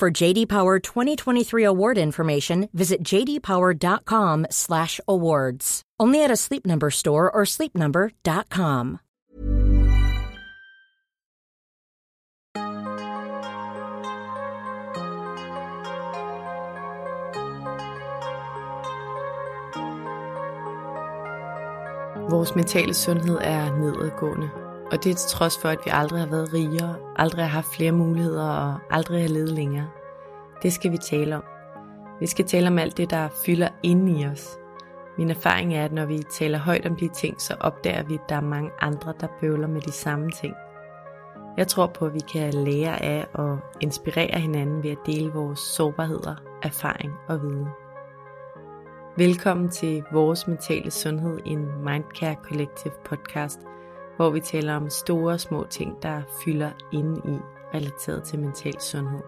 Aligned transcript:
For 0.00 0.22
JD 0.22 0.48
Power 0.48 0.78
2023 0.78 1.62
award 1.62 1.98
information, 1.98 2.70
visit 2.72 3.04
jdpower.com/awards. 3.04 5.82
Only 6.00 6.24
at 6.24 6.30
a 6.30 6.36
Sleep 6.36 6.64
Number 6.64 6.90
store 6.90 7.30
or 7.30 7.44
sleepnumber.com. 7.44 8.98
Vores 22.30 22.54
mentale 22.54 22.94
sundhed 22.94 23.38
er 23.40 23.78
nedadgående, 23.78 24.50
og 24.90 25.04
det 25.04 25.10
er 25.10 25.14
til 25.14 25.30
trods 25.30 25.58
for, 25.58 25.68
at 25.68 25.78
vi 25.84 25.90
aldrig 25.92 26.20
har 26.20 26.26
været 26.26 26.52
rigere, 26.52 26.96
aldrig 27.16 27.44
har 27.44 27.50
haft 27.50 27.74
flere 27.74 27.92
muligheder 27.92 28.48
og 28.48 28.78
aldrig 28.90 29.22
har 29.22 29.28
levet 29.28 29.48
længere. 29.48 29.88
Det 30.62 30.72
skal 30.72 30.92
vi 30.92 30.98
tale 30.98 31.36
om. 31.36 31.44
Vi 32.20 32.26
skal 32.26 32.44
tale 32.44 32.68
om 32.68 32.78
alt 32.78 32.96
det, 32.96 33.10
der 33.10 33.28
fylder 33.46 33.68
inde 33.82 34.20
i 34.20 34.26
os. 34.26 34.58
Min 35.18 35.30
erfaring 35.30 35.74
er, 35.74 35.84
at 35.84 35.92
når 35.92 36.04
vi 36.04 36.22
taler 36.32 36.58
højt 36.58 36.86
om 36.86 36.96
de 36.96 37.08
ting, 37.08 37.40
så 37.40 37.54
opdager 37.60 38.02
vi, 38.02 38.14
at 38.14 38.28
der 38.28 38.36
er 38.36 38.40
mange 38.40 38.70
andre, 38.80 39.14
der 39.20 39.26
bøvler 39.40 39.68
med 39.68 39.80
de 39.80 39.92
samme 39.92 40.30
ting. 40.30 40.54
Jeg 41.56 41.68
tror 41.68 41.86
på, 41.86 42.06
at 42.06 42.14
vi 42.14 42.20
kan 42.32 42.54
lære 42.54 43.02
af 43.02 43.26
og 43.34 43.58
inspirere 43.80 44.40
hinanden 44.40 44.82
ved 44.82 44.90
at 44.90 45.06
dele 45.06 45.32
vores 45.32 45.58
sårbarheder, 45.58 46.34
erfaring 46.62 47.12
og 47.28 47.42
viden. 47.42 47.66
Velkommen 49.16 49.68
til 49.68 50.04
Vores 50.12 50.46
Mentale 50.46 50.90
Sundhed, 50.90 51.38
en 51.44 51.84
Mindcare 51.84 52.36
Collective 52.42 52.92
podcast, 53.04 53.60
hvor 54.20 54.30
vi 54.30 54.40
taler 54.40 54.74
om 54.74 54.90
store 54.90 55.32
og 55.32 55.40
små 55.40 55.66
ting, 55.70 56.02
der 56.02 56.22
fylder 56.44 56.70
inde 56.92 57.20
i 57.34 57.36
relateret 57.74 58.24
til 58.24 58.38
mental 58.38 58.80
sundhed. 58.80 59.22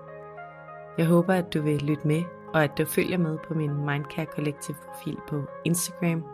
Jeg 0.99 1.07
håber, 1.07 1.35
at 1.35 1.55
du 1.55 1.63
vil 1.63 1.83
lytte 1.83 2.07
med, 2.07 2.23
og 2.55 2.65
at 2.65 2.71
du 2.79 2.85
følger 2.85 3.19
med 3.19 3.39
på 3.49 3.55
min 3.55 3.77
Mindcare 3.77 4.27
Collective 4.27 4.77
profil 4.87 5.17
på 5.29 5.43
Instagram, 5.65 6.25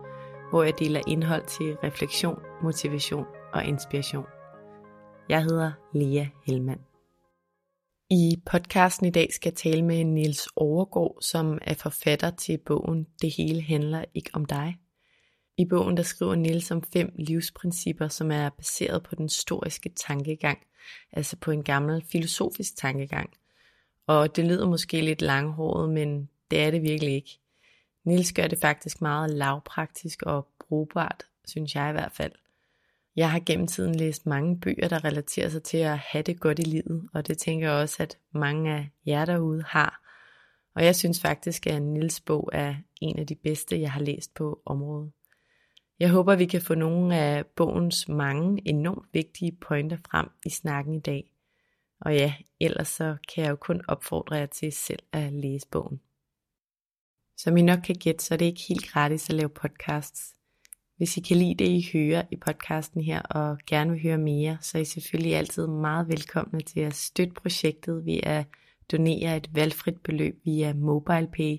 hvor 0.51 0.63
jeg 0.63 0.79
deler 0.79 1.01
indhold 1.09 1.47
til 1.47 1.77
refleksion, 1.85 2.39
motivation 2.63 3.27
og 3.53 3.65
inspiration. 3.65 4.25
Jeg 5.29 5.43
hedder 5.43 5.73
Lea 5.95 6.27
Helmand. 6.47 6.81
I 8.11 8.37
podcasten 8.47 9.07
i 9.07 9.11
dag 9.11 9.29
skal 9.33 9.51
jeg 9.51 9.57
tale 9.57 9.83
med 9.83 10.05
Niels 10.05 10.49
Overgaard, 10.57 11.19
som 11.21 11.59
er 11.63 11.75
forfatter 11.75 12.31
til 12.31 12.59
bogen 12.67 13.07
Det 13.23 13.35
hele 13.37 13.63
handler 13.63 14.05
ikke 14.15 14.31
om 14.33 14.45
dig. 14.45 14.79
I 15.59 15.65
bogen 15.65 15.97
der 15.97 16.03
skriver 16.03 16.35
Niels 16.35 16.71
om 16.71 16.83
fem 16.83 17.13
livsprincipper, 17.19 18.09
som 18.09 18.31
er 18.31 18.49
baseret 18.49 19.03
på 19.03 19.15
den 19.15 19.25
historiske 19.25 19.89
tankegang, 19.89 20.59
altså 21.13 21.37
på 21.37 21.51
en 21.51 21.63
gammel 21.63 22.05
filosofisk 22.09 22.77
tankegang. 22.77 23.31
Og 24.07 24.37
det 24.37 24.45
lyder 24.45 24.67
måske 24.67 25.01
lidt 25.01 25.23
langhåret, 25.23 25.91
men 25.91 26.29
det 26.51 26.63
er 26.63 26.71
det 26.71 26.83
virkelig 26.83 27.15
ikke. 27.15 27.39
Niels 28.05 28.33
gør 28.33 28.47
det 28.47 28.59
faktisk 28.59 29.01
meget 29.01 29.31
lavpraktisk 29.31 30.23
og 30.23 30.49
brugbart, 30.69 31.25
synes 31.45 31.75
jeg 31.75 31.89
i 31.89 31.93
hvert 31.93 32.13
fald. 32.13 32.33
Jeg 33.17 33.31
har 33.31 33.41
gennem 33.47 33.67
tiden 33.67 33.95
læst 33.95 34.27
mange 34.27 34.61
bøger, 34.61 34.89
der 34.89 35.05
relaterer 35.05 35.49
sig 35.49 35.63
til 35.63 35.79
at 35.79 35.99
have 35.99 36.23
det 36.23 36.41
godt 36.41 36.59
i 36.59 36.63
livet, 36.63 37.09
og 37.13 37.27
det 37.27 37.39
tænker 37.39 37.69
jeg 37.69 37.77
også, 37.77 38.03
at 38.03 38.19
mange 38.33 38.75
af 38.75 38.91
jer 39.07 39.25
derude 39.25 39.63
har. 39.63 40.01
Og 40.75 40.85
jeg 40.85 40.97
synes 40.97 41.21
faktisk, 41.21 41.67
at 41.67 41.83
Nils 41.83 42.21
bog 42.21 42.51
er 42.53 42.75
en 43.01 43.19
af 43.19 43.27
de 43.27 43.35
bedste, 43.35 43.81
jeg 43.81 43.93
har 43.93 44.01
læst 44.01 44.35
på 44.35 44.63
området. 44.67 45.13
Jeg 46.01 46.11
håber, 46.11 46.37
vi 46.37 46.47
kan 46.47 46.63
få 46.63 46.75
nogle 46.75 47.17
af 47.17 47.47
bogens 47.47 48.09
mange 48.09 48.69
enormt 48.69 49.09
vigtige 49.13 49.53
pointer 49.53 49.97
frem 50.11 50.29
i 50.47 50.51
snakken 50.51 50.95
i 50.95 51.01
dag. 51.01 51.33
Og 52.01 52.15
ja, 52.15 52.35
ellers 52.61 52.89
så 52.89 53.17
kan 53.35 53.45
jeg 53.45 53.51
jo 53.51 53.57
kun 53.57 53.81
opfordre 53.89 54.37
jer 54.37 54.47
til 54.47 54.73
selv 54.73 55.03
at 55.13 55.33
læse 55.33 55.69
bogen. 55.69 56.01
Som 57.37 57.57
I 57.57 57.63
nok 57.63 57.79
kan 57.79 57.95
gætte, 57.95 58.25
så 58.25 58.35
er 58.35 58.39
det 58.39 58.45
ikke 58.45 58.65
helt 58.69 58.93
gratis 58.93 59.31
at 59.31 59.37
lave 59.37 59.49
podcasts. 59.49 60.35
Hvis 60.97 61.17
I 61.17 61.21
kan 61.21 61.37
lide 61.37 61.55
det, 61.55 61.69
I 61.69 61.89
hører 61.93 62.23
i 62.31 62.37
podcasten 62.37 63.03
her, 63.03 63.23
og 63.23 63.59
gerne 63.67 63.91
vil 63.91 64.03
høre 64.03 64.19
mere, 64.19 64.59
så 64.61 64.79
er 64.79 64.83
I 64.83 64.85
selvfølgelig 64.85 65.37
altid 65.37 65.67
meget 65.67 66.09
velkomne 66.09 66.61
til 66.61 66.81
at 66.81 66.95
støtte 66.95 67.35
projektet 67.35 68.07
ved 68.07 68.21
at 68.23 68.47
donere 68.93 69.37
et 69.37 69.55
valgfrit 69.55 70.01
beløb 70.01 70.41
via 70.45 70.73
MobilePay 70.73 71.57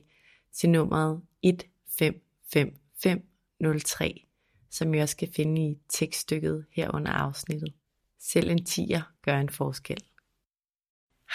til 0.53 0.69
nummeret 0.69 1.21
155503, 1.43 4.28
som 4.71 4.93
I 4.93 4.99
også 4.99 5.11
skal 5.11 5.29
finde 5.35 5.61
i 5.61 5.77
tekststykket 5.89 6.65
her 6.75 6.95
under 6.95 7.11
afsnittet. 7.11 7.73
Selv 8.21 8.51
en 8.51 8.65
tiger 8.65 9.01
gør 9.25 9.37
en 9.37 9.49
forskel. 9.49 10.03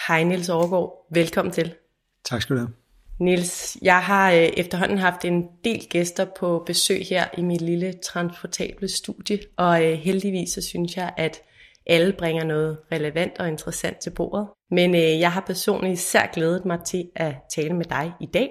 Hej 0.07 0.23
Niels 0.23 0.49
Overgaard, 0.49 1.07
velkommen 1.11 1.51
til. 1.51 1.75
Tak 2.23 2.41
skal 2.41 2.55
du 2.55 2.59
have. 2.59 2.73
Nils, 3.19 3.77
jeg 3.81 4.03
har 4.03 4.31
øh, 4.31 4.37
efterhånden 4.37 4.97
haft 4.97 5.25
en 5.25 5.47
del 5.63 5.87
gæster 5.89 6.25
på 6.39 6.63
besøg 6.65 7.01
her 7.09 7.27
i 7.37 7.41
mit 7.41 7.61
lille 7.61 7.93
transportable 7.93 8.87
studie, 8.87 9.39
og 9.57 9.85
øh, 9.85 9.93
heldigvis 9.97 10.49
så 10.49 10.61
synes 10.61 10.97
jeg, 10.97 11.13
at 11.17 11.41
alle 11.87 12.13
bringer 12.13 12.43
noget 12.43 12.77
relevant 12.91 13.39
og 13.39 13.47
interessant 13.47 13.97
til 13.97 14.09
bordet. 14.09 14.47
Men 14.71 14.95
øh, 14.95 15.19
jeg 15.19 15.31
har 15.31 15.41
personligt 15.41 15.93
især 15.93 16.31
glædet 16.33 16.65
mig 16.65 16.79
til 16.85 17.09
at 17.15 17.35
tale 17.55 17.73
med 17.73 17.85
dig 17.85 18.13
i 18.21 18.25
dag. 18.25 18.49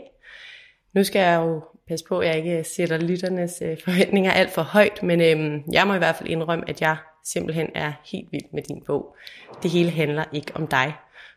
Nu 0.94 1.04
skal 1.04 1.20
jeg 1.20 1.40
jo 1.40 1.62
passe 1.88 2.04
på, 2.04 2.18
at 2.18 2.28
jeg 2.28 2.36
ikke 2.36 2.64
sætter 2.64 2.98
lytternes 2.98 3.62
øh, 3.62 3.76
forventninger 3.84 4.32
alt 4.32 4.50
for 4.50 4.62
højt, 4.62 5.02
men 5.02 5.20
øh, 5.20 5.60
jeg 5.72 5.86
må 5.86 5.94
i 5.94 5.98
hvert 5.98 6.16
fald 6.16 6.28
indrømme, 6.28 6.68
at 6.68 6.80
jeg 6.80 6.96
simpelthen 7.24 7.70
er 7.74 7.92
helt 8.12 8.32
vild 8.32 8.52
med 8.52 8.62
din 8.62 8.82
bog. 8.86 9.16
Det 9.62 9.70
hele 9.70 9.90
handler 9.90 10.24
ikke 10.32 10.52
om 10.54 10.66
dig 10.66 10.94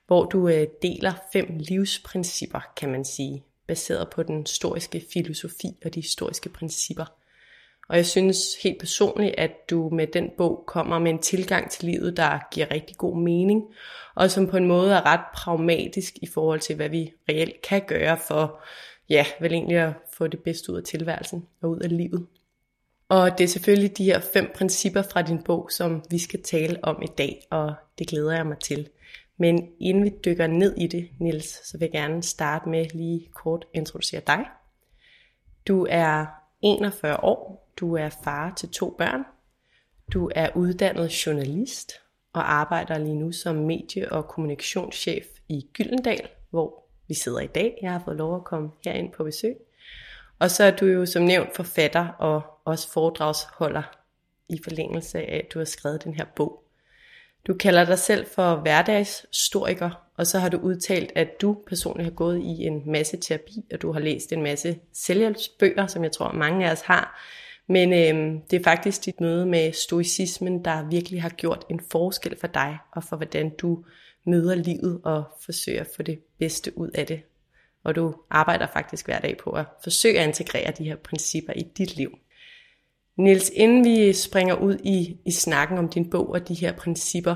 hvor 0.07 0.25
du 0.25 0.47
øh, 0.47 0.67
deler 0.81 1.13
fem 1.33 1.57
livsprincipper, 1.59 2.59
kan 2.77 2.91
man 2.91 3.05
sige, 3.05 3.43
baseret 3.67 4.09
på 4.09 4.23
den 4.23 4.39
historiske 4.39 5.03
filosofi 5.13 5.67
og 5.85 5.93
de 5.93 6.01
historiske 6.01 6.49
principper. 6.49 7.05
Og 7.89 7.95
jeg 7.95 8.05
synes 8.05 8.37
helt 8.63 8.79
personligt, 8.79 9.35
at 9.37 9.51
du 9.69 9.89
med 9.89 10.07
den 10.07 10.29
bog 10.37 10.63
kommer 10.67 10.99
med 10.99 11.11
en 11.11 11.19
tilgang 11.19 11.71
til 11.71 11.85
livet, 11.85 12.17
der 12.17 12.39
giver 12.51 12.71
rigtig 12.71 12.97
god 12.97 13.17
mening, 13.17 13.63
og 14.15 14.31
som 14.31 14.47
på 14.47 14.57
en 14.57 14.67
måde 14.67 14.93
er 14.93 15.05
ret 15.05 15.25
pragmatisk 15.35 16.13
i 16.21 16.27
forhold 16.27 16.59
til, 16.59 16.75
hvad 16.75 16.89
vi 16.89 17.13
reelt 17.29 17.61
kan 17.61 17.81
gøre 17.87 18.17
for, 18.27 18.63
ja, 19.09 19.25
vel 19.39 19.53
egentlig 19.53 19.77
at 19.77 19.93
få 20.13 20.27
det 20.27 20.39
bedste 20.39 20.71
ud 20.71 20.77
af 20.77 20.83
tilværelsen 20.83 21.47
og 21.61 21.69
ud 21.69 21.79
af 21.79 21.97
livet. 21.97 22.27
Og 23.09 23.37
det 23.37 23.43
er 23.43 23.47
selvfølgelig 23.47 23.97
de 23.97 24.03
her 24.03 24.19
fem 24.19 24.51
principper 24.55 25.01
fra 25.01 25.21
din 25.21 25.43
bog, 25.43 25.71
som 25.71 26.03
vi 26.09 26.19
skal 26.19 26.43
tale 26.43 26.83
om 26.83 27.01
i 27.01 27.07
dag, 27.17 27.41
og 27.49 27.73
det 27.99 28.07
glæder 28.07 28.31
jeg 28.35 28.45
mig 28.45 28.57
til. 28.59 28.89
Men 29.37 29.69
inden 29.79 30.03
vi 30.03 30.13
dykker 30.25 30.47
ned 30.47 30.75
i 30.77 30.87
det, 30.87 31.09
Nils, 31.19 31.67
så 31.67 31.77
vil 31.77 31.89
jeg 31.93 32.01
gerne 32.01 32.23
starte 32.23 32.69
med 32.69 32.85
lige 32.93 33.29
kort 33.33 33.65
introducere 33.73 34.21
dig. 34.27 34.45
Du 35.67 35.87
er 35.89 36.25
41 36.61 37.23
år, 37.23 37.71
du 37.77 37.95
er 37.95 38.09
far 38.23 38.53
til 38.57 38.69
to 38.69 38.95
børn, 38.97 39.23
du 40.13 40.31
er 40.35 40.49
uddannet 40.55 41.25
journalist 41.25 41.91
og 42.33 42.53
arbejder 42.53 42.97
lige 42.97 43.15
nu 43.15 43.31
som 43.31 43.55
medie- 43.55 44.11
og 44.11 44.27
kommunikationschef 44.27 45.25
i 45.49 45.67
Gyldendal, 45.73 46.27
hvor 46.49 46.86
vi 47.07 47.13
sidder 47.13 47.39
i 47.39 47.47
dag. 47.47 47.77
Jeg 47.81 47.91
har 47.91 48.01
fået 48.05 48.17
lov 48.17 48.35
at 48.35 48.43
komme 48.43 48.69
herind 48.85 49.11
på 49.11 49.23
besøg. 49.23 49.55
Og 50.39 50.51
så 50.51 50.63
er 50.63 50.71
du 50.71 50.85
jo 50.85 51.05
som 51.05 51.23
nævnt 51.23 51.55
forfatter 51.55 52.07
og 52.07 52.41
også 52.65 52.91
foredragsholder 52.91 53.83
i 54.49 54.59
forlængelse 54.63 55.19
af, 55.19 55.41
at 55.45 55.53
du 55.53 55.59
har 55.59 55.65
skrevet 55.65 56.03
den 56.03 56.13
her 56.13 56.25
bog. 56.35 56.63
Du 57.47 57.53
kalder 57.53 57.85
dig 57.85 57.99
selv 57.99 58.27
for 58.35 58.55
hverdagshistoriker, 58.55 59.89
og 60.17 60.27
så 60.27 60.39
har 60.39 60.49
du 60.49 60.57
udtalt, 60.57 61.11
at 61.15 61.41
du 61.41 61.57
personligt 61.67 62.05
har 62.05 62.15
gået 62.15 62.37
i 62.37 62.65
en 62.65 62.91
masse 62.91 63.17
terapi, 63.17 63.65
og 63.73 63.81
du 63.81 63.91
har 63.91 63.99
læst 63.99 64.33
en 64.33 64.43
masse 64.43 64.79
selvhjælpsbøger, 64.93 65.87
som 65.87 66.03
jeg 66.03 66.11
tror 66.11 66.31
mange 66.31 66.67
af 66.67 66.71
os 66.71 66.81
har. 66.81 67.21
Men 67.67 67.93
øhm, 67.93 68.41
det 68.41 68.59
er 68.59 68.63
faktisk 68.63 69.05
dit 69.05 69.21
møde 69.21 69.45
med 69.45 69.73
stoicismen, 69.73 70.65
der 70.65 70.89
virkelig 70.89 71.21
har 71.21 71.29
gjort 71.29 71.65
en 71.69 71.79
forskel 71.91 72.39
for 72.39 72.47
dig, 72.47 72.77
og 72.91 73.03
for 73.03 73.15
hvordan 73.15 73.49
du 73.49 73.83
møder 74.27 74.55
livet 74.55 75.01
og 75.03 75.23
forsøger 75.41 75.81
at 75.81 75.89
få 75.95 76.03
det 76.03 76.19
bedste 76.39 76.77
ud 76.77 76.89
af 76.89 77.07
det. 77.07 77.21
Og 77.83 77.95
du 77.95 78.15
arbejder 78.29 78.67
faktisk 78.73 79.05
hver 79.05 79.19
dag 79.19 79.37
på 79.37 79.49
at 79.49 79.65
forsøge 79.83 80.19
at 80.19 80.27
integrere 80.27 80.71
de 80.71 80.83
her 80.83 80.95
principper 80.95 81.53
i 81.53 81.63
dit 81.77 81.95
liv. 81.95 82.17
Niels, 83.17 83.51
inden 83.53 83.85
vi 83.85 84.13
springer 84.13 84.55
ud 84.55 84.77
i, 84.83 85.17
i 85.25 85.31
snakken 85.31 85.77
om 85.77 85.89
din 85.89 86.09
bog 86.09 86.29
og 86.29 86.47
de 86.47 86.53
her 86.53 86.71
principper, 86.71 87.35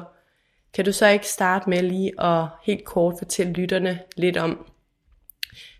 Kan 0.74 0.86
du 0.86 0.92
så 0.92 1.08
ikke 1.08 1.28
starte 1.28 1.70
med 1.70 1.82
lige 1.82 2.22
at 2.22 2.48
helt 2.64 2.86
kort 2.86 3.16
fortælle 3.18 3.54
lytterne 3.54 4.00
lidt 4.16 4.38
om, 4.38 4.72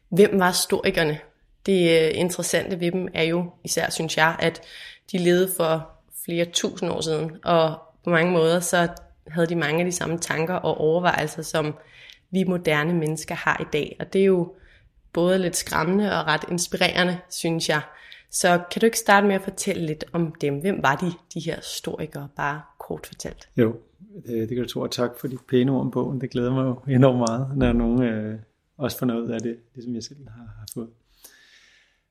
hvem 0.10 0.40
var 0.40 0.52
stoikerne? 0.52 1.20
Det 1.66 2.02
øh, 2.02 2.12
interessante 2.20 2.80
ved 2.80 2.92
dem 2.92 3.08
er 3.14 3.24
jo, 3.24 3.52
især 3.64 3.90
synes 3.90 4.18
jeg, 4.18 4.36
at 4.40 4.62
de 5.12 5.18
levede 5.18 5.52
for 5.58 5.90
flere 6.26 6.46
tusind 6.46 6.92
år 6.92 7.02
siden, 7.02 7.32
og 7.44 7.80
på 8.04 8.10
mange 8.10 8.32
måder 8.32 8.60
så 8.60 8.88
havde 9.32 9.48
de 9.48 9.56
mange 9.56 9.80
af 9.80 9.86
de 9.86 9.92
samme 9.92 10.18
tanker 10.18 10.54
og 10.54 10.78
overvejelser, 10.78 11.42
som 11.42 11.74
vi 12.32 12.44
moderne 12.44 12.94
mennesker 12.94 13.36
har 13.36 13.58
i 13.62 13.66
dag. 13.74 13.96
Og 14.00 14.14
det 14.14 14.22
er 14.22 14.26
jo 14.26 14.54
både 15.14 15.40
lidt 15.40 15.56
skræmmende 15.56 16.20
og 16.20 16.28
ret 16.28 16.44
inspirerende, 16.52 17.18
synes 17.30 17.70
jeg. 17.70 17.82
Så 18.32 18.62
kan 18.72 18.80
du 18.80 18.86
ikke 18.86 19.00
starte 19.00 19.28
med 19.28 19.36
at 19.36 19.42
fortælle 19.42 19.86
lidt 19.86 20.06
om 20.14 20.36
dem? 20.42 20.60
Hvem 20.60 20.80
var 20.84 20.96
de, 20.96 21.12
de 21.34 21.40
her 21.40 21.56
historikere, 21.56 22.28
bare 22.36 22.62
kort 22.80 23.08
fortalt? 23.08 23.50
Jo, 23.58 23.76
øh, 24.26 24.40
det, 24.40 24.50
kan 24.50 24.58
du 24.58 24.68
tro, 24.68 24.80
og 24.80 24.92
tak 24.92 25.12
for 25.20 25.28
de 25.28 25.38
pæne 25.50 25.72
ord 25.72 25.82
om 25.82 25.92
bogen. 25.92 26.22
Det 26.22 26.30
glæder 26.30 26.52
mig 26.54 26.64
jo 26.64 26.94
enormt 26.94 27.18
meget, 27.18 27.58
når 27.58 27.74
nogen 27.74 28.04
øh, 28.04 28.40
også 28.78 28.98
får 28.98 29.06
noget 29.06 29.32
af 29.32 29.42
det, 29.42 29.58
ligesom 29.76 29.96
jeg 29.96 30.04
selv 30.04 30.30
har, 30.30 30.44
har 30.60 30.68
fået. 30.74 30.88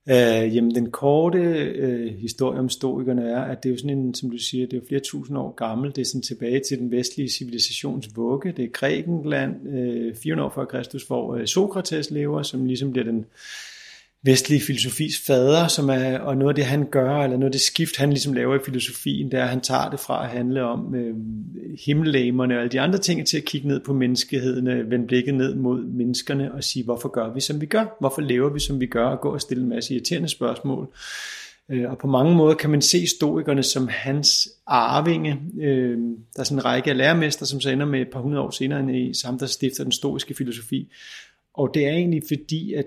Øh, 0.08 0.56
jamen 0.56 0.74
den 0.74 0.90
korte 0.90 1.38
øh, 1.38 2.14
historie 2.14 2.58
om 2.58 2.68
stoikerne 2.68 3.22
er, 3.22 3.40
at 3.40 3.62
det 3.62 3.68
er 3.68 3.72
jo 3.72 3.78
sådan 3.78 3.98
en, 3.98 4.14
som 4.14 4.30
du 4.30 4.38
siger, 4.38 4.66
det 4.66 4.72
er 4.76 4.80
jo 4.80 4.86
flere 4.88 5.00
tusind 5.00 5.38
år 5.38 5.54
gammel. 5.54 5.96
Det 5.96 6.00
er 6.00 6.04
sådan 6.04 6.22
tilbage 6.22 6.60
til 6.68 6.78
den 6.78 6.90
vestlige 6.90 7.28
civilisations 7.28 8.16
vugge. 8.16 8.52
Det 8.52 8.64
er 8.64 8.68
Grækenland, 8.68 9.68
øh, 9.68 10.14
400 10.16 10.46
år 10.46 10.52
før 10.54 10.64
Kristus, 10.64 11.06
hvor 11.06 11.36
øh, 11.36 11.46
Sokrates 11.46 12.10
lever, 12.10 12.42
som 12.42 12.66
ligesom 12.66 12.92
bliver 12.92 13.04
den 13.04 13.26
vestlige 14.22 14.60
filosofis 14.60 15.20
fader, 15.26 15.68
som 15.68 15.88
er, 15.88 16.18
og 16.18 16.36
noget 16.36 16.50
af 16.50 16.54
det, 16.54 16.64
han 16.64 16.86
gør, 16.90 17.16
eller 17.16 17.36
noget 17.36 17.48
af 17.48 17.52
det 17.52 17.60
skift, 17.60 17.96
han 17.96 18.10
ligesom 18.10 18.32
laver 18.32 18.54
i 18.54 18.64
filosofien, 18.64 19.30
det 19.30 19.38
er, 19.38 19.42
at 19.42 19.48
han 19.48 19.60
tager 19.60 19.90
det 19.90 20.00
fra 20.00 20.24
at 20.24 20.30
handle 20.30 20.64
om 20.64 20.94
øh, 20.94 21.14
himmellæmerne 21.86 22.54
og 22.54 22.60
alle 22.60 22.70
de 22.70 22.80
andre 22.80 22.98
ting, 22.98 23.26
til 23.26 23.36
at 23.36 23.44
kigge 23.44 23.68
ned 23.68 23.80
på 23.80 23.94
menneskeheden, 23.94 24.66
øh, 24.66 24.90
vende 24.90 25.06
blikket 25.06 25.34
ned 25.34 25.54
mod 25.54 25.84
menneskerne 25.84 26.52
og 26.52 26.64
sige, 26.64 26.84
hvorfor 26.84 27.08
gør 27.08 27.32
vi, 27.34 27.40
som 27.40 27.60
vi 27.60 27.66
gør? 27.66 27.96
Hvorfor 28.00 28.20
lever 28.20 28.50
vi, 28.50 28.60
som 28.60 28.80
vi 28.80 28.86
gør? 28.86 29.06
Og 29.06 29.20
gå 29.20 29.28
og 29.28 29.40
stille 29.40 29.62
en 29.62 29.68
masse 29.68 29.94
irriterende 29.94 30.28
spørgsmål. 30.28 30.88
Øh, 31.70 31.90
og 31.90 31.98
på 31.98 32.06
mange 32.06 32.34
måder 32.34 32.54
kan 32.54 32.70
man 32.70 32.82
se 32.82 33.06
stoikerne 33.06 33.62
som 33.62 33.88
hans 33.90 34.48
arvinge. 34.66 35.40
Øh, 35.60 35.98
der 36.36 36.40
er 36.40 36.44
sådan 36.44 36.58
en 36.58 36.64
række 36.64 36.90
af 36.90 36.96
lærermester, 36.96 37.46
som 37.46 37.60
så 37.60 37.70
ender 37.70 37.86
med 37.86 38.00
et 38.00 38.08
par 38.12 38.20
hundrede 38.20 38.42
år 38.42 38.50
senere 38.50 38.80
end 38.80 38.96
i 38.96 39.14
samt 39.14 39.40
der 39.40 39.46
stifter 39.46 39.82
den 39.82 39.92
stoiske 39.92 40.34
filosofi. 40.34 40.88
Og 41.54 41.70
det 41.74 41.86
er 41.86 41.92
egentlig 41.92 42.22
fordi, 42.28 42.74
at 42.74 42.86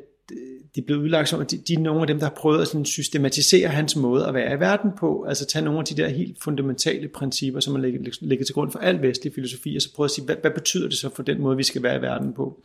de 0.76 0.82
er 0.82 0.86
blevet 0.86 1.02
udlagt 1.02 1.30
som, 1.30 1.42
at 1.42 1.52
de, 1.52 1.58
de 1.58 1.74
er 1.74 1.80
nogle 1.80 2.02
af 2.02 2.08
dem, 2.08 2.20
der 2.20 2.26
har 2.26 2.34
prøvet 2.38 2.62
at 2.62 2.68
sådan 2.68 2.86
systematisere 2.86 3.68
hans 3.68 3.96
måde 3.96 4.28
at 4.28 4.34
være 4.34 4.56
i 4.56 4.60
verden 4.60 4.92
på, 5.00 5.24
altså 5.24 5.46
tage 5.46 5.66
nogle 5.66 5.80
af 5.80 5.86
de 5.86 5.98
der 5.98 6.08
helt 6.08 6.44
fundamentale 6.44 7.08
principper, 7.08 7.60
som 7.60 7.74
man 7.74 7.82
lægger, 7.82 8.00
lægger 8.22 8.46
til 8.46 8.54
grund 8.54 8.72
for 8.72 8.80
al 8.80 9.02
vestlig 9.02 9.34
filosofi, 9.36 9.76
og 9.76 9.82
så 9.82 9.94
prøve 9.96 10.06
at 10.06 10.12
sige, 10.12 10.26
hvad, 10.26 10.36
hvad 10.42 10.52
betyder 10.52 10.90
det 10.90 10.98
så 10.98 11.10
for 11.16 11.24
den 11.24 11.42
måde, 11.42 11.58
vi 11.58 11.64
skal 11.64 11.84
være 11.84 11.98
i 11.98 12.02
verden 12.02 12.34
på? 12.34 12.62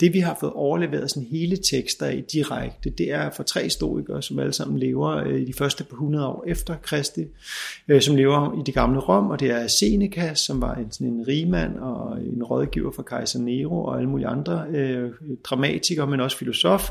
Det 0.00 0.14
vi 0.14 0.18
har 0.18 0.36
fået 0.40 0.52
overleveret 0.52 1.10
sådan 1.10 1.28
hele 1.30 1.56
tekster 1.56 2.08
i 2.08 2.20
direkte, 2.20 2.90
det 2.90 3.12
er 3.12 3.30
fra 3.30 3.42
tre 3.42 3.62
historikere, 3.62 4.22
som 4.22 4.38
alle 4.38 4.52
sammen 4.52 4.78
lever 4.78 5.24
i 5.24 5.44
de 5.44 5.52
første 5.52 5.84
par 5.84 5.94
100 5.94 6.26
år 6.26 6.44
efter 6.46 6.76
Kristi, 6.82 7.24
øh, 7.88 8.02
som 8.02 8.16
lever 8.16 8.60
i 8.60 8.62
det 8.66 8.74
gamle 8.74 9.00
Rom, 9.00 9.30
og 9.30 9.40
det 9.40 9.50
er 9.50 9.66
Seneca, 9.66 10.34
som 10.34 10.60
var 10.60 10.74
en, 10.74 10.92
sådan 10.92 11.06
en 11.06 11.28
rigmand 11.28 11.76
og 11.78 12.22
en 12.22 12.42
rådgiver 12.42 12.92
for 12.92 13.02
kejser 13.02 13.38
Nero 13.38 13.84
og 13.84 13.96
alle 13.96 14.10
mulige 14.10 14.28
andre 14.28 14.64
øh, 14.70 15.10
dramatikere, 15.44 16.06
men 16.06 16.20
også 16.20 16.38
filosof. 16.38 16.90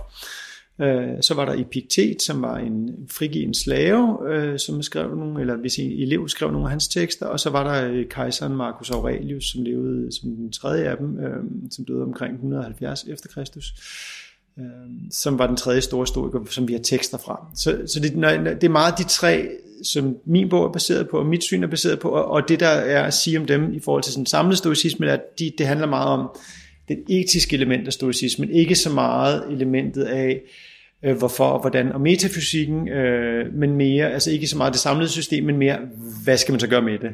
Øh, 0.81 1.21
så 1.21 1.33
var 1.33 1.45
der 1.45 1.61
Epiktet, 1.61 2.21
som 2.21 2.41
var 2.41 2.57
en 2.57 2.89
frigiven 3.09 3.53
slave, 3.53 4.17
øh, 4.29 4.59
som 4.59 4.83
skrev 4.83 5.15
nogle, 5.15 5.41
eller 5.41 5.55
hvis 5.55 5.79
en 5.79 5.91
elev 5.91 6.29
skrev 6.29 6.51
nogle 6.51 6.65
af 6.65 6.69
hans 6.69 6.87
tekster, 6.87 7.25
og 7.25 7.39
så 7.39 7.49
var 7.49 7.63
der 7.63 7.91
øh, 7.91 8.05
kejseren 8.09 8.55
Marcus 8.55 8.89
Aurelius, 8.89 9.51
som 9.51 9.63
levede 9.63 10.11
som 10.11 10.29
den 10.29 10.51
tredje 10.51 10.89
af 10.89 10.97
dem, 10.97 11.19
øh, 11.19 11.43
som 11.71 11.85
døde 11.85 12.03
omkring 12.03 12.33
170 12.33 13.03
efter 13.03 13.29
Kristus 13.29 13.73
som 15.11 15.39
var 15.39 15.47
den 15.47 15.55
tredje 15.55 15.81
store 15.81 16.01
historiker, 16.01 16.39
som 16.49 16.67
vi 16.67 16.73
har 16.73 16.79
tekster 16.79 17.17
fra. 17.17 17.47
Så, 17.55 17.81
så 17.87 17.99
det, 17.99 18.13
det 18.61 18.63
er 18.63 18.69
meget 18.69 18.97
de 18.97 19.03
tre, 19.03 19.47
som 19.83 20.17
min 20.25 20.49
bog 20.49 20.65
er 20.65 20.71
baseret 20.71 21.09
på, 21.09 21.19
og 21.19 21.25
mit 21.25 21.43
syn 21.43 21.63
er 21.63 21.67
baseret 21.67 21.99
på, 21.99 22.09
og 22.09 22.49
det 22.49 22.59
der 22.59 22.67
er 22.67 23.03
at 23.03 23.13
sige 23.13 23.39
om 23.39 23.45
dem 23.45 23.73
i 23.73 23.79
forhold 23.79 24.03
til 24.03 24.13
sådan 24.13 24.25
samlet 24.25 24.57
stoicisme, 24.57 25.07
er, 25.07 25.13
at 25.13 25.39
de, 25.39 25.51
det 25.57 25.67
handler 25.67 25.87
meget 25.87 26.09
om 26.09 26.29
det 26.87 27.03
etiske 27.09 27.55
element 27.55 27.87
af 27.87 27.93
stoicismen, 27.93 28.49
ikke 28.49 28.75
så 28.75 28.93
meget 28.93 29.43
elementet 29.51 30.03
af, 30.03 30.41
øh, 31.03 31.17
hvorfor 31.17 31.45
og 31.45 31.61
hvordan, 31.61 31.91
og 31.91 32.01
metafysikken, 32.01 32.87
øh, 32.87 33.53
men 33.53 33.75
mere, 33.75 34.13
altså 34.13 34.31
ikke 34.31 34.47
så 34.47 34.57
meget 34.57 34.73
det 34.73 34.81
samlede 34.81 35.09
system, 35.09 35.43
men 35.43 35.57
mere, 35.57 35.79
hvad 36.23 36.37
skal 36.37 36.51
man 36.51 36.59
så 36.59 36.67
gøre 36.67 36.81
med 36.81 36.99
det? 36.99 37.09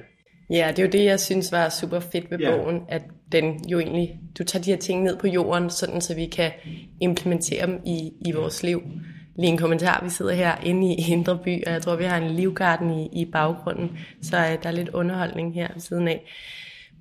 Ja, 0.50 0.68
det 0.70 0.80
er 0.80 0.84
jo 0.84 0.90
det, 0.90 1.04
jeg 1.04 1.20
synes 1.20 1.52
var 1.52 1.70
super 1.70 2.00
fedt 2.00 2.32
ved 2.32 2.40
ja. 2.40 2.58
bogen, 2.58 2.82
at 2.90 3.02
den 3.32 3.70
jo 3.70 3.80
egentlig, 3.80 4.20
du 4.38 4.44
tager 4.44 4.64
de 4.64 4.72
her 4.72 4.78
ting 4.78 5.04
ned 5.04 5.18
på 5.18 5.28
jorden, 5.28 5.70
sådan 5.70 6.02
så 6.02 6.16
vi 6.16 6.26
kan 6.26 6.52
implementere 7.02 7.68
dem 7.68 7.80
i, 7.86 8.12
i 8.26 8.32
vores 8.32 8.64
liv. 8.64 8.82
Lige 9.36 9.52
en 9.52 9.58
kommentar, 9.58 10.02
vi 10.04 10.10
sidder 10.10 10.34
her 10.34 10.56
inde 10.66 10.94
i 10.94 11.12
Indre 11.12 11.40
By, 11.44 11.64
og 11.66 11.72
jeg 11.72 11.82
tror, 11.82 11.96
vi 11.96 12.04
har 12.04 12.18
en 12.18 12.36
livgarden 12.36 12.90
i, 13.00 13.22
i 13.22 13.26
baggrunden, 13.26 13.98
så 14.22 14.38
uh, 14.38 14.64
der 14.64 14.70
er 14.70 14.72
lidt 14.72 14.90
underholdning 14.90 15.54
her 15.54 15.68
ved 15.74 15.82
siden 15.82 16.08
af. 16.08 16.22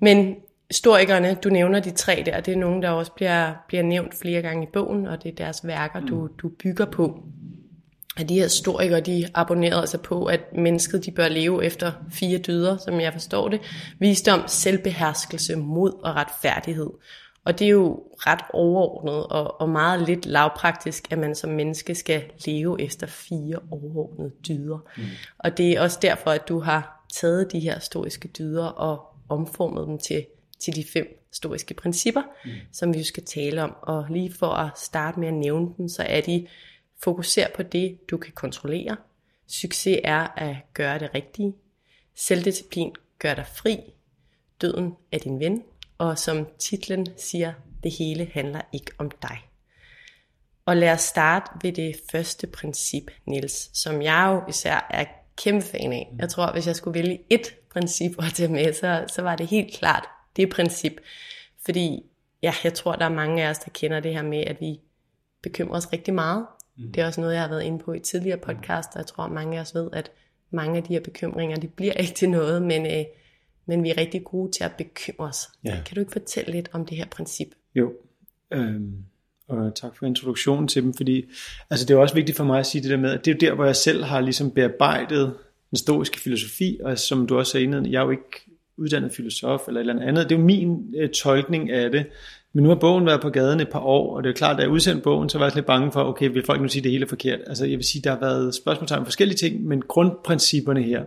Men 0.01 0.35
historikerne, 0.73 1.37
du 1.43 1.49
nævner 1.49 1.79
de 1.79 1.91
tre 1.91 2.23
der, 2.25 2.39
det 2.39 2.53
er 2.53 2.57
nogen, 2.57 2.81
der 2.81 2.89
også 2.89 3.11
bliver, 3.11 3.53
bliver 3.67 3.83
nævnt 3.83 4.15
flere 4.21 4.41
gange 4.41 4.63
i 4.63 4.69
bogen, 4.73 5.07
og 5.07 5.23
det 5.23 5.31
er 5.31 5.35
deres 5.35 5.67
værker, 5.67 5.99
du, 5.99 6.21
mm. 6.21 6.33
du 6.37 6.49
bygger 6.49 6.85
på. 6.85 7.23
At 8.17 8.29
de 8.29 8.33
her 8.33 8.43
historikere, 8.43 8.99
de 8.99 9.27
abonnerede 9.33 9.79
altså 9.79 9.97
på, 9.97 10.25
at 10.25 10.39
mennesket 10.55 11.05
de 11.05 11.11
bør 11.11 11.27
leve 11.27 11.65
efter 11.65 11.91
fire 12.11 12.37
dyder, 12.37 12.77
som 12.77 12.99
jeg 12.99 13.13
forstår 13.13 13.49
det. 13.49 13.61
Visdom, 13.99 14.43
selvbeherskelse, 14.47 15.55
mod 15.55 15.93
og 16.03 16.15
retfærdighed. 16.15 16.89
Og 17.45 17.59
det 17.59 17.65
er 17.65 17.71
jo 17.71 18.03
ret 18.17 18.41
overordnet 18.53 19.27
og, 19.27 19.61
og 19.61 19.69
meget 19.69 20.01
lidt 20.01 20.25
lavpraktisk, 20.25 21.11
at 21.11 21.17
man 21.17 21.35
som 21.35 21.49
menneske 21.49 21.95
skal 21.95 22.23
leve 22.45 22.81
efter 22.81 23.07
fire 23.07 23.59
overordnede 23.71 24.31
dyder. 24.47 24.77
Mm. 24.97 25.03
Og 25.37 25.57
det 25.57 25.71
er 25.71 25.81
også 25.81 25.99
derfor, 26.01 26.31
at 26.31 26.49
du 26.49 26.59
har 26.59 27.05
taget 27.13 27.51
de 27.51 27.59
her 27.59 27.75
historiske 27.75 28.27
dyder 28.27 28.65
og 28.65 29.01
omformet 29.29 29.87
dem 29.87 29.97
til 29.97 30.25
til 30.63 30.75
de 30.75 30.85
fem 30.93 31.25
historiske 31.29 31.73
principper, 31.73 32.21
mm. 32.45 32.51
som 32.71 32.93
vi 32.93 32.99
jo 32.99 33.05
skal 33.05 33.25
tale 33.25 33.63
om. 33.63 33.75
Og 33.81 34.05
lige 34.09 34.33
for 34.33 34.49
at 34.49 34.79
starte 34.79 35.19
med 35.19 35.27
at 35.27 35.33
nævne 35.33 35.67
dem, 35.77 35.89
så 35.89 36.03
er 36.03 36.21
de 36.21 36.47
fokuser 37.03 37.47
på 37.55 37.63
det, 37.63 38.09
du 38.09 38.17
kan 38.17 38.33
kontrollere. 38.33 38.97
Succes 39.47 39.99
er 40.03 40.27
at 40.37 40.55
gøre 40.73 40.99
det 40.99 41.09
rigtige. 41.15 41.53
Selvdisciplin 42.15 42.91
gør 43.19 43.33
dig 43.33 43.45
fri. 43.55 43.77
Døden 44.61 44.93
er 45.11 45.17
din 45.17 45.39
ven. 45.39 45.63
Og 45.97 46.17
som 46.17 46.47
titlen 46.59 47.07
siger, 47.17 47.53
det 47.83 47.91
hele 47.91 48.29
handler 48.33 48.61
ikke 48.73 48.91
om 48.97 49.11
dig. 49.21 49.37
Og 50.65 50.77
lad 50.77 50.91
os 50.91 51.01
starte 51.01 51.51
ved 51.61 51.71
det 51.71 51.95
første 52.11 52.47
princip, 52.47 53.11
Nils, 53.25 53.69
som 53.73 54.01
jeg 54.01 54.29
jo 54.31 54.49
især 54.49 54.87
er 54.89 55.05
kæmpe 55.37 55.65
fan 55.65 55.93
af. 55.93 56.13
Jeg 56.19 56.29
tror, 56.29 56.51
hvis 56.53 56.67
jeg 56.67 56.75
skulle 56.75 56.99
vælge 56.99 57.19
et 57.29 57.55
princip 57.71 58.11
at 58.19 58.33
tage 58.33 58.51
med, 58.51 58.73
så, 58.73 59.05
så 59.07 59.21
var 59.21 59.35
det 59.35 59.47
helt 59.47 59.73
klart 59.73 60.09
det 60.35 60.49
princip. 60.49 60.93
Fordi 61.65 62.03
ja, 62.43 62.53
jeg 62.63 62.73
tror, 62.73 62.95
der 62.95 63.05
er 63.05 63.09
mange 63.09 63.43
af 63.43 63.49
os, 63.49 63.59
der 63.59 63.71
kender 63.73 63.99
det 63.99 64.13
her 64.13 64.23
med, 64.23 64.39
at 64.39 64.61
vi 64.61 64.79
bekymrer 65.43 65.77
os 65.77 65.93
rigtig 65.93 66.13
meget. 66.13 66.45
Mm. 66.77 66.91
Det 66.91 67.01
er 67.01 67.05
også 67.05 67.21
noget, 67.21 67.33
jeg 67.33 67.41
har 67.41 67.49
været 67.49 67.63
inde 67.63 67.79
på 67.79 67.93
i 67.93 67.99
tidligere 67.99 68.37
podcast, 68.37 68.89
og 68.93 68.97
jeg 68.97 69.05
tror, 69.05 69.27
mange 69.27 69.57
af 69.57 69.61
os 69.61 69.75
ved, 69.75 69.89
at 69.93 70.11
mange 70.51 70.77
af 70.77 70.83
de 70.83 70.93
her 70.93 70.99
bekymringer, 70.99 71.57
de 71.57 71.67
bliver 71.67 71.93
ikke 71.93 72.13
til 72.13 72.29
noget, 72.29 72.61
men, 72.61 72.85
øh, 72.85 73.05
men 73.65 73.83
vi 73.83 73.89
er 73.89 73.97
rigtig 73.97 74.23
gode 74.23 74.51
til 74.51 74.63
at 74.63 74.71
bekymre 74.77 75.27
os. 75.27 75.49
Ja. 75.63 75.81
Kan 75.85 75.95
du 75.95 75.99
ikke 75.99 76.11
fortælle 76.11 76.51
lidt 76.51 76.69
om 76.73 76.85
det 76.85 76.97
her 76.97 77.05
princip? 77.05 77.47
Jo, 77.75 77.93
øhm, 78.51 78.97
og 79.47 79.75
tak 79.75 79.97
for 79.97 80.05
introduktionen 80.05 80.67
til 80.67 80.83
dem, 80.83 80.93
fordi 80.93 81.25
altså, 81.69 81.85
det 81.85 81.93
er 81.93 81.97
også 81.97 82.15
vigtigt 82.15 82.37
for 82.37 82.43
mig 82.43 82.59
at 82.59 82.65
sige 82.65 82.81
det 82.81 82.91
der 82.91 82.97
med, 82.97 83.11
at 83.11 83.25
det 83.25 83.31
er 83.31 83.35
jo 83.35 83.49
der, 83.49 83.55
hvor 83.55 83.65
jeg 83.65 83.75
selv 83.75 84.03
har 84.03 84.21
ligesom 84.21 84.51
bearbejdet 84.51 85.37
den 85.69 85.77
stoiske 85.77 86.19
filosofi, 86.19 86.79
og 86.83 86.99
som 86.99 87.27
du 87.27 87.37
også 87.37 87.57
inden, 87.57 87.91
jeg 87.91 87.99
er 87.99 88.03
jo 88.03 88.11
ikke 88.11 88.52
uddannet 88.77 89.11
filosof 89.11 89.67
eller 89.67 89.81
et 89.81 89.89
eller 89.89 90.07
andet. 90.07 90.29
Det 90.29 90.35
er 90.35 90.39
jo 90.39 90.45
min 90.45 90.93
øh, 90.97 91.09
tolkning 91.09 91.71
af 91.71 91.91
det. 91.91 92.05
Men 92.53 92.63
nu 92.63 92.69
har 92.69 92.75
bogen 92.75 93.05
været 93.05 93.21
på 93.21 93.29
gaden 93.29 93.59
et 93.59 93.69
par 93.69 93.79
år, 93.79 94.15
og 94.15 94.23
det 94.23 94.29
er 94.29 94.33
klart, 94.33 94.57
da 94.57 94.61
jeg 94.61 94.69
udsendte 94.69 95.01
bogen, 95.03 95.29
så 95.29 95.37
var 95.37 95.45
jeg 95.45 95.55
lidt 95.55 95.65
bange 95.65 95.91
for, 95.91 96.03
okay, 96.03 96.29
vil 96.31 96.45
folk 96.45 96.61
nu 96.61 96.67
sige 96.67 96.83
det 96.83 96.91
hele 96.91 97.07
forkert? 97.07 97.39
Altså 97.47 97.65
jeg 97.65 97.77
vil 97.77 97.85
sige, 97.85 98.01
der 98.01 98.09
har 98.09 98.19
været 98.19 98.55
spørgsmål 98.55 98.99
om 98.99 99.05
forskellige 99.05 99.37
ting, 99.37 99.63
men 99.63 99.81
grundprincipperne 99.81 100.83
her, 100.83 101.03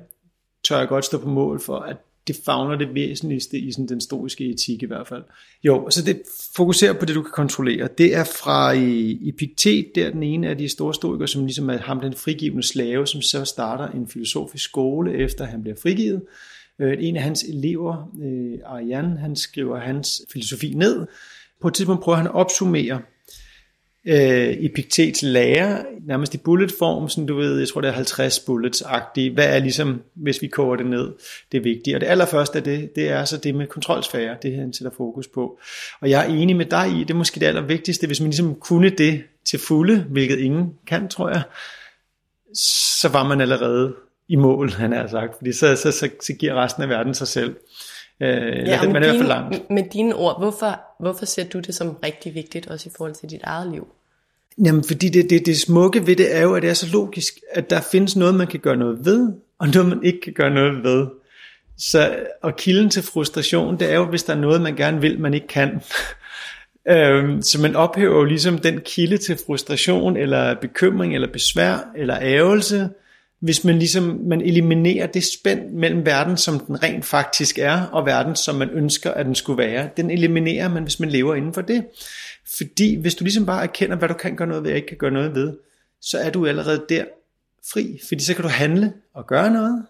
tør 0.64 0.78
jeg 0.78 0.88
godt 0.88 1.04
stå 1.04 1.18
på 1.18 1.28
mål 1.28 1.60
for, 1.60 1.78
at 1.78 1.96
det 2.26 2.36
fagner 2.44 2.76
det 2.76 2.94
væsentligste 2.94 3.58
i 3.58 3.72
sådan 3.72 3.88
den 3.88 4.00
stoiske 4.00 4.50
etik 4.50 4.82
i 4.82 4.86
hvert 4.86 5.06
fald. 5.06 5.22
Jo, 5.64 5.90
så 5.90 6.02
det 6.04 6.22
fokuserer 6.56 6.92
på 6.92 7.04
det, 7.04 7.14
du 7.14 7.22
kan 7.22 7.30
kontrollere. 7.30 7.88
Det 7.98 8.14
er 8.14 8.24
fra 8.24 8.74
øh, 8.74 9.28
Epiktet, 9.28 9.86
der 9.94 10.10
den 10.10 10.22
ene 10.22 10.48
af 10.48 10.58
de 10.58 10.68
store 10.68 10.94
stoikere, 10.94 11.28
som 11.28 11.44
ligesom 11.44 11.70
er 11.70 11.78
ham 11.78 12.00
den 12.00 12.14
frigivende 12.14 12.62
slave, 12.62 13.06
som 13.06 13.22
så 13.22 13.44
starter 13.44 13.88
en 13.88 14.08
filosofisk 14.08 14.64
skole, 14.64 15.14
efter 15.14 15.44
han 15.44 15.62
bliver 15.62 15.76
frigivet. 15.82 16.22
Øh, 16.78 16.96
en 17.00 17.16
af 17.16 17.22
hans 17.22 17.42
elever, 17.42 18.10
øh, 18.22 18.58
Ariane, 18.66 19.18
han 19.18 19.36
skriver 19.36 19.78
hans 19.78 20.22
filosofi 20.32 20.72
ned. 20.74 21.06
På 21.60 21.68
et 21.68 21.74
tidspunkt 21.74 22.02
prøver 22.02 22.16
han 22.16 22.26
at 22.26 22.34
opsummere 22.34 23.00
øh, 24.06 24.56
Epiktets 24.58 25.22
lære, 25.22 25.84
nærmest 26.06 26.34
i 26.34 26.38
bulletform, 26.38 27.08
sådan 27.08 27.26
du 27.26 27.36
ved, 27.36 27.58
jeg 27.58 27.68
tror 27.68 27.80
det 27.80 27.88
er 27.88 27.92
50 27.92 28.38
bullets-agtige. 28.38 29.32
Hvad 29.32 29.54
er 29.54 29.58
ligesom, 29.58 30.02
hvis 30.14 30.42
vi 30.42 30.46
koger 30.46 30.76
det 30.76 30.86
ned, 30.86 31.12
det 31.52 31.64
vigtige. 31.64 31.96
Og 31.96 32.00
det 32.00 32.06
allerførste 32.06 32.58
af 32.58 32.64
det, 32.64 32.96
det 32.96 33.08
er 33.08 33.24
så 33.24 33.36
det 33.36 33.54
med 33.54 33.66
kontrolsfære, 33.66 34.36
det 34.42 34.56
han 34.56 34.72
sætter 34.72 34.96
fokus 34.96 35.28
på. 35.28 35.58
Og 36.00 36.10
jeg 36.10 36.26
er 36.26 36.34
enig 36.34 36.56
med 36.56 36.66
dig 36.66 36.88
i, 36.88 37.00
det 37.00 37.10
er 37.10 37.14
måske 37.14 37.40
det 37.40 37.46
allervigtigste, 37.46 38.06
hvis 38.06 38.20
man 38.20 38.30
ligesom 38.30 38.54
kunne 38.54 38.90
det 38.90 39.22
til 39.44 39.58
fulde, 39.58 40.06
hvilket 40.10 40.38
ingen 40.38 40.74
kan, 40.86 41.08
tror 41.08 41.28
jeg, 41.28 41.42
så 43.00 43.08
var 43.08 43.28
man 43.28 43.40
allerede 43.40 43.94
i 44.28 44.36
mål, 44.36 44.70
han 44.70 44.92
har 44.92 45.06
sagt, 45.06 45.36
fordi 45.36 45.52
så, 45.52 45.76
så, 45.76 45.92
så, 45.92 46.08
så 46.22 46.32
giver 46.32 46.54
resten 46.54 46.82
af 46.82 46.88
verden 46.88 47.14
sig 47.14 47.28
selv. 47.28 47.56
Øh, 48.20 48.28
ja, 48.28 48.78
det, 48.82 48.92
man 48.92 49.02
er 49.02 49.06
dine, 49.06 49.06
i 49.06 49.08
hvert 49.08 49.16
fald 49.16 49.28
langt. 49.28 49.70
Med 49.70 49.82
dine 49.92 50.14
ord, 50.14 50.38
hvorfor, 50.38 50.80
hvorfor 51.00 51.26
ser 51.26 51.44
du 51.44 51.58
det 51.58 51.74
som 51.74 51.96
rigtig 52.04 52.34
vigtigt, 52.34 52.66
også 52.66 52.88
i 52.88 52.92
forhold 52.96 53.14
til 53.14 53.30
dit 53.30 53.42
eget 53.44 53.72
liv? 53.72 53.88
Jamen, 54.64 54.84
fordi 54.84 55.08
det, 55.08 55.30
det, 55.30 55.46
det 55.46 55.60
smukke 55.60 56.06
ved 56.06 56.16
det 56.16 56.36
er 56.36 56.42
jo, 56.42 56.54
at 56.54 56.62
det 56.62 56.70
er 56.70 56.74
så 56.74 56.86
logisk, 56.92 57.34
at 57.52 57.70
der 57.70 57.80
findes 57.80 58.16
noget, 58.16 58.34
man 58.34 58.46
kan 58.46 58.60
gøre 58.60 58.76
noget 58.76 59.04
ved, 59.04 59.32
og 59.58 59.68
noget, 59.68 59.88
man 59.88 60.04
ikke 60.04 60.20
kan 60.20 60.32
gøre 60.32 60.50
noget 60.50 60.82
ved. 60.84 61.06
Så, 61.78 62.16
og 62.42 62.56
kilden 62.56 62.90
til 62.90 63.02
frustration, 63.02 63.78
det 63.78 63.90
er 63.90 63.94
jo, 63.94 64.04
hvis 64.04 64.22
der 64.22 64.34
er 64.34 64.38
noget, 64.38 64.60
man 64.60 64.76
gerne 64.76 65.00
vil, 65.00 65.20
man 65.20 65.34
ikke 65.34 65.46
kan. 65.46 65.80
øhm, 66.88 67.42
så 67.42 67.60
man 67.60 67.76
ophæver 67.76 68.16
jo 68.16 68.24
ligesom 68.24 68.58
den 68.58 68.80
kilde 68.80 69.16
til 69.16 69.38
frustration, 69.46 70.16
eller 70.16 70.54
bekymring, 70.54 71.14
eller 71.14 71.32
besvær, 71.32 71.90
eller 71.96 72.18
ævelse, 72.22 72.88
hvis 73.40 73.64
man 73.64 73.78
ligesom 73.78 74.20
man 74.26 74.40
eliminerer 74.40 75.06
det 75.06 75.24
spænd 75.24 75.70
mellem 75.70 76.06
verden, 76.06 76.36
som 76.36 76.60
den 76.60 76.82
rent 76.82 77.04
faktisk 77.04 77.58
er, 77.58 77.82
og 77.82 78.06
verden, 78.06 78.36
som 78.36 78.54
man 78.54 78.70
ønsker, 78.70 79.10
at 79.10 79.26
den 79.26 79.34
skulle 79.34 79.58
være. 79.58 79.90
Den 79.96 80.10
eliminerer 80.10 80.68
man, 80.68 80.82
hvis 80.82 81.00
man 81.00 81.08
lever 81.08 81.34
inden 81.34 81.54
for 81.54 81.60
det. 81.60 81.86
Fordi 82.56 82.94
hvis 82.94 83.14
du 83.14 83.24
ligesom 83.24 83.46
bare 83.46 83.62
erkender, 83.62 83.96
hvad 83.96 84.08
du 84.08 84.14
kan 84.14 84.36
gøre 84.36 84.48
noget 84.48 84.64
ved, 84.64 84.70
og 84.70 84.76
ikke 84.76 84.88
kan 84.88 84.96
gøre 84.96 85.10
noget 85.10 85.34
ved, 85.34 85.56
så 86.00 86.18
er 86.18 86.30
du 86.30 86.46
allerede 86.46 86.84
der 86.88 87.04
fri. 87.72 88.00
Fordi 88.08 88.24
så 88.24 88.34
kan 88.34 88.42
du 88.42 88.48
handle 88.48 88.92
og 89.14 89.26
gøre 89.26 89.50
noget. 89.50 89.86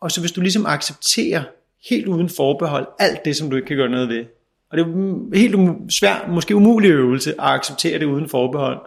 Og 0.00 0.10
så 0.10 0.20
hvis 0.20 0.32
du 0.32 0.40
ligesom 0.40 0.66
accepterer 0.66 1.42
helt 1.90 2.06
uden 2.06 2.28
forbehold 2.28 2.86
alt 2.98 3.24
det, 3.24 3.36
som 3.36 3.50
du 3.50 3.56
ikke 3.56 3.68
kan 3.68 3.76
gøre 3.76 3.88
noget 3.88 4.08
ved. 4.08 4.24
Og 4.70 4.78
det 4.78 4.86
er 4.86 5.38
helt 5.38 5.54
um- 5.54 5.90
svært, 5.90 6.30
måske 6.30 6.56
umulig 6.56 6.90
øvelse 6.90 7.30
at 7.30 7.36
acceptere 7.38 7.98
det 7.98 8.06
uden 8.06 8.28
forbehold. 8.28 8.78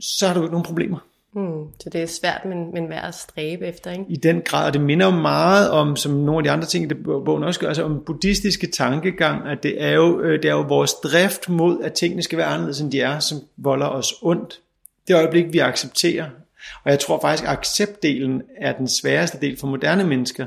Så 0.00 0.26
har 0.26 0.34
du 0.34 0.42
ikke 0.42 0.52
nogen 0.52 0.64
problemer. 0.64 0.98
Mm, 1.34 1.66
så 1.80 1.90
det 1.90 2.02
er 2.02 2.06
svært, 2.06 2.44
men, 2.44 2.72
men 2.72 2.88
værd 2.88 3.04
at 3.04 3.14
stræbe 3.14 3.66
efter, 3.66 3.90
ikke? 3.90 4.04
I 4.08 4.16
den 4.16 4.42
grad, 4.44 4.66
og 4.66 4.72
det 4.72 4.80
minder 4.80 5.06
jo 5.06 5.12
meget 5.12 5.70
om, 5.70 5.96
som 5.96 6.12
nogle 6.12 6.38
af 6.38 6.44
de 6.44 6.50
andre 6.50 6.66
ting, 6.66 6.90
det 6.90 7.02
bogen 7.04 7.42
også 7.42 7.60
gør, 7.60 7.68
altså 7.68 7.82
om 7.82 8.02
buddhistiske 8.06 8.66
tankegang, 8.66 9.48
at 9.48 9.62
det 9.62 9.82
er, 9.82 9.90
jo, 9.90 10.20
øh, 10.20 10.42
det 10.42 10.48
er 10.48 10.54
jo 10.54 10.60
vores 10.60 10.92
drift 10.94 11.48
mod, 11.48 11.82
at 11.82 11.92
tingene 11.92 12.22
skal 12.22 12.38
være 12.38 12.46
anderledes, 12.46 12.80
end 12.80 12.92
de 12.92 13.00
er, 13.00 13.18
som 13.18 13.38
volder 13.56 13.86
os 13.86 14.14
ondt. 14.22 14.60
Det 15.08 15.16
øjeblik, 15.16 15.52
vi 15.52 15.58
accepterer. 15.58 16.26
Og 16.84 16.90
jeg 16.90 16.98
tror 16.98 17.20
faktisk, 17.20 17.44
at 17.44 17.50
acceptdelen 17.50 18.42
er 18.60 18.72
den 18.72 18.88
sværeste 18.88 19.38
del 19.40 19.58
for 19.58 19.66
moderne 19.66 20.04
mennesker. 20.04 20.46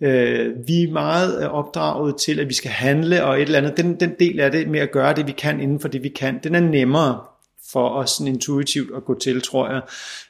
Øh, 0.00 0.66
vi 0.66 0.82
er 0.82 0.92
meget 0.92 1.48
opdraget 1.48 2.16
til, 2.16 2.40
at 2.40 2.48
vi 2.48 2.54
skal 2.54 2.70
handle, 2.70 3.24
og 3.24 3.36
et 3.36 3.42
eller 3.42 3.58
andet. 3.58 3.76
Den, 3.76 4.00
den 4.00 4.14
del 4.18 4.40
af 4.40 4.50
det 4.50 4.68
med 4.68 4.80
at 4.80 4.92
gøre 4.92 5.14
det, 5.14 5.26
vi 5.26 5.32
kan 5.32 5.60
inden 5.60 5.80
for 5.80 5.88
det, 5.88 6.02
vi 6.02 6.08
kan, 6.08 6.40
den 6.42 6.54
er 6.54 6.60
nemmere 6.60 7.20
for 7.72 7.88
os 7.88 8.10
sådan 8.10 8.34
intuitivt 8.34 8.96
at 8.96 9.04
gå 9.04 9.18
til, 9.18 9.42
tror 9.42 9.70
jeg. 9.70 9.82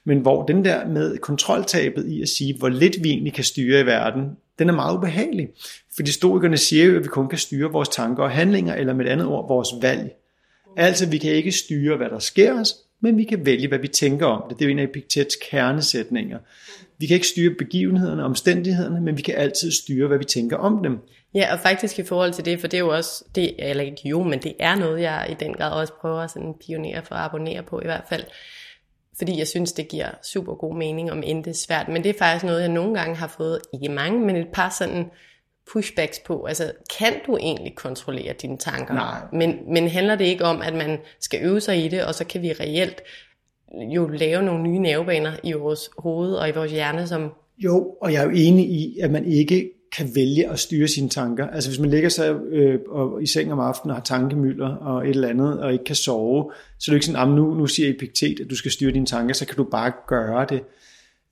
Men 0.05 0.19
hvor 0.19 0.47
den 0.47 0.65
der 0.65 0.89
med 0.89 1.19
kontroltabet 1.19 2.07
i 2.07 2.23
at 2.23 2.29
sige, 2.29 2.59
hvor 2.59 2.69
lidt 2.69 2.97
vi 3.03 3.11
egentlig 3.11 3.33
kan 3.33 3.45
styre 3.45 3.81
i 3.81 3.87
verden, 3.87 4.23
den 4.59 4.69
er 4.69 4.73
meget 4.73 4.97
ubehagelig. 4.97 5.49
Fordi 5.95 6.09
historikerne 6.09 6.57
siger 6.57 6.85
jo, 6.85 6.97
at 6.97 7.05
vi 7.05 7.09
kun 7.09 7.29
kan 7.29 7.39
styre 7.39 7.73
vores 7.73 7.89
tanker 7.89 8.23
og 8.23 8.31
handlinger, 8.31 8.75
eller 8.75 8.95
med 8.95 9.05
et 9.05 9.11
andet 9.11 9.27
ord, 9.27 9.49
vores 9.49 9.69
valg. 9.83 10.11
Altså, 10.77 11.07
vi 11.07 11.19
kan 11.19 11.31
ikke 11.33 11.53
styre, 11.53 11.97
hvad 11.97 12.09
der 12.09 12.19
sker 12.19 12.61
os, 12.61 12.75
men 13.01 13.17
vi 13.17 13.25
kan 13.25 13.47
vælge, 13.47 13.69
hvad 13.69 13.79
vi 13.79 13.89
tænker 13.89 14.27
om 14.27 14.43
det. 14.49 14.59
Det 14.59 14.65
er 14.65 14.69
jo 14.69 14.73
en 14.73 14.79
af 14.79 14.85
Epiktets 14.85 15.37
kernesætninger. 15.51 16.39
Vi 16.99 17.07
kan 17.07 17.15
ikke 17.15 17.27
styre 17.27 17.55
begivenhederne 17.55 18.23
og 18.23 18.27
omstændighederne, 18.27 19.01
men 19.01 19.17
vi 19.17 19.23
kan 19.23 19.35
altid 19.35 19.71
styre, 19.71 20.09
hvad 20.09 20.19
vi 20.19 20.25
tænker 20.25 20.57
om 20.57 20.83
dem. 20.83 20.99
Ja, 21.35 21.53
og 21.53 21.61
faktisk 21.61 21.99
i 21.99 22.03
forhold 22.03 22.33
til 22.33 22.45
det, 22.45 22.61
for 22.61 22.67
det 22.67 22.77
er 22.77 22.81
jo 22.81 22.95
også, 22.95 23.25
det, 23.35 23.55
eller 23.59 23.85
ikke 23.85 24.09
jo, 24.09 24.23
men 24.23 24.43
det 24.43 24.55
er 24.59 24.75
noget, 24.75 25.01
jeg 25.01 25.27
i 25.31 25.35
den 25.45 25.53
grad 25.55 25.73
også 25.73 25.93
prøver 26.01 26.21
at 26.21 26.31
sådan 26.31 26.55
pionere 26.67 27.03
for 27.03 27.15
at 27.15 27.25
abonnere 27.25 27.63
på 27.63 27.81
i 27.81 27.85
hvert 27.85 28.05
fald. 28.09 28.25
Fordi 29.19 29.39
jeg 29.39 29.49
synes, 29.49 29.73
det 29.73 29.89
giver 29.89 30.09
super 30.23 30.55
god 30.55 30.77
mening, 30.77 31.13
om 31.13 31.23
end 31.23 31.45
det 31.45 31.51
er 31.51 31.55
svært. 31.67 31.89
Men 31.89 32.05
det 32.05 32.11
er 32.11 32.19
faktisk 32.19 32.45
noget, 32.45 32.61
jeg 32.61 32.69
nogle 32.69 32.95
gange 32.99 33.17
har 33.17 33.27
fået, 33.27 33.61
ikke 33.73 33.89
mange, 33.89 34.21
men 34.21 34.37
et 34.37 34.49
par 34.53 34.77
sådan 34.79 35.05
pushbacks 35.73 36.21
på. 36.27 36.45
Altså, 36.45 36.73
kan 36.99 37.13
du 37.27 37.37
egentlig 37.37 37.75
kontrollere 37.75 38.33
dine 38.33 38.59
tanker? 38.59 38.95
Nej. 38.95 39.21
Men, 39.33 39.59
men 39.73 39.89
handler 39.89 40.17
det 40.17 40.25
ikke 40.25 40.45
om, 40.45 40.63
at 40.63 40.75
man 40.75 40.99
skal 41.21 41.41
øve 41.43 41.61
sig 41.61 41.85
i 41.85 41.89
det, 41.89 42.05
og 42.05 42.15
så 42.15 42.25
kan 42.25 42.43
vi 42.43 42.53
reelt 42.53 43.03
jo 43.95 44.07
lave 44.07 44.43
nogle 44.43 44.63
nye 44.63 44.79
nervebaner 44.79 45.33
i 45.43 45.53
vores 45.53 45.91
hoved 45.99 46.35
og 46.35 46.49
i 46.49 46.53
vores 46.53 46.73
hjerne, 46.73 47.07
som... 47.07 47.33
Jo, 47.59 47.97
og 48.01 48.13
jeg 48.13 48.21
er 48.21 48.25
jo 48.25 48.33
enig 48.35 48.67
i, 48.67 48.99
at 49.03 49.11
man 49.11 49.25
ikke 49.25 49.71
kan 49.97 50.11
vælge 50.15 50.51
at 50.51 50.59
styre 50.59 50.89
sine 50.89 51.09
tanker. 51.09 51.47
Altså 51.47 51.71
hvis 51.71 51.81
man 51.81 51.91
ligger 51.91 52.09
sig 52.09 52.35
øh, 52.51 52.79
og 52.89 53.23
i 53.23 53.27
seng 53.27 53.53
om 53.53 53.61
aftenen 53.61 53.91
og 53.91 53.97
har 53.97 54.05
tankemylder 54.05 54.69
og 54.69 55.09
et 55.09 55.11
eller 55.11 55.29
andet, 55.29 55.61
og 55.61 55.73
ikke 55.73 55.85
kan 55.85 55.97
sove, 55.97 56.53
så 56.79 56.91
er 56.91 56.93
det 56.93 56.97
ikke 56.97 57.07
sådan, 57.07 57.29
at 57.31 57.37
nu, 57.37 57.55
nu 57.55 57.67
siger 57.67 57.91
Epiktet, 57.91 58.41
at 58.41 58.51
du 58.51 58.57
skal 58.57 58.71
styre 58.71 58.93
dine 58.93 59.07
tanker, 59.07 59.35
så 59.35 59.47
kan 59.47 59.57
du 59.57 59.65
bare 59.65 59.93
gøre 60.07 60.47
det. 60.49 60.61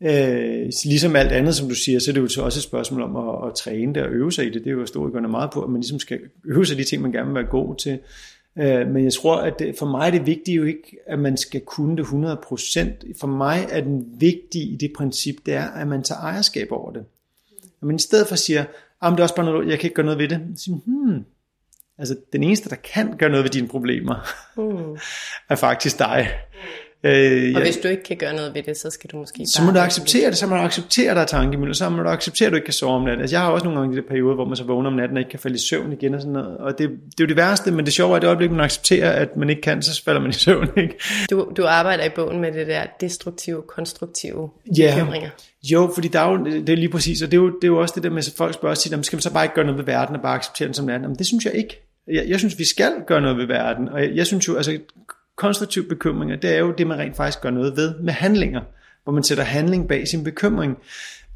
Øh, 0.02 0.70
ligesom 0.84 1.16
alt 1.16 1.32
andet, 1.32 1.54
som 1.54 1.68
du 1.68 1.74
siger, 1.74 1.98
så 1.98 2.10
er 2.10 2.12
det 2.12 2.20
jo 2.20 2.28
så 2.28 2.42
også 2.42 2.58
et 2.58 2.62
spørgsmål 2.62 3.02
om 3.02 3.16
at, 3.16 3.48
at 3.48 3.54
træne 3.54 3.94
det 3.94 4.02
og 4.02 4.10
øve 4.10 4.32
sig 4.32 4.46
i 4.46 4.50
det. 4.50 4.64
Det 4.64 4.66
er 4.66 4.74
jo 4.74 4.80
historikerne 4.80 5.28
meget 5.28 5.50
på, 5.50 5.62
at 5.62 5.70
man 5.70 5.80
ligesom 5.80 5.98
skal 5.98 6.20
øve 6.44 6.66
sig 6.66 6.76
de 6.78 6.84
ting, 6.84 7.02
man 7.02 7.12
gerne 7.12 7.26
vil 7.26 7.34
være 7.34 7.50
god 7.50 7.76
til. 7.76 7.98
Øh, 8.58 8.88
men 8.88 9.04
jeg 9.04 9.12
tror, 9.12 9.36
at 9.36 9.58
det, 9.58 9.74
for 9.78 9.86
mig 9.86 10.06
er 10.06 10.10
det 10.10 10.26
vigtige 10.26 10.54
jo 10.54 10.64
ikke, 10.64 10.96
at 11.06 11.18
man 11.18 11.36
skal 11.36 11.60
kunne 11.60 11.96
det 11.96 12.02
100%. 12.02 13.20
For 13.20 13.26
mig 13.26 13.66
er 13.70 13.80
den 13.80 14.06
vigtige 14.18 14.64
i 14.64 14.76
det 14.76 14.92
princip, 14.96 15.36
det 15.46 15.54
er, 15.54 15.64
at 15.64 15.88
man 15.88 16.02
tager 16.02 16.20
ejerskab 16.20 16.68
over 16.70 16.92
det. 16.92 17.04
Men 17.82 17.96
i 17.96 17.98
stedet 17.98 18.28
for 18.28 18.36
siger, 18.36 18.64
ah, 19.00 19.12
det 19.12 19.18
er 19.18 19.22
også 19.22 19.34
bare 19.34 19.46
noget, 19.46 19.68
jeg 19.68 19.78
kan 19.78 19.86
ikke 19.86 19.94
gøre 19.94 20.06
noget 20.06 20.18
ved 20.18 20.28
det. 20.28 20.40
Så 20.56 20.64
siger, 20.64 20.76
hmm, 20.86 21.24
altså 21.98 22.16
den 22.32 22.42
eneste, 22.42 22.70
der 22.70 22.76
kan 22.76 23.16
gøre 23.18 23.30
noget 23.30 23.44
ved 23.44 23.50
dine 23.50 23.68
problemer, 23.68 24.14
mm. 24.56 24.98
er 25.50 25.56
faktisk 25.56 25.98
dig. 25.98 26.30
Øh, 27.04 27.52
og 27.54 27.62
hvis 27.62 27.76
du 27.76 27.88
ikke 27.88 28.02
kan 28.02 28.16
gøre 28.16 28.34
noget 28.34 28.54
ved 28.54 28.62
det, 28.62 28.76
så 28.76 28.90
skal 28.90 29.10
du 29.10 29.16
måske 29.16 29.46
Så 29.46 29.62
må 29.62 29.70
du 29.70 29.78
acceptere 29.78 30.30
det, 30.30 30.38
så 30.38 30.46
må 30.46 30.56
du 30.56 30.60
acceptere, 30.60 31.10
at 31.10 31.16
der 31.16 31.22
er 31.22 31.26
tankemøller, 31.26 31.74
så 31.74 31.88
må 31.88 32.02
du 32.02 32.08
acceptere, 32.08 32.46
at 32.46 32.52
du 32.52 32.56
ikke 32.56 32.64
kan 32.64 32.74
sove 32.74 32.92
om 32.92 33.02
natten. 33.02 33.20
Altså, 33.20 33.36
jeg 33.36 33.40
har 33.42 33.50
også 33.50 33.64
nogle 33.64 33.80
gange 33.80 33.94
i 33.94 33.96
de 33.96 34.02
der 34.02 34.08
perioder, 34.08 34.34
hvor 34.34 34.44
man 34.44 34.56
så 34.56 34.64
vågner 34.64 34.90
om 34.90 34.96
natten 34.96 35.16
og 35.16 35.20
ikke 35.20 35.30
kan 35.30 35.38
falde 35.38 35.54
i 35.54 35.58
søvn 35.58 35.92
igen 35.92 36.14
og 36.14 36.20
sådan 36.20 36.32
noget. 36.32 36.58
Og 36.58 36.78
det, 36.78 36.90
det 36.90 37.20
er 37.20 37.24
jo 37.24 37.26
det 37.26 37.36
værste, 37.36 37.70
men 37.70 37.84
det 37.84 37.94
sjove 37.94 38.12
er, 38.12 38.16
at 38.16 38.22
det 38.22 38.28
øjeblik, 38.28 38.50
man 38.50 38.60
accepterer, 38.60 39.10
at 39.10 39.36
man 39.36 39.50
ikke 39.50 39.62
kan, 39.62 39.82
så 39.82 40.02
falder 40.04 40.20
man 40.20 40.30
i 40.30 40.34
søvn. 40.44 40.68
Ikke? 40.76 40.94
Du, 41.30 41.52
du 41.56 41.66
arbejder 41.66 42.04
i 42.04 42.10
bogen 42.14 42.40
med 42.40 42.52
det 42.52 42.66
der 42.66 42.82
destruktive, 43.00 43.62
konstruktive 43.62 44.50
ja, 44.78 44.94
bekymringer. 44.94 45.30
Jo, 45.62 45.90
fordi 45.94 46.08
der 46.08 46.20
er 46.20 46.30
jo, 46.30 46.44
det 46.44 46.68
er 46.68 46.76
lige 46.76 46.88
præcis, 46.88 47.22
og 47.22 47.30
det 47.30 47.36
er 47.36 47.42
jo, 47.42 47.46
det 47.46 47.64
er 47.64 47.68
jo 47.68 47.80
også 47.80 47.94
det 47.94 48.02
der 48.02 48.10
med, 48.10 48.18
at 48.18 48.34
folk 48.36 48.54
spørger 48.54 48.74
sig, 48.74 49.04
skal 49.04 49.16
man 49.16 49.22
så 49.22 49.32
bare 49.32 49.44
ikke 49.44 49.54
gøre 49.54 49.64
noget 49.64 49.78
ved 49.78 49.84
verden 49.84 50.16
og 50.16 50.22
bare 50.22 50.34
acceptere 50.34 50.66
den 50.66 50.74
som 50.74 50.86
den 50.86 51.04
er? 51.04 51.08
Men 51.08 51.16
det 51.16 51.26
synes 51.26 51.44
jeg 51.44 51.54
ikke. 51.54 51.82
Jeg, 52.08 52.24
jeg 52.28 52.38
synes, 52.38 52.58
vi 52.58 52.64
skal 52.64 52.92
gøre 53.06 53.20
noget 53.20 53.36
ved 53.36 53.46
verden, 53.46 53.88
og 53.88 54.02
jeg, 54.02 54.10
jeg 54.14 54.26
synes 54.26 54.48
jo, 54.48 54.56
altså 54.56 54.78
konstruktive 55.42 55.84
bekymringer, 55.84 56.36
det 56.36 56.50
er 56.50 56.58
jo 56.58 56.74
det, 56.78 56.86
man 56.86 56.98
rent 56.98 57.16
faktisk 57.16 57.40
gør 57.40 57.50
noget 57.50 57.76
ved 57.76 57.94
med 58.00 58.12
handlinger, 58.12 58.60
hvor 59.04 59.12
man 59.12 59.22
sætter 59.22 59.44
handling 59.44 59.88
bag 59.88 60.08
sin 60.08 60.24
bekymring. 60.24 60.78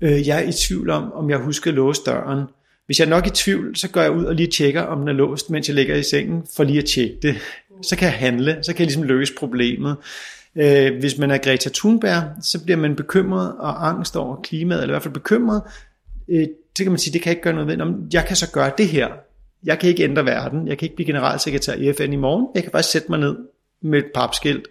Øh, 0.00 0.28
jeg 0.28 0.38
er 0.38 0.48
i 0.48 0.52
tvivl 0.52 0.90
om, 0.90 1.12
om 1.12 1.30
jeg 1.30 1.38
husker 1.38 1.70
at 1.70 1.74
låse 1.74 2.02
døren. 2.06 2.44
Hvis 2.86 2.98
jeg 2.98 3.06
er 3.06 3.10
nok 3.10 3.26
i 3.26 3.30
tvivl, 3.30 3.76
så 3.76 3.90
går 3.90 4.00
jeg 4.00 4.10
ud 4.10 4.24
og 4.24 4.34
lige 4.34 4.50
tjekker, 4.50 4.82
om 4.82 4.98
den 4.98 5.08
er 5.08 5.12
låst, 5.12 5.50
mens 5.50 5.68
jeg 5.68 5.74
ligger 5.74 5.96
i 5.96 6.02
sengen, 6.02 6.42
for 6.56 6.64
lige 6.64 6.78
at 6.78 6.84
tjekke 6.84 7.16
det. 7.22 7.36
Så 7.82 7.96
kan 7.96 8.06
jeg 8.06 8.14
handle, 8.14 8.58
så 8.62 8.72
kan 8.72 8.78
jeg 8.80 8.86
ligesom 8.86 9.02
løse 9.02 9.32
problemet. 9.38 9.96
Øh, 10.56 10.98
hvis 11.00 11.18
man 11.18 11.30
er 11.30 11.38
Greta 11.38 11.70
Thunberg, 11.74 12.22
så 12.42 12.64
bliver 12.64 12.78
man 12.78 12.96
bekymret 12.96 13.52
og 13.58 13.88
angst 13.88 14.16
over 14.16 14.36
klimaet, 14.42 14.82
eller 14.82 14.92
i 14.92 14.94
hvert 14.94 15.02
fald 15.02 15.14
bekymret. 15.14 15.62
Øh, 16.28 16.46
så 16.76 16.82
kan 16.84 16.92
man 16.92 16.98
sige, 16.98 17.12
det 17.12 17.22
kan 17.22 17.30
jeg 17.30 17.36
ikke 17.36 17.42
gøre 17.42 17.54
noget 17.54 17.68
ved. 17.68 17.94
Jeg 18.12 18.24
kan 18.26 18.36
så 18.36 18.50
gøre 18.50 18.72
det 18.78 18.88
her. 18.88 19.08
Jeg 19.64 19.78
kan 19.78 19.88
ikke 19.88 20.04
ændre 20.04 20.24
verden. 20.24 20.68
Jeg 20.68 20.78
kan 20.78 20.86
ikke 20.86 20.96
blive 20.96 21.06
generalsekretær 21.06 21.74
i 21.74 21.92
FN 21.92 22.12
i 22.12 22.16
morgen. 22.16 22.46
Jeg 22.54 22.62
kan 22.62 22.72
bare 22.72 22.82
sætte 22.82 23.10
mig 23.10 23.18
ned 23.18 23.36
med 23.86 23.98
et 23.98 24.10
papskilt 24.14 24.68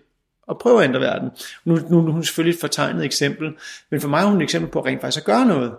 og 0.48 0.60
prøve 0.60 0.80
at 0.80 0.88
ændre 0.88 1.00
verden. 1.00 1.30
Nu, 1.66 1.76
nu, 1.76 2.02
nu 2.02 2.08
er 2.08 2.12
hun 2.12 2.24
selvfølgelig 2.24 2.56
et 2.56 2.62
fortegnet 2.62 3.06
eksempel, 3.06 3.52
men 3.92 4.02
for 4.02 4.08
mig 4.08 4.22
er 4.22 4.26
hun 4.26 4.38
et 4.38 4.44
eksempel 4.44 4.72
på 4.72 4.80
at 4.80 4.86
rent 4.86 5.02
faktisk 5.02 5.22
at 5.22 5.26
gøre 5.26 5.46
noget. 5.46 5.72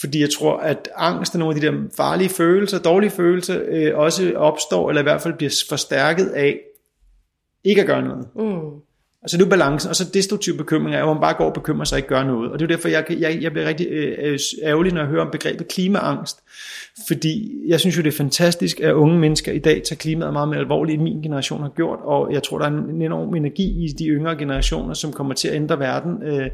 Fordi 0.00 0.20
jeg 0.20 0.30
tror, 0.30 0.58
at 0.58 0.88
angst 0.96 1.34
er 1.34 1.38
nogle 1.38 1.54
af 1.54 1.60
de 1.60 1.66
der 1.66 1.88
farlige 1.96 2.28
følelser, 2.28 2.78
dårlige 2.78 3.10
følelser, 3.10 3.62
øh, 3.68 3.98
også 3.98 4.32
opstår, 4.36 4.88
eller 4.88 5.00
i 5.00 5.02
hvert 5.02 5.22
fald 5.22 5.34
bliver 5.34 5.64
forstærket 5.68 6.26
af 6.28 6.60
ikke 7.64 7.80
at 7.80 7.86
gøre 7.86 8.02
noget. 8.02 8.28
Mm. 8.34 8.80
Altså 9.22 9.36
det 9.36 9.44
er 9.44 9.48
balancen, 9.48 9.88
og 9.88 9.96
så 9.96 10.10
destruktive 10.14 10.56
bekymringer 10.56 10.98
er, 10.98 11.04
hvor 11.04 11.12
man 11.12 11.20
bare 11.20 11.34
går 11.34 11.44
og 11.44 11.52
bekymrer 11.52 11.84
sig 11.84 11.96
og 11.96 11.98
ikke 11.98 12.08
gør 12.08 12.24
noget. 12.24 12.52
Og 12.52 12.58
det 12.58 12.64
er 12.64 12.68
derfor, 12.68 12.88
jeg, 12.88 13.04
jeg, 13.10 13.38
jeg 13.42 13.52
bliver 13.52 13.68
rigtig 13.68 13.86
øh, 13.90 14.18
øh, 14.18 14.38
ærgerlig, 14.62 14.92
når 14.92 15.00
jeg 15.00 15.08
hører 15.08 15.24
om 15.24 15.30
begrebet 15.30 15.68
klimaangst. 15.68 16.38
Fordi 17.06 17.62
jeg 17.66 17.80
synes 17.80 17.96
jo, 17.96 18.02
det 18.02 18.08
er 18.08 18.16
fantastisk, 18.16 18.80
at 18.80 18.92
unge 18.92 19.18
mennesker 19.18 19.52
i 19.52 19.58
dag 19.58 19.82
tager 19.82 19.96
klimaet 19.96 20.32
meget 20.32 20.48
mere 20.48 20.58
alvorligt, 20.58 20.94
end 20.94 21.02
min 21.02 21.22
generation 21.22 21.60
har 21.60 21.68
gjort. 21.68 21.98
Og 22.02 22.32
jeg 22.32 22.42
tror, 22.42 22.58
der 22.58 22.64
er 22.64 22.70
en 22.70 23.02
enorm 23.02 23.34
energi 23.34 23.84
i 23.84 23.88
de 23.88 24.06
yngre 24.06 24.36
generationer, 24.36 24.94
som 24.94 25.12
kommer 25.12 25.34
til 25.34 25.48
at 25.48 25.54
ændre 25.54 25.78
verden. 25.78 26.22
Øh, 26.22 26.50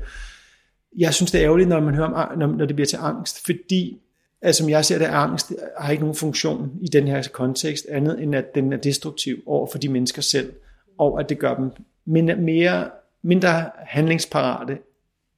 jeg 0.98 1.14
synes, 1.14 1.30
det 1.30 1.40
er 1.40 1.44
ærgerligt, 1.44 1.68
når 1.68 1.80
man 1.80 1.94
hører 1.94 2.06
om, 2.06 2.38
når, 2.38 2.46
når 2.46 2.66
det 2.66 2.76
bliver 2.76 2.86
til 2.86 2.98
angst, 3.02 3.44
fordi 3.46 3.98
Altså, 4.42 4.62
som 4.62 4.70
jeg 4.70 4.84
ser 4.84 4.98
det, 4.98 5.04
angst 5.04 5.50
øh, 5.50 5.56
har 5.78 5.90
ikke 5.90 6.02
nogen 6.02 6.16
funktion 6.16 6.70
i 6.80 6.86
den 6.86 7.08
her 7.08 7.28
kontekst, 7.32 7.86
andet 7.90 8.22
end 8.22 8.34
at 8.34 8.54
den 8.54 8.72
er 8.72 8.76
destruktiv 8.76 9.36
over 9.46 9.68
for 9.72 9.78
de 9.78 9.88
mennesker 9.88 10.22
selv 10.22 10.52
og 10.98 11.20
at 11.20 11.28
det 11.28 11.38
gør 11.38 11.54
dem 11.54 11.70
mindre, 12.08 12.36
mere, 12.36 12.90
mindre 13.22 13.70
handlingsparate, 13.86 14.78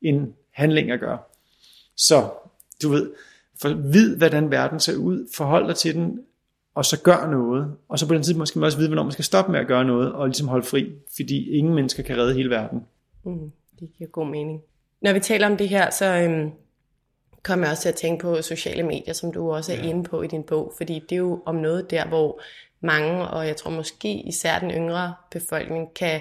end 0.02 0.32
handlinger 0.50 0.96
gør. 0.96 1.16
Så 1.96 2.30
du 2.82 2.88
ved, 2.88 3.10
for 3.60 3.68
vid, 3.68 4.16
hvordan 4.16 4.50
verden 4.50 4.80
ser 4.80 4.96
ud, 4.96 5.28
forhold 5.36 5.66
dig 5.66 5.76
til 5.76 5.94
den, 5.94 6.20
og 6.74 6.84
så 6.84 7.02
gør 7.02 7.30
noget. 7.30 7.76
Og 7.88 7.98
så 7.98 8.08
på 8.08 8.14
den 8.14 8.22
tid 8.22 8.34
måske 8.34 8.58
man 8.58 8.66
også 8.66 8.78
vide, 8.78 8.88
hvornår 8.88 9.02
man 9.02 9.12
skal 9.12 9.24
stoppe 9.24 9.52
med 9.52 9.60
at 9.60 9.66
gøre 9.66 9.84
noget, 9.84 10.12
og 10.12 10.26
ligesom 10.26 10.48
holde 10.48 10.66
fri, 10.66 10.92
fordi 11.16 11.50
ingen 11.50 11.74
mennesker 11.74 12.02
kan 12.02 12.16
redde 12.16 12.34
hele 12.34 12.50
verden. 12.50 12.86
Mm, 13.24 13.52
det 13.80 13.90
giver 13.98 14.10
god 14.10 14.26
mening. 14.26 14.62
Når 15.02 15.12
vi 15.12 15.20
taler 15.20 15.46
om 15.46 15.56
det 15.56 15.68
her, 15.68 15.90
så 15.90 16.04
øhm, 16.04 16.50
kommer 17.42 17.66
jeg 17.66 17.70
også 17.70 17.82
til 17.82 17.88
at 17.88 17.94
tænke 17.94 18.22
på 18.22 18.42
sociale 18.42 18.82
medier, 18.82 19.14
som 19.14 19.32
du 19.32 19.52
også 19.52 19.72
er 19.72 19.76
ja. 19.76 19.82
inde 19.82 20.04
på 20.04 20.22
i 20.22 20.26
din 20.26 20.42
bog, 20.42 20.72
fordi 20.76 20.94
det 20.94 21.12
er 21.12 21.16
jo 21.16 21.42
om 21.46 21.54
noget 21.54 21.90
der, 21.90 22.06
hvor 22.06 22.40
mange, 22.80 23.28
og 23.28 23.46
jeg 23.46 23.56
tror 23.56 23.70
måske 23.70 24.14
især 24.14 24.58
den 24.58 24.70
yngre 24.70 25.14
befolkning, 25.30 25.94
kan, 25.94 26.20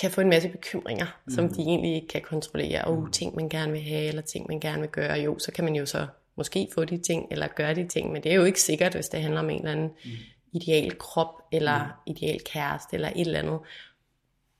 kan 0.00 0.10
få 0.10 0.20
en 0.20 0.28
masse 0.28 0.48
bekymringer, 0.48 1.06
mm. 1.26 1.32
som 1.32 1.48
de 1.48 1.62
egentlig 1.62 1.94
ikke 1.94 2.08
kan 2.08 2.22
kontrollere, 2.22 2.84
og 2.84 2.98
uh, 2.98 3.10
ting 3.10 3.36
man 3.36 3.48
gerne 3.48 3.72
vil 3.72 3.80
have, 3.80 4.08
eller 4.08 4.22
ting 4.22 4.46
man 4.48 4.60
gerne 4.60 4.80
vil 4.80 4.90
gøre, 4.90 5.14
jo, 5.14 5.38
så 5.38 5.52
kan 5.52 5.64
man 5.64 5.76
jo 5.76 5.86
så 5.86 6.06
måske 6.36 6.68
få 6.74 6.84
de 6.84 6.98
ting, 6.98 7.26
eller 7.30 7.48
gøre 7.56 7.74
de 7.74 7.88
ting, 7.88 8.12
men 8.12 8.22
det 8.22 8.32
er 8.32 8.36
jo 8.36 8.44
ikke 8.44 8.60
sikkert, 8.60 8.94
hvis 8.94 9.08
det 9.08 9.22
handler 9.22 9.40
om 9.40 9.50
en 9.50 9.58
eller 9.58 9.72
anden 9.72 9.90
mm. 10.04 10.10
ideal 10.52 10.98
krop, 10.98 11.34
eller 11.52 11.84
mm. 11.84 11.90
ideal 12.06 12.40
kæreste, 12.44 12.94
eller 12.94 13.08
et 13.08 13.20
eller 13.20 13.38
andet. 13.38 13.58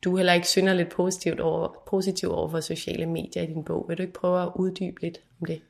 Du 0.04 0.12
er 0.12 0.16
heller 0.16 0.32
ikke 0.32 0.48
synderligt 0.48 0.90
positivt 0.90 1.40
over, 1.40 1.82
positiv 1.86 2.30
over 2.30 2.48
for 2.48 2.60
sociale 2.60 3.06
medier 3.06 3.42
i 3.42 3.46
din 3.46 3.64
bog. 3.64 3.86
Vil 3.88 3.98
du 3.98 4.02
ikke 4.02 4.14
prøve 4.14 4.42
at 4.42 4.52
uddybe 4.56 5.02
lidt 5.02 5.20
om 5.40 5.46
det? 5.46 5.60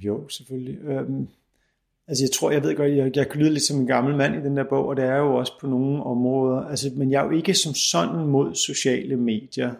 Jo, 0.00 0.28
selvfølgelig. 0.28 0.78
Øhm, 0.84 1.28
altså 2.08 2.24
jeg 2.24 2.30
tror, 2.30 2.50
jeg 2.50 2.62
ved 2.62 2.76
godt, 2.76 2.96
jeg, 2.96 3.16
jeg 3.16 3.28
kan 3.28 3.40
lyde 3.40 3.50
lidt 3.52 3.62
som 3.62 3.80
en 3.80 3.86
gammel 3.86 4.16
mand 4.16 4.34
i 4.34 4.48
den 4.48 4.56
der 4.56 4.64
bog, 4.64 4.86
og 4.86 4.96
det 4.96 5.04
er 5.04 5.16
jo 5.16 5.34
også 5.34 5.52
på 5.60 5.66
nogle 5.66 6.02
områder. 6.02 6.60
Altså, 6.60 6.90
men 6.96 7.10
jeg 7.10 7.20
er 7.20 7.24
jo 7.24 7.30
ikke 7.30 7.54
som 7.54 7.74
sådan 7.74 8.26
mod 8.26 8.54
sociale 8.54 9.16
medier. 9.16 9.70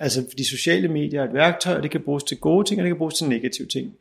Altså, 0.00 0.24
fordi 0.30 0.44
sociale 0.44 0.88
medier 0.88 1.20
er 1.20 1.24
et 1.24 1.34
værktøj, 1.34 1.74
og 1.74 1.82
det 1.82 1.90
kan 1.90 2.00
bruges 2.00 2.24
til 2.24 2.36
gode 2.38 2.68
ting, 2.68 2.80
og 2.80 2.84
det 2.84 2.90
kan 2.90 2.98
bruges 2.98 3.14
til 3.14 3.28
negative 3.28 3.68
ting. 3.68 3.92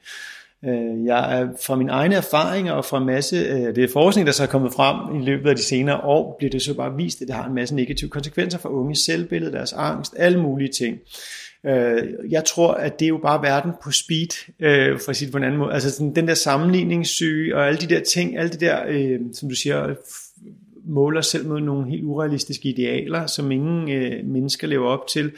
Øh, 0.66 1.06
jeg 1.06 1.40
er 1.40 1.48
fra 1.66 1.76
mine 1.76 1.92
egne 1.92 2.16
erfaringer 2.16 2.74
og 2.74 2.86
fra 2.86 2.98
en 2.98 3.06
masse, 3.06 3.36
øh, 3.36 3.76
det 3.76 3.84
er 3.84 3.88
forskning, 3.94 4.28
der 4.28 4.34
så 4.34 4.44
er 4.44 4.48
kommet 4.48 4.74
frem 4.74 5.22
i 5.22 5.26
løbet 5.26 5.50
af 5.50 5.56
de 5.56 5.64
senere 5.64 5.98
år, 5.98 6.36
bliver 6.38 6.52
det 6.52 6.62
så 6.62 6.74
bare 6.74 6.96
vist, 6.96 7.22
at 7.22 7.28
det 7.28 7.36
har 7.36 7.48
en 7.48 7.56
masse 7.56 7.76
negative 7.76 8.10
konsekvenser 8.10 8.60
for 8.60 8.70
unge 8.70 8.96
selvbillede, 8.96 9.52
deres 9.52 9.74
angst, 9.74 10.14
alle 10.18 10.42
mulige 10.42 10.72
ting. 10.72 10.98
Øh, 11.66 12.04
jeg 12.30 12.46
tror, 12.46 12.74
at 12.74 13.00
det 13.00 13.06
er 13.06 13.10
jo 13.10 13.18
bare 13.18 13.42
verden 13.42 13.72
på 13.84 13.92
speed, 13.92 14.50
øh, 14.60 15.00
for 15.00 15.10
at 15.10 15.16
sige 15.16 15.26
det 15.26 15.32
på 15.32 15.38
en 15.38 15.44
anden 15.44 15.60
måde. 15.60 15.74
Altså 15.74 16.12
den 16.16 16.28
der 16.28 16.34
sammenligningssyge 16.34 17.56
og 17.56 17.68
alle 17.68 17.80
de 17.80 17.88
der 17.88 18.00
ting, 18.00 18.38
alle 18.38 18.52
de 18.52 18.66
der, 18.66 18.84
øh, 18.88 19.20
som 19.34 19.50
du 19.50 19.56
siger, 19.56 19.96
måler 20.86 21.22
selv 21.22 21.48
mod 21.48 21.60
nogle 21.60 21.90
helt 21.90 22.04
urealistiske 22.04 22.70
idealer, 22.70 23.28
som 23.28 23.52
ingen 23.52 23.92
øh, 23.92 24.26
mennesker 24.26 24.68
lever 24.68 24.88
op 24.88 25.08
til 25.08 25.32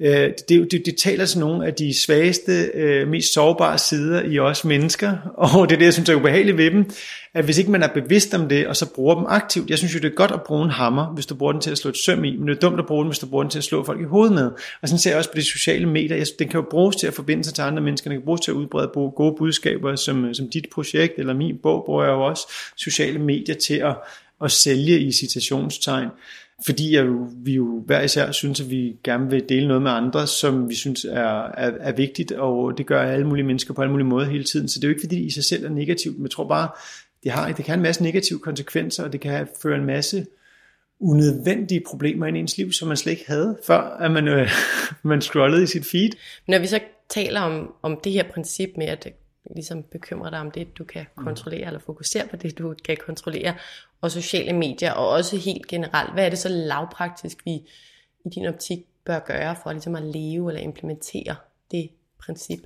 Øh, 0.00 0.32
det, 0.48 0.68
det, 0.70 0.82
det 0.86 0.96
taler 0.96 1.26
til 1.26 1.38
nogle 1.38 1.66
af 1.66 1.74
de 1.74 2.00
svageste, 2.00 2.52
øh, 2.74 3.08
mest 3.08 3.32
sårbare 3.32 3.78
sider 3.78 4.22
i 4.22 4.38
os 4.38 4.64
mennesker, 4.64 5.16
og 5.44 5.68
det 5.68 5.74
er 5.74 5.78
det, 5.78 5.84
jeg 5.84 5.92
synes 5.92 6.08
er 6.08 6.14
ubehageligt 6.14 6.56
ved 6.56 6.70
dem, 6.70 6.90
at 7.34 7.44
hvis 7.44 7.58
ikke 7.58 7.70
man 7.70 7.82
er 7.82 7.88
bevidst 7.88 8.34
om 8.34 8.48
det, 8.48 8.66
og 8.66 8.76
så 8.76 8.92
bruger 8.94 9.14
dem 9.14 9.24
aktivt, 9.28 9.70
jeg 9.70 9.78
synes 9.78 9.94
jo, 9.94 9.98
det 9.98 10.10
er 10.10 10.14
godt 10.14 10.30
at 10.30 10.42
bruge 10.42 10.64
en 10.64 10.70
hammer, 10.70 11.06
hvis 11.06 11.26
du 11.26 11.34
bruger 11.34 11.52
den 11.52 11.60
til 11.60 11.70
at 11.70 11.78
slå 11.78 11.88
et 11.88 11.96
søm 11.96 12.24
i, 12.24 12.36
men 12.36 12.48
det 12.48 12.56
er 12.56 12.60
dumt 12.60 12.78
at 12.78 12.86
bruge 12.86 13.04
den, 13.04 13.10
hvis 13.10 13.18
du 13.18 13.26
bruger 13.26 13.44
den 13.44 13.50
til 13.50 13.58
at 13.58 13.64
slå 13.64 13.84
folk 13.84 14.00
i 14.00 14.04
hovedet 14.04 14.34
med. 14.34 14.50
Og 14.82 14.88
sådan 14.88 14.98
ser 14.98 15.10
jeg 15.10 15.18
også 15.18 15.30
på 15.30 15.36
de 15.36 15.44
sociale 15.44 15.86
medier, 15.86 16.16
jeg, 16.16 16.26
den 16.38 16.48
kan 16.48 16.60
jo 16.60 16.66
bruges 16.70 16.96
til 16.96 17.06
at 17.06 17.14
forbinde 17.14 17.44
sig 17.44 17.54
til 17.54 17.62
andre 17.62 17.82
mennesker, 17.82 18.10
den 18.10 18.18
kan 18.18 18.24
bruges 18.24 18.40
til 18.40 18.50
at 18.50 18.54
udbrede 18.54 18.90
gode 18.94 19.34
budskaber, 19.38 19.96
som, 19.96 20.34
som 20.34 20.50
dit 20.50 20.66
projekt, 20.72 21.18
eller 21.18 21.34
min 21.34 21.56
bog, 21.62 21.82
bruger 21.86 22.04
jeg 22.04 22.12
jo 22.12 22.22
også 22.22 22.52
sociale 22.76 23.18
medier 23.18 23.54
til 23.54 23.74
at, 23.74 23.96
at 24.44 24.50
sælge 24.50 25.00
i 25.00 25.12
citationstegn 25.12 26.08
fordi 26.64 26.94
jeg, 26.94 27.06
vi 27.36 27.54
jo 27.54 27.82
hver 27.86 28.00
især 28.00 28.32
synes, 28.32 28.60
at 28.60 28.70
vi 28.70 28.96
gerne 29.04 29.30
vil 29.30 29.48
dele 29.48 29.68
noget 29.68 29.82
med 29.82 29.90
andre, 29.90 30.26
som 30.26 30.68
vi 30.68 30.74
synes 30.74 31.04
er, 31.04 31.42
er, 31.42 31.72
er 31.80 31.92
vigtigt, 31.92 32.32
og 32.32 32.78
det 32.78 32.86
gør 32.86 33.02
alle 33.02 33.26
mulige 33.26 33.46
mennesker 33.46 33.74
på 33.74 33.82
alle 33.82 33.90
mulige 33.90 34.06
måder 34.06 34.26
hele 34.26 34.44
tiden. 34.44 34.68
Så 34.68 34.80
det 34.80 34.84
er 34.84 34.88
jo 34.88 34.94
ikke 34.94 35.02
fordi, 35.02 35.16
det 35.16 35.22
i 35.22 35.30
sig 35.30 35.44
selv 35.44 35.64
er 35.64 35.68
negativt, 35.68 36.16
men 36.16 36.22
jeg 36.22 36.30
tror 36.30 36.48
bare, 36.48 36.68
det, 37.22 37.32
har, 37.32 37.46
det 37.46 37.56
kan 37.56 37.66
have 37.66 37.76
en 37.76 37.82
masse 37.82 38.02
negative 38.02 38.38
konsekvenser, 38.38 39.04
og 39.04 39.12
det 39.12 39.20
kan 39.20 39.48
føre 39.62 39.76
en 39.76 39.84
masse 39.84 40.26
unødvendige 41.00 41.82
problemer 41.86 42.26
ind 42.26 42.36
i 42.36 42.40
ens 42.40 42.56
liv, 42.56 42.72
som 42.72 42.88
man 42.88 42.96
slet 42.96 43.12
ikke 43.12 43.24
havde, 43.26 43.58
før 43.66 43.80
at 43.80 44.10
man, 44.10 44.28
øh, 44.28 44.50
man 45.02 45.20
scrollede 45.20 45.62
i 45.62 45.66
sit 45.66 45.86
feed. 45.86 46.10
Når 46.48 46.58
vi 46.58 46.66
så 46.66 46.80
taler 47.08 47.40
om, 47.40 47.74
om 47.82 48.00
det 48.04 48.12
her 48.12 48.22
princip 48.32 48.70
med, 48.76 48.86
at 48.86 49.08
ligesom 49.54 49.82
bekymre 49.82 50.30
dig 50.30 50.40
om 50.40 50.50
det, 50.50 50.78
du 50.78 50.84
kan 50.84 51.06
mm. 51.16 51.24
kontrollere, 51.24 51.66
eller 51.66 51.80
fokusere 51.80 52.26
på 52.28 52.36
det, 52.36 52.58
du 52.58 52.74
kan 52.84 52.96
kontrollere, 53.06 53.54
og 54.00 54.10
sociale 54.10 54.52
medier, 54.52 54.92
og 54.92 55.08
også 55.08 55.36
helt 55.36 55.66
generelt. 55.66 56.12
Hvad 56.12 56.26
er 56.26 56.30
det 56.30 56.38
så 56.38 56.48
lavpraktisk, 56.48 57.38
vi 57.44 57.50
i 58.24 58.28
din 58.34 58.46
optik 58.46 58.78
bør 59.04 59.18
gøre 59.18 59.56
for 59.62 59.72
ligesom 59.72 59.94
at 59.94 60.02
leve 60.02 60.50
eller 60.50 60.60
implementere 60.60 61.36
det 61.70 61.88
princip? 62.24 62.60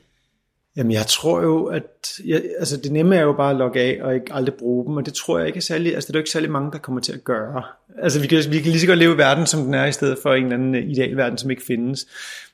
Jamen 0.76 0.92
jeg 0.92 1.06
tror 1.06 1.42
jo, 1.42 1.64
at 1.66 2.12
jeg, 2.26 2.42
altså 2.58 2.76
det 2.76 2.92
nemme 2.92 3.16
er 3.16 3.20
jo 3.20 3.32
bare 3.32 3.50
at 3.50 3.56
logge 3.56 3.80
af 3.80 4.02
og 4.02 4.14
ikke 4.14 4.34
aldrig 4.34 4.54
bruge 4.54 4.86
dem, 4.86 4.96
og 4.96 5.06
det 5.06 5.14
tror 5.14 5.38
jeg 5.38 5.46
ikke 5.46 5.56
er 5.56 5.62
særlig, 5.62 5.94
altså 5.94 6.08
det 6.08 6.16
er 6.16 6.18
jo 6.18 6.22
ikke 6.22 6.30
særlig 6.30 6.50
mange, 6.50 6.72
der 6.72 6.78
kommer 6.78 7.00
til 7.00 7.12
at 7.12 7.24
gøre. 7.24 7.62
Altså 7.98 8.20
vi 8.20 8.26
kan, 8.26 8.38
vi 8.50 8.58
kan 8.58 8.70
lige 8.70 8.80
så 8.80 8.86
godt 8.86 8.98
leve 8.98 9.14
i 9.14 9.18
verden, 9.18 9.46
som 9.46 9.64
den 9.64 9.74
er, 9.74 9.86
i 9.86 9.92
stedet 9.92 10.18
for 10.22 10.34
en 10.34 10.42
eller 10.42 10.56
anden 10.56 10.74
idealverden, 10.74 11.38
som 11.38 11.50
ikke 11.50 11.62
findes. 11.66 12.06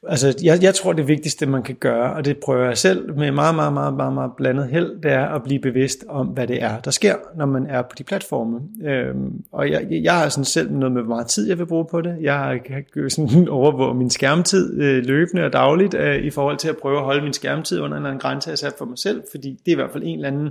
Altså 0.08 0.34
jeg, 0.42 0.62
jeg 0.62 0.74
tror, 0.74 0.92
det 0.92 1.08
vigtigste, 1.08 1.46
man 1.46 1.62
kan 1.62 1.74
gøre, 1.74 2.12
og 2.12 2.24
det 2.24 2.36
prøver 2.36 2.66
jeg 2.66 2.78
selv 2.78 3.14
med 3.14 3.30
meget, 3.30 3.54
meget, 3.54 3.72
meget, 3.72 3.94
meget, 3.94 4.12
meget 4.12 4.30
blandet 4.36 4.68
held, 4.68 5.02
det 5.02 5.12
er 5.12 5.26
at 5.26 5.42
blive 5.42 5.60
bevidst 5.60 6.04
om, 6.08 6.26
hvad 6.26 6.46
det 6.46 6.62
er, 6.62 6.80
der 6.80 6.90
sker, 6.90 7.14
når 7.36 7.46
man 7.46 7.66
er 7.66 7.82
på 7.82 7.94
de 7.98 8.04
platforme. 8.04 8.60
Øhm, 8.84 9.44
og 9.52 9.70
jeg, 9.70 9.86
jeg 9.90 10.18
har 10.18 10.28
sådan 10.28 10.44
selv 10.44 10.72
noget 10.72 10.92
med, 10.92 11.02
hvor 11.02 11.14
meget 11.14 11.26
tid 11.26 11.48
jeg 11.48 11.58
vil 11.58 11.66
bruge 11.66 11.86
på 11.90 12.00
det. 12.00 12.16
Jeg 12.20 12.60
kan 12.66 13.10
sådan 13.10 13.48
overvåge 13.48 13.94
min 13.94 14.10
skærmtid 14.10 14.80
øh, 14.80 15.04
løbende 15.04 15.44
og 15.44 15.52
dagligt, 15.52 15.94
øh, 15.94 16.16
i 16.16 16.30
forhold 16.30 16.56
til 16.56 16.68
at 16.68 16.76
prøve 16.76 16.98
at 16.98 17.04
holde 17.04 17.22
min 17.22 17.32
skærmtid 17.32 17.80
under 17.80 17.96
en 17.96 18.02
eller 18.02 18.08
anden 18.08 18.20
grænse, 18.20 18.50
jeg 18.50 18.58
sat 18.58 18.74
for 18.78 18.84
mig 18.84 18.98
selv, 18.98 19.22
fordi 19.30 19.50
det 19.50 19.72
er 19.72 19.72
i 19.72 19.80
hvert 19.80 19.92
fald 19.92 20.02
en 20.06 20.14
eller 20.14 20.28
anden 20.28 20.50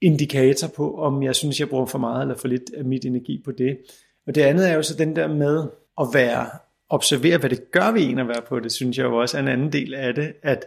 indikator 0.00 0.68
på, 0.68 0.98
om 0.98 1.22
jeg 1.22 1.34
synes, 1.34 1.60
jeg 1.60 1.68
bruger 1.68 1.86
for 1.86 1.98
meget 1.98 2.22
eller 2.22 2.36
for 2.36 2.48
lidt 2.48 2.70
af 2.76 2.84
mit 2.84 3.04
energi 3.04 3.42
på 3.44 3.52
det. 3.52 3.78
Og 4.26 4.34
det 4.34 4.42
andet 4.42 4.70
er 4.70 4.74
jo 4.74 4.82
så 4.82 4.96
den 4.96 5.16
der 5.16 5.28
med 5.28 5.68
at 6.00 6.06
være, 6.14 6.46
observere, 6.88 7.38
hvad 7.38 7.50
det 7.50 7.70
gør 7.70 7.92
ved 7.92 8.02
en 8.02 8.18
at 8.18 8.28
være 8.28 8.42
på 8.48 8.60
det, 8.60 8.72
synes 8.72 8.98
jeg 8.98 9.04
jo 9.04 9.16
også 9.16 9.36
er 9.36 9.42
en 9.42 9.48
anden 9.48 9.72
del 9.72 9.94
af 9.94 10.14
det, 10.14 10.32
at 10.42 10.64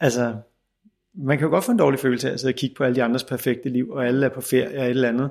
altså, 0.00 0.36
man 1.14 1.38
kan 1.38 1.44
jo 1.44 1.50
godt 1.50 1.64
få 1.64 1.72
en 1.72 1.78
dårlig 1.78 2.00
følelse 2.00 2.28
af 2.28 2.32
at 2.32 2.40
sidde 2.40 2.52
og 2.52 2.56
kigge 2.56 2.76
på 2.76 2.84
alle 2.84 2.96
de 2.96 3.02
andres 3.02 3.24
perfekte 3.24 3.68
liv, 3.68 3.90
og 3.90 4.06
alle 4.06 4.26
er 4.26 4.30
på 4.30 4.40
ferie 4.40 4.78
og 4.78 4.84
et 4.84 4.90
eller 4.90 5.08
andet. 5.08 5.30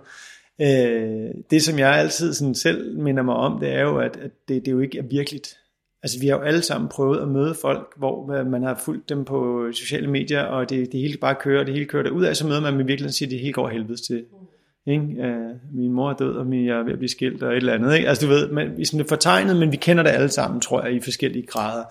Øh, 0.61 1.43
det 1.49 1.63
som 1.63 1.79
jeg 1.79 1.95
altid 1.95 2.33
sådan 2.33 2.55
selv 2.55 2.99
minder 2.99 3.23
mig 3.23 3.35
om, 3.35 3.59
det 3.59 3.69
er 3.69 3.81
jo, 3.81 3.97
at, 3.97 4.17
at 4.17 4.31
det, 4.47 4.65
det 4.65 4.71
jo 4.71 4.79
ikke 4.79 4.97
er 4.97 5.03
virkeligt. 5.03 5.57
Altså 6.05 6.19
vi 6.19 6.27
har 6.27 6.35
jo 6.35 6.41
alle 6.41 6.61
sammen 6.61 6.89
prøvet 6.89 7.21
at 7.21 7.27
møde 7.27 7.55
folk, 7.61 7.93
hvor 7.97 8.33
øh, 8.33 8.47
man 8.47 8.63
har 8.63 8.81
fulgt 8.85 9.09
dem 9.09 9.25
på 9.25 9.67
sociale 9.73 10.07
medier, 10.07 10.41
og 10.41 10.69
det, 10.69 10.91
det 10.91 10.99
hele 10.99 11.17
bare 11.17 11.35
kører, 11.35 11.59
og 11.59 11.65
det 11.65 11.73
hele 11.73 11.85
kører 11.85 12.09
ud 12.09 12.23
af, 12.23 12.35
så 12.35 12.47
møder 12.47 12.61
man 12.61 12.73
dem 12.73 12.81
i 12.81 12.83
virkeligheden 12.83 13.13
siger, 13.13 13.27
at 13.27 13.31
det 13.31 13.39
hele 13.39 13.53
går 13.53 13.69
helvedes 13.69 14.01
til. 14.01 14.25
Mm. 14.31 14.91
Ikke? 14.91 15.03
Øh, 15.03 15.55
min 15.73 15.91
mor 15.91 16.09
er 16.09 16.13
død, 16.13 16.35
og 16.35 16.65
jeg 16.65 16.77
er 16.77 16.83
ved 16.83 16.91
at 16.91 16.97
blive 16.97 17.09
skilt, 17.09 17.43
og 17.43 17.51
et 17.51 17.57
eller 17.57 17.73
andet. 17.73 17.95
Ikke? 17.95 18.09
Altså 18.09 18.25
du 18.25 18.31
ved, 18.31 18.51
man, 18.51 18.77
vi 18.77 18.81
er 18.81 18.85
sådan 18.85 19.05
fortegnet, 19.05 19.55
men 19.55 19.71
vi 19.71 19.77
kender 19.77 20.03
det 20.03 20.09
alle 20.09 20.29
sammen, 20.29 20.61
tror 20.61 20.83
jeg, 20.83 20.95
i 20.95 20.99
forskellige 20.99 21.45
grader. 21.45 21.83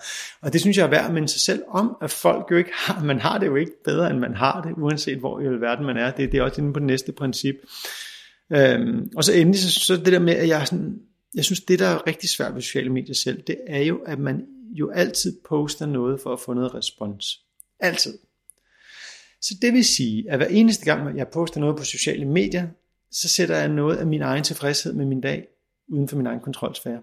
Og 0.42 0.52
det 0.52 0.60
synes 0.60 0.76
jeg 0.76 0.84
er 0.84 0.90
værd 0.90 1.06
at 1.06 1.14
minde 1.14 1.28
sig 1.28 1.40
selv 1.40 1.62
om, 1.68 1.96
at 2.02 2.10
folk 2.10 2.46
jo 2.50 2.56
ikke 2.56 2.70
har, 2.86 3.04
man 3.04 3.18
har 3.18 3.38
det 3.38 3.46
jo 3.46 3.56
ikke 3.56 3.72
bedre, 3.84 4.10
end 4.10 4.18
man 4.18 4.34
har 4.34 4.62
det, 4.62 4.82
uanset 4.82 5.18
hvor 5.18 5.40
i 5.40 5.44
verden 5.44 5.86
man 5.86 5.96
er. 5.96 6.10
Det, 6.10 6.32
det 6.32 6.38
er 6.38 6.42
også 6.42 6.60
inde 6.60 6.72
på 6.72 6.78
det 6.78 6.86
næste 6.86 7.12
princip. 7.12 7.54
Øhm, 8.52 9.10
og 9.16 9.24
så 9.24 9.32
endelig, 9.32 9.60
så, 9.60 9.70
så 9.70 9.96
det 9.96 10.12
der 10.12 10.18
med, 10.18 10.34
at 10.34 10.48
jeg 10.48 10.66
sådan, 10.66 10.98
jeg 11.34 11.44
synes, 11.44 11.60
det 11.60 11.78
der 11.78 11.86
er 11.86 12.06
rigtig 12.06 12.30
svært 12.30 12.54
ved 12.54 12.62
sociale 12.62 12.92
medier 12.92 13.14
selv, 13.14 13.42
det 13.42 13.56
er 13.66 13.82
jo, 13.82 13.98
at 14.06 14.18
man 14.18 14.46
jo 14.70 14.90
altid 14.90 15.36
poster 15.48 15.86
noget 15.86 16.20
for 16.20 16.32
at 16.32 16.40
få 16.40 16.52
noget 16.52 16.74
respons. 16.74 17.40
Altid. 17.80 18.18
Så 19.40 19.54
det 19.62 19.72
vil 19.72 19.84
sige, 19.84 20.30
at 20.30 20.38
hver 20.38 20.46
eneste 20.46 20.84
gang, 20.84 21.18
jeg 21.18 21.28
poster 21.28 21.60
noget 21.60 21.76
på 21.76 21.84
sociale 21.84 22.24
medier, 22.24 22.68
så 23.10 23.28
sætter 23.28 23.56
jeg 23.56 23.68
noget 23.68 23.96
af 23.96 24.06
min 24.06 24.22
egen 24.22 24.44
tilfredshed 24.44 24.92
med 24.92 25.06
min 25.06 25.20
dag 25.20 25.46
uden 25.88 26.08
for 26.08 26.16
min 26.16 26.26
egen 26.26 26.40
kontrolsfære. 26.40 27.00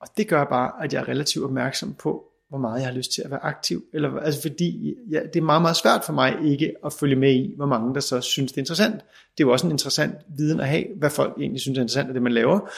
Og 0.00 0.08
det 0.16 0.28
gør 0.28 0.44
bare, 0.44 0.84
at 0.84 0.92
jeg 0.92 1.00
er 1.00 1.08
relativt 1.08 1.44
opmærksom 1.44 1.94
på, 1.94 2.24
hvor 2.48 2.58
meget 2.58 2.80
jeg 2.80 2.88
har 2.88 2.94
lyst 2.94 3.12
til 3.12 3.22
at 3.22 3.30
være 3.30 3.44
aktiv. 3.44 3.84
Eller, 3.92 4.20
altså 4.20 4.42
fordi 4.42 4.94
ja, 5.10 5.20
det 5.34 5.36
er 5.36 5.44
meget, 5.44 5.62
meget 5.62 5.76
svært 5.76 6.04
for 6.04 6.12
mig 6.12 6.36
ikke 6.44 6.74
at 6.84 6.92
følge 6.92 7.16
med 7.16 7.34
i, 7.34 7.52
hvor 7.56 7.66
mange 7.66 7.94
der 7.94 8.00
så 8.00 8.20
synes, 8.20 8.52
det 8.52 8.58
er 8.58 8.62
interessant. 8.62 8.94
Det 8.94 9.44
er 9.44 9.48
jo 9.48 9.52
også 9.52 9.66
en 9.66 9.72
interessant 9.72 10.14
viden 10.36 10.60
at 10.60 10.68
have, 10.68 10.84
hvad 10.96 11.10
folk 11.10 11.34
egentlig 11.40 11.60
synes 11.60 11.78
er 11.78 11.82
interessant 11.82 12.08
af 12.08 12.14
det, 12.14 12.22
man 12.22 12.32
laver. 12.32 12.70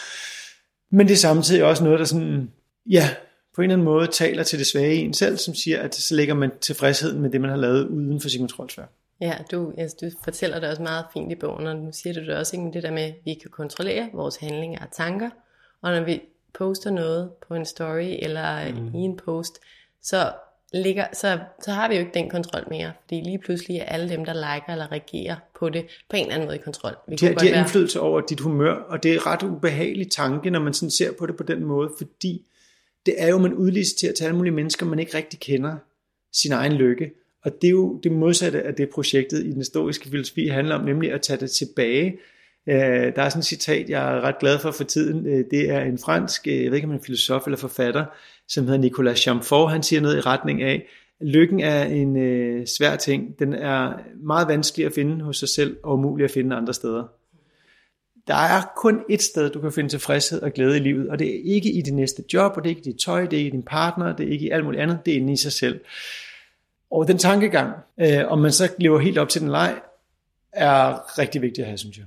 Men 0.90 1.06
det 1.06 1.12
er 1.12 1.18
samtidig 1.18 1.64
også 1.64 1.84
noget, 1.84 1.98
der 1.98 2.04
sådan, 2.04 2.50
ja, 2.90 3.08
på 3.54 3.60
en 3.60 3.64
eller 3.64 3.74
anden 3.74 3.84
måde 3.84 4.06
taler 4.06 4.42
til 4.42 4.58
det 4.58 4.66
svage 4.66 4.94
i 4.94 4.98
en 4.98 5.14
selv, 5.14 5.36
som 5.36 5.54
siger, 5.54 5.82
at 5.82 5.94
så 5.94 6.14
lægger 6.14 6.34
man 6.34 6.50
tilfredsheden 6.60 7.20
med 7.20 7.30
det, 7.30 7.40
man 7.40 7.50
har 7.50 7.56
lavet 7.56 7.86
uden 7.86 8.20
for 8.20 8.28
sin 8.28 8.40
kontrolsfære. 8.40 8.86
Ja, 9.20 9.34
du, 9.50 9.72
altså, 9.78 9.96
du 10.00 10.10
fortæller 10.24 10.60
det 10.60 10.68
også 10.68 10.82
meget 10.82 11.04
fint 11.12 11.32
i 11.32 11.34
bogen, 11.34 11.66
og 11.66 11.76
nu 11.76 11.92
siger 11.92 12.14
du 12.14 12.20
det 12.20 12.36
også, 12.36 12.56
ikke, 12.56 12.70
det 12.72 12.82
der 12.82 12.90
med, 12.90 13.02
at 13.02 13.14
vi 13.24 13.34
kan 13.34 13.50
kontrollere 13.50 14.10
vores 14.14 14.36
handlinger 14.36 14.80
og 14.80 14.92
tanker, 14.92 15.30
og 15.82 15.92
når 15.92 16.00
vi 16.00 16.22
poster 16.54 16.90
noget 16.90 17.30
på 17.48 17.54
en 17.54 17.64
story 17.64 18.16
eller 18.18 18.72
mm. 18.72 18.94
i 18.94 18.98
en 18.98 19.16
post, 19.16 19.58
så 20.02 20.32
ligger, 20.72 21.06
så, 21.12 21.38
så 21.64 21.70
har 21.70 21.88
vi 21.88 21.94
jo 21.94 22.00
ikke 22.00 22.14
den 22.14 22.30
kontrol 22.30 22.64
mere, 22.70 22.92
fordi 23.02 23.20
lige 23.20 23.38
pludselig 23.38 23.76
er 23.76 23.84
alle 23.84 24.08
dem, 24.08 24.24
der 24.24 24.32
liker 24.32 24.72
eller 24.72 24.92
reagerer 24.92 25.36
på 25.58 25.68
det, 25.68 25.86
på 26.10 26.16
en 26.16 26.22
eller 26.22 26.34
anden 26.34 26.48
måde 26.48 26.56
i 26.56 26.62
kontrol. 26.64 26.96
Vi 27.08 27.16
de, 27.16 27.26
har, 27.26 27.34
de 27.34 27.48
har 27.48 27.60
indflydelse 27.60 28.00
over 28.00 28.20
dit 28.20 28.40
humør, 28.40 28.74
og 28.74 29.02
det 29.02 29.14
er 29.14 29.26
ret 29.26 29.42
ubehagelig 29.42 30.10
tanke, 30.10 30.50
når 30.50 30.60
man 30.60 30.74
sådan 30.74 30.90
ser 30.90 31.12
på 31.12 31.26
det 31.26 31.36
på 31.36 31.42
den 31.42 31.64
måde, 31.64 31.90
fordi 31.98 32.46
det 33.06 33.14
er 33.18 33.28
jo, 33.28 33.38
man 33.38 33.54
udliciterer 33.54 34.12
til 34.12 34.24
alle 34.24 34.36
mulige 34.36 34.54
mennesker, 34.54 34.86
man 34.86 34.98
ikke 34.98 35.16
rigtig 35.16 35.40
kender 35.40 35.76
sin 36.32 36.52
egen 36.52 36.72
lykke. 36.72 37.12
Og 37.44 37.52
det 37.62 37.66
er 37.66 37.70
jo 37.70 38.00
det 38.02 38.12
modsatte 38.12 38.62
af 38.62 38.74
det 38.74 38.90
projektet 38.90 39.46
i 39.46 39.50
den 39.50 39.56
historiske 39.56 40.08
filosofi 40.08 40.46
handler 40.46 40.74
om, 40.74 40.84
nemlig 40.84 41.12
at 41.12 41.22
tage 41.22 41.40
det 41.40 41.50
tilbage. 41.50 42.18
Øh, 42.66 43.14
der 43.16 43.22
er 43.22 43.28
sådan 43.28 43.38
et 43.38 43.44
citat, 43.44 43.90
jeg 43.90 44.16
er 44.16 44.20
ret 44.20 44.38
glad 44.38 44.58
for 44.58 44.70
for 44.70 44.84
tiden. 44.84 45.26
Øh, 45.26 45.44
det 45.50 45.70
er 45.70 45.80
en 45.80 45.98
fransk, 45.98 46.46
øh, 46.46 46.62
jeg 46.62 46.70
ved 46.70 46.74
ikke 46.74 46.86
om 46.86 46.90
han 46.90 47.00
er 47.00 47.04
filosof 47.04 47.46
eller 47.46 47.58
forfatter, 47.58 48.04
som 48.48 48.64
hedder 48.64 48.80
Nicolas 48.80 49.18
Chamfort. 49.18 49.72
Han 49.72 49.82
siger 49.82 50.02
noget 50.02 50.16
i 50.16 50.20
retning 50.20 50.62
af, 50.62 50.86
lykken 51.20 51.60
er 51.60 51.84
en 51.84 52.16
øh, 52.16 52.66
svær 52.66 52.96
ting. 52.96 53.38
Den 53.38 53.54
er 53.54 53.92
meget 54.22 54.48
vanskelig 54.48 54.86
at 54.86 54.92
finde 54.92 55.24
hos 55.24 55.36
sig 55.36 55.48
selv, 55.48 55.76
og 55.82 55.94
umulig 55.94 56.24
at 56.24 56.30
finde 56.30 56.56
andre 56.56 56.74
steder. 56.74 57.04
Der 58.26 58.34
er 58.34 58.62
kun 58.76 59.00
et 59.08 59.22
sted, 59.22 59.50
du 59.50 59.60
kan 59.60 59.72
finde 59.72 59.90
tilfredshed 59.90 60.42
og 60.42 60.52
glæde 60.52 60.76
i 60.76 60.80
livet, 60.80 61.08
og 61.08 61.18
det 61.18 61.28
er 61.28 61.40
ikke 61.44 61.72
i 61.72 61.82
det 61.82 61.94
næste 61.94 62.24
job, 62.32 62.52
og 62.56 62.64
det 62.64 62.70
er 62.70 62.76
ikke 62.76 62.88
i 62.88 62.92
dit 62.92 63.00
tøj, 63.00 63.26
det 63.26 63.32
er 63.32 63.38
ikke 63.38 63.48
i 63.48 63.52
din 63.52 63.62
partner, 63.62 64.16
det 64.16 64.28
er 64.28 64.30
ikke 64.30 64.46
i 64.46 64.50
alt 64.50 64.64
muligt 64.64 64.82
andet, 64.82 64.98
det 65.06 65.14
er 65.14 65.18
inde 65.18 65.32
i 65.32 65.36
sig 65.36 65.52
selv. 65.52 65.80
Og 66.90 67.08
den 67.08 67.18
tankegang, 67.18 67.74
øh, 68.00 68.28
om 68.28 68.38
man 68.38 68.52
så 68.52 68.72
lever 68.78 68.98
helt 68.98 69.18
op 69.18 69.28
til 69.28 69.40
den 69.40 69.50
leg, 69.50 69.80
er 70.52 71.18
rigtig 71.18 71.42
vigtigt 71.42 71.58
at 71.58 71.66
have, 71.66 71.78
synes 71.78 71.98
jeg. 71.98 72.06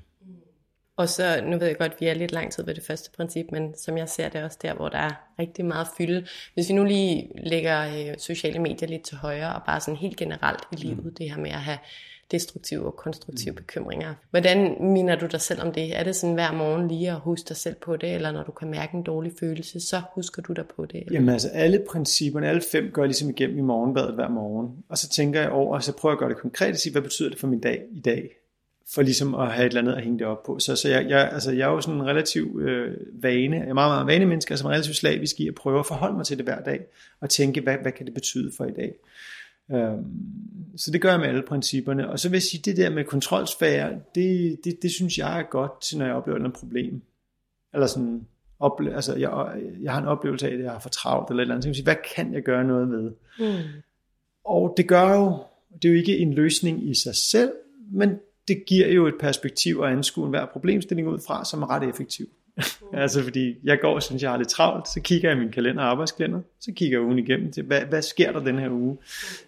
Og 0.97 1.09
så, 1.09 1.43
nu 1.45 1.57
ved 1.57 1.67
jeg 1.67 1.77
godt, 1.77 1.91
at 1.91 2.01
vi 2.01 2.07
er 2.07 2.13
lidt 2.13 2.31
lang 2.31 2.51
tid 2.51 2.63
ved 2.65 2.75
det 2.75 2.83
første 2.83 3.11
princip, 3.11 3.45
men 3.51 3.75
som 3.77 3.97
jeg 3.97 4.09
ser 4.09 4.29
det 4.29 4.43
også 4.43 4.57
der, 4.61 4.73
hvor 4.73 4.89
der 4.89 4.97
er 4.97 5.11
rigtig 5.39 5.65
meget 5.65 5.87
fylde. 5.97 6.25
Hvis 6.53 6.69
vi 6.69 6.73
nu 6.73 6.83
lige 6.83 7.31
lægger 7.43 7.87
øh, 7.87 8.17
sociale 8.17 8.59
medier 8.59 8.89
lidt 8.89 9.03
til 9.03 9.17
højre, 9.17 9.55
og 9.55 9.61
bare 9.65 9.79
sådan 9.79 9.95
helt 9.95 10.17
generelt 10.17 10.61
i 10.71 10.75
livet, 10.75 11.05
mm. 11.05 11.13
det 11.13 11.29
her 11.29 11.37
med 11.37 11.51
at 11.51 11.59
have 11.59 11.77
destruktive 12.31 12.85
og 12.85 12.95
konstruktive 12.95 13.51
mm. 13.51 13.55
bekymringer. 13.55 14.13
Hvordan 14.29 14.77
minder 14.79 15.15
du 15.15 15.25
dig 15.25 15.41
selv 15.41 15.61
om 15.61 15.71
det? 15.71 15.99
Er 15.99 16.03
det 16.03 16.15
sådan 16.15 16.33
hver 16.33 16.51
morgen 16.51 16.87
lige 16.87 17.11
at 17.11 17.19
huske 17.19 17.47
dig 17.49 17.57
selv 17.57 17.75
på 17.75 17.95
det, 17.97 18.13
eller 18.13 18.31
når 18.31 18.43
du 18.43 18.51
kan 18.51 18.69
mærke 18.69 18.95
en 18.95 19.03
dårlig 19.03 19.31
følelse, 19.39 19.79
så 19.79 20.01
husker 20.15 20.41
du 20.41 20.53
dig 20.53 20.65
på 20.75 20.85
det? 20.85 20.99
Eller? 20.99 21.13
Jamen 21.13 21.29
altså 21.29 21.49
alle 21.49 21.83
principperne, 21.89 22.49
alle 22.49 22.61
fem 22.71 22.91
gør 22.93 23.01
jeg 23.01 23.07
ligesom 23.07 23.29
igennem 23.29 23.57
i 23.57 23.61
morgenbadet 23.61 24.15
hver 24.15 24.29
morgen. 24.29 24.83
Og 24.89 24.97
så 24.97 25.09
tænker 25.09 25.41
jeg 25.41 25.49
over, 25.49 25.75
og 25.75 25.83
så 25.83 25.97
prøver 25.97 26.13
jeg 26.13 26.15
at 26.15 26.19
gøre 26.19 26.29
det 26.29 26.37
konkret 26.37 26.71
og 26.71 26.77
sige, 26.77 26.91
hvad 26.91 27.01
betyder 27.01 27.29
det 27.29 27.39
for 27.39 27.47
min 27.47 27.59
dag 27.59 27.83
i 27.91 27.99
dag? 27.99 28.29
For 28.93 29.01
ligesom 29.01 29.35
at 29.35 29.51
have 29.51 29.65
et 29.65 29.69
eller 29.69 29.81
andet 29.81 29.93
at 29.93 30.03
hænge 30.03 30.19
det 30.19 30.27
op 30.27 30.43
på. 30.43 30.59
Så, 30.59 30.75
så 30.75 30.89
jeg, 30.89 31.09
jeg, 31.09 31.29
altså, 31.31 31.51
jeg 31.51 31.67
er 31.67 31.71
jo 31.71 31.81
sådan 31.81 31.99
en 31.99 32.05
relativ 32.05 32.61
øh, 32.63 32.97
vane, 33.13 33.57
jeg 33.57 33.69
er 33.69 33.73
meget, 33.73 33.91
meget 33.91 34.07
vane 34.07 34.25
mennesker, 34.25 34.55
som 34.55 34.67
er 34.67 34.71
relativt 34.71 34.95
slavisk 34.95 35.39
i 35.39 35.47
at 35.47 35.55
prøve 35.55 35.79
at 35.79 35.85
forholde 35.85 36.15
mig 36.15 36.25
til 36.25 36.37
det 36.37 36.45
hver 36.45 36.63
dag, 36.63 36.85
og 37.19 37.29
tænke, 37.29 37.61
hvad, 37.61 37.77
hvad 37.81 37.91
kan 37.91 38.05
det 38.05 38.13
betyde 38.13 38.51
for 38.57 38.65
i 38.65 38.71
dag? 38.71 38.93
Øhm, 39.71 40.05
så 40.77 40.91
det 40.91 41.01
gør 41.01 41.09
jeg 41.09 41.19
med 41.19 41.27
alle 41.27 41.41
principperne. 41.41 42.09
Og 42.09 42.19
så 42.19 42.29
vil 42.29 42.35
jeg 42.35 42.43
sige, 42.43 42.61
det 42.65 42.77
der 42.77 42.89
med 42.89 43.03
kontrolsfære, 43.03 43.91
det, 44.15 44.59
det, 44.63 44.81
det 44.81 44.91
synes 44.91 45.17
jeg 45.17 45.39
er 45.39 45.43
godt 45.43 45.81
til, 45.81 45.97
når 45.97 46.05
jeg 46.05 46.15
oplever 46.15 46.45
et 46.45 46.53
problem. 46.53 47.01
Eller 47.73 47.87
sådan, 47.87 48.27
ople- 48.63 48.95
altså 48.95 49.15
jeg, 49.15 49.61
jeg 49.81 49.93
har 49.93 50.01
en 50.01 50.07
oplevelse 50.07 50.47
af, 50.49 50.53
at 50.53 50.59
jeg 50.59 50.71
har 50.71 50.79
for 50.79 50.89
travlt, 50.89 51.29
eller 51.29 51.41
et 51.41 51.43
eller 51.43 51.55
andet. 51.55 51.63
Så 51.63 51.69
jeg 51.69 51.75
sige, 51.75 51.83
hvad 51.83 51.95
kan 52.15 52.33
jeg 52.33 52.43
gøre 52.43 52.63
noget 52.63 52.89
ved? 52.89 53.11
Mm. 53.39 53.63
Og 54.45 54.73
det 54.77 54.87
gør 54.87 55.13
jo, 55.15 55.37
det 55.73 55.85
er 55.85 55.89
jo 55.89 55.97
ikke 55.99 56.17
en 56.17 56.33
løsning 56.33 56.89
i 56.89 56.93
sig 56.93 57.15
selv, 57.15 57.51
men 57.91 58.19
det 58.47 58.65
giver 58.67 58.87
jo 58.87 59.07
et 59.07 59.15
perspektiv 59.19 59.81
at 59.83 59.91
anskue 59.91 60.29
hver 60.29 60.45
problemstilling 60.45 61.07
ud 61.07 61.19
fra, 61.27 61.45
som 61.45 61.61
er 61.61 61.69
ret 61.69 61.89
effektiv. 61.89 62.25
Mm. 62.57 62.87
altså 63.03 63.23
fordi 63.23 63.55
jeg 63.63 63.79
går 63.81 63.95
og 63.95 64.03
synes, 64.03 64.23
jeg 64.23 64.31
har 64.31 64.37
lidt 64.37 64.49
travlt, 64.49 64.87
så 64.87 65.01
kigger 65.01 65.29
jeg 65.29 65.37
i 65.37 65.41
min 65.41 65.51
kalender, 65.51 65.83
arbejdskalender, 65.83 66.41
så 66.59 66.71
kigger 66.75 66.97
jeg 66.97 67.05
ugen 67.05 67.19
igennem 67.19 67.51
til, 67.51 67.63
hvad, 67.63 67.81
hvad 67.81 68.01
sker 68.01 68.31
der 68.31 68.39
den 68.39 68.59
her 68.59 68.69
uge? 68.69 68.97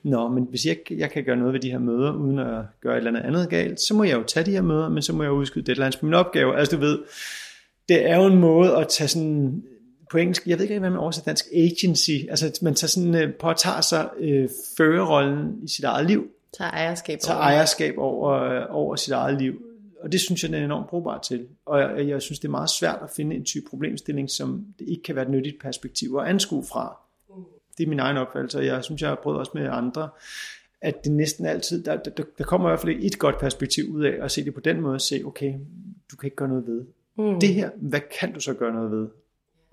Nå, 0.03 0.27
men 0.27 0.47
hvis 0.49 0.65
jeg, 0.65 0.77
jeg 0.91 1.11
kan 1.11 1.23
gøre 1.23 1.35
noget 1.35 1.53
ved 1.53 1.59
de 1.59 1.71
her 1.71 1.79
møder, 1.79 2.13
uden 2.13 2.39
at 2.39 2.63
gøre 2.81 2.93
et 2.93 2.97
eller 2.97 3.11
andet 3.11 3.21
andet 3.21 3.49
galt, 3.49 3.79
så 3.79 3.93
må 3.93 4.03
jeg 4.03 4.17
jo 4.17 4.23
tage 4.23 4.45
de 4.45 4.51
her 4.51 4.61
møder, 4.61 4.89
men 4.89 5.01
så 5.01 5.13
må 5.13 5.23
jeg 5.23 5.31
udskyde 5.31 5.65
deadlines 5.65 5.95
på 5.95 6.05
min 6.05 6.13
opgave. 6.13 6.57
Altså 6.57 6.75
du 6.75 6.81
ved, 6.81 6.99
det 7.89 8.09
er 8.09 8.17
jo 8.17 8.25
en 8.25 8.39
måde 8.39 8.77
at 8.77 8.87
tage 8.87 9.07
sådan, 9.07 9.63
på 10.11 10.17
engelsk, 10.17 10.47
jeg 10.47 10.57
ved 10.57 10.65
ikke, 10.65 10.79
hvad 10.79 10.89
man 10.89 10.99
oversætter 10.99 11.31
dansk, 11.31 11.45
agency, 11.53 12.11
altså 12.29 12.59
man 12.61 12.75
tager 12.75 12.89
sådan, 12.89 13.15
øh, 13.15 13.33
påtager 13.33 13.81
sig 13.81 14.09
øh, 14.19 14.49
førerrollen 14.77 15.63
i 15.63 15.67
sit 15.67 15.83
eget 15.83 16.07
liv, 16.07 16.27
Tager 16.57 16.71
ejerskab 16.71 17.19
tager 17.19 17.37
over. 17.37 17.45
ejerskab 17.45 17.97
over, 17.97 18.65
over 18.65 18.95
sit 18.95 19.13
eget 19.13 19.41
liv. 19.41 19.61
Og 19.99 20.11
det 20.11 20.21
synes 20.21 20.43
jeg, 20.43 20.51
den 20.51 20.61
er 20.61 20.65
enormt 20.65 20.87
brugbar 20.87 21.19
til. 21.19 21.47
Og 21.65 21.79
jeg, 21.79 22.07
jeg 22.07 22.21
synes, 22.21 22.39
det 22.39 22.47
er 22.47 22.51
meget 22.51 22.69
svært 22.69 22.99
at 23.03 23.09
finde 23.15 23.35
en 23.35 23.45
type 23.45 23.65
problemstilling, 23.69 24.29
som 24.29 24.65
det 24.79 24.89
ikke 24.89 25.03
kan 25.03 25.15
være 25.15 25.25
et 25.25 25.31
nyttigt 25.31 25.61
perspektiv 25.61 26.17
at 26.21 26.27
anskue 26.27 26.63
fra. 26.63 26.97
Det 27.77 27.83
er 27.83 27.89
min 27.89 27.99
egen 27.99 28.17
opfattelse, 28.17 28.57
og 28.57 28.65
jeg 28.65 28.83
synes, 28.83 29.01
jeg 29.01 29.09
har 29.09 29.15
prøvet 29.15 29.39
også 29.39 29.51
med 29.55 29.69
andre, 29.71 30.09
at 30.81 31.03
det 31.03 31.11
næsten 31.11 31.45
altid, 31.45 31.83
der, 31.83 31.97
der, 31.97 32.23
der 32.37 32.43
kommer 32.43 32.67
i 32.67 32.71
hvert 32.71 32.79
fald 32.79 33.03
et 33.03 33.19
godt 33.19 33.39
perspektiv 33.39 33.89
ud 33.89 34.03
af 34.03 34.17
at 34.21 34.31
se 34.31 34.45
det 34.45 34.53
på 34.53 34.59
den 34.59 34.81
måde, 34.81 34.95
og 34.95 35.01
se, 35.01 35.21
okay, 35.25 35.53
du 36.11 36.15
kan 36.15 36.27
ikke 36.27 36.35
gøre 36.35 36.49
noget 36.49 36.67
ved. 36.67 36.85
Mm. 37.17 37.39
Det 37.39 37.53
her, 37.53 37.69
hvad 37.75 38.01
kan 38.19 38.33
du 38.33 38.39
så 38.39 38.53
gøre 38.53 38.73
noget 38.73 38.91
ved? 38.91 39.07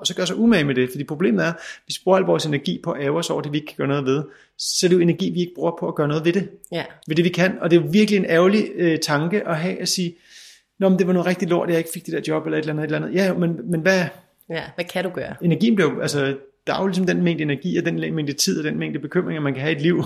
Og 0.03 0.07
så 0.07 0.15
gør 0.15 0.25
sig 0.25 0.37
umage 0.37 0.65
med 0.65 0.75
det, 0.75 0.91
fordi 0.91 1.05
problemet 1.05 1.45
er, 1.45 1.53
hvis 1.85 1.97
vi 1.99 2.01
bruger 2.05 2.19
al 2.19 2.25
vores 2.25 2.47
energi 2.47 2.81
på 2.85 2.91
at 2.91 3.11
os 3.11 3.31
over 3.31 3.43
det, 3.43 3.53
vi 3.53 3.57
ikke 3.57 3.67
kan 3.67 3.77
gøre 3.77 3.88
noget 3.88 4.05
ved, 4.05 4.23
så 4.59 4.87
er 4.87 4.88
det 4.88 4.97
jo 4.97 5.01
energi, 5.01 5.31
vi 5.31 5.41
ikke 5.41 5.55
bruger 5.55 5.73
på 5.81 5.88
at 5.88 5.95
gøre 5.95 6.09
noget 6.09 6.25
ved 6.25 6.33
det. 6.33 6.49
Ja. 6.73 6.85
Ved 7.09 7.17
det, 7.17 7.25
vi 7.25 7.29
kan. 7.29 7.59
Og 7.61 7.71
det 7.71 7.77
er 7.77 7.81
virkelig 7.81 8.19
en 8.19 8.27
ærgerlig 8.27 8.69
øh, 8.75 8.99
tanke 8.99 9.49
at 9.49 9.57
have 9.57 9.81
at 9.81 9.88
sige, 9.88 10.17
Nå, 10.79 10.88
men 10.88 10.99
det 10.99 11.07
var 11.07 11.12
noget 11.12 11.27
rigtig 11.27 11.49
lort, 11.49 11.69
jeg 11.69 11.79
ikke 11.79 11.91
fik 11.95 12.07
det 12.07 12.12
der 12.12 12.21
job, 12.29 12.47
eller 12.47 12.59
et 12.59 12.62
eller 12.62 12.73
andet, 12.73 12.85
et 12.85 12.95
eller 12.95 13.07
andet. 13.07 13.15
Ja, 13.15 13.35
men, 13.35 13.71
men 13.71 13.81
hvad... 13.81 14.05
Ja, 14.51 14.62
hvad 14.75 14.85
kan 14.85 15.05
du 15.05 15.11
gøre? 15.11 15.35
Energien 15.43 15.75
bliver 15.75 16.01
altså, 16.01 16.37
der 16.67 16.75
er 16.75 16.81
jo 16.81 16.87
ligesom 16.87 17.07
den 17.07 17.23
mængde 17.23 17.43
energi, 17.43 17.77
og 17.77 17.85
den 17.85 18.15
mængde 18.15 18.33
tid, 18.33 18.59
og 18.59 18.65
den 18.65 18.79
mængde 18.79 18.99
bekymringer, 18.99 19.41
man 19.41 19.55
kan 19.55 19.62
have 19.62 19.73
i 19.73 19.77
et 19.77 19.83
liv. 19.83 20.05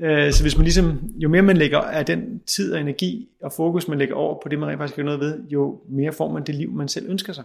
Øh, 0.00 0.32
så 0.32 0.42
hvis 0.42 0.56
man 0.56 0.64
ligesom, 0.64 0.98
jo 1.18 1.28
mere 1.28 1.42
man 1.42 1.56
lægger 1.56 1.78
af 1.78 2.06
den 2.06 2.40
tid 2.46 2.72
og 2.72 2.80
energi 2.80 3.28
og 3.42 3.52
fokus, 3.52 3.88
man 3.88 3.98
lægger 3.98 4.14
over 4.14 4.40
på 4.42 4.48
det, 4.48 4.58
man 4.58 4.68
rent 4.68 4.78
faktisk 4.78 4.96
gør 4.96 5.02
noget 5.02 5.20
ved, 5.20 5.38
jo 5.48 5.80
mere 5.88 6.12
får 6.12 6.32
man 6.32 6.42
det 6.42 6.54
liv, 6.54 6.72
man 6.72 6.88
selv 6.88 7.10
ønsker 7.10 7.32
sig. 7.32 7.44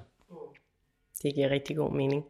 Det 1.26 1.36
giver 1.36 1.50
rigtig 1.50 1.76
god 1.76 1.92
mening. 1.92 2.24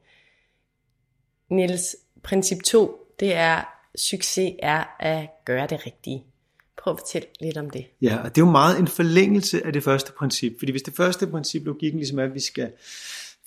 Niels, 1.49 1.95
princip 2.23 2.63
2, 2.63 3.07
det 3.19 3.33
er, 3.33 3.63
succes 3.95 4.53
er 4.59 4.83
at 4.99 5.29
gøre 5.45 5.67
det 5.67 5.85
rigtige. 5.85 6.23
Prøv 6.77 6.93
at 6.93 6.99
fortælle 6.99 7.27
lidt 7.41 7.57
om 7.57 7.69
det. 7.69 7.85
Ja, 8.01 8.17
og 8.17 8.35
det 8.35 8.41
er 8.41 8.45
jo 8.45 8.51
meget 8.51 8.79
en 8.79 8.87
forlængelse 8.87 9.65
af 9.65 9.73
det 9.73 9.83
første 9.83 10.11
princip. 10.11 10.59
Fordi 10.59 10.71
hvis 10.71 10.81
det 10.81 10.93
første 10.93 11.27
princip, 11.27 11.65
logikken 11.65 11.99
ligesom 11.99 12.19
er, 12.19 12.23
at 12.23 12.33
vi 12.33 12.39
skal 12.39 12.71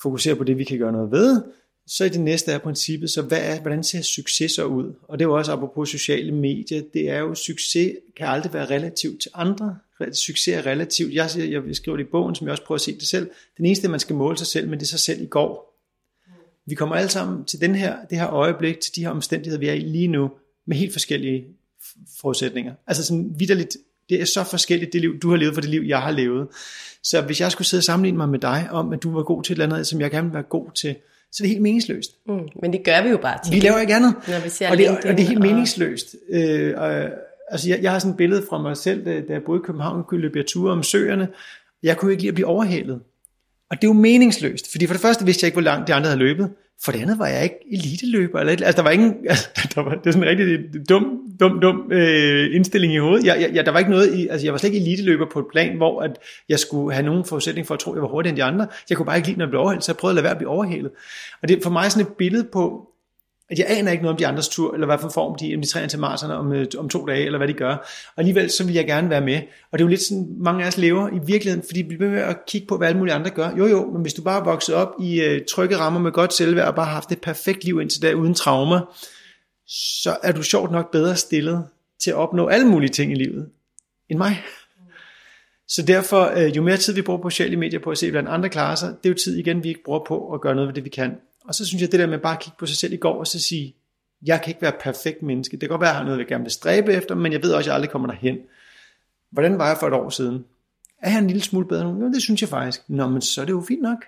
fokusere 0.03 0.37
på 0.37 0.45
det, 0.45 0.59
vi 0.59 0.65
kan 0.65 0.79
gøre 0.79 0.93
noget 0.93 1.11
ved, 1.11 1.45
så 1.89 2.05
i 2.05 2.09
det 2.09 2.21
næste 2.21 2.53
er 2.53 2.59
princippet, 2.59 3.11
så 3.11 3.23
hvad 3.23 3.39
er, 3.43 3.61
hvordan 3.61 3.85
ser 3.85 4.03
succes 4.03 4.53
så 4.53 4.65
ud? 4.65 4.95
Og 5.03 5.19
det 5.19 5.25
er 5.25 5.29
jo 5.29 5.37
også 5.37 5.53
apropos 5.53 5.89
sociale 5.89 6.33
medier, 6.33 6.83
det 6.93 7.11
er 7.11 7.19
jo, 7.19 7.35
succes 7.35 7.93
kan 8.17 8.27
aldrig 8.27 8.53
være 8.53 8.71
relativt 8.71 9.23
til 9.23 9.31
andre. 9.35 9.79
Succes 10.13 10.49
er 10.49 10.67
relativt. 10.67 11.15
Jeg, 11.15 11.31
jeg 11.37 11.77
skriver 11.77 11.97
det 11.97 12.05
i 12.05 12.09
bogen, 12.11 12.35
som 12.35 12.47
jeg 12.47 12.53
også 12.53 12.65
prøver 12.65 12.77
at 12.77 12.81
se 12.81 12.95
det 12.95 13.09
selv. 13.09 13.31
Den 13.57 13.67
eneste, 13.67 13.89
man 13.89 14.01
skal 14.01 14.17
måle 14.17 14.39
sig 14.39 14.47
selv, 14.47 14.69
men 14.69 14.79
det 14.79 14.85
er 14.85 14.89
sig 14.89 15.01
selv 15.01 15.23
i 15.23 15.27
går. 15.27 15.79
Vi 16.67 16.75
kommer 16.75 16.97
alle 16.97 17.11
sammen 17.11 17.45
til 17.45 17.61
den 17.61 17.75
her, 17.75 17.97
det 18.11 18.19
her 18.19 18.29
øjeblik, 18.29 18.81
til 18.81 18.95
de 18.95 19.01
her 19.01 19.11
omstændigheder, 19.11 19.61
vi 19.61 19.69
er 19.69 19.73
i 19.73 19.81
lige 19.81 20.09
nu, 20.09 20.31
med 20.67 20.77
helt 20.77 20.93
forskellige 20.93 21.45
forudsætninger. 22.21 22.75
Altså 22.87 23.05
sådan 23.05 23.35
vidderligt, 23.39 23.77
det 24.09 24.21
er 24.21 24.25
så 24.25 24.45
forskelligt 24.45 24.93
det 24.93 25.01
liv, 25.01 25.19
du 25.19 25.31
har 25.31 25.37
levet 25.37 25.55
for 25.55 25.61
det 25.61 25.71
liv, 25.71 25.83
jeg 25.87 26.03
har 26.03 26.11
levet. 26.11 26.49
Så 27.03 27.21
hvis 27.21 27.41
jeg 27.41 27.53
skulle 27.53 27.69
sidde 27.69 27.81
og 27.81 27.85
sammenligne 27.85 28.17
mig 28.17 28.29
med 28.29 28.39
dig 28.39 28.69
om, 28.71 28.93
at 28.93 29.03
du 29.03 29.13
var 29.13 29.23
god 29.23 29.43
til 29.43 29.53
et 29.53 29.55
eller 29.55 29.75
andet, 29.75 29.87
som 29.87 30.01
jeg 30.01 30.11
gerne 30.11 30.27
vil 30.27 30.35
være 30.35 30.43
god 30.43 30.71
til, 30.75 30.97
så 31.33 31.43
er 31.43 31.45
det 31.45 31.49
helt 31.49 31.63
meningsløst. 31.63 32.11
Mm, 32.27 32.39
men 32.63 32.73
det 32.73 32.85
gør 32.85 33.03
vi 33.03 33.09
jo 33.09 33.17
bare 33.17 33.39
til. 33.45 33.55
Vi 33.55 33.61
laver 33.61 33.79
ikke 33.79 33.95
andet. 33.95 34.15
Når 34.29 34.41
vi 34.45 34.49
ser 34.49 34.71
og, 34.71 34.79
det, 34.79 34.89
og 34.89 35.03
det 35.03 35.21
er 35.21 35.27
helt 35.27 35.39
og... 35.39 35.47
meningsløst. 35.47 36.17
Øh, 36.31 36.75
og, 36.77 36.91
altså 37.51 37.69
jeg, 37.69 37.79
jeg 37.83 37.93
har 37.93 37.99
sådan 37.99 38.11
et 38.11 38.17
billede 38.17 38.43
fra 38.49 38.63
mig 38.63 38.77
selv, 38.77 39.05
da, 39.05 39.21
da 39.21 39.33
jeg 39.33 39.43
boede 39.43 39.61
i 39.61 39.67
København, 39.67 40.05
kunne 40.05 40.21
løbe 40.21 40.43
ture 40.43 40.73
om 40.73 40.83
søerne. 40.83 41.29
Jeg 41.83 41.97
kunne 41.97 42.11
ikke 42.13 42.23
lide 42.23 42.29
at 42.29 42.35
blive 42.35 42.47
overhalet. 42.47 43.01
Og 43.71 43.77
det 43.77 43.85
er 43.85 43.89
jo 43.89 43.93
meningsløst, 43.93 44.71
fordi 44.71 44.87
for 44.87 44.95
det 44.95 45.01
første 45.01 45.25
vidste 45.25 45.45
jeg 45.45 45.49
ikke, 45.49 45.55
hvor 45.55 45.63
langt 45.63 45.89
de 45.89 45.95
andre 45.95 46.09
havde 46.09 46.19
løbet. 46.19 46.51
For 46.85 46.93
det 46.93 47.03
andet 47.03 47.19
var 47.19 47.27
jeg 47.27 47.43
ikke 47.43 47.59
eliteløber. 47.73 48.41
Eller, 48.41 48.53
altså, 48.53 48.77
der 48.77 48.83
var 48.83 48.91
ingen, 48.91 49.15
altså, 49.31 49.49
der 49.75 49.81
var, 49.81 49.95
det 49.95 50.07
er 50.07 50.11
sådan 50.11 50.29
en 50.29 50.39
rigtig 50.39 50.89
dum, 50.89 51.23
dum, 51.41 51.61
dum 51.61 51.93
øh, 51.93 52.55
indstilling 52.55 52.95
i 52.95 52.99
hovedet. 52.99 53.27
Jeg, 53.27 53.51
jeg, 53.53 53.67
der 53.67 53.73
var 53.73 53.79
ikke 53.79 53.91
noget 53.91 54.15
i, 54.15 54.29
altså, 54.29 54.47
jeg 54.47 54.53
var 54.53 54.59
slet 54.59 54.75
ikke 54.75 54.87
eliteløber 54.87 55.27
på 55.33 55.39
et 55.39 55.47
plan, 55.53 55.77
hvor 55.77 56.01
at 56.03 56.19
jeg 56.49 56.59
skulle 56.59 56.95
have 56.95 57.07
nogen 57.07 57.25
forudsætning 57.25 57.67
for 57.67 57.75
at 57.75 57.81
tro, 57.81 57.91
at 57.93 57.97
jeg 57.97 58.03
var 58.03 58.09
hurtigere 58.09 58.31
end 58.31 58.37
de 58.37 58.45
andre. 58.45 58.67
Jeg 58.89 58.97
kunne 58.97 59.07
bare 59.07 59.17
ikke 59.17 59.29
lide, 59.29 59.39
når 59.39 59.45
jeg 59.45 59.51
blev 59.51 59.61
overhældt, 59.61 59.85
så 59.85 59.93
jeg 59.93 59.97
prøvede 59.97 60.13
at 60.13 60.15
lade 60.15 60.25
være 60.25 60.33
at 60.33 60.39
blive 60.39 60.51
overhældet. 60.51 60.91
Og 61.43 61.49
det 61.49 61.57
er 61.57 61.63
for 61.63 61.71
mig 61.71 61.93
sådan 61.93 62.07
et 62.07 62.17
billede 62.17 62.45
på, 62.53 62.89
at 63.51 63.59
jeg 63.59 63.67
aner 63.69 63.93
ikke 63.93 64.03
noget 64.03 64.15
om 64.15 64.19
de 64.19 64.27
andres 64.27 64.49
tur, 64.49 64.75
eller 64.75 64.87
hvad 64.87 64.99
for 64.99 65.09
form 65.09 65.39
de, 65.39 65.55
om 65.55 65.61
de 65.61 65.67
træner 65.67 65.89
til 65.89 65.99
Marserne 65.99 66.35
om, 66.35 66.53
øh, 66.53 66.67
om 66.79 66.89
to 66.89 67.07
dage, 67.07 67.25
eller 67.25 67.39
hvad 67.39 67.49
de 67.49 67.53
gør. 67.53 67.71
Og 67.71 68.15
alligevel 68.17 68.51
så 68.51 68.65
vil 68.65 68.75
jeg 68.75 68.87
gerne 68.87 69.11
være 69.11 69.21
med. 69.21 69.37
Og 69.73 69.79
det 69.79 69.85
er 69.85 69.87
jo 69.87 69.89
lidt 69.89 70.03
sådan, 70.03 70.27
mange 70.39 70.65
af 70.65 70.69
os 70.69 70.79
lever 70.79 71.09
i 71.09 71.19
virkeligheden, 71.27 71.65
fordi 71.67 71.83
vi 71.83 71.97
bliver 71.97 72.11
ved 72.11 72.21
at 72.21 72.37
kigge 72.47 72.67
på, 72.67 72.77
hvad 72.77 72.89
alle 72.89 72.99
mulige 72.99 73.15
andre 73.15 73.31
gør. 73.31 73.51
Jo 73.59 73.67
jo, 73.67 73.91
men 73.93 74.03
hvis 74.03 74.15
du 74.15 74.23
bare 74.23 74.41
er 74.41 74.45
vokset 74.45 74.75
op 74.75 74.89
i 75.01 75.27
uh, 75.27 75.39
trygge 75.55 75.77
rammer 75.77 76.01
med 76.01 76.13
godt 76.13 76.33
selvværd, 76.35 76.69
og 76.69 76.75
bare 76.75 76.87
har 76.87 76.93
haft 76.93 77.13
et 77.13 77.21
perfekt 77.21 77.65
liv 77.65 77.81
indtil 77.81 78.03
da, 78.03 78.13
uden 78.13 78.35
traumer, 78.35 78.99
så 79.67 80.17
er 80.23 80.33
du 80.33 80.43
sjovt 80.43 80.73
nok 80.73 80.93
bedre 80.93 81.17
stillet 81.17 81.65
til 82.03 82.11
at 82.11 82.17
opnå 82.17 82.47
alle 82.47 82.67
mulige 82.67 82.91
ting 82.91 83.13
i 83.13 83.15
livet, 83.15 83.49
end 84.09 84.19
mig. 84.19 84.43
Så 85.69 85.83
derfor, 85.83 86.33
øh, 86.37 86.57
jo 86.57 86.63
mere 86.63 86.77
tid 86.77 86.95
vi 86.95 87.03
bruger 87.03 87.23
på 87.23 87.31
sociale 87.31 87.57
medier 87.57 87.81
på 87.81 87.91
at 87.91 87.99
se, 87.99 88.11
hvordan 88.11 88.29
andre 88.29 88.49
klarer 88.49 88.75
sig, 88.75 88.89
det 88.89 89.09
er 89.09 89.13
jo 89.13 89.19
tid 89.25 89.37
igen, 89.37 89.65
vi 89.65 89.69
ikke 89.69 89.85
bruger 89.85 90.05
på 90.09 90.33
at 90.33 90.41
gøre 90.41 90.55
noget 90.55 90.69
ved 90.69 90.75
det, 90.75 90.85
vi 90.85 90.91
kan. 90.91 91.17
Og 91.49 91.55
så 91.55 91.67
synes 91.67 91.83
jeg, 91.83 91.93
det 91.93 92.01
der 92.01 92.07
med 92.07 92.19
bare 92.19 92.35
at 92.35 92.41
kigge 92.41 92.57
på 92.59 92.67
sig 92.67 92.77
selv 92.77 92.93
i 92.93 92.97
går, 92.97 93.19
og 93.19 93.27
så 93.27 93.41
sige, 93.41 93.75
Jeg 94.27 94.43
kan 94.43 94.51
ikke 94.51 94.63
være 94.63 94.73
perfekt 94.81 95.23
menneske. 95.23 95.53
Det 95.53 95.61
kan 95.61 95.69
godt 95.69 95.81
være, 95.81 95.91
at 95.91 95.95
jeg 95.95 95.99
har 95.99 96.05
noget, 96.05 96.19
jeg 96.19 96.27
gerne 96.27 96.45
vil 96.45 96.51
stræbe 96.51 96.93
efter, 96.93 97.15
men 97.15 97.33
jeg 97.33 97.43
ved 97.43 97.53
også, 97.53 97.59
at 97.59 97.67
jeg 97.67 97.75
aldrig 97.75 97.91
kommer 97.91 98.09
derhen. 98.09 98.39
Hvordan 99.31 99.59
var 99.59 99.69
jeg 99.69 99.77
for 99.81 99.87
et 99.87 99.93
år 99.93 100.11
siden? 100.11 100.45
Er 101.03 101.11
jeg 101.11 101.19
en 101.19 101.27
lille 101.27 101.43
smule 101.43 101.67
bedre 101.69 101.85
nu? 101.85 102.05
Jo, 102.05 102.13
det 102.13 102.23
synes 102.23 102.41
jeg 102.41 102.49
faktisk. 102.49 102.81
Nå, 102.89 103.07
men 103.07 103.23
så 103.23 103.41
er 103.41 103.45
det 103.45 103.53
jo 103.53 103.65
fint 103.69 103.83
nok. 103.83 104.05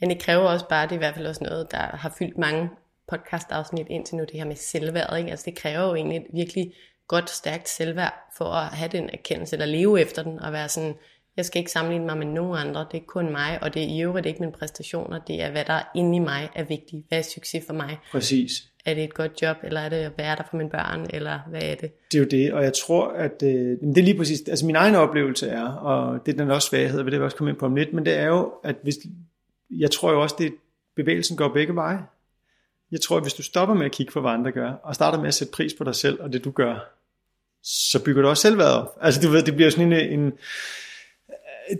Men 0.00 0.10
det 0.10 0.22
kræver 0.22 0.42
også 0.42 0.68
bare, 0.68 0.84
det 0.84 0.92
er 0.92 0.96
i 0.96 0.98
hvert 0.98 1.14
fald 1.14 1.26
også 1.26 1.44
noget, 1.44 1.70
der 1.70 1.96
har 1.96 2.14
fyldt 2.18 2.38
mange 2.38 2.70
podcast-afsnit 3.08 3.86
indtil 3.90 4.16
nu, 4.16 4.22
det 4.22 4.34
her 4.34 4.44
med 4.44 4.56
selvværd. 4.56 5.18
Ikke? 5.18 5.30
Altså 5.30 5.44
det 5.44 5.58
kræver 5.58 5.88
jo 5.88 5.94
egentlig 5.94 6.16
et 6.16 6.26
virkelig 6.32 6.72
godt, 7.08 7.30
stærkt 7.30 7.68
selvværd 7.68 8.14
for 8.36 8.44
at 8.44 8.66
have 8.66 8.90
den 8.92 9.10
erkendelse, 9.12 9.56
eller 9.56 9.66
leve 9.66 10.00
efter 10.00 10.22
den, 10.22 10.38
og 10.38 10.52
være 10.52 10.68
sådan, 10.68 10.94
jeg 11.40 11.44
skal 11.46 11.58
ikke 11.58 11.70
sammenligne 11.70 12.06
mig 12.06 12.18
med 12.18 12.26
nogen 12.26 12.58
andre, 12.68 12.86
det 12.92 13.00
er 13.00 13.04
kun 13.06 13.30
mig, 13.30 13.58
og 13.62 13.74
det 13.74 13.82
er 13.82 13.86
i 13.86 14.02
øvrigt 14.02 14.26
ikke 14.26 14.40
mine 14.40 14.52
præstationer, 14.52 15.18
det 15.18 15.42
er, 15.42 15.50
hvad 15.50 15.64
der 15.64 15.80
inde 15.94 16.16
i 16.16 16.18
mig 16.18 16.50
er 16.54 16.64
vigtigt. 16.64 17.04
Hvad 17.08 17.18
er 17.18 17.22
succes 17.22 17.64
for 17.66 17.72
mig? 17.74 17.98
Præcis. 18.12 18.50
Er 18.84 18.94
det 18.94 19.04
et 19.04 19.14
godt 19.14 19.42
job, 19.42 19.56
eller 19.62 19.80
er 19.80 19.88
det 19.88 19.96
at 19.96 20.12
være 20.18 20.36
der 20.36 20.42
for 20.50 20.56
mine 20.56 20.70
børn, 20.70 21.06
eller 21.10 21.38
hvad 21.50 21.62
er 21.62 21.74
det? 21.74 21.92
Det 22.12 22.18
er 22.18 22.22
jo 22.22 22.28
det, 22.30 22.52
og 22.52 22.64
jeg 22.64 22.72
tror, 22.72 23.08
at 23.08 23.42
øh, 23.42 23.50
det 23.80 23.98
er 23.98 24.02
lige 24.02 24.16
præcis, 24.16 24.48
altså 24.48 24.66
min 24.66 24.76
egen 24.76 24.94
oplevelse 24.94 25.48
er, 25.48 25.66
og 25.66 26.26
det 26.26 26.34
er 26.34 26.36
den 26.36 26.50
også 26.50 26.68
svaghed, 26.68 27.02
vil 27.02 27.12
det 27.12 27.20
også 27.20 27.36
komme 27.36 27.50
ind 27.50 27.58
på 27.58 27.66
om 27.66 27.76
lidt, 27.76 27.92
men 27.92 28.04
det 28.06 28.16
er 28.16 28.26
jo, 28.26 28.52
at 28.64 28.76
hvis, 28.82 28.96
jeg 29.70 29.90
tror 29.90 30.12
jo 30.12 30.22
også, 30.22 30.34
det 30.38 30.54
bevægelsen 30.96 31.36
går 31.36 31.48
begge 31.48 31.74
veje. 31.74 31.98
Jeg 32.90 33.00
tror, 33.00 33.16
at 33.16 33.22
hvis 33.22 33.34
du 33.34 33.42
stopper 33.42 33.74
med 33.74 33.86
at 33.86 33.92
kigge 33.92 34.12
på, 34.12 34.20
hvad 34.20 34.30
andre 34.30 34.52
gør, 34.52 34.70
og 34.70 34.94
starter 34.94 35.18
med 35.18 35.28
at 35.28 35.34
sætte 35.34 35.52
pris 35.52 35.74
på 35.74 35.84
dig 35.84 35.94
selv 35.94 36.20
og 36.20 36.32
det 36.32 36.44
du 36.44 36.50
gør, 36.50 37.00
så 37.62 38.04
bygger 38.04 38.22
du 38.22 38.28
også 38.28 38.40
selvværd 38.40 38.68
op. 38.68 38.98
Altså 39.00 39.20
du 39.20 39.28
ved, 39.30 39.42
det 39.42 39.54
bliver 39.54 39.70
sådan 39.70 39.92
en, 39.92 40.20
en 40.20 40.32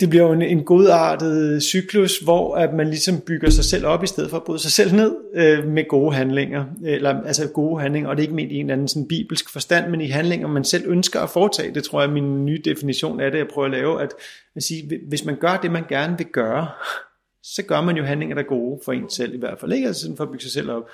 det 0.00 0.10
bliver 0.10 0.24
jo 0.24 0.32
en, 0.32 0.42
en 0.42 0.64
godartet 0.64 1.62
cyklus, 1.62 2.18
hvor 2.18 2.56
at 2.56 2.74
man 2.74 2.88
ligesom 2.88 3.20
bygger 3.20 3.50
sig 3.50 3.64
selv 3.64 3.86
op, 3.86 4.04
i 4.04 4.06
stedet 4.06 4.30
for 4.30 4.36
at 4.36 4.44
bryde 4.44 4.58
sig 4.58 4.72
selv 4.72 4.94
ned 4.94 5.16
øh, 5.34 5.66
med 5.66 5.88
gode 5.88 6.14
handlinger. 6.14 6.64
Eller, 6.84 7.22
altså 7.22 7.48
gode 7.48 7.80
handlinger, 7.80 8.10
og 8.10 8.16
det 8.16 8.22
er 8.22 8.24
ikke 8.24 8.34
ment 8.34 8.52
i 8.52 8.54
en 8.54 8.60
eller 8.60 8.72
anden 8.72 8.88
sådan 8.88 9.08
bibelsk 9.08 9.50
forstand, 9.50 9.90
men 9.90 10.00
i 10.00 10.08
handlinger, 10.08 10.48
man 10.48 10.64
selv 10.64 10.84
ønsker 10.86 11.20
at 11.20 11.30
foretage. 11.30 11.74
Det 11.74 11.84
tror 11.84 12.00
jeg 12.00 12.08
er 12.08 12.12
min 12.12 12.44
nye 12.46 12.62
definition 12.64 13.20
af 13.20 13.30
det, 13.30 13.38
jeg 13.38 13.48
prøver 13.48 13.66
at 13.66 13.72
lave. 13.72 14.02
At, 14.02 14.14
at 14.56 14.62
sige, 14.62 15.00
hvis 15.08 15.24
man 15.24 15.36
gør 15.36 15.56
det, 15.62 15.70
man 15.70 15.84
gerne 15.88 16.18
vil 16.18 16.26
gøre, 16.26 16.68
så 17.54 17.62
gør 17.62 17.80
man 17.80 17.96
jo 17.96 18.04
handlinger, 18.04 18.34
der 18.34 18.42
er 18.42 18.48
gode 18.48 18.80
for 18.84 18.92
en 18.92 19.10
selv 19.10 19.34
i 19.34 19.38
hvert 19.38 19.60
fald. 19.60 19.72
Ikke? 19.72 19.86
Altså 19.86 20.02
sådan 20.02 20.16
for 20.16 20.24
at 20.24 20.30
bygge 20.30 20.42
sig 20.42 20.52
selv 20.52 20.70
op. 20.70 20.88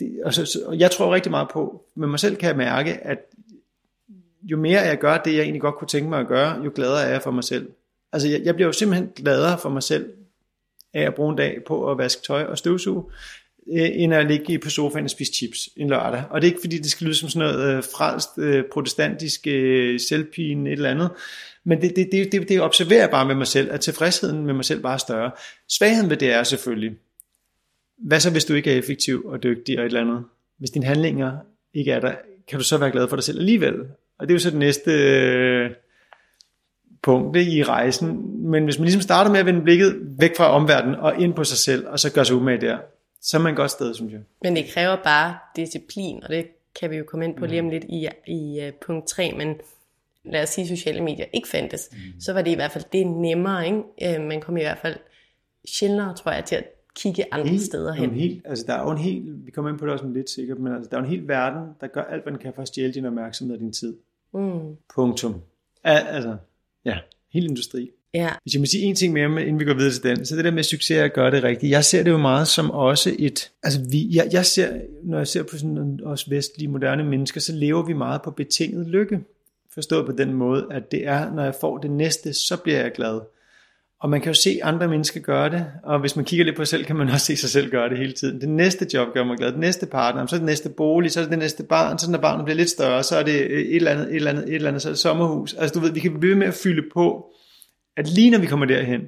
Det, 0.00 0.20
og, 0.24 0.34
så, 0.34 0.58
og 0.66 0.78
jeg 0.78 0.90
tror 0.90 1.14
rigtig 1.14 1.30
meget 1.30 1.48
på, 1.52 1.82
med 1.96 2.08
mig 2.08 2.18
selv 2.18 2.36
kan 2.36 2.48
jeg 2.48 2.56
mærke, 2.56 3.06
at 3.06 3.18
jo 4.42 4.56
mere 4.56 4.80
jeg 4.80 4.98
gør 4.98 5.18
det, 5.18 5.34
jeg 5.34 5.40
egentlig 5.40 5.60
godt 5.60 5.74
kunne 5.74 5.88
tænke 5.88 6.08
mig 6.08 6.20
at 6.20 6.26
gøre, 6.26 6.62
jo 6.64 6.72
gladere 6.74 7.02
er 7.02 7.10
jeg 7.10 7.22
for 7.22 7.30
mig 7.30 7.44
selv. 7.44 7.68
Altså 8.16 8.28
jeg, 8.28 8.40
jeg 8.44 8.54
bliver 8.54 8.68
jo 8.68 8.72
simpelthen 8.72 9.08
gladere 9.16 9.58
for 9.58 9.68
mig 9.68 9.82
selv 9.82 10.06
af 10.94 11.02
at 11.02 11.14
bruge 11.14 11.30
en 11.30 11.36
dag 11.36 11.58
på 11.66 11.90
at 11.90 11.98
vaske 11.98 12.22
tøj 12.22 12.42
og 12.42 12.58
støvsuge, 12.58 13.04
øh, 13.72 13.88
end 13.94 14.14
at 14.14 14.26
ligge 14.26 14.58
på 14.58 14.70
sofaen 14.70 15.04
og 15.04 15.10
spise 15.10 15.32
chips 15.32 15.68
en 15.76 15.88
lørdag. 15.88 16.24
Og 16.30 16.40
det 16.40 16.48
er 16.48 16.50
ikke 16.50 16.60
fordi, 16.60 16.78
det 16.78 16.90
skal 16.90 17.04
lyde 17.04 17.16
som 17.16 17.28
sådan 17.28 17.48
noget 17.48 17.76
øh, 17.76 17.82
frelst, 17.82 18.28
øh, 18.38 18.64
protestantisk 18.72 19.46
øh, 19.46 20.00
selvpine, 20.00 20.70
et 20.70 20.72
eller 20.72 20.90
andet. 20.90 21.10
Men 21.64 21.80
det, 21.82 21.96
det, 21.96 22.08
det, 22.12 22.32
det, 22.32 22.48
det 22.48 22.60
observerer 22.60 23.00
jeg 23.00 23.10
bare 23.10 23.26
med 23.26 23.34
mig 23.34 23.46
selv, 23.46 23.72
at 23.72 23.80
tilfredsheden 23.80 24.46
med 24.46 24.54
mig 24.54 24.64
selv 24.64 24.82
bare 24.82 24.94
er 24.94 24.98
større. 24.98 25.30
Svagheden 25.68 26.10
ved 26.10 26.16
det 26.16 26.32
er 26.32 26.42
selvfølgelig, 26.42 26.92
hvad 27.98 28.20
så 28.20 28.30
hvis 28.30 28.44
du 28.44 28.54
ikke 28.54 28.72
er 28.72 28.78
effektiv 28.78 29.24
og 29.24 29.42
dygtig 29.42 29.78
og 29.78 29.84
et 29.84 29.86
eller 29.86 30.00
andet? 30.00 30.24
Hvis 30.58 30.70
dine 30.70 30.86
handlinger 30.86 31.38
ikke 31.74 31.92
er 31.92 32.00
der, 32.00 32.14
kan 32.48 32.58
du 32.58 32.64
så 32.64 32.78
være 32.78 32.90
glad 32.90 33.08
for 33.08 33.16
dig 33.16 33.24
selv 33.24 33.38
alligevel? 33.38 33.74
Og 34.18 34.28
det 34.28 34.30
er 34.30 34.34
jo 34.34 34.38
så 34.38 34.50
det 34.50 34.58
næste 34.58 34.90
øh, 34.92 35.70
punkt 37.06 37.36
i 37.36 37.62
rejsen. 37.62 38.08
Men 38.50 38.64
hvis 38.64 38.78
man 38.78 38.84
ligesom 38.84 39.02
starter 39.02 39.30
med 39.30 39.40
at 39.40 39.46
vende 39.46 39.62
blikket 39.62 39.96
væk 40.18 40.36
fra 40.36 40.50
omverdenen 40.50 40.94
og 40.94 41.20
ind 41.20 41.34
på 41.34 41.44
sig 41.44 41.58
selv, 41.58 41.86
og 41.88 41.98
så 41.98 42.12
gør 42.12 42.22
sig 42.22 42.36
umage 42.36 42.60
der, 42.60 42.78
så 43.20 43.36
er 43.36 43.40
man 43.40 43.52
et 43.52 43.56
godt 43.56 43.70
sted, 43.70 43.94
synes 43.94 44.12
jeg. 44.12 44.20
Men 44.42 44.56
det 44.56 44.64
kræver 44.74 44.96
bare 45.04 45.36
disciplin, 45.56 46.22
og 46.22 46.28
det 46.28 46.46
kan 46.80 46.90
vi 46.90 46.96
jo 46.96 47.04
komme 47.04 47.24
ind 47.24 47.36
på 47.36 47.44
mm. 47.44 47.50
lige 47.50 47.60
om 47.60 47.68
lidt 47.68 47.84
i, 47.84 48.08
i 48.26 48.66
uh, 48.66 48.74
punkt 48.86 49.08
3, 49.08 49.34
men 49.36 49.54
lad 50.24 50.42
os 50.42 50.48
sige, 50.48 50.62
at 50.62 50.78
sociale 50.78 51.00
medier 51.00 51.26
ikke 51.32 51.48
fandtes, 51.48 51.88
mm. 51.92 52.20
så 52.20 52.32
var 52.32 52.42
det 52.42 52.50
i 52.50 52.54
hvert 52.54 52.70
fald 52.70 52.84
det 52.92 53.06
nemmere. 53.06 53.66
Ikke? 53.66 54.18
Uh, 54.18 54.26
man 54.26 54.40
kom 54.40 54.56
i 54.56 54.62
hvert 54.62 54.78
fald 54.78 54.96
sjældnere, 55.68 56.14
tror 56.14 56.32
jeg, 56.32 56.44
til 56.44 56.56
at 56.56 56.64
kigge 56.96 57.24
andre 57.32 57.48
helt, 57.48 57.62
steder 57.62 57.92
hen. 57.92 58.10
Helt, 58.10 58.42
altså 58.44 58.64
der 58.66 58.74
er 58.74 58.82
jo 58.82 58.90
en 58.90 58.98
helt, 58.98 59.46
vi 59.46 59.50
kommer 59.50 59.70
ind 59.70 59.78
på 59.78 59.86
det 59.86 59.92
også 59.92 60.06
lidt 60.06 60.30
sikkert, 60.30 60.58
men 60.58 60.74
altså, 60.74 60.90
der 60.90 60.96
er 60.96 61.00
en 61.02 61.08
hel 61.08 61.28
verden, 61.28 61.68
der 61.80 61.86
gør 61.86 62.02
alt, 62.02 62.22
hvad 62.22 62.32
den 62.32 62.40
kan 62.40 62.52
for 62.54 62.62
at 62.62 62.68
stjæle 62.68 62.92
din 62.92 63.04
opmærksomhed 63.04 63.56
og 63.56 63.60
din 63.60 63.72
tid. 63.72 63.96
Mm. 64.34 64.76
Punktum. 64.94 65.34
Al, 65.84 66.06
altså, 66.06 66.36
ja, 66.86 66.98
helt 67.32 67.50
industri. 67.50 67.90
Ja. 68.14 68.30
Hvis 68.42 68.54
jeg 68.54 68.60
må 68.60 68.66
sige 68.66 68.82
en 68.82 68.94
ting 68.94 69.12
mere, 69.12 69.24
inden 69.24 69.58
vi 69.60 69.64
går 69.64 69.74
videre 69.74 69.92
til 69.92 70.02
den, 70.02 70.26
så 70.26 70.36
det 70.36 70.44
der 70.44 70.50
med 70.50 70.62
succes 70.62 70.96
at 70.96 71.12
gøre 71.12 71.30
det 71.30 71.42
rigtigt. 71.42 71.70
Jeg 71.70 71.84
ser 71.84 72.02
det 72.02 72.10
jo 72.10 72.18
meget 72.18 72.48
som 72.48 72.70
også 72.70 73.14
et, 73.18 73.50
altså 73.62 73.80
vi, 73.90 74.08
jeg, 74.16 74.28
jeg 74.32 74.46
ser, 74.46 74.80
når 75.04 75.18
jeg 75.18 75.26
ser 75.26 75.42
på 75.42 75.58
sådan 75.58 76.00
os 76.04 76.30
vestlige 76.30 76.68
moderne 76.68 77.04
mennesker, 77.04 77.40
så 77.40 77.52
lever 77.52 77.82
vi 77.82 77.92
meget 77.92 78.22
på 78.22 78.30
betinget 78.30 78.88
lykke. 78.88 79.20
Forstået 79.74 80.06
på 80.06 80.12
den 80.12 80.32
måde, 80.32 80.66
at 80.70 80.90
det 80.90 81.06
er, 81.06 81.34
når 81.34 81.44
jeg 81.44 81.54
får 81.60 81.78
det 81.78 81.90
næste, 81.90 82.32
så 82.32 82.56
bliver 82.56 82.80
jeg 82.80 82.92
glad. 82.92 83.20
Og 84.06 84.10
man 84.10 84.20
kan 84.20 84.30
jo 84.30 84.34
se 84.34 84.60
andre 84.62 84.88
mennesker 84.88 85.20
gøre 85.20 85.50
det, 85.50 85.66
og 85.82 86.00
hvis 86.00 86.16
man 86.16 86.24
kigger 86.24 86.44
lidt 86.44 86.56
på 86.56 86.64
sig 86.64 86.68
selv, 86.68 86.84
kan 86.84 86.96
man 86.96 87.08
også 87.14 87.26
se 87.26 87.36
sig 87.36 87.50
selv 87.50 87.70
gøre 87.70 87.88
det 87.88 87.98
hele 87.98 88.12
tiden. 88.12 88.40
Det 88.40 88.48
næste 88.48 88.86
job 88.94 89.08
gør 89.14 89.24
mig 89.24 89.36
glad, 89.36 89.52
det 89.52 89.60
næste 89.60 89.86
partner, 89.86 90.26
så 90.26 90.36
er 90.36 90.38
det 90.38 90.46
næste 90.46 90.68
bolig, 90.68 91.12
så 91.12 91.20
er 91.20 91.24
det 91.24 91.30
det 91.30 91.38
næste 91.38 91.62
barn, 91.62 91.98
så 91.98 92.10
når 92.10 92.18
barnet 92.18 92.44
bliver 92.44 92.56
lidt 92.56 92.70
større, 92.70 93.02
så 93.02 93.16
er 93.16 93.22
det 93.22 93.40
øh, 93.40 93.60
et 93.60 93.76
eller 93.76 93.90
andet, 93.90 94.08
et 94.08 94.16
eller 94.16 94.30
andet, 94.30 94.48
et 94.48 94.54
eller 94.54 94.68
andet, 94.68 94.82
så 94.82 94.88
er 94.88 94.92
det 94.92 94.98
sommerhus. 94.98 95.54
Altså 95.54 95.74
du 95.74 95.80
ved, 95.80 95.92
vi 95.92 96.00
kan 96.00 96.20
blive 96.20 96.36
med 96.36 96.46
at 96.46 96.54
fylde 96.54 96.82
på, 96.94 97.26
at 97.96 98.08
lige 98.08 98.30
når 98.30 98.38
vi 98.38 98.46
kommer 98.46 98.66
derhen, 98.66 99.00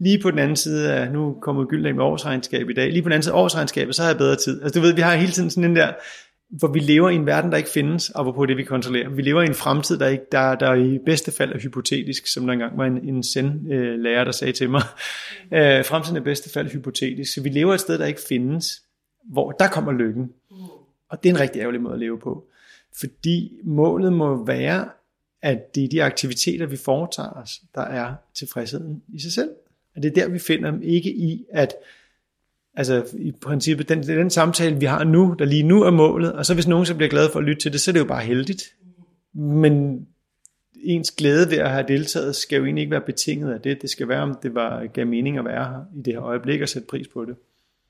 lige 0.00 0.18
på 0.22 0.30
den 0.30 0.38
anden 0.38 0.56
side 0.56 0.92
af, 0.92 1.12
nu 1.12 1.36
kommer 1.42 1.64
Gyldendal 1.64 1.94
med 1.94 2.04
årsregnskab 2.04 2.70
i 2.70 2.74
dag, 2.74 2.92
lige 2.92 3.02
på 3.02 3.08
den 3.08 3.12
anden 3.12 3.22
side 3.22 3.34
af 3.34 3.38
årsregnskabet, 3.38 3.94
så 3.94 4.02
har 4.02 4.08
jeg 4.08 4.18
bedre 4.18 4.36
tid. 4.36 4.62
Altså 4.62 4.80
du 4.80 4.86
ved, 4.86 4.94
vi 4.94 5.00
har 5.00 5.14
hele 5.14 5.32
tiden 5.32 5.50
sådan 5.50 5.68
den 5.68 5.76
der, 5.76 5.92
hvor 6.50 6.68
vi 6.68 6.78
lever 6.78 7.10
i 7.10 7.14
en 7.14 7.26
verden, 7.26 7.50
der 7.50 7.56
ikke 7.56 7.70
findes, 7.70 8.10
og 8.10 8.34
på 8.34 8.46
det 8.46 8.56
vi 8.56 8.64
kontrollerer. 8.64 9.08
Vi 9.08 9.22
lever 9.22 9.42
i 9.42 9.46
en 9.46 9.54
fremtid, 9.54 9.98
der, 9.98 10.06
ikke, 10.06 10.24
der, 10.32 10.54
der 10.54 10.74
i 10.74 10.98
bedste 11.06 11.32
fald 11.32 11.52
er 11.52 11.58
hypotetisk, 11.58 12.26
som 12.26 12.46
der 12.46 12.52
engang 12.52 12.78
var 12.78 12.84
en, 12.84 13.08
en 13.08 13.22
send-lærer, 13.22 14.24
der 14.24 14.32
sagde 14.32 14.52
til 14.52 14.70
mig. 14.70 14.82
Øh, 15.52 15.84
fremtiden 15.84 16.16
er 16.16 16.20
i 16.20 16.24
bedste 16.24 16.50
fald 16.50 16.70
hypotetisk. 16.70 17.34
Så 17.34 17.42
vi 17.42 17.48
lever 17.48 17.74
et 17.74 17.80
sted, 17.80 17.98
der 17.98 18.06
ikke 18.06 18.20
findes, 18.28 18.82
hvor 19.24 19.50
der 19.50 19.68
kommer 19.68 19.92
lykken. 19.92 20.32
Og 21.08 21.22
det 21.22 21.28
er 21.28 21.34
en 21.34 21.40
rigtig 21.40 21.60
ærgerlig 21.60 21.80
måde 21.80 21.94
at 21.94 22.00
leve 22.00 22.18
på. 22.18 22.44
Fordi 23.00 23.52
målet 23.64 24.12
må 24.12 24.44
være, 24.44 24.88
at 25.42 25.74
det 25.74 25.84
er 25.84 25.88
de 25.88 26.02
aktiviteter, 26.02 26.66
vi 26.66 26.76
foretager 26.76 27.30
os, 27.30 27.60
der 27.74 27.80
er 27.80 28.14
tilfredsheden 28.34 29.02
i 29.08 29.20
sig 29.20 29.32
selv. 29.32 29.50
Og 29.96 30.02
det 30.02 30.08
er 30.08 30.14
der, 30.14 30.28
vi 30.28 30.38
finder 30.38 30.70
dem 30.70 30.82
ikke 30.82 31.10
i, 31.10 31.44
at 31.52 31.74
altså 32.76 33.04
i 33.12 33.32
princippet, 33.32 33.88
den, 33.88 34.02
den 34.02 34.30
samtale, 34.30 34.76
vi 34.76 34.86
har 34.86 35.04
nu, 35.04 35.36
der 35.38 35.44
lige 35.44 35.62
nu 35.62 35.82
er 35.82 35.90
målet, 35.90 36.32
og 36.32 36.46
så 36.46 36.54
hvis 36.54 36.68
nogen 36.68 36.86
så 36.86 36.94
bliver 36.94 37.10
glad 37.10 37.30
for 37.32 37.38
at 37.38 37.44
lytte 37.44 37.62
til 37.62 37.72
det, 37.72 37.80
så 37.80 37.90
er 37.90 37.92
det 37.92 38.00
jo 38.00 38.04
bare 38.04 38.24
heldigt. 38.24 38.62
Men 39.34 40.06
ens 40.74 41.10
glæde 41.10 41.50
ved 41.50 41.58
at 41.58 41.70
have 41.70 41.84
deltaget, 41.88 42.36
skal 42.36 42.56
jo 42.56 42.64
egentlig 42.64 42.82
ikke 42.82 42.90
være 42.90 43.00
betinget 43.00 43.52
af 43.52 43.60
det. 43.60 43.82
Det 43.82 43.90
skal 43.90 44.08
være, 44.08 44.22
om 44.22 44.38
det 44.42 44.54
var, 44.54 44.86
gav 44.86 45.06
mening 45.06 45.38
at 45.38 45.44
være 45.44 45.64
her 45.64 45.98
i 45.98 46.02
det 46.02 46.12
her 46.12 46.22
øjeblik 46.22 46.60
og 46.60 46.68
sætte 46.68 46.88
pris 46.88 47.08
på 47.08 47.24
det 47.24 47.36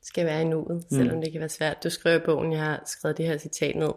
skal 0.07 0.27
være 0.27 0.43
i 0.43 0.45
nuet, 0.45 0.85
selvom 0.91 1.17
mm. 1.17 1.23
det 1.23 1.33
kan 1.33 1.41
være 1.41 1.49
svært. 1.49 1.85
Du 1.85 1.91
skriver 1.91 2.17
i 2.17 2.25
bogen, 2.25 2.53
jeg 2.53 2.61
har 2.61 2.83
skrevet 2.87 3.19
det 3.19 3.27
her 3.27 3.39
citat 3.39 3.77
ned. 3.77 3.91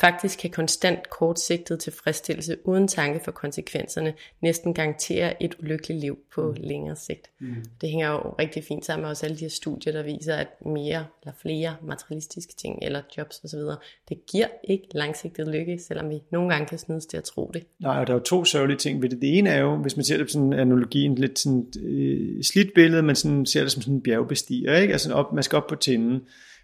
Faktisk 0.00 0.38
kan 0.38 0.50
konstant 0.50 1.10
kortsigtet 1.10 1.80
tilfredsstillelse 1.80 2.56
uden 2.64 2.88
tanke 2.88 3.20
for 3.24 3.32
konsekvenserne 3.32 4.14
næsten 4.42 4.74
garantere 4.74 5.42
et 5.42 5.54
ulykkeligt 5.62 6.00
liv 6.00 6.18
på 6.34 6.42
mm. 6.42 6.56
længere 6.60 6.96
sigt. 6.96 7.30
Mm. 7.40 7.54
Det 7.80 7.88
hænger 7.88 8.10
jo 8.10 8.18
rigtig 8.18 8.64
fint 8.64 8.84
sammen 8.84 9.02
med 9.02 9.10
også 9.10 9.26
alle 9.26 9.36
de 9.36 9.44
her 9.44 9.48
studier, 9.48 9.92
der 9.92 10.02
viser, 10.02 10.34
at 10.34 10.48
mere 10.66 11.06
eller 11.22 11.34
flere 11.42 11.76
materialistiske 11.82 12.54
ting, 12.54 12.78
eller 12.82 13.02
jobs 13.18 13.40
osv., 13.44 13.60
det 14.08 14.26
giver 14.26 14.46
ikke 14.64 14.88
langsigtet 14.94 15.48
lykke, 15.48 15.78
selvom 15.78 16.10
vi 16.10 16.22
nogle 16.32 16.50
gange 16.50 16.66
kan 16.66 16.78
snydes 16.78 17.06
til 17.06 17.16
at 17.16 17.24
tro 17.24 17.50
det. 17.54 17.62
Nej, 17.80 18.00
og 18.00 18.06
der 18.06 18.12
er 18.12 18.18
jo 18.18 18.24
to 18.24 18.44
sørgelige 18.44 18.78
ting 18.78 19.02
ved 19.02 19.08
det. 19.08 19.20
Det 19.20 19.38
ene 19.38 19.50
er 19.50 19.60
jo, 19.60 19.76
hvis 19.76 19.96
man 19.96 20.04
ser 20.04 20.16
det 20.16 20.26
på 20.26 20.30
sådan 20.30 20.46
en 20.46 20.58
analogi, 20.58 21.04
en 21.04 21.14
lidt 21.14 21.38
sådan, 21.38 21.66
øh, 21.82 22.42
slidt 22.42 22.74
billede, 22.74 23.02
men 23.02 23.16
sådan, 23.16 23.46
ser 23.46 23.62
det 23.62 23.72
som 23.72 23.82
sådan 23.82 23.94
en 23.94 24.02
bjergbestiger, 24.02 24.76
ikke? 24.76 24.92
Altså 24.92 25.12
op, 25.12 25.32
man 25.32 25.42
skal 25.42 25.55
op 25.56 25.66
på 25.66 25.76
tinden. 25.76 26.20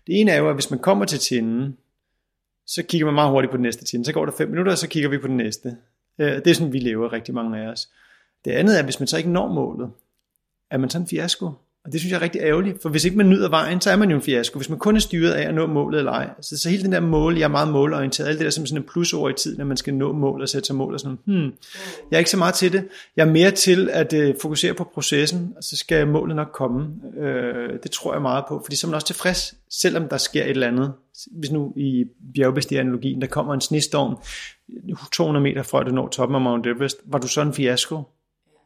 Det 0.06 0.20
ene 0.20 0.30
er 0.30 0.38
jo, 0.38 0.48
at 0.48 0.54
hvis 0.54 0.70
man 0.70 0.80
kommer 0.80 1.04
til 1.04 1.18
tinden, 1.18 1.76
så 2.66 2.82
kigger 2.82 3.06
man 3.06 3.14
meget 3.14 3.30
hurtigt 3.30 3.50
på 3.50 3.56
den 3.56 3.62
næste 3.62 3.84
tinde. 3.84 4.04
Så 4.04 4.12
går 4.12 4.24
der 4.24 4.32
fem 4.32 4.48
minutter, 4.48 4.72
og 4.72 4.78
så 4.78 4.88
kigger 4.88 5.08
vi 5.08 5.18
på 5.18 5.26
den 5.26 5.36
næste. 5.36 5.76
Øh, 6.18 6.32
det 6.32 6.46
er 6.46 6.54
sådan, 6.54 6.72
vi 6.72 6.78
lever 6.78 7.12
rigtig 7.12 7.34
mange 7.34 7.58
af 7.58 7.66
os. 7.66 7.88
Det 8.44 8.50
andet 8.50 8.74
er, 8.74 8.78
at 8.78 8.84
hvis 8.84 9.00
man 9.00 9.06
så 9.06 9.16
ikke 9.18 9.30
når 9.30 9.52
målet, 9.52 9.90
er 10.70 10.78
man 10.78 10.90
så 10.90 10.98
en 10.98 11.06
fiasko. 11.06 11.50
Og 11.84 11.92
det 11.92 12.00
synes 12.00 12.10
jeg 12.10 12.18
er 12.18 12.22
rigtig 12.22 12.40
ærgerligt, 12.40 12.82
for 12.82 12.88
hvis 12.88 13.04
ikke 13.04 13.16
man 13.16 13.28
nyder 13.28 13.48
vejen, 13.48 13.80
så 13.80 13.90
er 13.90 13.96
man 13.96 14.10
jo 14.10 14.16
en 14.16 14.22
fiasko. 14.22 14.58
Hvis 14.58 14.68
man 14.68 14.78
kun 14.78 14.96
er 14.96 15.00
styret 15.00 15.32
af 15.32 15.48
at 15.48 15.54
nå 15.54 15.66
målet 15.66 15.98
eller 15.98 16.12
ej. 16.12 16.30
Så, 16.40 16.58
så 16.58 16.70
hele 16.70 16.82
den 16.82 16.92
der 16.92 17.00
mål, 17.00 17.36
jeg 17.36 17.44
er 17.44 17.48
meget 17.48 17.68
målorienteret, 17.68 18.28
alt 18.28 18.38
det 18.38 18.44
der 18.44 18.50
som 18.50 18.66
sådan 18.66 18.82
en 18.82 18.88
plusord 18.88 19.30
i 19.30 19.34
tiden, 19.34 19.58
når 19.58 19.64
man 19.64 19.76
skal 19.76 19.94
nå 19.94 20.12
mål 20.12 20.42
og 20.42 20.48
sætte 20.48 20.66
sig 20.66 20.76
mål 20.76 20.94
og 20.94 21.00
sådan 21.00 21.18
hmm, 21.24 21.52
jeg 22.10 22.16
er 22.16 22.18
ikke 22.18 22.30
så 22.30 22.36
meget 22.36 22.54
til 22.54 22.72
det. 22.72 22.88
Jeg 23.16 23.26
er 23.26 23.30
mere 23.30 23.50
til 23.50 23.88
at 23.92 24.12
øh, 24.12 24.34
fokusere 24.42 24.74
på 24.74 24.84
processen, 24.94 25.52
og 25.56 25.64
så 25.64 25.76
skal 25.76 26.08
målet 26.08 26.36
nok 26.36 26.48
komme. 26.52 26.88
Øh, 27.18 27.78
det 27.82 27.90
tror 27.90 28.12
jeg 28.12 28.22
meget 28.22 28.44
på, 28.48 28.60
fordi 28.64 28.76
så 28.76 28.86
er 28.86 28.88
man 28.88 28.94
også 28.94 29.06
tilfreds, 29.06 29.54
selvom 29.70 30.08
der 30.08 30.16
sker 30.16 30.44
et 30.44 30.50
eller 30.50 30.68
andet. 30.68 30.92
Hvis 31.30 31.50
nu 31.50 31.72
i 31.76 32.04
bjergbestigeranalogien, 32.34 33.20
der 33.20 33.26
kommer 33.26 33.54
en 33.54 33.60
snestorm 33.60 34.16
200 35.12 35.42
meter 35.42 35.62
fra, 35.62 35.80
at 35.80 35.86
du 35.86 35.92
når 35.92 36.08
toppen 36.08 36.34
af 36.34 36.40
Mount 36.40 36.66
Everest, 36.66 36.96
var 37.04 37.18
du 37.18 37.28
så 37.28 37.42
en 37.42 37.54
fiasko? 37.54 38.02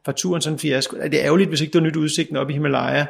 Var 0.07 0.13
turen 0.13 0.41
sådan 0.41 0.55
en 0.55 0.59
fiasko. 0.59 0.97
Det 0.97 1.13
er 1.13 1.25
ærgerligt, 1.25 1.49
hvis 1.49 1.61
ikke 1.61 1.71
du 1.71 1.79
har 1.79 1.85
nyt 1.85 1.95
udsigten 1.95 2.37
op 2.37 2.49
i 2.49 2.53
Himalaya, 2.53 3.05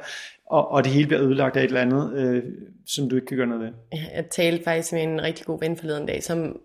og, 0.46 0.72
og 0.72 0.84
det 0.84 0.92
hele 0.92 1.08
bliver 1.08 1.24
ødelagt 1.24 1.58
af 1.58 1.64
et 1.64 1.68
eller 1.68 1.82
andet, 1.82 2.14
øh, 2.14 2.44
som 2.86 3.10
du 3.10 3.16
ikke 3.16 3.28
kan 3.28 3.38
gøre 3.38 3.48
noget 3.48 3.64
ved. 3.64 4.00
Jeg 4.16 4.26
talte 4.32 4.64
faktisk 4.64 4.94
med 4.94 5.04
en 5.04 5.22
rigtig 5.22 5.46
god 5.46 5.60
ven 5.60 5.78
forleden 5.78 6.06
dag, 6.06 6.24
som 6.24 6.60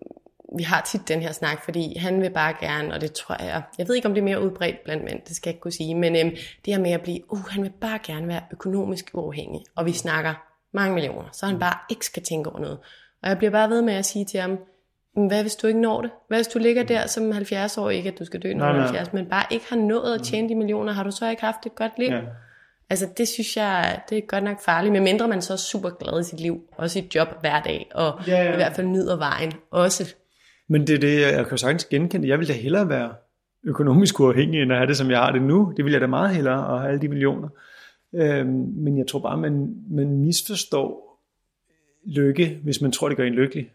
vi 0.57 0.63
har 0.63 0.81
tit 0.91 1.07
den 1.07 1.21
her 1.21 1.31
snak, 1.31 1.63
fordi 1.63 1.97
han 1.97 2.21
vil 2.21 2.29
bare 2.29 2.53
gerne, 2.61 2.93
og 2.93 3.01
det 3.01 3.13
tror 3.13 3.43
jeg, 3.43 3.61
jeg 3.77 3.87
ved 3.87 3.95
ikke 3.95 4.07
om 4.07 4.13
det 4.13 4.21
er 4.21 4.25
mere 4.25 4.43
udbredt 4.43 4.83
blandt 4.83 5.03
mænd, 5.03 5.21
det 5.27 5.35
skal 5.35 5.49
jeg 5.49 5.53
ikke 5.53 5.61
kunne 5.61 5.71
sige, 5.71 5.95
men 5.95 6.15
øhm, 6.15 6.29
det 6.65 6.73
her 6.73 6.79
med 6.79 6.91
at 6.91 7.01
blive, 7.01 7.31
uh, 7.31 7.45
han 7.49 7.63
vil 7.63 7.71
bare 7.81 7.99
gerne 8.05 8.27
være 8.27 8.41
økonomisk 8.51 9.11
uafhængig, 9.13 9.61
og 9.75 9.85
vi 9.85 9.91
snakker 9.91 10.33
mange 10.73 10.93
millioner, 10.93 11.29
så 11.33 11.45
han 11.45 11.59
bare 11.59 11.77
ikke 11.89 12.05
skal 12.05 12.23
tænke 12.23 12.49
over 12.49 12.59
noget. 12.59 12.77
Og 13.23 13.29
jeg 13.29 13.37
bliver 13.37 13.51
bare 13.51 13.69
ved 13.69 13.81
med 13.81 13.93
at 13.93 14.05
sige 14.05 14.25
til 14.25 14.39
ham, 14.39 14.57
hvad 15.15 15.41
hvis 15.41 15.55
du 15.55 15.67
ikke 15.67 15.81
når 15.81 16.01
det? 16.01 16.11
Hvad 16.27 16.37
hvis 16.37 16.47
du 16.47 16.59
ligger 16.59 16.83
der 16.83 17.07
som 17.07 17.31
70 17.31 17.77
år, 17.77 17.89
ikke 17.89 18.09
at 18.09 18.19
du 18.19 18.25
skal 18.25 18.39
dø 18.39 18.53
når 18.53 18.73
du 18.73 18.79
70, 18.79 19.13
men 19.13 19.25
bare 19.25 19.45
ikke 19.51 19.65
har 19.69 19.75
nået 19.75 20.13
at 20.13 20.21
tjene 20.21 20.49
de 20.49 20.55
millioner, 20.55 20.93
har 20.93 21.03
du 21.03 21.11
så 21.11 21.29
ikke 21.29 21.41
haft 21.41 21.65
et 21.65 21.75
godt 21.75 21.91
liv? 21.97 22.09
Ja. 22.09 22.21
Altså 22.89 23.07
det 23.17 23.27
synes 23.27 23.57
jeg, 23.57 24.01
det 24.09 24.17
er 24.17 24.21
godt 24.21 24.43
nok 24.43 24.61
farligt, 24.65 24.91
medmindre 24.91 25.27
man 25.27 25.41
så 25.41 25.53
er 25.53 25.57
super 25.57 25.89
glad 25.89 26.19
i 26.19 26.23
sit 26.23 26.39
liv, 26.39 26.61
også 26.77 26.99
i 26.99 27.09
job 27.15 27.27
hver 27.41 27.61
dag, 27.61 27.91
og 27.93 28.19
ja, 28.27 28.43
ja. 28.43 28.53
i 28.53 28.55
hvert 28.55 28.73
fald 28.73 28.87
nyder 28.87 29.17
vejen 29.17 29.53
også. 29.71 30.15
Men 30.67 30.87
det 30.87 30.95
er 30.95 30.99
det, 30.99 31.21
jeg 31.21 31.47
kan 31.47 31.57
sagtens 31.57 31.85
genkende. 31.85 32.27
Jeg 32.27 32.39
vil 32.39 32.47
da 32.47 32.53
hellere 32.53 32.89
være 32.89 33.13
økonomisk 33.63 34.19
uafhængig, 34.19 34.61
end 34.61 34.71
at 34.71 34.77
have 34.77 34.87
det, 34.87 34.97
som 34.97 35.11
jeg 35.11 35.19
har 35.19 35.31
det 35.31 35.41
nu. 35.41 35.73
Det 35.77 35.85
vil 35.85 35.91
jeg 35.91 36.01
da 36.01 36.07
meget 36.07 36.35
hellere, 36.35 36.73
at 36.73 36.79
have 36.79 36.87
alle 36.89 37.01
de 37.01 37.07
millioner. 37.07 37.49
Øhm, 38.15 38.73
men 38.75 38.97
jeg 38.97 39.07
tror 39.07 39.19
bare, 39.19 39.37
man, 39.37 39.75
man 39.89 40.17
misforstår 40.17 41.19
lykke, 42.05 42.59
hvis 42.63 42.81
man 42.81 42.91
tror, 42.91 43.07
det 43.07 43.17
gør 43.17 43.23
en 43.23 43.33
lykkelig. 43.33 43.71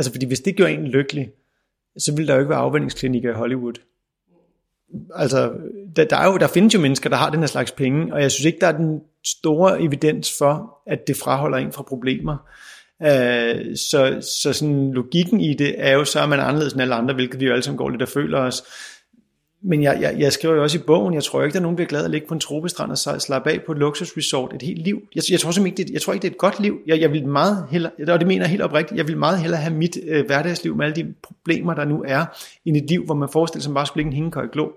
Altså 0.00 0.12
fordi 0.12 0.26
hvis 0.26 0.40
det 0.40 0.56
gør 0.56 0.66
en 0.66 0.86
lykkelig, 0.86 1.30
så 1.98 2.14
vil 2.16 2.28
der 2.28 2.34
jo 2.34 2.40
ikke 2.40 2.50
være 2.50 2.58
afvendingsklinikker 2.58 3.30
i 3.30 3.34
Hollywood. 3.34 3.72
Altså, 5.14 5.52
der, 5.96 6.04
der, 6.04 6.16
er 6.16 6.26
jo, 6.26 6.36
der 6.36 6.46
findes 6.48 6.74
jo 6.74 6.80
mennesker, 6.80 7.10
der 7.10 7.16
har 7.16 7.30
den 7.30 7.40
her 7.40 7.46
slags 7.46 7.72
penge, 7.72 8.14
og 8.14 8.22
jeg 8.22 8.30
synes 8.30 8.44
ikke, 8.44 8.58
der 8.60 8.66
er 8.66 8.76
den 8.76 9.00
store 9.24 9.82
evidens 9.82 10.38
for, 10.38 10.78
at 10.86 11.06
det 11.06 11.16
fraholder 11.16 11.58
en 11.58 11.72
fra 11.72 11.82
problemer. 11.82 12.36
Uh, 13.00 13.76
så, 13.76 14.18
så 14.42 14.52
sådan 14.52 14.92
logikken 14.92 15.40
i 15.40 15.54
det 15.54 15.74
er 15.78 15.92
jo 15.92 16.04
så, 16.04 16.22
at 16.22 16.28
man 16.28 16.38
er 16.38 16.44
anderledes 16.44 16.72
end 16.72 16.82
alle 16.82 16.94
andre, 16.94 17.14
hvilket 17.14 17.40
vi 17.40 17.46
jo 17.46 17.52
alle 17.52 17.62
sammen 17.62 17.78
går 17.78 17.88
lidt 17.88 18.02
og 18.02 18.08
føler 18.08 18.38
os 18.38 18.62
men 19.62 19.82
jeg, 19.82 19.98
jeg, 20.00 20.16
jeg 20.18 20.32
skriver 20.32 20.54
jo 20.54 20.62
også 20.62 20.78
i 20.78 20.82
bogen, 20.86 21.14
jeg 21.14 21.24
tror 21.24 21.42
ikke, 21.42 21.52
der 21.52 21.58
er 21.58 21.62
nogen, 21.62 21.74
der 21.74 21.76
bliver 21.76 21.88
glad 21.88 22.04
at 22.04 22.10
ligge 22.10 22.26
på 22.28 22.34
en 22.34 22.40
tropestrand 22.40 22.90
og 22.90 22.98
slappe 22.98 23.50
af 23.50 23.60
på 23.66 23.72
et 23.72 23.78
luksusresort 23.78 24.52
et 24.54 24.62
helt 24.62 24.82
liv. 24.82 25.02
Jeg, 25.14 25.22
jeg, 25.30 25.40
tror 25.40 25.50
simpelthen 25.50 25.66
ikke, 25.66 25.88
det, 25.88 25.94
jeg 25.94 26.02
tror 26.02 26.12
ikke, 26.12 26.22
det 26.22 26.28
er 26.28 26.32
et 26.32 26.38
godt 26.38 26.60
liv. 26.60 26.78
Jeg, 26.86 27.00
jeg 27.00 27.12
vil 27.12 27.26
meget 27.26 27.66
hellere, 27.70 27.92
og 28.08 28.20
det 28.20 28.26
mener 28.26 28.42
jeg 28.42 28.50
helt 28.50 28.62
oprigtigt, 28.62 28.98
jeg 28.98 29.08
vil 29.08 29.16
meget 29.16 29.38
hellere 29.38 29.60
have 29.60 29.74
mit 29.74 29.98
øh, 30.06 30.26
hverdagsliv 30.26 30.76
med 30.76 30.84
alle 30.84 30.96
de 30.96 31.14
problemer, 31.22 31.74
der 31.74 31.84
nu 31.84 32.04
er, 32.08 32.24
end 32.64 32.76
et 32.76 32.90
liv, 32.90 33.04
hvor 33.04 33.14
man 33.14 33.28
forestiller 33.32 33.62
sig, 33.62 33.74
bare 33.74 33.86
skulle 33.86 34.02
ligge 34.02 34.10
en 34.10 34.16
hængekøj 34.16 34.46
glå. 34.52 34.72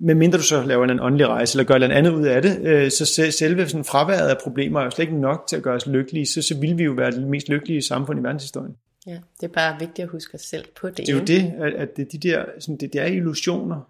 Men 0.00 0.18
mindre 0.18 0.38
du 0.38 0.42
så 0.42 0.62
laver 0.62 0.84
en 0.84 1.00
åndelig 1.00 1.28
rejse, 1.28 1.56
eller 1.56 1.64
gør 1.64 1.78
noget 1.78 1.92
andet 1.92 2.10
ud 2.10 2.24
af 2.24 2.42
det, 2.42 2.60
øh, 2.62 2.90
så 2.90 3.32
selve 3.38 3.68
sådan 3.68 3.84
fraværet 3.84 4.28
af 4.28 4.36
problemer 4.42 4.80
er 4.80 4.84
jo 4.84 4.90
slet 4.90 5.02
ikke 5.02 5.20
nok 5.20 5.44
til 5.48 5.56
at 5.56 5.62
gøre 5.62 5.74
os 5.74 5.86
lykkelige, 5.86 6.26
så, 6.26 6.42
så 6.42 6.58
vil 6.60 6.78
vi 6.78 6.84
jo 6.84 6.92
være 6.92 7.10
det 7.10 7.28
mest 7.28 7.48
lykkelige 7.48 7.82
samfund 7.82 8.20
i 8.20 8.22
verdenshistorien. 8.22 8.74
Ja, 9.06 9.18
det 9.40 9.46
er 9.46 9.52
bare 9.52 9.78
vigtigt 9.78 10.04
at 10.04 10.08
huske 10.08 10.34
os 10.34 10.40
selv 10.40 10.68
på 10.80 10.88
det. 10.88 10.96
Det 10.96 11.08
er 11.08 11.12
jo 11.12 11.24
det, 11.24 11.52
at, 11.78 11.96
det, 11.96 12.12
de 12.12 12.18
der, 12.18 12.44
sådan, 12.58 12.76
det, 12.76 12.92
det 12.92 13.00
er 13.00 13.06
illusioner. 13.06 13.80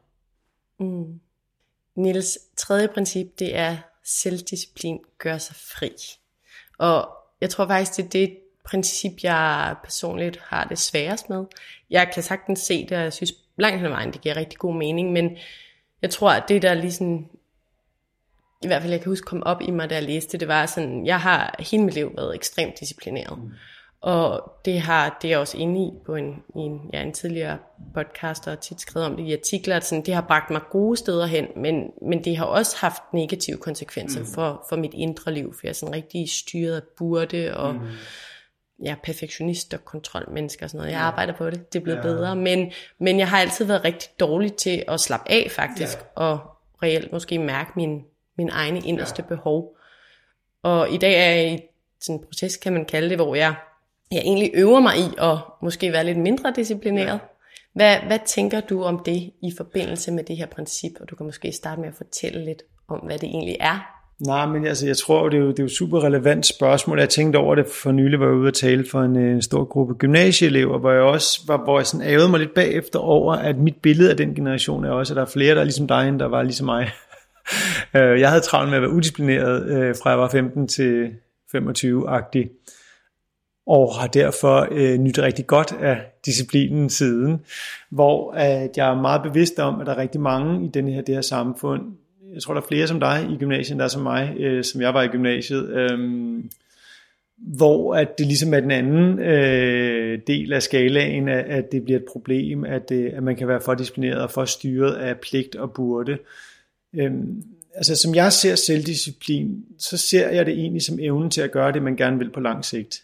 Mm. 0.81 1.21
Nils 1.95 2.39
tredje 2.57 2.89
princip, 2.89 3.39
det 3.39 3.57
er 3.57 3.77
selvdisciplin 4.05 4.99
gør 5.19 5.39
sig 5.39 5.57
fri. 5.57 5.91
Og 6.79 7.09
jeg 7.41 7.51
tror 7.51 7.67
faktisk, 7.67 7.97
det 7.97 8.05
er 8.05 8.09
det 8.09 8.39
princip, 8.65 9.13
jeg 9.23 9.77
personligt 9.85 10.37
har 10.37 10.65
det 10.65 10.79
sværest 10.79 11.31
med. 11.31 11.45
Jeg 11.91 12.11
kan 12.15 12.23
sagtens 12.23 12.61
se 12.61 12.87
det, 12.89 12.97
og 12.97 13.03
jeg 13.03 13.13
synes 13.13 13.33
langt 13.57 13.77
hen 13.77 13.87
ad 13.87 13.91
vejen, 13.91 14.13
det 14.13 14.21
giver 14.21 14.37
rigtig 14.37 14.59
god 14.59 14.75
mening, 14.75 15.13
men 15.13 15.37
jeg 16.03 16.11
tror, 16.11 16.31
at 16.31 16.45
det 16.49 16.63
der 16.63 16.75
lige 16.75 16.93
sådan, 16.93 17.29
i 18.63 18.67
hvert 18.67 18.83
fald 18.83 18.93
jeg 18.93 19.01
kan 19.01 19.11
huske 19.11 19.25
kom 19.25 19.43
op 19.43 19.61
i 19.61 19.71
mig, 19.71 19.91
da 19.91 19.95
jeg 19.95 20.05
læste 20.05 20.39
det, 20.39 20.49
var 20.49 20.67
sådan, 20.67 21.07
jeg 21.07 21.21
har 21.21 21.57
hele 21.59 21.85
mit 21.85 21.95
liv 21.95 22.13
været 22.17 22.35
ekstremt 22.35 22.81
disciplineret. 22.81 23.39
Mm. 23.39 23.51
Og 24.03 24.53
det 24.65 24.81
har 24.81 25.19
det 25.23 25.29
er 25.29 25.33
jeg 25.33 25.39
også 25.39 25.59
inde 25.59 25.87
i 25.87 25.91
på 26.07 26.15
en, 26.15 26.43
en, 26.57 26.81
ja, 26.93 27.03
en 27.03 27.13
tidligere 27.13 27.59
podcast, 27.95 28.49
og 28.49 28.61
tit 28.61 28.81
skrevet 28.81 29.07
om 29.07 29.17
det 29.17 29.25
i 29.25 29.33
artikler, 29.33 29.77
at 29.77 29.85
sådan, 29.85 30.05
det 30.05 30.15
har 30.15 30.21
bragt 30.21 30.51
mig 30.51 30.61
gode 30.71 30.97
steder 30.97 31.27
hen, 31.27 31.47
men, 31.57 31.91
men 32.09 32.25
det 32.25 32.37
har 32.37 32.45
også 32.45 32.77
haft 32.77 33.03
negative 33.13 33.57
konsekvenser 33.57 34.21
mm. 34.21 34.27
for, 34.27 34.67
for 34.69 34.77
mit 34.77 34.95
indre 34.95 35.35
liv, 35.35 35.55
for 35.55 35.61
jeg 35.63 35.69
er 35.69 35.75
sådan 35.75 35.95
rigtig 35.95 36.31
styret 36.31 36.77
af 36.77 36.83
burde, 36.97 37.57
og 37.57 37.75
mm. 37.75 37.81
jeg 38.83 38.91
er 38.91 38.97
perfektionist 39.05 39.75
og 39.75 39.85
kontrolmenneske 39.85 40.65
og 40.65 40.71
sådan 40.71 40.79
noget. 40.79 40.93
Jeg 40.93 41.01
arbejder 41.01 41.33
på 41.33 41.51
det, 41.51 41.73
det 41.73 41.79
er 41.79 41.83
blevet 41.83 41.99
ja. 41.99 42.03
bedre, 42.03 42.37
men, 42.37 42.73
men 43.01 43.19
jeg 43.19 43.29
har 43.29 43.39
altid 43.39 43.65
været 43.65 43.85
rigtig 43.85 44.11
dårlig 44.21 44.55
til 44.55 44.85
at 44.89 45.01
slappe 45.01 45.31
af 45.31 45.51
faktisk, 45.51 45.99
ja. 45.99 46.23
og 46.23 46.41
reelt 46.83 47.13
måske 47.13 47.39
mærke 47.39 47.71
min, 47.77 48.05
min 48.39 48.49
egne 48.53 48.81
inderste 48.81 49.23
ja. 49.23 49.35
behov. 49.35 49.77
Og 50.63 50.91
i 50.91 50.97
dag 50.97 51.15
er 51.15 51.35
jeg 51.35 51.53
i 51.53 51.59
sådan 52.01 52.21
en 52.21 52.25
proces, 52.27 52.57
kan 52.57 52.73
man 52.73 52.85
kalde 52.85 53.09
det, 53.09 53.19
hvor 53.19 53.35
jeg 53.35 53.55
jeg 54.13 54.23
egentlig 54.25 54.51
øver 54.55 54.81
mig 54.81 54.99
i 54.99 55.15
at 55.19 55.39
måske 55.63 55.93
være 55.93 56.05
lidt 56.05 56.19
mindre 56.19 56.53
disciplineret. 56.57 57.07
Ja. 57.07 57.19
Hvad, 57.75 57.97
hvad 58.07 58.19
tænker 58.27 58.61
du 58.61 58.83
om 58.83 59.03
det 59.07 59.31
i 59.43 59.53
forbindelse 59.57 60.13
med 60.13 60.25
det 60.25 60.37
her 60.37 60.47
princip? 60.47 60.93
Og 61.01 61.11
du 61.11 61.17
kan 61.17 61.27
måske 61.27 61.53
starte 61.53 61.81
med 61.81 61.89
at 61.89 61.95
fortælle 61.95 62.45
lidt 62.45 62.63
om, 62.89 62.99
hvad 62.99 63.19
det 63.19 63.29
egentlig 63.29 63.57
er. 63.61 64.03
Nej, 64.27 64.47
men 64.47 64.67
altså, 64.67 64.87
jeg 64.87 64.97
tror, 64.97 65.29
det 65.29 65.37
er 65.37 65.43
jo, 65.43 65.51
det 65.51 65.59
er 65.59 65.63
jo 65.63 65.69
super 65.69 66.05
relevant 66.05 66.47
spørgsmål. 66.47 66.99
Jeg 66.99 67.09
tænkte 67.09 67.37
over 67.37 67.55
det 67.55 67.67
for 67.67 67.93
nylig, 67.93 68.17
hvor 68.17 68.27
jeg 68.27 68.35
var 68.35 68.41
ude 68.41 68.49
at 68.49 68.55
tale 68.55 68.85
for 68.91 69.01
en, 69.01 69.17
en 69.17 69.43
stor 69.43 69.65
gruppe 69.65 69.95
gymnasieelever, 69.95 70.79
hvor 70.79 70.91
jeg 70.91 71.03
også 71.03 71.41
var, 71.47 71.65
hvor 71.65 71.79
jeg 71.79 71.87
sådan 71.87 72.07
ævede 72.07 72.29
mig 72.29 72.41
lidt 72.41 72.55
bagefter 72.55 72.99
over, 72.99 73.35
at 73.35 73.59
mit 73.59 73.77
billede 73.83 74.11
af 74.11 74.17
den 74.17 74.35
generation 74.35 74.85
er 74.85 74.91
også, 74.91 75.13
at 75.13 75.17
der 75.17 75.23
er 75.23 75.27
flere, 75.27 75.55
der 75.55 75.61
er 75.61 75.65
ligesom 75.65 75.87
dig, 75.87 76.09
end 76.09 76.19
der 76.19 76.27
var 76.27 76.43
ligesom 76.43 76.65
mig. 76.65 76.91
Øh, 77.97 78.21
jeg 78.21 78.29
havde 78.29 78.41
travlt 78.41 78.71
med 78.71 78.77
at 78.77 78.83
være 78.83 78.93
udisciplineret, 78.93 79.67
øh, 79.67 79.95
fra 80.03 80.11
jeg 80.11 80.19
var 80.19 80.29
15 80.29 80.69
til 80.69 81.09
25-agtig 81.57 82.49
og 83.67 83.95
har 83.95 84.07
derfor 84.07 84.69
øh, 84.71 84.99
nyt 84.99 85.19
rigtig 85.19 85.47
godt 85.47 85.73
af 85.81 86.01
disciplinen 86.27 86.91
siden, 86.91 87.41
hvor 87.91 88.33
at 88.33 88.77
jeg 88.77 88.91
er 88.91 89.01
meget 89.01 89.23
bevidst 89.23 89.59
om, 89.59 89.81
at 89.81 89.87
der 89.87 89.93
er 89.93 89.99
rigtig 89.99 90.21
mange 90.21 90.67
i 90.67 90.69
den 90.69 90.89
her, 90.89 91.03
det 91.03 91.15
her 91.15 91.23
samfund, 91.23 91.83
jeg 92.35 92.43
tror 92.43 92.55
der 92.55 92.61
er 92.61 92.67
flere 92.67 92.89
som 92.89 93.01
dig 93.01 93.29
i 93.33 93.37
gymnasiet, 93.37 93.79
der 93.79 93.85
er 93.85 93.89
som 93.89 94.03
mig, 94.03 94.37
øh, 94.39 94.65
som 94.65 94.81
jeg 94.81 94.95
var 94.95 95.03
i 95.03 95.09
gymnasiet, 95.09 95.69
øh, 95.69 95.99
hvor 97.37 97.95
at 97.95 98.19
det 98.19 98.27
ligesom 98.27 98.55
er 98.55 98.61
den 98.61 98.71
anden 98.71 99.19
øh, 99.19 100.19
del 100.27 100.53
af 100.53 100.63
skalaen, 100.63 101.29
at, 101.29 101.45
at 101.45 101.73
det 101.73 101.85
bliver 101.85 101.99
et 101.99 102.05
problem, 102.13 102.65
at, 102.65 102.89
det, 102.89 103.09
at 103.09 103.23
man 103.23 103.37
kan 103.37 103.49
være 103.49 103.61
for 103.61 103.75
disciplineret 103.75 104.23
og 104.23 104.31
for 104.31 104.45
styret 104.45 104.95
af 104.95 105.19
pligt 105.19 105.57
og 105.57 105.73
burde. 105.73 106.19
Øh, 106.95 107.13
altså 107.75 107.97
som 107.97 108.15
jeg 108.15 108.33
ser 108.33 108.55
selvdisciplin, 108.55 109.65
så 109.79 109.97
ser 109.97 110.29
jeg 110.29 110.47
det 110.47 110.55
egentlig 110.55 110.83
som 110.83 110.99
evnen 111.01 111.31
til 111.31 111.41
at 111.41 111.53
gøre 111.53 111.73
det, 111.73 111.83
man 111.83 111.97
gerne 111.97 112.19
vil 112.19 112.31
på 112.31 112.41
lang 112.41 112.65
sigt. 112.65 113.03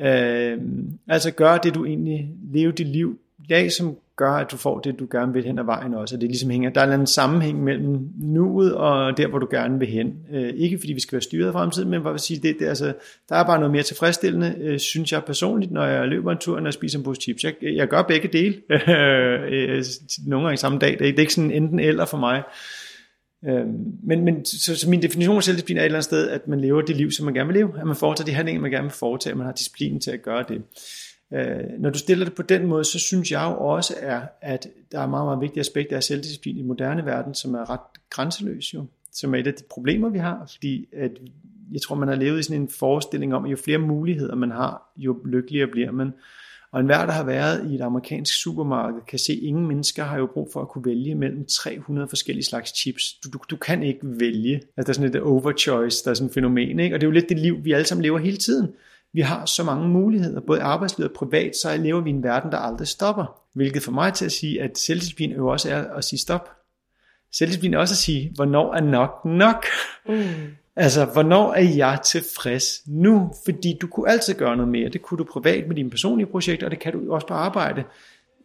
Øh, 0.00 0.58
altså 1.08 1.30
gør 1.30 1.58
det, 1.58 1.74
du 1.74 1.84
egentlig 1.84 2.30
lever 2.52 2.72
dit 2.72 2.88
liv 2.88 3.18
dag 3.48 3.72
som 3.72 3.96
gør, 4.16 4.32
at 4.32 4.50
du 4.50 4.56
får 4.56 4.80
det, 4.80 4.98
du 4.98 5.06
gerne 5.10 5.32
vil 5.32 5.44
hen 5.44 5.58
ad 5.58 5.64
vejen 5.64 5.94
også. 5.94 6.14
Og 6.14 6.20
det 6.20 6.28
ligesom 6.28 6.50
hænger, 6.50 6.70
der 6.70 6.80
er 6.80 6.94
en 6.94 7.06
sammenhæng 7.06 7.64
mellem 7.64 8.08
nuet 8.18 8.74
og 8.74 9.16
der, 9.16 9.26
hvor 9.26 9.38
du 9.38 9.48
gerne 9.50 9.78
vil 9.78 9.88
hen. 9.88 10.14
Øh, 10.32 10.52
ikke 10.56 10.78
fordi 10.78 10.92
vi 10.92 11.00
skal 11.00 11.12
være 11.12 11.22
styret 11.22 11.46
af 11.46 11.52
fremtiden, 11.52 11.90
men 11.90 12.02
bare 12.02 12.12
vil 12.12 12.20
sige, 12.20 12.40
det, 12.42 12.56
det, 12.58 12.66
altså, 12.66 12.92
der 13.28 13.36
er 13.36 13.44
bare 13.44 13.58
noget 13.58 13.72
mere 13.72 13.82
tilfredsstillende, 13.82 14.54
øh, 14.60 14.78
synes 14.78 15.12
jeg 15.12 15.24
personligt, 15.24 15.72
når 15.72 15.86
jeg 15.86 16.08
løber 16.08 16.32
en 16.32 16.38
tur, 16.38 16.60
når 16.60 16.66
jeg 16.66 16.74
spiser 16.74 16.98
en 16.98 17.04
pose 17.04 17.20
chips. 17.20 17.44
Jeg, 17.44 17.54
jeg 17.62 17.88
gør 17.88 18.02
begge 18.02 18.28
dele, 18.28 18.54
øh, 18.70 19.76
øh, 19.76 19.84
nogle 20.26 20.46
gange 20.46 20.56
samme 20.56 20.78
dag. 20.78 20.98
Det 20.98 21.08
er 21.08 21.18
ikke 21.18 21.34
sådan 21.34 21.50
enten 21.50 21.80
eller 21.80 22.04
for 22.04 22.18
mig. 22.18 22.42
Øhm, 23.44 23.98
men, 24.02 24.24
men 24.24 24.44
så, 24.44 24.76
så 24.76 24.90
min 24.90 25.02
definition 25.02 25.36
af 25.36 25.42
selvdisciplin 25.42 25.76
er 25.76 25.80
et 25.80 25.84
eller 25.84 25.96
andet 25.96 26.04
sted, 26.04 26.28
at 26.28 26.48
man 26.48 26.60
lever 26.60 26.82
det 26.82 26.96
liv, 26.96 27.10
som 27.10 27.24
man 27.24 27.34
gerne 27.34 27.46
vil 27.46 27.56
leve, 27.56 27.80
at 27.80 27.86
man 27.86 27.96
foretager 27.96 28.26
de 28.26 28.32
handlinger, 28.32 28.62
man 28.62 28.70
gerne 28.70 28.84
vil 28.84 28.92
foretage, 28.92 29.30
at 29.30 29.36
man 29.36 29.46
har 29.46 29.52
disciplinen 29.52 30.00
til 30.00 30.10
at 30.10 30.22
gøre 30.22 30.44
det. 30.48 30.62
Øh, 31.32 31.80
når 31.80 31.90
du 31.90 31.98
stiller 31.98 32.24
det 32.24 32.34
på 32.34 32.42
den 32.42 32.66
måde, 32.66 32.84
så 32.84 32.98
synes 32.98 33.32
jeg 33.32 33.42
jo 33.42 33.60
også, 33.60 33.94
er, 34.00 34.20
at 34.40 34.68
der 34.92 35.00
er 35.00 35.06
meget, 35.06 35.26
meget 35.26 35.40
vigtige 35.40 35.60
aspekt 35.60 35.92
af 35.92 36.02
selvdisciplin 36.02 36.58
i 36.58 36.62
moderne 36.62 37.06
verden, 37.06 37.34
som 37.34 37.54
er 37.54 37.70
ret 37.70 37.80
grænseløs 38.10 38.74
jo, 38.74 38.84
som 39.12 39.34
er 39.34 39.38
et 39.38 39.46
af 39.46 39.54
de 39.54 39.64
problemer, 39.70 40.08
vi 40.08 40.18
har, 40.18 40.46
fordi 40.50 40.86
at 40.92 41.10
jeg 41.72 41.82
tror, 41.82 41.96
man 41.96 42.08
har 42.08 42.14
levet 42.14 42.38
i 42.38 42.42
sådan 42.42 42.62
en 42.62 42.68
forestilling 42.68 43.34
om, 43.34 43.44
at 43.44 43.50
jo 43.50 43.56
flere 43.56 43.78
muligheder 43.78 44.34
man 44.34 44.50
har, 44.50 44.92
jo 44.96 45.18
lykkeligere 45.24 45.68
bliver 45.68 45.90
man. 45.90 46.12
Og 46.72 46.80
enhver, 46.80 47.06
der 47.06 47.12
har 47.12 47.24
været 47.24 47.70
i 47.70 47.74
et 47.74 47.80
amerikansk 47.80 48.42
supermarked, 48.42 49.00
kan 49.08 49.18
se, 49.18 49.32
at 49.32 49.38
ingen 49.38 49.66
mennesker 49.66 50.04
har 50.04 50.18
jo 50.18 50.28
brug 50.34 50.50
for 50.52 50.60
at 50.60 50.68
kunne 50.68 50.84
vælge 50.84 51.14
mellem 51.14 51.46
300 51.46 52.08
forskellige 52.08 52.44
slags 52.44 52.78
chips. 52.78 53.14
Du, 53.24 53.28
du, 53.32 53.38
du 53.50 53.56
kan 53.56 53.82
ikke 53.82 54.00
vælge. 54.02 54.54
Altså, 54.54 54.70
der 54.76 54.88
er 54.88 54.92
sådan 54.92 55.16
et 55.16 55.22
overchoice, 55.22 56.04
der 56.04 56.10
er 56.10 56.14
sådan 56.14 56.28
et 56.28 56.34
fænomen. 56.34 56.80
Ikke? 56.80 56.96
Og 56.96 57.00
det 57.00 57.06
er 57.06 57.08
jo 57.08 57.14
lidt 57.14 57.28
det 57.28 57.38
liv, 57.38 57.64
vi 57.64 57.72
alle 57.72 57.86
sammen 57.86 58.02
lever 58.02 58.18
hele 58.18 58.36
tiden. 58.36 58.68
Vi 59.12 59.20
har 59.20 59.46
så 59.46 59.64
mange 59.64 59.88
muligheder, 59.88 60.40
både 60.40 60.60
arbejdslivet 60.60 61.10
og 61.10 61.16
privat, 61.16 61.56
så 61.56 61.76
lever 61.76 62.00
vi 62.00 62.10
i 62.10 62.12
en 62.12 62.22
verden, 62.22 62.52
der 62.52 62.58
aldrig 62.58 62.88
stopper. 62.88 63.40
Hvilket 63.54 63.82
for 63.82 63.92
mig 63.92 64.14
til 64.14 64.24
at 64.24 64.32
sige, 64.32 64.62
at 64.62 64.78
selvdisciplin 64.78 65.32
jo 65.32 65.48
også 65.48 65.70
er 65.70 65.94
at 65.94 66.04
sige 66.04 66.18
stop. 66.18 66.50
Selvdisciplin 67.32 67.74
er 67.74 67.78
også 67.78 67.92
at 67.92 67.98
sige, 67.98 68.32
hvornår 68.34 68.74
er 68.74 68.80
nok 68.80 69.24
nok. 69.24 69.64
Mm. 70.08 70.24
Altså, 70.80 71.04
hvornår 71.04 71.52
er 71.52 71.62
jeg 71.62 71.98
tilfreds 72.04 72.82
nu? 72.86 73.32
Fordi 73.44 73.78
du 73.80 73.86
kunne 73.86 74.10
altid 74.10 74.34
gøre 74.34 74.56
noget 74.56 74.72
mere. 74.72 74.88
Det 74.88 75.02
kunne 75.02 75.18
du 75.18 75.24
privat 75.24 75.68
med 75.68 75.76
dine 75.76 75.90
personlige 75.90 76.26
projekter, 76.26 76.66
og 76.66 76.70
det 76.70 76.78
kan 76.78 76.92
du 76.92 77.12
også 77.14 77.26
på 77.26 77.34
arbejde. 77.34 77.84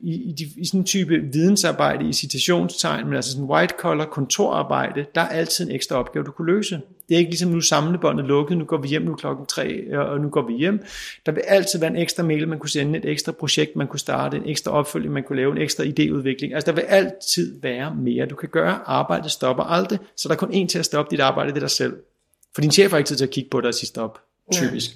i, 0.04 0.30
i, 0.30 0.32
de, 0.32 0.44
i 0.58 0.66
sådan 0.66 0.80
en 0.80 0.86
type 0.86 1.22
vidensarbejde 1.34 2.10
i 2.10 2.14
citationstegn, 2.14 3.06
men 3.06 3.16
altså 3.16 3.32
sådan 3.32 3.46
white 3.46 3.74
collar 3.80 4.06
kontorarbejde, 4.06 5.06
der 5.16 5.22
er 5.22 5.28
altid 5.28 5.66
en 5.66 5.76
ekstra 5.76 5.96
opgave, 5.96 6.26
du 6.26 6.32
kunne 6.32 6.54
løse. 6.54 6.82
Det 7.10 7.16
er 7.16 7.20
ikke 7.20 7.32
ligesom 7.32 7.50
nu 7.50 7.62
samlebåndet 7.62 8.26
lukket, 8.26 8.58
nu 8.58 8.66
går 8.66 8.78
vi 8.78 8.88
hjem 8.88 9.02
nu 9.02 9.16
klokken 9.16 9.46
tre, 9.46 9.68
øh, 9.68 10.00
og 10.00 10.20
nu 10.20 10.30
går 10.30 10.48
vi 10.48 10.54
hjem. 10.54 10.84
Der 11.26 11.32
vil 11.32 11.42
altid 11.48 11.80
være 11.80 11.92
en 11.92 11.98
ekstra 11.98 12.24
mail, 12.24 12.48
man 12.48 12.60
kunne 12.60 12.70
sende, 12.70 13.00
et 13.00 13.06
ekstra 13.06 13.32
projekt, 13.32 13.76
man 13.76 13.88
kunne 13.88 14.00
starte, 14.00 14.38
en 14.38 14.50
ekstra 14.50 14.72
opfølging, 14.72 15.14
man 15.14 15.24
kunne 15.24 15.36
lave, 15.36 15.52
en 15.52 15.62
ekstra 15.62 15.84
idéudvikling. 15.84 16.54
Altså 16.54 16.72
der 16.72 16.76
vil 16.76 16.82
altid 16.82 17.62
være 17.62 17.96
mere, 17.96 18.26
du 18.26 18.36
kan 18.36 18.50
gøre. 18.50 18.80
Arbejdet 18.86 19.32
stopper 19.32 19.64
aldrig, 19.64 20.00
så 20.18 20.28
der 20.28 20.34
er 20.34 20.40
kun 20.40 20.52
én 20.52 20.68
til 20.68 20.80
at 20.80 20.86
stoppe 20.86 21.12
dit 21.12 21.20
arbejde, 21.20 21.50
det 21.50 21.56
er 21.56 21.60
dig 21.60 21.70
selv. 21.70 21.94
For 22.56 22.62
din 22.62 22.72
chef 22.72 22.92
har 22.92 22.98
ikke 22.98 23.08
tid 23.08 23.16
til 23.16 23.26
at 23.26 23.32
kigge 23.32 23.50
på 23.50 23.62
dig 23.62 23.68
og 23.68 23.74
sige 23.74 23.88
stop, 23.88 24.20
typisk. 24.52 24.92
Ja. 24.92 24.96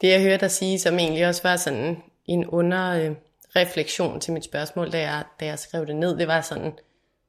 Det 0.00 0.08
jeg 0.12 0.22
hørte 0.22 0.40
dig 0.40 0.50
sige, 0.50 0.78
som 0.78 0.98
egentlig 0.98 1.26
også 1.26 1.42
var 1.42 1.56
sådan 1.56 1.96
en 2.26 2.46
under 2.46 2.90
øh, 2.90 4.20
til 4.20 4.32
mit 4.32 4.44
spørgsmål, 4.44 4.92
da 4.92 5.00
jeg, 5.00 5.24
da 5.40 5.46
jeg 5.46 5.58
skrev 5.58 5.86
det 5.86 5.96
ned, 5.96 6.18
det 6.18 6.28
var 6.28 6.40
sådan, 6.40 6.72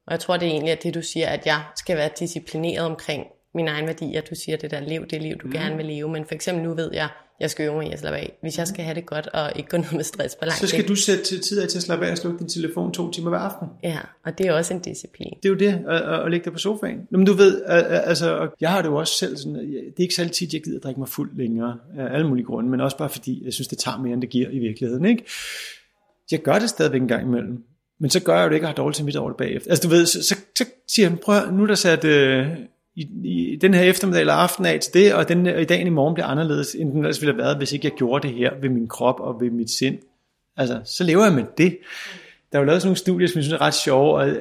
og 0.06 0.12
jeg 0.12 0.20
tror 0.20 0.36
det 0.36 0.46
er 0.46 0.50
egentlig, 0.50 0.72
at 0.72 0.82
det 0.82 0.94
du 0.94 1.02
siger, 1.02 1.28
at 1.28 1.46
jeg 1.46 1.62
skal 1.76 1.96
være 1.96 2.10
disciplineret 2.18 2.86
omkring 2.86 3.26
min 3.54 3.68
egen 3.68 3.86
værdi, 3.86 4.14
at 4.14 4.30
du 4.30 4.34
siger 4.34 4.56
det 4.56 4.70
der, 4.70 4.80
lev 4.80 5.06
det 5.06 5.22
liv, 5.22 5.36
du 5.36 5.46
mm. 5.46 5.52
gerne 5.52 5.76
vil 5.76 5.86
leve, 5.86 6.08
men 6.08 6.26
for 6.26 6.34
eksempel 6.34 6.64
nu 6.64 6.74
ved 6.74 6.90
jeg, 6.92 7.08
jeg 7.40 7.50
skal 7.50 7.64
øve 7.64 7.74
mig 7.74 7.92
at 7.92 7.98
slappe 7.98 8.18
af. 8.18 8.38
Hvis 8.42 8.58
jeg 8.58 8.66
skal 8.66 8.84
have 8.84 8.94
det 8.94 9.06
godt 9.06 9.26
og 9.26 9.52
ikke 9.56 9.68
gå 9.68 9.76
ned 9.76 9.92
med 9.92 10.04
stress 10.04 10.34
på 10.34 10.44
langt 10.44 10.60
Så 10.60 10.66
skal 10.66 10.88
du 10.88 10.94
sætte 10.94 11.24
tid 11.40 11.60
af 11.60 11.68
til 11.68 11.78
at 11.78 11.82
slappe 11.82 12.06
af 12.06 12.10
og 12.10 12.18
slukke 12.18 12.38
din 12.38 12.48
telefon 12.48 12.92
to 12.92 13.10
timer 13.10 13.28
hver 13.28 13.38
aften. 13.38 13.68
Ja, 13.82 13.98
og 14.24 14.38
det 14.38 14.46
er 14.46 14.52
også 14.52 14.74
en 14.74 14.80
disciplin. 14.80 15.32
Det 15.42 15.44
er 15.44 15.48
jo 15.48 15.54
det, 15.54 15.84
at, 15.88 16.24
at 16.24 16.30
lægge 16.30 16.44
dig 16.44 16.52
på 16.52 16.58
sofaen. 16.58 16.98
Men 17.10 17.24
du 17.24 17.32
ved, 17.32 17.62
altså, 17.66 18.48
jeg 18.60 18.70
har 18.70 18.82
det 18.82 18.88
jo 18.88 18.96
også 18.96 19.14
selv 19.14 19.36
sådan, 19.36 19.54
det 19.54 19.94
er 19.96 20.02
ikke 20.02 20.14
særlig 20.14 20.32
tit, 20.32 20.52
jeg 20.52 20.62
gider 20.62 20.78
at 20.78 20.84
drikke 20.84 21.00
mig 21.00 21.08
fuld 21.08 21.36
længere, 21.36 21.78
af 21.98 22.14
alle 22.14 22.28
mulige 22.28 22.46
grunde, 22.46 22.70
men 22.70 22.80
også 22.80 22.96
bare 22.96 23.08
fordi, 23.08 23.44
jeg 23.44 23.52
synes, 23.52 23.68
det 23.68 23.78
tager 23.78 23.98
mere, 23.98 24.12
end 24.12 24.22
det 24.22 24.30
giver 24.30 24.50
i 24.50 24.58
virkeligheden. 24.58 25.04
Ikke? 25.04 25.24
Jeg 26.30 26.40
gør 26.40 26.58
det 26.58 26.68
stadigvæk 26.68 27.00
en 27.00 27.08
gang 27.08 27.26
imellem. 27.26 27.64
Men 28.00 28.10
så 28.10 28.20
gør 28.20 28.36
jeg 28.36 28.44
jo 28.44 28.48
det 28.48 28.54
ikke, 28.54 28.66
og 28.66 28.68
har 28.68 28.74
dårligt 28.74 28.96
til 28.96 29.04
mit 29.04 29.16
over 29.16 29.30
det 29.30 29.36
bagefter. 29.36 29.70
Altså 29.70 29.88
du 29.88 29.94
ved, 29.94 30.06
så, 30.06 30.22
så, 30.22 30.36
så 30.58 30.64
siger 30.88 31.08
han, 31.08 31.18
prøv 31.18 31.52
nu 31.52 31.62
er 31.62 31.66
der 31.66 31.74
sat 31.74 32.04
øh, 32.04 32.46
i, 32.96 33.08
i 33.24 33.56
den 33.56 33.74
her 33.74 33.82
eftermiddag 33.82 34.20
eller 34.20 34.34
aften 34.34 34.66
af 34.66 34.80
til 34.80 34.94
det, 34.94 35.14
og, 35.14 35.28
den, 35.28 35.46
i 35.46 35.64
dagen 35.64 35.86
i 35.86 35.90
morgen 35.90 36.14
bliver 36.14 36.26
anderledes, 36.26 36.74
end 36.74 36.92
den 36.92 36.98
ellers 36.98 37.20
ville 37.20 37.32
have 37.32 37.42
været, 37.44 37.56
hvis 37.56 37.72
ikke 37.72 37.86
jeg 37.86 37.92
gjorde 37.92 38.28
det 38.28 38.36
her 38.36 38.50
ved 38.60 38.68
min 38.68 38.88
krop 38.88 39.20
og 39.20 39.40
ved 39.40 39.50
mit 39.50 39.70
sind. 39.70 39.98
Altså, 40.56 40.80
så 40.84 41.04
lever 41.04 41.24
jeg 41.24 41.32
med 41.32 41.44
det. 41.58 41.78
Der 42.52 42.58
er 42.58 42.62
jo 42.62 42.66
lavet 42.66 42.82
sådan 42.82 42.88
nogle 42.88 42.96
studier, 42.96 43.28
som 43.28 43.36
jeg 43.36 43.44
synes 43.44 43.52
er 43.52 43.60
ret 43.60 43.74
sjove, 43.74 44.24
øh, 44.26 44.36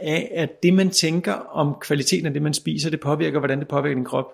af, 0.00 0.30
at 0.34 0.62
det 0.62 0.74
man 0.74 0.90
tænker 0.90 1.32
om 1.32 1.74
kvaliteten 1.80 2.26
af 2.26 2.32
det, 2.32 2.42
man 2.42 2.54
spiser, 2.54 2.90
det 2.90 3.00
påvirker, 3.00 3.38
hvordan 3.38 3.58
det 3.58 3.68
påvirker 3.68 3.94
din 3.94 4.04
krop. 4.04 4.26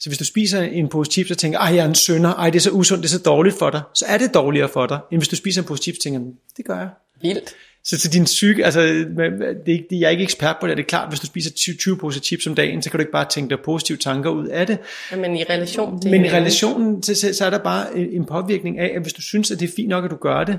Så 0.00 0.08
hvis 0.08 0.18
du 0.18 0.24
spiser 0.24 0.62
en 0.62 0.88
pose 0.88 1.10
chips 1.10 1.30
og 1.30 1.38
tænker, 1.38 1.58
ej, 1.58 1.74
jeg 1.74 1.84
er 1.84 1.88
en 1.88 1.94
sønder, 1.94 2.34
ej, 2.34 2.50
det 2.50 2.56
er 2.58 2.60
så 2.60 2.70
usundt, 2.70 3.02
det 3.02 3.08
er 3.08 3.18
så 3.18 3.22
dårligt 3.22 3.58
for 3.58 3.70
dig, 3.70 3.82
så 3.94 4.04
er 4.08 4.18
det 4.18 4.34
dårligere 4.34 4.68
for 4.68 4.86
dig, 4.86 4.98
end 5.12 5.20
hvis 5.20 5.28
du 5.28 5.36
spiser 5.36 5.62
en 5.62 5.68
pose 5.68 5.82
chips 5.82 5.98
og 5.98 6.02
tænker, 6.02 6.20
mm, 6.20 6.34
det 6.56 6.64
gør 6.64 6.78
jeg. 6.78 6.88
Vildt. 7.22 7.54
Så 7.84 7.98
til 7.98 8.12
din 8.12 8.24
psyke, 8.24 8.64
altså, 8.64 8.80
det, 8.80 9.86
det, 9.90 10.00
jeg 10.00 10.06
er 10.06 10.10
ikke 10.10 10.22
ekspert 10.22 10.56
på 10.60 10.66
det, 10.66 10.76
det 10.76 10.82
er 10.82 10.86
klart, 10.86 11.08
hvis 11.08 11.20
du 11.20 11.26
spiser 11.26 11.50
20, 11.50 11.76
20 11.76 11.98
poser 11.98 12.20
chips 12.20 12.46
om 12.46 12.54
dagen, 12.54 12.82
så 12.82 12.90
kan 12.90 12.98
du 12.98 13.02
ikke 13.02 13.12
bare 13.12 13.26
tænke 13.30 13.50
dig 13.50 13.58
positive 13.64 13.98
tanker 13.98 14.30
ud 14.30 14.46
af 14.46 14.66
det. 14.66 14.78
Ja, 15.10 15.16
men 15.16 15.36
i 15.36 15.42
relation 15.42 16.00
til 16.00 16.10
Men 16.10 16.24
i 16.24 16.28
relationen, 16.28 17.02
så, 17.02 17.34
så 17.34 17.46
er 17.46 17.50
der 17.50 17.58
bare 17.58 17.98
en 17.98 18.26
påvirkning 18.26 18.78
af, 18.78 18.92
at 18.96 19.02
hvis 19.02 19.12
du 19.12 19.22
synes, 19.22 19.50
at 19.50 19.60
det 19.60 19.68
er 19.68 19.72
fint 19.76 19.88
nok, 19.88 20.04
at 20.04 20.10
du 20.10 20.16
gør 20.16 20.44
det, 20.44 20.58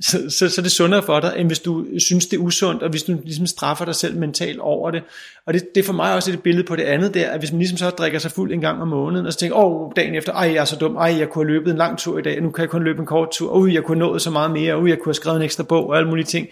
så, 0.00 0.30
så, 0.30 0.48
så 0.48 0.60
er 0.60 0.62
det 0.62 0.72
sundere 0.72 1.02
for 1.02 1.20
dig, 1.20 1.34
end 1.36 1.48
hvis 1.48 1.58
du 1.58 1.86
synes, 1.98 2.26
det 2.26 2.36
er 2.36 2.40
usundt, 2.40 2.82
og 2.82 2.90
hvis 2.90 3.02
du 3.02 3.18
ligesom 3.24 3.46
straffer 3.46 3.84
dig 3.84 3.94
selv 3.94 4.16
mentalt 4.16 4.60
over 4.60 4.90
det. 4.90 5.02
Og 5.46 5.54
det, 5.54 5.74
det 5.74 5.80
er 5.80 5.84
for 5.84 5.92
mig 5.92 6.14
også 6.14 6.32
et 6.32 6.42
billede 6.42 6.66
på 6.66 6.76
det 6.76 6.82
andet 6.82 7.14
der, 7.14 7.30
at 7.30 7.38
hvis 7.38 7.52
man 7.52 7.58
ligesom 7.58 7.78
så 7.78 7.90
drikker 7.90 8.18
sig 8.18 8.30
fuld 8.30 8.52
en 8.52 8.60
gang 8.60 8.82
om 8.82 8.88
måneden, 8.88 9.26
og 9.26 9.32
så 9.32 9.38
tænker, 9.38 9.56
åh, 9.56 9.92
dagen 9.96 10.14
efter, 10.14 10.32
ej, 10.32 10.52
jeg 10.52 10.60
er 10.60 10.64
så 10.64 10.76
dum, 10.76 10.96
ej, 10.96 11.18
jeg 11.18 11.28
kunne 11.28 11.44
have 11.44 11.52
løbet 11.52 11.70
en 11.70 11.76
lang 11.76 11.98
tur 11.98 12.18
i 12.18 12.22
dag, 12.22 12.40
nu 12.40 12.50
kan 12.50 12.62
jeg 12.62 12.70
kun 12.70 12.82
løbe 12.82 13.00
en 13.00 13.06
kort 13.06 13.28
tur, 13.32 13.56
ui, 13.56 13.74
jeg 13.74 13.82
kunne 13.82 13.96
have 14.00 14.08
nået 14.08 14.22
så 14.22 14.30
meget 14.30 14.50
mere, 14.50 14.80
ui, 14.80 14.90
jeg 14.90 14.98
kunne 14.98 15.10
have 15.10 15.14
skrevet 15.14 15.36
en 15.36 15.42
ekstra 15.42 15.62
bog, 15.62 15.88
og 15.88 15.96
alle 15.96 16.08
mulige 16.08 16.26
ting. 16.26 16.48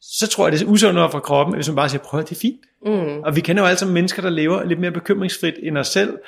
Så 0.00 0.26
tror 0.26 0.46
jeg, 0.46 0.52
det 0.52 0.62
er 0.62 0.66
usundere 0.66 1.10
for 1.10 1.18
kroppen, 1.18 1.54
hvis 1.54 1.68
man 1.68 1.76
bare 1.76 1.88
siger, 1.88 2.02
prøv, 2.02 2.20
det 2.20 2.30
er 2.32 2.40
fint. 2.40 2.60
Mm. 2.86 3.22
Og 3.22 3.36
vi 3.36 3.40
kender 3.40 3.62
jo 3.62 3.66
alle 3.66 3.78
sammen 3.78 3.94
mennesker, 3.94 4.22
der 4.22 4.30
lever 4.30 4.64
lidt 4.64 4.80
mere 4.80 4.90
bekymringsfrit 4.90 5.54
end 5.62 5.78
os 5.78 5.88
selv. 5.88 6.18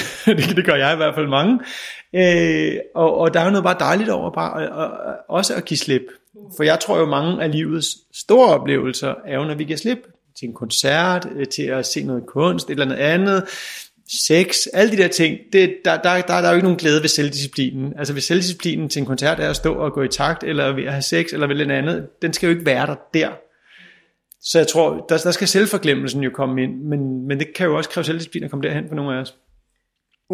det, 0.38 0.56
det 0.56 0.64
gør 0.64 0.74
jeg 0.74 0.92
i 0.92 0.96
hvert 0.96 1.14
fald 1.14 1.28
mange. 1.28 1.60
Øh, 2.14 2.78
og, 2.94 3.16
og 3.16 3.34
der 3.34 3.40
er 3.40 3.44
jo 3.44 3.50
noget 3.50 3.64
bare 3.64 3.76
dejligt 3.80 4.10
over 4.10 4.30
bare 4.30 4.70
og, 4.70 4.90
og, 4.90 5.14
også 5.28 5.54
at 5.54 5.64
give 5.64 5.78
slip. 5.78 6.02
For 6.56 6.62
jeg 6.62 6.80
tror 6.80 6.98
jo 6.98 7.06
mange 7.06 7.42
af 7.42 7.52
livets 7.52 7.96
store 8.14 8.48
oplevelser 8.48 9.14
er 9.26 9.34
jo, 9.34 9.44
når 9.44 9.54
vi 9.54 9.64
giver 9.64 9.78
slip 9.78 9.98
til 10.38 10.48
en 10.48 10.54
koncert, 10.54 11.28
øh, 11.36 11.46
til 11.46 11.62
at 11.62 11.86
se 11.86 12.02
noget 12.02 12.26
kunst, 12.26 12.70
et 12.70 12.72
eller 12.72 12.84
andet 12.84 12.96
andet, 12.96 13.44
sex, 14.20 14.66
alle 14.72 14.92
de 14.92 14.96
der 14.96 15.08
ting, 15.08 15.38
det, 15.52 15.74
der, 15.84 15.96
der, 15.96 16.20
der, 16.20 16.22
der 16.22 16.34
er 16.34 16.48
jo 16.48 16.54
ikke 16.54 16.64
nogen 16.64 16.78
glæde 16.78 17.02
ved 17.02 17.08
selvdisciplinen. 17.08 17.92
Altså 17.98 18.12
hvis 18.12 18.24
selvdisciplinen 18.24 18.88
til 18.88 19.00
en 19.00 19.06
koncert 19.06 19.40
er 19.40 19.50
at 19.50 19.56
stå 19.56 19.74
og 19.74 19.92
gå 19.92 20.02
i 20.02 20.08
takt, 20.08 20.44
eller 20.44 20.72
ved 20.72 20.84
at 20.84 20.92
have 20.92 21.02
sex, 21.02 21.32
eller 21.32 21.46
ved 21.46 21.66
noget 21.66 21.78
andet, 21.78 22.06
den 22.22 22.32
skal 22.32 22.46
jo 22.46 22.50
ikke 22.52 22.66
være 22.66 22.86
der 22.86 22.94
der. 23.14 23.28
Så 24.42 24.58
jeg 24.58 24.66
tror, 24.66 25.06
der, 25.08 25.18
der 25.18 25.30
skal 25.30 25.48
selvforglemmelsen 25.48 26.22
jo 26.22 26.30
komme 26.30 26.62
ind, 26.62 26.82
men, 26.82 27.26
men 27.28 27.38
det 27.38 27.54
kan 27.54 27.66
jo 27.66 27.76
også 27.76 27.90
kræve 27.90 28.04
selvdisciplin 28.04 28.44
at 28.44 28.50
komme 28.50 28.68
derhen 28.68 28.88
for 28.88 28.94
nogle 28.94 29.16
af 29.16 29.20
os. 29.20 29.34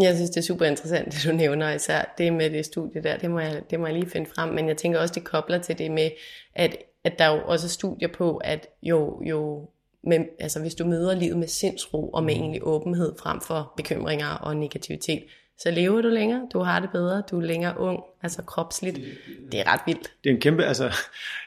Jeg 0.00 0.14
synes, 0.14 0.30
det 0.30 0.36
er 0.36 0.44
super 0.44 0.64
interessant, 0.64 1.06
det 1.12 1.24
du 1.24 1.32
nævner, 1.32 1.74
især 1.74 2.14
det 2.18 2.32
med 2.32 2.50
det 2.50 2.66
studie 2.66 3.02
der, 3.02 3.16
det 3.16 3.30
må, 3.30 3.38
jeg, 3.38 3.62
det 3.70 3.80
må 3.80 3.86
jeg 3.86 3.94
lige 3.94 4.10
finde 4.10 4.30
frem, 4.34 4.48
men 4.48 4.68
jeg 4.68 4.76
tænker 4.76 4.98
også, 4.98 5.14
det 5.14 5.24
kobler 5.24 5.58
til 5.58 5.78
det 5.78 5.90
med, 5.90 6.10
at, 6.54 6.76
at 7.04 7.18
der 7.18 7.24
er 7.24 7.34
jo 7.34 7.42
også 7.44 7.68
studier 7.68 8.08
på, 8.08 8.36
at 8.36 8.66
jo, 8.82 9.22
jo 9.22 9.68
med, 10.04 10.18
altså 10.38 10.60
hvis 10.60 10.74
du 10.74 10.86
møder 10.86 11.14
livet 11.14 11.38
med 11.38 11.48
sindsro 11.48 12.08
og 12.08 12.24
med 12.24 12.34
mm. 12.34 12.40
egentlig 12.40 12.60
åbenhed 12.66 13.14
frem 13.18 13.40
for 13.40 13.72
bekymringer 13.76 14.28
og 14.28 14.56
negativitet, 14.56 15.24
så 15.58 15.70
lever 15.70 16.02
du 16.02 16.08
længere, 16.08 16.40
du 16.52 16.60
har 16.60 16.80
det 16.80 16.90
bedre, 16.90 17.22
du 17.30 17.40
er 17.40 17.44
længere 17.44 17.80
ung, 17.80 18.00
altså 18.22 18.42
kropsligt. 18.42 19.00
Det 19.52 19.60
er 19.60 19.72
ret 19.72 19.80
vildt. 19.86 20.12
Det 20.24 20.30
er 20.30 20.34
en 20.34 20.40
kæmpe, 20.40 20.64
altså, 20.64 20.90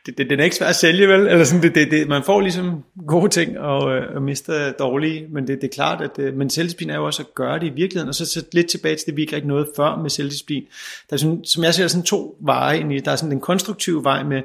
det, 0.05 0.17
det, 0.17 0.29
den 0.29 0.39
er 0.39 0.43
ikke 0.43 0.55
svær 0.55 0.67
at 0.67 0.75
sælge, 0.75 1.07
vel? 1.07 1.27
Eller 1.27 1.43
sådan, 1.43 1.63
det, 1.63 1.75
det, 1.75 1.91
det, 1.91 2.07
man 2.07 2.23
får 2.23 2.41
ligesom 2.41 2.83
gode 3.07 3.29
ting 3.29 3.59
og, 3.59 3.91
øh, 3.95 4.15
og 4.15 4.21
mister 4.21 4.71
dårlige, 4.71 5.27
men 5.29 5.47
det, 5.47 5.61
det 5.61 5.67
er 5.67 5.73
klart, 5.73 6.01
at 6.01 6.19
øh, 6.19 6.33
men 6.33 6.49
selvdisciplin 6.49 6.89
er 6.89 6.95
jo 6.95 7.05
også 7.05 7.23
at 7.23 7.35
gøre 7.35 7.59
det 7.59 7.65
i 7.67 7.69
virkeligheden, 7.69 8.09
og 8.09 8.15
så, 8.15 8.25
så 8.25 8.45
lidt 8.51 8.69
tilbage 8.69 8.95
til 8.95 9.05
det, 9.05 9.15
vi 9.15 9.21
ikke 9.21 9.35
rigtig 9.35 9.49
noget 9.49 9.67
før 9.75 9.95
med 9.95 10.09
selvdisciplin. 10.09 10.63
Der 11.09 11.13
er 11.13 11.17
sådan, 11.17 11.45
som 11.45 11.63
jeg 11.63 11.73
ser, 11.73 11.87
sådan 11.87 12.05
to 12.05 12.37
veje 12.39 12.79
ind 12.79 12.93
i. 12.93 12.99
Der 12.99 13.11
er 13.11 13.15
sådan 13.15 13.31
den 13.31 13.41
konstruktive 13.41 14.03
vej 14.03 14.23
med, 14.23 14.41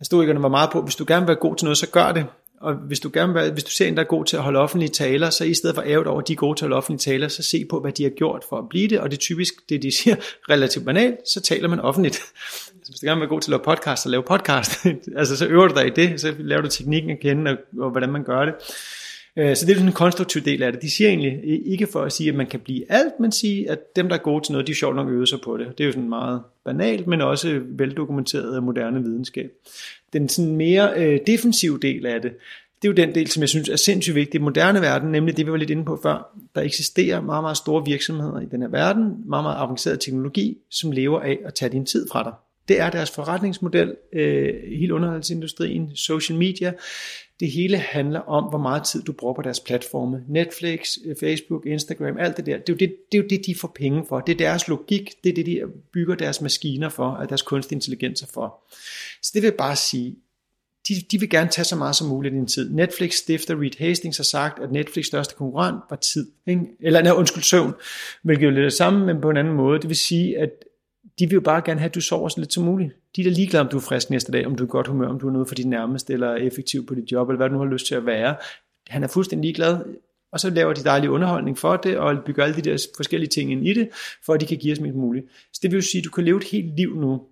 at 0.00 0.06
stoikerne 0.06 0.42
var 0.42 0.48
meget 0.48 0.70
på, 0.70 0.82
hvis 0.82 0.96
du 0.96 1.04
gerne 1.08 1.20
vil 1.20 1.28
være 1.28 1.40
god 1.40 1.56
til 1.56 1.64
noget, 1.64 1.78
så 1.78 1.90
gør 1.90 2.12
det. 2.12 2.26
Og 2.60 2.74
hvis 2.74 3.00
du, 3.00 3.10
gerne 3.12 3.34
vil, 3.34 3.52
hvis 3.52 3.64
du 3.64 3.70
ser 3.70 3.88
en, 3.88 3.96
der 3.96 4.02
er 4.02 4.06
god 4.06 4.24
til 4.24 4.36
at 4.36 4.42
holde 4.42 4.58
offentlige 4.58 4.90
taler, 4.90 5.30
så 5.30 5.44
i 5.44 5.54
stedet 5.54 5.74
for 5.74 5.82
ævet 5.86 6.06
over, 6.06 6.20
at 6.20 6.28
de 6.28 6.32
er 6.32 6.36
gode 6.36 6.58
til 6.58 6.64
at 6.64 6.66
holde 6.66 6.76
offentlige 6.76 6.98
taler, 6.98 7.28
så 7.28 7.42
se 7.42 7.64
på, 7.70 7.80
hvad 7.80 7.92
de 7.92 8.02
har 8.02 8.10
gjort 8.10 8.44
for 8.48 8.58
at 8.58 8.68
blive 8.68 8.88
det. 8.88 9.00
Og 9.00 9.10
det 9.10 9.16
er 9.16 9.20
typisk, 9.20 9.54
det 9.68 9.82
de 9.82 9.96
siger, 9.98 10.16
relativt 10.50 10.84
banalt, 10.84 11.28
så 11.28 11.40
taler 11.40 11.68
man 11.68 11.80
offentligt. 11.80 12.22
Altså, 12.80 12.92
hvis 12.92 13.00
du 13.00 13.06
gerne 13.06 13.18
vil 13.18 13.20
være 13.20 13.28
god 13.28 13.40
til 13.40 13.50
at 13.50 13.52
lave 13.52 13.64
podcast, 13.64 14.02
så 14.02 14.08
lave 14.08 14.22
podcast. 14.22 14.86
altså, 15.16 15.36
så 15.36 15.46
øver 15.46 15.68
du 15.68 15.74
dig 15.74 15.86
i 15.86 15.90
det, 15.90 16.20
så 16.20 16.34
laver 16.38 16.62
du 16.62 16.68
teknikken 16.68 17.10
at 17.10 17.20
kende, 17.20 17.50
og, 17.50 17.56
og 17.84 17.90
hvordan 17.90 18.12
man 18.12 18.24
gør 18.24 18.44
det. 18.44 18.54
Øh, 19.36 19.56
så 19.56 19.66
det 19.66 19.72
er 19.72 19.76
sådan 19.76 19.88
en 19.88 19.94
konstruktiv 19.94 20.42
del 20.42 20.62
af 20.62 20.72
det. 20.72 20.82
De 20.82 20.90
siger 20.90 21.08
egentlig 21.08 21.40
ikke 21.66 21.86
for 21.86 22.02
at 22.02 22.12
sige, 22.12 22.28
at 22.28 22.34
man 22.34 22.46
kan 22.46 22.60
blive 22.60 22.92
alt, 22.92 23.20
men 23.20 23.32
sige, 23.32 23.70
at 23.70 23.96
dem, 23.96 24.08
der 24.08 24.14
er 24.14 24.22
gode 24.22 24.44
til 24.44 24.52
noget, 24.52 24.66
de 24.66 24.72
er 24.72 24.76
sjovt 24.76 24.96
nok 24.96 25.08
øvet 25.08 25.28
sig 25.28 25.38
på 25.44 25.56
det. 25.56 25.66
Det 25.78 25.84
er 25.84 25.86
jo 25.86 25.92
sådan 25.92 26.08
meget 26.08 26.42
banalt, 26.64 27.06
men 27.06 27.20
også 27.20 27.60
veldokumenteret 27.64 28.54
af 28.56 28.62
moderne 28.62 29.02
videnskab. 29.02 29.50
Den 30.12 30.28
sådan 30.28 30.56
mere 30.56 30.92
øh, 30.96 31.20
defensive 31.26 31.78
del 31.78 32.06
af 32.06 32.22
det, 32.22 32.32
det 32.82 32.88
er 32.88 32.92
jo 32.92 33.06
den 33.06 33.14
del, 33.14 33.28
som 33.28 33.40
jeg 33.40 33.48
synes 33.48 33.68
er 33.68 33.76
sindssygt 33.76 34.14
vigtig 34.14 34.34
i 34.34 34.38
den 34.38 34.44
moderne 34.44 34.80
verden, 34.80 35.12
nemlig 35.12 35.36
det, 35.36 35.46
vi 35.46 35.50
var 35.50 35.56
lidt 35.56 35.70
inde 35.70 35.84
på 35.84 36.00
før. 36.02 36.38
Der 36.54 36.60
eksisterer 36.60 37.20
meget, 37.20 37.44
meget 37.44 37.56
store 37.56 37.84
virksomheder 37.86 38.40
i 38.40 38.44
den 38.50 38.62
her 38.62 38.68
verden, 38.68 39.04
meget, 39.26 39.44
meget 39.44 39.56
avanceret 39.56 40.00
teknologi, 40.00 40.58
som 40.70 40.92
lever 40.92 41.20
af 41.20 41.38
at 41.44 41.54
tage 41.54 41.72
din 41.72 41.86
tid 41.86 42.08
fra 42.12 42.22
dig. 42.22 42.32
Det 42.68 42.80
er 42.80 42.90
deres 42.90 43.10
forretningsmodel, 43.10 43.94
øh, 44.12 44.54
hele 44.78 44.94
underholdningsindustrien, 44.94 45.96
social 45.96 46.38
media. 46.38 46.72
Det 47.40 47.50
hele 47.50 47.76
handler 47.76 48.20
om, 48.20 48.44
hvor 48.44 48.58
meget 48.58 48.84
tid 48.84 49.02
du 49.02 49.12
bruger 49.12 49.34
på 49.34 49.42
deres 49.42 49.60
platforme. 49.60 50.24
Netflix, 50.28 50.96
øh, 51.04 51.16
Facebook, 51.20 51.66
Instagram, 51.66 52.18
alt 52.18 52.36
det 52.36 52.46
der. 52.46 52.58
Det 52.58 52.68
er, 52.68 52.72
jo 52.72 52.76
det, 52.76 52.96
det 53.12 53.18
er 53.18 53.22
jo 53.22 53.28
det, 53.30 53.46
de 53.46 53.54
får 53.54 53.72
penge 53.74 54.04
for. 54.08 54.20
Det 54.20 54.32
er 54.32 54.36
deres 54.36 54.68
logik. 54.68 55.12
Det 55.24 55.30
er 55.30 55.34
det, 55.34 55.46
de 55.46 55.62
bygger 55.92 56.14
deres 56.14 56.40
maskiner 56.40 56.88
for, 56.88 57.06
og 57.06 57.28
deres 57.28 57.42
kunstig 57.42 57.76
intelligens 57.76 58.24
for. 58.34 58.62
Så 59.22 59.30
det 59.34 59.42
vil 59.42 59.52
bare 59.52 59.76
sige, 59.76 60.16
de, 60.88 60.94
de 61.10 61.20
vil 61.20 61.30
gerne 61.30 61.50
tage 61.50 61.64
så 61.64 61.76
meget 61.76 61.96
som 61.96 62.08
muligt 62.08 62.34
i 62.34 62.36
din 62.36 62.46
tid. 62.46 62.70
Netflix 62.70 63.14
stifter 63.14 63.60
Reed 63.60 63.78
Hastings 63.78 64.16
har 64.16 64.24
sagt, 64.24 64.62
at 64.62 64.72
Netflix 64.72 65.06
største 65.06 65.34
konkurrent 65.34 65.80
var 65.90 65.96
tid. 65.96 66.26
Ikke? 66.46 66.62
Eller 66.80 67.02
nej, 67.02 67.12
undskyld, 67.12 67.42
søvn, 67.42 67.74
hvilket 68.22 68.44
jo 68.44 68.50
lidt 68.50 68.64
det 68.64 68.72
samme, 68.72 69.06
men 69.06 69.20
på 69.20 69.30
en 69.30 69.36
anden 69.36 69.54
måde. 69.54 69.80
Det 69.80 69.88
vil 69.88 69.96
sige, 69.96 70.38
at 70.38 70.50
de 71.20 71.26
vil 71.26 71.34
jo 71.34 71.40
bare 71.40 71.62
gerne 71.64 71.80
have, 71.80 71.88
at 71.88 71.94
du 71.94 72.00
sover 72.00 72.28
så 72.28 72.40
lidt 72.40 72.52
som 72.52 72.64
muligt. 72.64 72.92
De 73.16 73.20
er 73.20 73.24
da 73.24 73.30
ligeglade, 73.30 73.60
om 73.60 73.68
du 73.68 73.76
er 73.76 73.80
frisk 73.80 74.10
næste 74.10 74.32
dag, 74.32 74.46
om 74.46 74.54
du 74.54 74.64
er 74.64 74.68
godt 74.68 74.86
humør, 74.86 75.08
om 75.08 75.20
du 75.20 75.28
er 75.28 75.32
noget 75.32 75.48
for 75.48 75.54
dit 75.54 75.66
nærmeste, 75.66 76.12
eller 76.12 76.34
effektiv 76.34 76.86
på 76.86 76.94
dit 76.94 77.12
job, 77.12 77.28
eller 77.28 77.36
hvad 77.36 77.48
du 77.48 77.54
nu 77.54 77.60
har 77.60 77.70
lyst 77.72 77.86
til 77.86 77.94
at 77.94 78.06
være. 78.06 78.36
Han 78.88 79.02
er 79.02 79.08
fuldstændig 79.08 79.42
ligeglad, 79.42 79.78
og 80.32 80.40
så 80.40 80.50
laver 80.50 80.72
de 80.72 80.84
dejlig 80.84 81.10
underholdning 81.10 81.58
for 81.58 81.76
det, 81.76 81.98
og 81.98 82.16
bygger 82.26 82.44
alle 82.44 82.56
de 82.56 82.62
der 82.62 82.86
forskellige 82.96 83.28
ting 83.28 83.52
ind 83.52 83.66
i 83.66 83.74
det, 83.74 83.88
for 84.26 84.34
at 84.34 84.40
de 84.40 84.46
kan 84.46 84.56
give 84.56 84.72
os 84.72 84.80
mest 84.80 84.96
muligt. 84.96 85.26
Så 85.52 85.60
det 85.62 85.70
vil 85.70 85.76
jo 85.76 85.82
sige, 85.82 85.98
at 85.98 86.04
du 86.04 86.10
kan 86.10 86.24
leve 86.24 86.36
et 86.36 86.44
helt 86.44 86.76
liv 86.76 86.96
nu, 86.96 87.22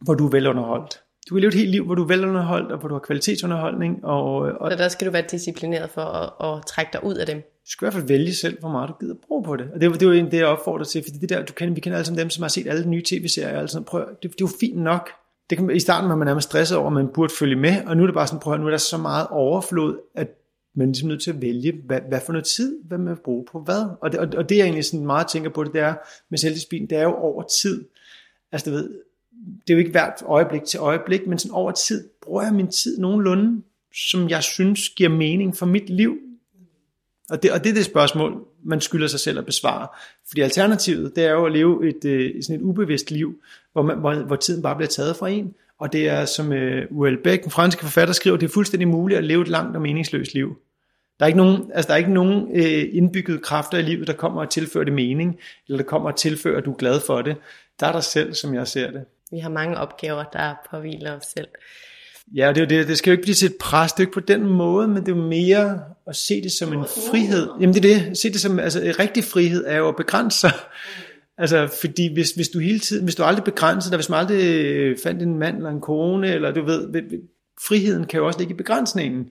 hvor 0.00 0.14
du 0.14 0.26
er 0.26 0.30
velunderholdt. 0.30 1.00
Du 1.28 1.34
kan 1.34 1.40
leve 1.40 1.48
et 1.48 1.54
helt 1.54 1.70
liv, 1.70 1.84
hvor 1.84 1.94
du 1.94 2.02
er 2.02 2.06
velunderholdt, 2.06 2.72
og 2.72 2.78
hvor 2.78 2.88
du 2.88 2.94
har 2.94 3.00
kvalitetsunderholdning. 3.00 4.04
Og, 4.04 4.34
og 4.34 4.70
så 4.70 4.76
der 4.76 4.88
skal 4.88 5.06
du 5.06 5.12
være 5.12 5.24
disciplineret 5.30 5.90
for 5.90 6.02
at, 6.02 6.56
at 6.56 6.66
trække 6.66 6.90
dig 6.92 7.04
ud 7.04 7.14
af 7.14 7.26
dem. 7.26 7.42
Du 7.68 7.72
skal 7.72 7.84
i 7.84 7.86
hvert 7.86 7.94
fald 7.94 8.08
vælge 8.08 8.34
selv, 8.34 8.60
hvor 8.60 8.68
meget 8.68 8.88
du 8.88 8.94
gider 9.00 9.14
bruge 9.14 9.44
på 9.44 9.56
det. 9.56 9.70
Og 9.74 9.80
det, 9.80 9.92
det 9.92 10.02
er 10.02 10.06
jo 10.06 10.12
det, 10.12 10.34
jeg 10.34 10.46
opfordrer 10.46 10.84
til, 10.84 11.02
fordi 11.02 11.18
det 11.18 11.28
der, 11.28 11.44
du 11.44 11.52
kender, 11.52 11.74
vi 11.74 11.80
kender 11.80 11.96
alle 11.96 12.06
sammen 12.06 12.20
dem, 12.20 12.30
som 12.30 12.42
har 12.42 12.48
set 12.48 12.66
alle 12.66 12.84
de 12.84 12.88
nye 12.88 13.02
tv-serier, 13.02 13.58
alle 13.58 13.68
sådan, 13.68 13.84
prøv, 13.84 14.00
det, 14.00 14.22
det, 14.22 14.28
er 14.30 14.34
jo 14.40 14.48
fint 14.60 14.76
nok, 14.76 15.10
det 15.50 15.58
kan, 15.58 15.70
I 15.70 15.80
starten 15.80 16.10
var 16.10 16.16
man 16.16 16.26
nærmest 16.26 16.48
stresset 16.48 16.78
over, 16.78 16.86
at 16.86 16.92
man 16.92 17.08
burde 17.14 17.32
følge 17.38 17.56
med, 17.56 17.84
og 17.86 17.96
nu 17.96 18.02
er 18.02 18.06
det 18.06 18.14
bare 18.14 18.26
sådan, 18.26 18.40
prøv 18.40 18.54
at 18.54 18.60
nu 18.60 18.66
er 18.66 18.70
der 18.70 18.76
så 18.76 18.96
meget 18.96 19.26
overflod, 19.30 19.98
at 20.14 20.28
man 20.74 20.88
er 20.88 20.92
ligesom 20.92 21.08
nødt 21.08 21.22
til 21.22 21.30
at 21.30 21.42
vælge, 21.42 21.80
hvad, 21.86 22.00
hvad 22.08 22.20
for 22.26 22.32
noget 22.32 22.46
tid, 22.46 22.78
hvad 22.84 22.98
man 22.98 23.08
vil 23.08 23.20
bruge 23.24 23.44
på 23.52 23.60
hvad. 23.60 23.96
Og 24.00 24.12
det, 24.12 24.20
og, 24.20 24.28
og 24.36 24.48
det 24.48 24.56
jeg 24.56 24.64
egentlig 24.64 24.84
sådan 24.84 25.06
meget 25.06 25.26
tænker 25.26 25.50
på, 25.50 25.64
det, 25.64 25.72
det 25.72 25.80
er 25.80 25.94
med 26.30 26.38
selvdisciplin, 26.38 26.86
det 26.86 26.98
er 26.98 27.02
jo 27.02 27.14
over 27.14 27.42
tid. 27.42 27.84
Altså 28.52 28.70
du 28.70 28.76
ved, 28.76 28.88
det 29.66 29.70
er 29.70 29.74
jo 29.74 29.78
ikke 29.78 29.90
hvert 29.90 30.22
øjeblik 30.26 30.64
til 30.64 30.80
øjeblik, 30.80 31.26
men 31.26 31.38
sådan 31.38 31.54
over 31.54 31.72
tid 31.72 32.08
bruger 32.22 32.42
jeg 32.42 32.54
min 32.54 32.68
tid 32.68 32.98
nogenlunde, 32.98 33.62
som 34.10 34.28
jeg 34.28 34.42
synes 34.42 34.88
giver 34.88 35.10
mening 35.10 35.56
for 35.56 35.66
mit 35.66 35.90
liv. 35.90 36.18
Og 37.30 37.42
det, 37.42 37.52
og 37.52 37.64
det 37.64 37.70
er 37.70 37.74
det 37.74 37.84
spørgsmål, 37.84 38.44
man 38.64 38.80
skylder 38.80 39.06
sig 39.06 39.20
selv 39.20 39.38
at 39.38 39.46
besvare. 39.46 39.88
Fordi 40.28 40.40
alternativet, 40.40 41.16
det 41.16 41.24
er 41.24 41.30
jo 41.30 41.46
at 41.46 41.52
leve 41.52 41.88
et, 41.88 42.04
øh, 42.04 42.42
sådan 42.42 42.56
et 42.56 42.62
ubevidst 42.62 43.10
liv, 43.10 43.42
hvor, 43.72 43.82
man, 43.82 43.98
hvor, 43.98 44.14
hvor 44.14 44.36
tiden 44.36 44.62
bare 44.62 44.76
bliver 44.76 44.88
taget 44.88 45.16
fra 45.16 45.28
en. 45.28 45.54
Og 45.78 45.92
det 45.92 46.08
er, 46.08 46.24
som 46.24 46.52
øh, 46.52 46.86
Uel 46.90 47.18
Beck, 47.22 47.42
den 47.42 47.50
franske 47.50 47.82
forfatter, 47.82 48.14
skriver, 48.14 48.36
det 48.36 48.46
er 48.46 48.52
fuldstændig 48.52 48.88
muligt 48.88 49.18
at 49.18 49.24
leve 49.24 49.42
et 49.42 49.48
langt 49.48 49.76
og 49.76 49.82
meningsløst 49.82 50.34
liv. 50.34 50.58
Der 51.18 51.24
er 51.24 51.26
ikke 51.26 51.36
nogen, 51.36 51.70
altså 51.74 51.88
der 51.88 51.94
er 51.94 51.98
ikke 51.98 52.12
nogen 52.12 52.48
øh, 52.54 52.88
indbyggede 52.92 53.38
kræfter 53.38 53.78
i 53.78 53.82
livet, 53.82 54.06
der 54.06 54.12
kommer 54.12 54.40
og 54.40 54.50
tilfører 54.50 54.84
det 54.84 54.92
mening, 54.92 55.38
eller 55.66 55.78
der 55.78 55.84
kommer 55.84 56.10
og 56.10 56.16
tilfører, 56.16 56.58
at 56.58 56.64
du 56.64 56.72
er 56.72 56.76
glad 56.76 57.00
for 57.06 57.22
det. 57.22 57.36
Der 57.80 57.86
er 57.86 57.92
dig 57.92 58.04
selv, 58.04 58.34
som 58.34 58.54
jeg 58.54 58.68
ser 58.68 58.90
det. 58.90 59.04
Vi 59.30 59.38
har 59.38 59.50
mange 59.50 59.78
opgaver, 59.78 60.24
der 60.24 60.54
påviler 60.70 61.16
os 61.16 61.26
selv. 61.36 61.48
Ja, 62.34 62.52
det, 62.52 62.62
er 62.62 62.66
det, 62.66 62.88
det 62.88 62.98
skal 62.98 63.10
jo 63.10 63.12
ikke 63.12 63.22
blive 63.22 63.34
til 63.34 63.46
et 63.46 63.56
pres, 63.60 63.92
det 63.92 63.98
er 63.98 64.02
ikke 64.02 64.12
på 64.12 64.20
den 64.20 64.46
måde, 64.46 64.88
men 64.88 64.96
det 64.96 65.12
er 65.12 65.16
jo 65.16 65.22
mere 65.22 65.80
at 66.06 66.16
se 66.16 66.42
det 66.42 66.52
som 66.52 66.72
en 66.72 66.84
frihed. 67.10 67.48
Jamen 67.60 67.74
det 67.74 67.84
er 67.84 67.94
det, 67.94 68.18
se 68.18 68.32
det 68.32 68.40
som, 68.40 68.58
altså 68.58 68.80
en 68.80 68.98
rigtig 68.98 69.24
frihed 69.24 69.64
er 69.66 69.76
jo 69.76 69.88
at 69.88 69.96
begrænse 69.96 70.38
sig. 70.38 70.52
Altså, 71.38 71.68
fordi 71.80 72.12
hvis, 72.12 72.30
hvis 72.30 72.48
du 72.48 72.58
hele 72.58 72.78
tiden, 72.78 73.04
hvis 73.04 73.14
du 73.14 73.22
aldrig 73.22 73.44
begrænser 73.44 73.90
dig, 73.90 73.96
hvis 73.96 74.08
man 74.08 74.18
aldrig 74.18 74.64
øh, 74.64 74.98
fandt 75.02 75.22
en 75.22 75.38
mand 75.38 75.56
eller 75.56 75.70
en 75.70 75.80
kone, 75.80 76.34
eller 76.34 76.50
du 76.50 76.64
ved, 76.64 77.02
friheden 77.66 78.06
kan 78.06 78.20
jo 78.20 78.26
også 78.26 78.38
ligge 78.38 78.54
i 78.54 78.56
begrænsningen. 78.56 79.28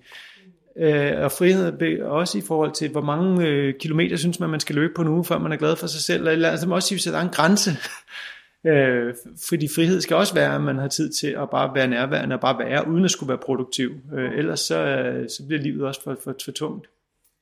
Øh, 0.80 1.12
og 1.18 1.32
frihed 1.32 2.02
også 2.02 2.38
i 2.38 2.42
forhold 2.48 2.72
til, 2.72 2.90
hvor 2.90 3.02
mange 3.02 3.48
øh, 3.48 3.74
kilometer 3.80 4.18
synes 4.18 4.40
man, 4.40 4.50
man 4.50 4.60
skal 4.60 4.76
løbe 4.76 4.94
på 4.96 5.04
nu, 5.04 5.24
før 5.24 5.40
man 5.40 5.52
er 5.52 5.56
glad 5.56 5.76
for 5.76 5.88
sig 5.88 6.02
selv. 6.02 6.28
Eller, 6.28 6.50
altså, 6.50 6.68
man 6.68 6.76
også 6.76 6.88
sige, 6.88 7.10
at 7.10 7.14
der 7.14 7.20
er 7.20 7.24
en 7.24 7.30
grænse 7.30 7.72
øh, 8.68 9.16
fordi 9.50 9.68
frihed 9.76 10.02
skal 10.02 10.16
også 10.16 10.34
være, 10.34 10.56
at 10.56 10.62
man 10.62 10.78
har 10.78 10.88
tid 10.88 11.12
til 11.12 11.28
at 11.28 11.50
bare 11.50 11.76
være 11.76 11.88
nærværende 11.88 12.36
og 12.36 12.42
bare 12.42 12.60
være, 12.60 12.88
uden 12.88 13.06
at 13.06 13.12
skulle 13.12 13.28
være 13.28 13.38
produktiv. 13.38 13.92
Øh, 14.14 14.38
ellers 14.38 14.60
så, 14.60 14.86
øh, 14.86 15.30
så 15.30 15.46
bliver 15.48 15.62
livet 15.62 15.86
også 15.86 16.04
for, 16.04 16.18
for, 16.24 16.36
for 16.46 16.52
tungt. 16.52 16.88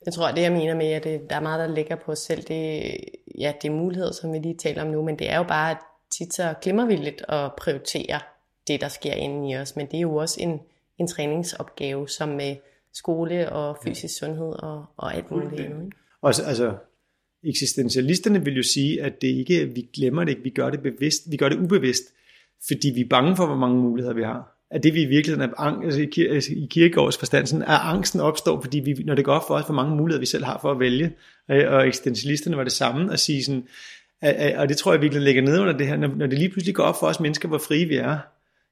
Jeg 0.05 0.13
tror, 0.13 0.31
det 0.31 0.41
jeg 0.41 0.51
mener 0.51 0.75
med, 0.75 0.87
at 0.87 1.03
det, 1.03 1.21
der 1.29 1.35
er 1.35 1.41
meget, 1.41 1.69
der 1.69 1.75
ligger 1.75 1.95
på 1.95 2.11
os 2.11 2.19
selv, 2.19 2.41
det, 2.41 2.95
ja, 3.39 3.53
det 3.61 3.67
er 3.67 3.73
muligheder, 3.73 4.11
som 4.11 4.33
vi 4.33 4.37
lige 4.37 4.57
taler 4.57 4.81
om 4.81 4.87
nu, 4.87 5.03
men 5.03 5.19
det 5.19 5.31
er 5.31 5.37
jo 5.37 5.43
bare 5.43 5.75
tit 6.17 6.33
så 6.33 6.53
glemmer 6.61 6.85
vi 6.85 6.95
lidt 6.95 7.25
at 7.29 7.51
prioritere 7.57 8.19
det, 8.67 8.81
der 8.81 8.87
sker 8.87 9.13
inde 9.13 9.49
i 9.49 9.57
os, 9.57 9.75
men 9.75 9.85
det 9.85 9.97
er 9.97 10.01
jo 10.01 10.15
også 10.15 10.37
en, 10.41 10.59
en 10.97 11.07
træningsopgave, 11.07 12.09
som 12.09 12.29
med 12.29 12.55
skole 12.93 13.51
og 13.51 13.77
fysisk 13.83 14.17
sundhed 14.19 14.63
og, 14.63 14.85
og 14.97 15.15
alt 15.15 15.31
muligt 15.31 15.61
andet. 15.61 15.85
Ikke? 15.85 15.97
Og 16.21 16.27
altså, 16.27 16.73
eksistentialisterne 17.45 18.45
vil 18.45 18.55
jo 18.55 18.63
sige, 18.63 19.01
at 19.01 19.21
det 19.21 19.27
ikke, 19.27 19.65
vi 19.65 19.89
glemmer 19.93 20.23
det 20.23 20.31
ikke, 20.31 20.43
vi 20.43 20.49
gør 20.49 20.69
det 20.69 20.81
bevidst, 20.81 21.31
vi 21.31 21.37
gør 21.37 21.49
det 21.49 21.59
ubevidst, 21.59 22.03
fordi 22.67 22.91
vi 22.95 23.01
er 23.01 23.07
bange 23.09 23.35
for, 23.35 23.45
hvor 23.45 23.55
mange 23.55 23.81
muligheder 23.81 24.15
vi 24.15 24.23
har. 24.23 24.51
At 24.71 24.83
det 24.83 24.93
vi 24.93 25.01
i 25.01 25.05
virkeligheden 25.05 25.49
er, 25.49 25.61
altså 25.61 26.01
i, 26.01 26.05
kir- 26.05 26.33
altså 26.33 26.53
i 26.53 26.67
kirkegårds 26.69 27.17
forstand, 27.17 27.47
sådan, 27.47 27.61
at 27.61 27.79
angsten 27.81 28.19
opstår, 28.19 28.61
fordi 28.61 28.79
vi, 28.79 28.93
når 29.05 29.15
det 29.15 29.25
går 29.25 29.33
op 29.33 29.47
for 29.47 29.55
os, 29.55 29.65
hvor 29.65 29.75
mange 29.75 29.95
muligheder 29.95 30.19
vi 30.19 30.25
selv 30.25 30.43
har 30.43 30.59
for 30.61 30.71
at 30.71 30.79
vælge. 30.79 31.11
Øh, 31.51 31.73
og 31.73 31.87
eksistentialisterne 31.87 32.57
var 32.57 32.63
det 32.63 32.71
samme 32.71 33.13
at 33.13 33.19
sige 33.19 33.43
sådan, 33.43 33.63
at, 34.21 34.57
og 34.57 34.69
det 34.69 34.77
tror 34.77 34.93
jeg 34.93 35.01
virkelig 35.01 35.23
ligger 35.23 35.41
ned 35.41 35.59
under 35.59 35.77
det 35.77 35.87
her, 35.87 35.97
når, 35.97 36.07
når 36.07 36.27
det 36.27 36.39
lige 36.39 36.49
pludselig 36.49 36.75
går 36.75 36.83
op 36.83 36.99
for 36.99 37.07
os 37.07 37.19
mennesker, 37.19 37.47
hvor 37.47 37.57
frie 37.57 37.85
vi 37.85 37.95
er, 37.95 38.17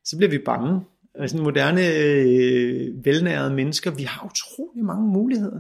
så 0.06 0.18
bliver 0.18 0.30
vi 0.30 0.38
bange 0.38 0.82
Altså 1.16 1.38
moderne, 1.38 1.82
øh, 1.98 3.06
velnærede 3.06 3.54
mennesker, 3.54 3.92
vi 3.92 4.04
har 4.04 4.26
utrolig 4.26 4.86
mange 4.86 5.08
muligheder. 5.08 5.60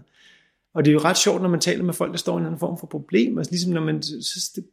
Og 0.74 0.86
det 0.86 0.91
er 0.91 0.93
jo 0.93 0.99
ret 0.99 1.17
sjovt, 1.17 1.41
når 1.41 1.49
man 1.49 1.59
taler 1.59 1.84
med 1.84 1.93
folk, 1.93 2.11
der 2.11 2.17
står 2.17 2.38
i 2.38 2.39
en 2.39 2.45
anden 2.45 2.59
form 2.59 2.78
for 2.80 2.88
problem. 2.88 3.38
Altså 3.38 3.51
ligesom 3.51 3.74
når 3.74 3.82
man, 3.82 4.03
så 4.03 4.51
det, 4.55 4.65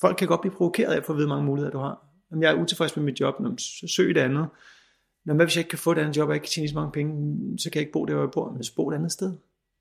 folk 0.00 0.16
kan 0.16 0.28
godt 0.28 0.40
blive 0.40 0.54
provokeret 0.54 0.92
af 0.92 1.04
for 1.04 1.12
at 1.12 1.16
vide, 1.16 1.26
hvor 1.26 1.36
mange 1.36 1.46
muligheder 1.46 1.70
du 1.70 1.78
har. 1.78 2.04
Om 2.32 2.42
jeg 2.42 2.50
er 2.50 2.62
utilfreds 2.62 2.96
med 2.96 3.04
mit 3.04 3.20
job, 3.20 3.34
så 3.58 3.86
søg 3.96 4.10
et 4.10 4.16
andet. 4.16 4.46
Når 5.24 5.34
hvad 5.34 5.46
hvis 5.46 5.56
jeg 5.56 5.60
ikke 5.60 5.68
kan 5.68 5.78
få 5.78 5.92
et 5.92 5.98
andet 5.98 6.16
job, 6.16 6.28
og 6.28 6.34
ikke 6.34 6.44
kan 6.44 6.50
tjene 6.50 6.68
så 6.68 6.74
mange 6.74 6.92
penge, 6.92 7.38
så 7.58 7.70
kan 7.70 7.78
jeg 7.78 7.82
ikke 7.82 7.92
bo 7.92 8.04
der, 8.04 8.14
hvor 8.14 8.22
jeg 8.22 8.30
bor, 8.30 8.52
men 8.52 8.64
så 8.64 8.74
bo 8.74 8.90
et 8.90 8.94
andet 8.94 9.12
sted. 9.12 9.32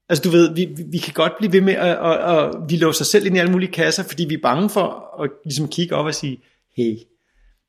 Altså 0.09 0.23
du 0.23 0.30
ved, 0.30 0.55
vi, 0.55 0.65
vi, 0.65 0.84
vi 0.84 0.97
kan 0.97 1.13
godt 1.13 1.34
blive 1.38 1.53
ved 1.53 1.61
med 1.61 1.73
at, 1.73 1.97
at, 1.97 2.11
at, 2.11 2.55
at 2.55 2.69
vi 2.69 2.75
låser 2.75 3.03
os 3.03 3.07
selv 3.07 3.25
ind 3.25 3.36
i 3.36 3.39
alle 3.39 3.51
mulige 3.51 3.71
kasser, 3.71 4.03
fordi 4.03 4.25
vi 4.25 4.34
er 4.34 4.41
bange 4.41 4.69
for 4.69 5.21
at 5.23 5.30
ligesom 5.43 5.67
kigge 5.67 5.95
op 5.95 6.05
og 6.05 6.15
sige, 6.15 6.43
hey, 6.78 6.97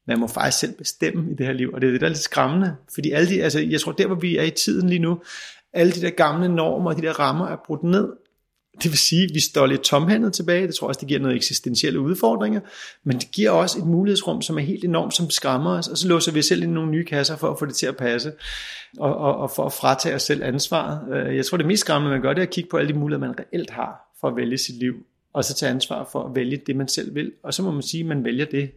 man 0.06 0.20
må 0.20 0.26
faktisk 0.26 0.58
selv 0.58 0.72
bestemme 0.78 1.32
i 1.32 1.34
det 1.34 1.46
her 1.46 1.52
liv, 1.52 1.70
og 1.74 1.80
det 1.80 1.86
er 1.86 1.92
det, 1.92 2.00
der 2.00 2.06
er 2.06 2.10
lidt 2.10 2.18
skræmmende, 2.18 2.76
fordi 2.94 3.10
alle 3.10 3.28
de, 3.28 3.42
altså, 3.42 3.60
jeg 3.60 3.80
tror, 3.80 3.92
der 3.92 4.06
hvor 4.06 4.16
vi 4.16 4.36
er 4.36 4.42
i 4.42 4.50
tiden 4.50 4.88
lige 4.88 4.98
nu, 4.98 5.22
alle 5.72 5.92
de 5.92 6.00
der 6.00 6.10
gamle 6.10 6.48
normer 6.48 6.90
og 6.90 6.96
de 6.96 7.02
der 7.02 7.20
rammer 7.20 7.48
er 7.48 7.56
brudt 7.66 7.82
ned. 7.82 8.08
Det 8.82 8.90
vil 8.90 8.98
sige, 8.98 9.24
at 9.24 9.30
vi 9.34 9.40
står 9.40 9.66
lidt 9.66 9.80
tomhændet 9.80 10.32
tilbage. 10.32 10.66
Det 10.66 10.74
tror 10.74 10.86
jeg 10.86 10.88
også, 10.88 11.00
det 11.00 11.08
giver 11.08 11.20
noget 11.20 11.36
eksistentielle 11.36 12.00
udfordringer. 12.00 12.60
Men 13.04 13.18
det 13.18 13.30
giver 13.30 13.50
også 13.50 13.78
et 13.78 13.86
mulighedsrum, 13.86 14.42
som 14.42 14.58
er 14.58 14.62
helt 14.62 14.84
enormt, 14.84 15.14
som 15.14 15.30
skræmmer 15.30 15.70
os. 15.70 15.88
Og 15.88 15.98
så 15.98 16.08
låser 16.08 16.32
vi 16.32 16.42
selv 16.42 16.62
ind 16.62 16.70
i 16.70 16.74
nogle 16.74 16.90
nye 16.90 17.04
kasser 17.04 17.36
for 17.36 17.50
at 17.50 17.58
få 17.58 17.66
det 17.66 17.74
til 17.74 17.86
at 17.86 17.96
passe. 17.96 18.32
Og, 18.98 19.16
og, 19.16 19.36
og 19.36 19.50
for 19.50 19.64
at 19.64 19.72
fratage 19.72 20.14
os 20.14 20.22
selv 20.22 20.42
ansvaret. 20.42 21.14
Øh, 21.16 21.36
jeg 21.36 21.46
tror, 21.46 21.56
det 21.56 21.66
mest 21.66 21.80
skræmmende, 21.80 22.10
man 22.10 22.22
gør, 22.22 22.32
det 22.32 22.42
er 22.42 22.46
at 22.46 22.52
kigge 22.52 22.70
på 22.70 22.76
alle 22.76 22.92
de 22.92 22.98
muligheder, 22.98 23.26
man 23.26 23.38
reelt 23.38 23.70
har 23.70 24.14
for 24.20 24.28
at 24.28 24.36
vælge 24.36 24.58
sit 24.58 24.78
liv. 24.78 24.94
Og 25.32 25.44
så 25.44 25.54
tage 25.54 25.70
ansvar 25.70 26.08
for 26.12 26.24
at 26.24 26.34
vælge 26.34 26.62
det, 26.66 26.76
man 26.76 26.88
selv 26.88 27.14
vil. 27.14 27.32
Og 27.42 27.54
så 27.54 27.62
må 27.62 27.70
man 27.70 27.82
sige, 27.82 28.00
at 28.00 28.06
man 28.06 28.24
vælger 28.24 28.44
det, 28.44 28.70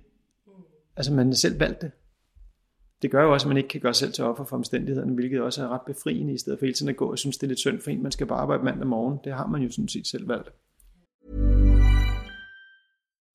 Altså 0.95 1.13
man 1.13 1.35
selv 1.35 1.59
valgt 1.59 1.81
det. 1.81 1.91
Det 3.01 3.11
gør 3.11 3.23
jo 3.23 3.33
også, 3.33 3.45
at 3.45 3.47
man 3.47 3.57
ikke 3.57 3.69
kan 3.69 3.81
gøre 3.81 3.93
selv 3.93 4.13
til 4.13 4.23
offer 4.23 4.43
for 4.43 4.55
omstændighederne, 4.55 5.13
hvilket 5.13 5.41
også 5.41 5.63
er 5.63 5.67
ret 5.67 5.81
befriende, 5.87 6.33
i 6.33 6.37
stedet 6.37 6.59
for 6.59 6.65
hele 6.65 6.75
tiden 6.75 6.89
at 6.89 6.97
gå 6.97 7.11
og 7.11 7.19
synes, 7.19 7.37
det 7.37 7.43
er 7.43 7.47
lidt 7.47 7.59
synd 7.59 7.81
for 7.81 7.91
en, 7.91 8.03
man 8.03 8.11
skal 8.11 8.27
bare 8.27 8.39
arbejde 8.39 8.63
mandag 8.63 8.87
morgen. 8.87 9.19
Det 9.23 9.33
har 9.33 9.47
man 9.47 9.61
jo 9.61 9.71
sådan 9.71 9.87
set 9.87 10.07
selv 10.07 10.27
valgt. 10.27 10.49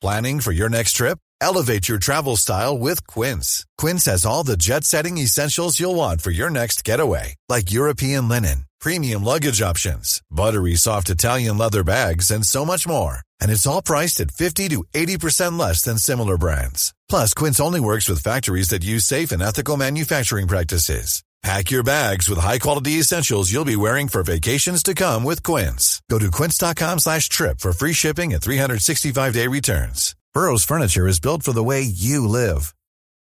Planning 0.00 0.42
for 0.42 0.52
your 0.52 0.68
next 0.68 0.96
trip? 0.96 1.18
Elevate 1.40 1.88
your 1.88 1.98
travel 1.98 2.36
style 2.36 2.78
with 2.78 3.00
Quince. 3.14 3.64
Quince 3.82 4.10
has 4.10 4.26
all 4.26 4.44
the 4.44 4.56
jet-setting 4.56 5.18
essentials 5.18 5.80
you'll 5.80 5.96
want 5.96 6.22
for 6.22 6.30
your 6.30 6.50
next 6.50 6.84
getaway, 6.84 7.34
like 7.48 7.72
European 7.72 8.28
linen, 8.28 8.64
premium 8.80 9.24
luggage 9.24 9.60
options, 9.62 10.20
buttery 10.30 10.76
soft 10.76 11.10
Italian 11.10 11.58
leather 11.58 11.82
bags, 11.84 12.30
and 12.30 12.44
so 12.44 12.64
much 12.64 12.86
more. 12.86 13.16
And 13.40 13.50
it's 13.50 13.66
all 13.66 13.82
priced 13.82 14.20
at 14.20 14.30
50 14.30 14.68
to 14.68 14.84
80% 14.94 15.58
less 15.58 15.82
than 15.82 15.98
similar 15.98 16.38
brands. 16.38 16.94
Plus, 17.08 17.34
Quince 17.34 17.60
only 17.60 17.80
works 17.80 18.08
with 18.08 18.22
factories 18.22 18.68
that 18.68 18.84
use 18.84 19.04
safe 19.04 19.30
and 19.30 19.42
ethical 19.42 19.76
manufacturing 19.76 20.48
practices. 20.48 21.22
Pack 21.42 21.70
your 21.70 21.84
bags 21.84 22.28
with 22.28 22.40
high-quality 22.40 22.92
essentials 22.92 23.52
you'll 23.52 23.64
be 23.64 23.76
wearing 23.76 24.08
for 24.08 24.24
vacations 24.24 24.82
to 24.82 24.94
come 24.94 25.22
with 25.22 25.44
Quince. 25.44 26.02
Go 26.10 26.18
to 26.18 26.30
quince.com 26.30 26.98
slash 26.98 27.28
trip 27.28 27.60
for 27.60 27.72
free 27.72 27.92
shipping 27.92 28.32
and 28.32 28.42
365-day 28.42 29.46
returns. 29.46 30.16
Burrow's 30.34 30.64
furniture 30.64 31.06
is 31.06 31.20
built 31.20 31.44
for 31.44 31.52
the 31.52 31.62
way 31.62 31.82
you 31.82 32.26
live. 32.26 32.74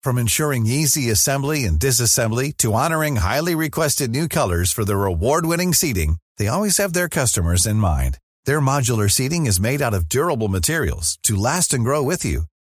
From 0.02 0.18
ensuring 0.18 0.66
easy 0.66 1.08
assembly 1.08 1.64
and 1.64 1.78
disassembly 1.78 2.54
to 2.58 2.74
honoring 2.74 3.16
highly 3.16 3.54
requested 3.54 4.10
new 4.10 4.28
colors 4.28 4.70
for 4.70 4.84
their 4.84 5.06
award-winning 5.06 5.72
seating, 5.72 6.16
they 6.36 6.48
always 6.48 6.76
have 6.76 6.92
their 6.92 7.08
customers 7.08 7.66
in 7.66 7.76
mind. 7.76 8.18
Their 8.44 8.60
modular 8.60 9.10
seating 9.10 9.46
is 9.46 9.60
made 9.60 9.80
out 9.80 9.94
of 9.94 10.08
durable 10.08 10.48
materials 10.48 11.18
to 11.22 11.36
last 11.36 11.72
and 11.72 11.84
grow 11.84 12.02
with 12.02 12.24
you. 12.24 12.42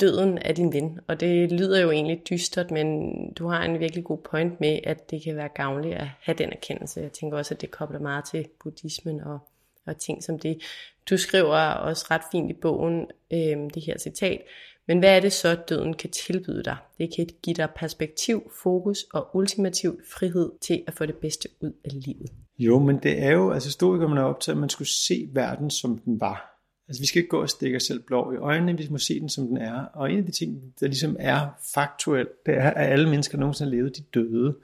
døden 0.00 0.38
af 0.38 0.54
din 0.54 0.72
ven. 0.72 1.00
Og 1.06 1.20
det 1.20 1.52
lyder 1.52 1.80
jo 1.80 1.90
egentlig 1.90 2.22
dystert, 2.30 2.70
men 2.70 3.12
du 3.32 3.48
har 3.48 3.64
en 3.64 3.80
virkelig 3.80 4.04
god 4.04 4.18
point 4.18 4.60
med, 4.60 4.78
at 4.84 5.10
det 5.10 5.22
kan 5.22 5.36
være 5.36 5.48
gavnligt 5.48 5.94
at 5.94 6.06
have 6.20 6.38
den 6.38 6.52
erkendelse. 6.52 7.00
Jeg 7.00 7.12
tænker 7.12 7.38
også, 7.38 7.54
at 7.54 7.60
det 7.60 7.70
kobler 7.70 7.98
meget 7.98 8.24
til 8.24 8.46
buddhismen 8.62 9.20
og, 9.20 9.38
og 9.86 9.98
ting 9.98 10.24
som 10.24 10.38
det. 10.38 10.62
Du 11.10 11.16
skriver 11.16 11.56
også 11.58 12.06
ret 12.10 12.22
fint 12.32 12.50
i 12.50 12.54
bogen 12.54 13.06
øh, 13.32 13.70
det 13.74 13.82
her 13.86 13.98
citat, 13.98 14.40
men 14.88 14.98
hvad 14.98 15.16
er 15.16 15.20
det 15.20 15.32
så, 15.32 15.54
døden 15.68 15.94
kan 15.94 16.10
tilbyde 16.10 16.62
dig? 16.62 16.76
Det 16.98 17.14
kan 17.16 17.26
give 17.42 17.54
dig 17.54 17.68
perspektiv, 17.76 18.52
fokus 18.62 18.98
og 19.12 19.36
ultimativ 19.36 20.00
frihed 20.12 20.50
til 20.60 20.82
at 20.86 20.94
få 20.94 21.06
det 21.06 21.16
bedste 21.16 21.48
ud 21.60 21.72
af 21.84 21.90
livet. 21.92 22.30
Jo, 22.58 22.78
men 22.78 22.98
det 23.02 23.22
er 23.22 23.30
jo, 23.30 23.50
altså 23.50 23.70
stoikerne 23.70 24.20
er 24.20 24.24
optaget, 24.24 24.56
at 24.56 24.60
man 24.60 24.68
skulle 24.68 24.88
se 24.88 25.28
verden, 25.32 25.70
som 25.70 25.98
den 25.98 26.20
var 26.20 26.49
Altså 26.90 27.02
vi 27.02 27.06
skal 27.06 27.18
ikke 27.18 27.28
gå 27.28 27.42
og 27.42 27.48
stikke 27.48 27.76
os 27.76 27.82
selv 27.82 28.02
blå 28.02 28.32
i 28.32 28.36
øjnene, 28.36 28.78
vi 28.78 28.86
må 28.90 28.98
se 28.98 29.20
den 29.20 29.28
som 29.28 29.46
den 29.46 29.56
er. 29.56 29.84
Og 29.84 30.12
en 30.12 30.18
af 30.18 30.24
de 30.24 30.30
ting, 30.30 30.74
der 30.80 30.86
ligesom 30.86 31.16
er 31.18 31.48
faktuelt, 31.74 32.46
det 32.46 32.54
er, 32.54 32.70
at 32.70 32.92
alle 32.92 33.10
mennesker 33.10 33.38
nogensinde 33.38 33.70
har 33.70 33.76
levet, 33.76 33.96
de 33.96 34.02
døde. 34.02 34.54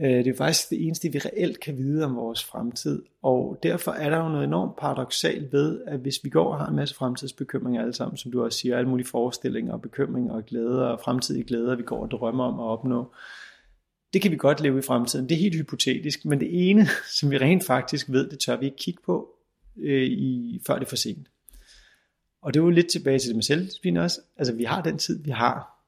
Øh, 0.00 0.10
det 0.10 0.26
er 0.26 0.36
faktisk 0.36 0.70
det 0.70 0.86
eneste, 0.86 1.12
vi 1.12 1.18
reelt 1.18 1.60
kan 1.60 1.76
vide 1.76 2.04
om 2.04 2.16
vores 2.16 2.44
fremtid. 2.44 3.02
Og 3.22 3.58
derfor 3.62 3.90
er 3.90 4.10
der 4.10 4.16
jo 4.16 4.28
noget 4.28 4.44
enormt 4.44 4.76
paradoxalt 4.76 5.52
ved, 5.52 5.80
at 5.86 6.00
hvis 6.00 6.20
vi 6.22 6.30
går 6.30 6.52
og 6.52 6.58
har 6.58 6.66
en 6.66 6.76
masse 6.76 6.94
fremtidsbekymringer 6.94 7.80
alle 7.80 7.94
sammen, 7.94 8.16
som 8.16 8.32
du 8.32 8.44
også 8.44 8.58
siger, 8.58 8.78
alle 8.78 8.90
mulige 8.90 9.06
forestillinger 9.06 9.72
og 9.72 9.82
bekymringer 9.82 10.34
og 10.34 10.46
glæder 10.46 10.84
og 10.84 11.00
fremtidige 11.04 11.44
glæder, 11.44 11.76
vi 11.76 11.82
går 11.82 12.02
og 12.02 12.10
drømmer 12.10 12.44
om 12.44 12.60
at 12.60 12.64
opnå, 12.64 13.12
det 14.12 14.22
kan 14.22 14.30
vi 14.30 14.36
godt 14.36 14.60
leve 14.60 14.78
i 14.78 14.82
fremtiden. 14.82 15.28
Det 15.28 15.34
er 15.34 15.38
helt 15.38 15.56
hypotetisk, 15.56 16.24
men 16.24 16.40
det 16.40 16.70
ene, 16.70 16.86
som 17.18 17.30
vi 17.30 17.38
rent 17.38 17.66
faktisk 17.66 18.10
ved, 18.10 18.30
det 18.30 18.38
tør 18.38 18.56
vi 18.56 18.64
ikke 18.64 18.76
kigge 18.76 19.00
på, 19.06 19.28
øh, 19.82 20.02
i, 20.02 20.60
før 20.66 20.74
det 20.74 20.84
er 20.84 20.88
for 20.88 20.96
sent. 20.96 21.28
Og 22.42 22.54
det 22.54 22.60
er 22.60 22.64
jo 22.64 22.70
lidt 22.70 22.90
tilbage 22.90 23.18
til 23.18 23.28
det 23.28 23.36
med 23.36 23.42
selvdisciplin 23.42 23.96
også. 23.96 24.20
Altså, 24.36 24.54
vi 24.54 24.64
har 24.64 24.82
den 24.82 24.98
tid, 24.98 25.22
vi 25.22 25.30
har. 25.30 25.80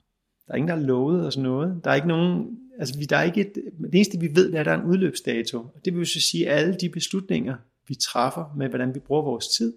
Der 0.47 0.53
er 0.53 0.57
ingen, 0.57 0.69
der 0.69 0.75
har 0.75 0.83
lovet 0.83 1.27
os 1.27 1.37
noget. 1.37 1.81
Der 1.85 1.91
er 1.91 1.95
ikke 1.95 2.09
nogen, 2.09 2.59
altså, 2.79 2.99
vi, 2.99 3.05
der 3.05 3.17
er 3.17 3.23
ikke 3.23 3.41
et, 3.41 3.55
det 3.55 3.95
eneste, 3.95 4.21
vi 4.21 4.35
ved, 4.35 4.53
er, 4.53 4.61
at 4.61 4.67
der 4.67 4.73
er 4.73 4.79
en 4.81 4.85
udløbsdato. 4.85 5.59
Og 5.59 5.81
det 5.85 5.93
vil 5.93 5.99
jo 5.99 6.05
så 6.05 6.21
sige, 6.21 6.49
at 6.49 6.59
alle 6.59 6.77
de 6.81 6.89
beslutninger, 6.89 7.57
vi 7.89 7.95
træffer 7.95 8.55
med, 8.57 8.69
hvordan 8.69 8.95
vi 8.95 8.99
bruger 8.99 9.23
vores 9.23 9.49
tid, 9.49 9.73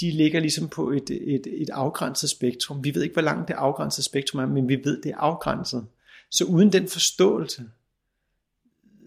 de 0.00 0.10
ligger 0.10 0.40
ligesom 0.40 0.68
på 0.68 0.90
et, 0.90 1.10
et, 1.10 1.46
et 1.46 1.70
afgrænset 1.70 2.30
spektrum. 2.30 2.84
Vi 2.84 2.94
ved 2.94 3.02
ikke, 3.02 3.12
hvor 3.12 3.22
langt 3.22 3.48
det 3.48 3.54
afgrænsede 3.54 4.04
spektrum 4.06 4.40
er, 4.40 4.46
men 4.46 4.68
vi 4.68 4.80
ved, 4.84 5.02
det 5.02 5.10
er 5.10 5.16
afgrænset. 5.16 5.86
Så 6.30 6.44
uden 6.44 6.72
den 6.72 6.88
forståelse, 6.88 7.62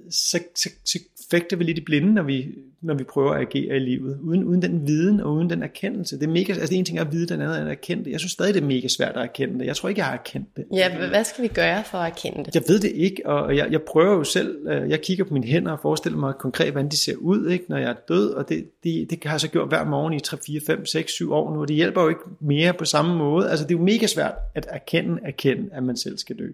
så, 0.10 0.39
så, 0.55 0.70
så 0.86 0.99
fægter 1.32 1.57
vi 1.57 1.64
lidt 1.64 1.78
i 1.78 1.82
blinde, 1.82 2.14
når 2.14 2.24
vi, 2.24 2.47
når 2.82 2.93
vi 2.93 3.03
prøver 3.03 3.32
at 3.32 3.41
agere 3.41 3.76
i 3.76 3.80
livet. 3.80 4.20
Uden, 4.22 4.43
uden 4.43 4.62
den 4.62 4.88
viden 4.88 5.20
og 5.20 5.34
uden 5.34 5.49
den 5.49 5.64
erkendelse. 5.64 6.20
Det 6.20 6.24
er 6.24 6.32
mega, 6.32 6.53
altså 6.53 6.76
en 6.76 6.86
ting 6.86 6.97
er 6.97 7.01
at 7.01 7.12
vide, 7.12 7.28
den 7.28 7.41
anden 7.41 7.57
er 7.57 7.62
at 7.62 7.72
erkende 7.72 8.05
det. 8.05 8.12
Jeg 8.12 8.20
synes 8.20 8.32
stadig, 8.32 8.53
det 8.53 8.62
er 8.64 8.68
mega 8.68 8.88
svært 8.88 9.16
at 9.16 9.22
erkende 9.22 9.60
det. 9.60 9.66
Jeg 9.66 9.76
tror 9.76 9.89
ikke, 9.89 9.99
jeg 9.99 10.05
har 10.05 10.14
erkendt 10.14 10.57
det. 10.57 10.66
Ja, 10.74 11.07
hvad 11.07 11.24
skal 11.24 11.43
vi 11.43 11.47
gøre 11.47 11.84
for 11.84 11.97
at 11.97 12.12
erkende 12.12 12.45
det? 12.45 12.55
Jeg 12.55 12.64
ved 12.68 12.80
det 12.80 12.91
ikke, 12.91 13.26
og 13.26 13.57
jeg, 13.57 13.72
jeg 13.72 13.82
prøver 13.82 14.14
jo 14.14 14.24
selv, 14.24 14.68
øh, 14.68 14.89
jeg 14.89 15.01
kigger 15.01 15.24
på 15.24 15.34
mine 15.34 15.45
hænder 15.47 15.72
og 15.72 15.80
forestiller 15.82 16.20
mig 16.20 16.34
konkret, 16.39 16.72
hvordan 16.72 16.89
de 16.89 16.97
ser 16.97 17.16
ud, 17.16 17.49
ikke, 17.49 17.66
når 17.70 17.78
jeg 17.78 17.89
er 17.89 17.95
død, 18.07 18.32
og 18.32 18.49
det, 18.49 18.84
det, 18.84 19.10
det 19.10 19.24
har 19.24 19.34
jeg 19.34 19.41
så 19.41 19.47
gjort 19.47 19.68
hver 19.68 19.86
morgen 19.86 20.14
i 20.14 20.20
3, 20.20 20.38
4, 20.45 20.62
5, 20.68 20.86
6, 20.86 21.12
7 21.12 21.34
år 21.34 21.53
nu, 21.53 21.62
og 21.62 21.68
det 21.68 21.76
hjælper 21.76 22.01
jo 22.01 22.10
ikke 22.10 22.22
mere 22.39 22.74
på 22.74 22.86
samme 22.86 23.16
måde. 23.16 23.49
Altså 23.49 23.66
det 23.66 23.76
er 23.76 23.80
jo 23.80 23.86
mega 23.86 24.07
svært 24.07 24.34
at 24.55 24.66
erkende, 24.70 25.20
erkende, 25.24 25.70
at 25.72 25.84
man 25.84 25.97
selv 25.97 26.18
skal 26.18 26.39
dø. 26.39 26.47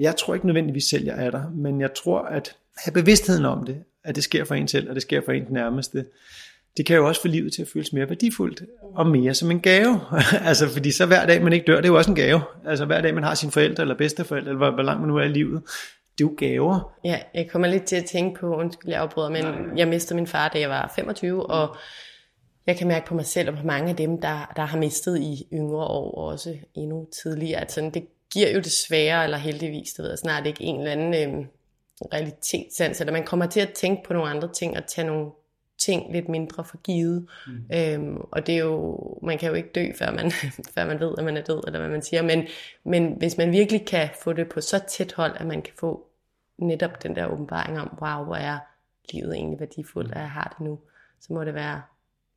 Jeg 0.00 0.16
tror 0.16 0.34
ikke 0.34 0.46
nødvendigvis 0.46 0.84
selv, 0.84 1.04
jeg 1.04 1.26
er 1.26 1.30
der, 1.30 1.50
men 1.50 1.80
jeg 1.80 1.94
tror, 1.94 2.20
at 2.20 2.56
have 2.76 2.92
bevidstheden 2.92 3.44
om 3.44 3.66
det, 3.66 3.76
at 4.04 4.16
det 4.16 4.24
sker 4.24 4.44
for 4.44 4.54
en 4.54 4.68
selv, 4.68 4.88
og 4.88 4.94
det 4.94 5.02
sker 5.02 5.20
for 5.24 5.32
en 5.32 5.46
nærmeste, 5.50 6.04
det 6.76 6.86
kan 6.86 6.96
jo 6.96 7.06
også 7.08 7.22
få 7.22 7.28
livet 7.28 7.52
til 7.52 7.62
at 7.62 7.68
føles 7.68 7.92
mere 7.92 8.08
værdifuldt, 8.08 8.62
og 8.94 9.06
mere 9.06 9.34
som 9.34 9.50
en 9.50 9.60
gave. 9.60 10.00
altså, 10.48 10.68
fordi 10.68 10.92
så 10.92 11.06
hver 11.06 11.26
dag, 11.26 11.42
man 11.42 11.52
ikke 11.52 11.66
dør, 11.66 11.76
det 11.76 11.84
er 11.84 11.88
jo 11.88 11.96
også 11.96 12.10
en 12.10 12.16
gave. 12.16 12.40
Altså, 12.66 12.84
hver 12.84 13.00
dag, 13.00 13.14
man 13.14 13.22
har 13.22 13.34
sine 13.34 13.52
forældre, 13.52 13.82
eller 13.82 13.96
bedsteforældre, 13.96 14.48
eller 14.48 14.58
hvor, 14.58 14.70
hvor 14.70 14.82
langt 14.82 15.00
man 15.00 15.08
nu 15.08 15.16
er 15.16 15.24
i 15.24 15.28
livet, 15.28 15.62
det 16.18 16.24
er 16.24 16.28
jo 16.28 16.34
gaver. 16.38 16.92
Ja, 17.04 17.18
jeg 17.34 17.48
kommer 17.50 17.68
lidt 17.68 17.84
til 17.84 17.96
at 17.96 18.04
tænke 18.04 18.40
på, 18.40 18.56
undskyld, 18.56 18.90
jeg 18.90 19.00
afbryder, 19.00 19.30
men 19.30 19.44
Nej. 19.44 19.54
jeg 19.76 19.88
mistede 19.88 20.14
min 20.14 20.26
far, 20.26 20.48
da 20.48 20.60
jeg 20.60 20.68
var 20.68 20.92
25, 20.96 21.50
og 21.50 21.76
jeg 22.66 22.76
kan 22.76 22.88
mærke 22.88 23.06
på 23.06 23.14
mig 23.14 23.26
selv, 23.26 23.48
og 23.48 23.56
på 23.56 23.66
mange 23.66 23.90
af 23.90 23.96
dem, 23.96 24.20
der, 24.20 24.52
der 24.56 24.62
har 24.62 24.78
mistet 24.78 25.20
i 25.20 25.46
yngre 25.52 25.84
år, 25.84 26.30
også 26.30 26.56
endnu 26.74 27.06
tidligere, 27.22 27.60
at 27.60 27.72
sådan, 27.72 27.90
det 27.90 28.06
giver 28.32 28.50
jo 28.50 28.58
desværre, 28.58 29.24
eller 29.24 29.38
heldigvis, 29.38 29.92
det 29.92 30.02
ved 30.02 30.10
jeg 30.10 30.18
snart 30.18 30.46
ikke, 30.46 30.64
en 30.64 30.78
eller 30.78 30.92
anden 30.92 31.14
øh, 31.14 31.46
realitetssans, 32.12 33.00
eller 33.00 33.12
man 33.12 33.24
kommer 33.24 33.46
til 33.46 33.60
at 33.60 33.72
tænke 33.72 34.02
på 34.02 34.12
nogle 34.12 34.30
andre 34.30 34.52
ting, 34.52 34.76
og 34.76 34.86
tage 34.86 35.06
nogle 35.06 35.30
ting 35.78 36.12
lidt 36.12 36.28
mindre 36.28 36.64
for 36.64 36.76
givet. 36.76 37.28
Mm. 37.46 37.76
Øhm, 37.76 38.16
og 38.16 38.46
det 38.46 38.54
er 38.54 38.58
jo, 38.58 38.98
man 39.22 39.38
kan 39.38 39.48
jo 39.48 39.54
ikke 39.54 39.70
dø, 39.74 39.86
før 39.98 40.10
man, 40.10 40.30
før 40.74 40.86
man 40.86 41.00
ved, 41.00 41.14
at 41.18 41.24
man 41.24 41.36
er 41.36 41.42
død, 41.42 41.62
eller 41.66 41.78
hvad 41.78 41.90
man 41.90 42.02
siger, 42.02 42.22
men, 42.22 42.46
men 42.84 43.12
hvis 43.18 43.36
man 43.38 43.52
virkelig 43.52 43.86
kan 43.86 44.08
få 44.22 44.32
det 44.32 44.48
på 44.48 44.60
så 44.60 44.80
tæt 44.88 45.12
hold, 45.12 45.32
at 45.36 45.46
man 45.46 45.62
kan 45.62 45.74
få 45.78 46.06
netop 46.58 47.02
den 47.02 47.16
der 47.16 47.26
åbenbaring 47.26 47.80
om, 47.80 47.98
wow, 48.02 48.24
hvor 48.24 48.34
er 48.34 48.58
livet 49.12 49.34
egentlig 49.34 49.60
værdifuldt, 49.60 50.12
at 50.12 50.20
jeg 50.20 50.30
har 50.30 50.54
det 50.58 50.66
nu, 50.66 50.78
så 51.20 51.32
må 51.32 51.44
det 51.44 51.54
være, 51.54 51.82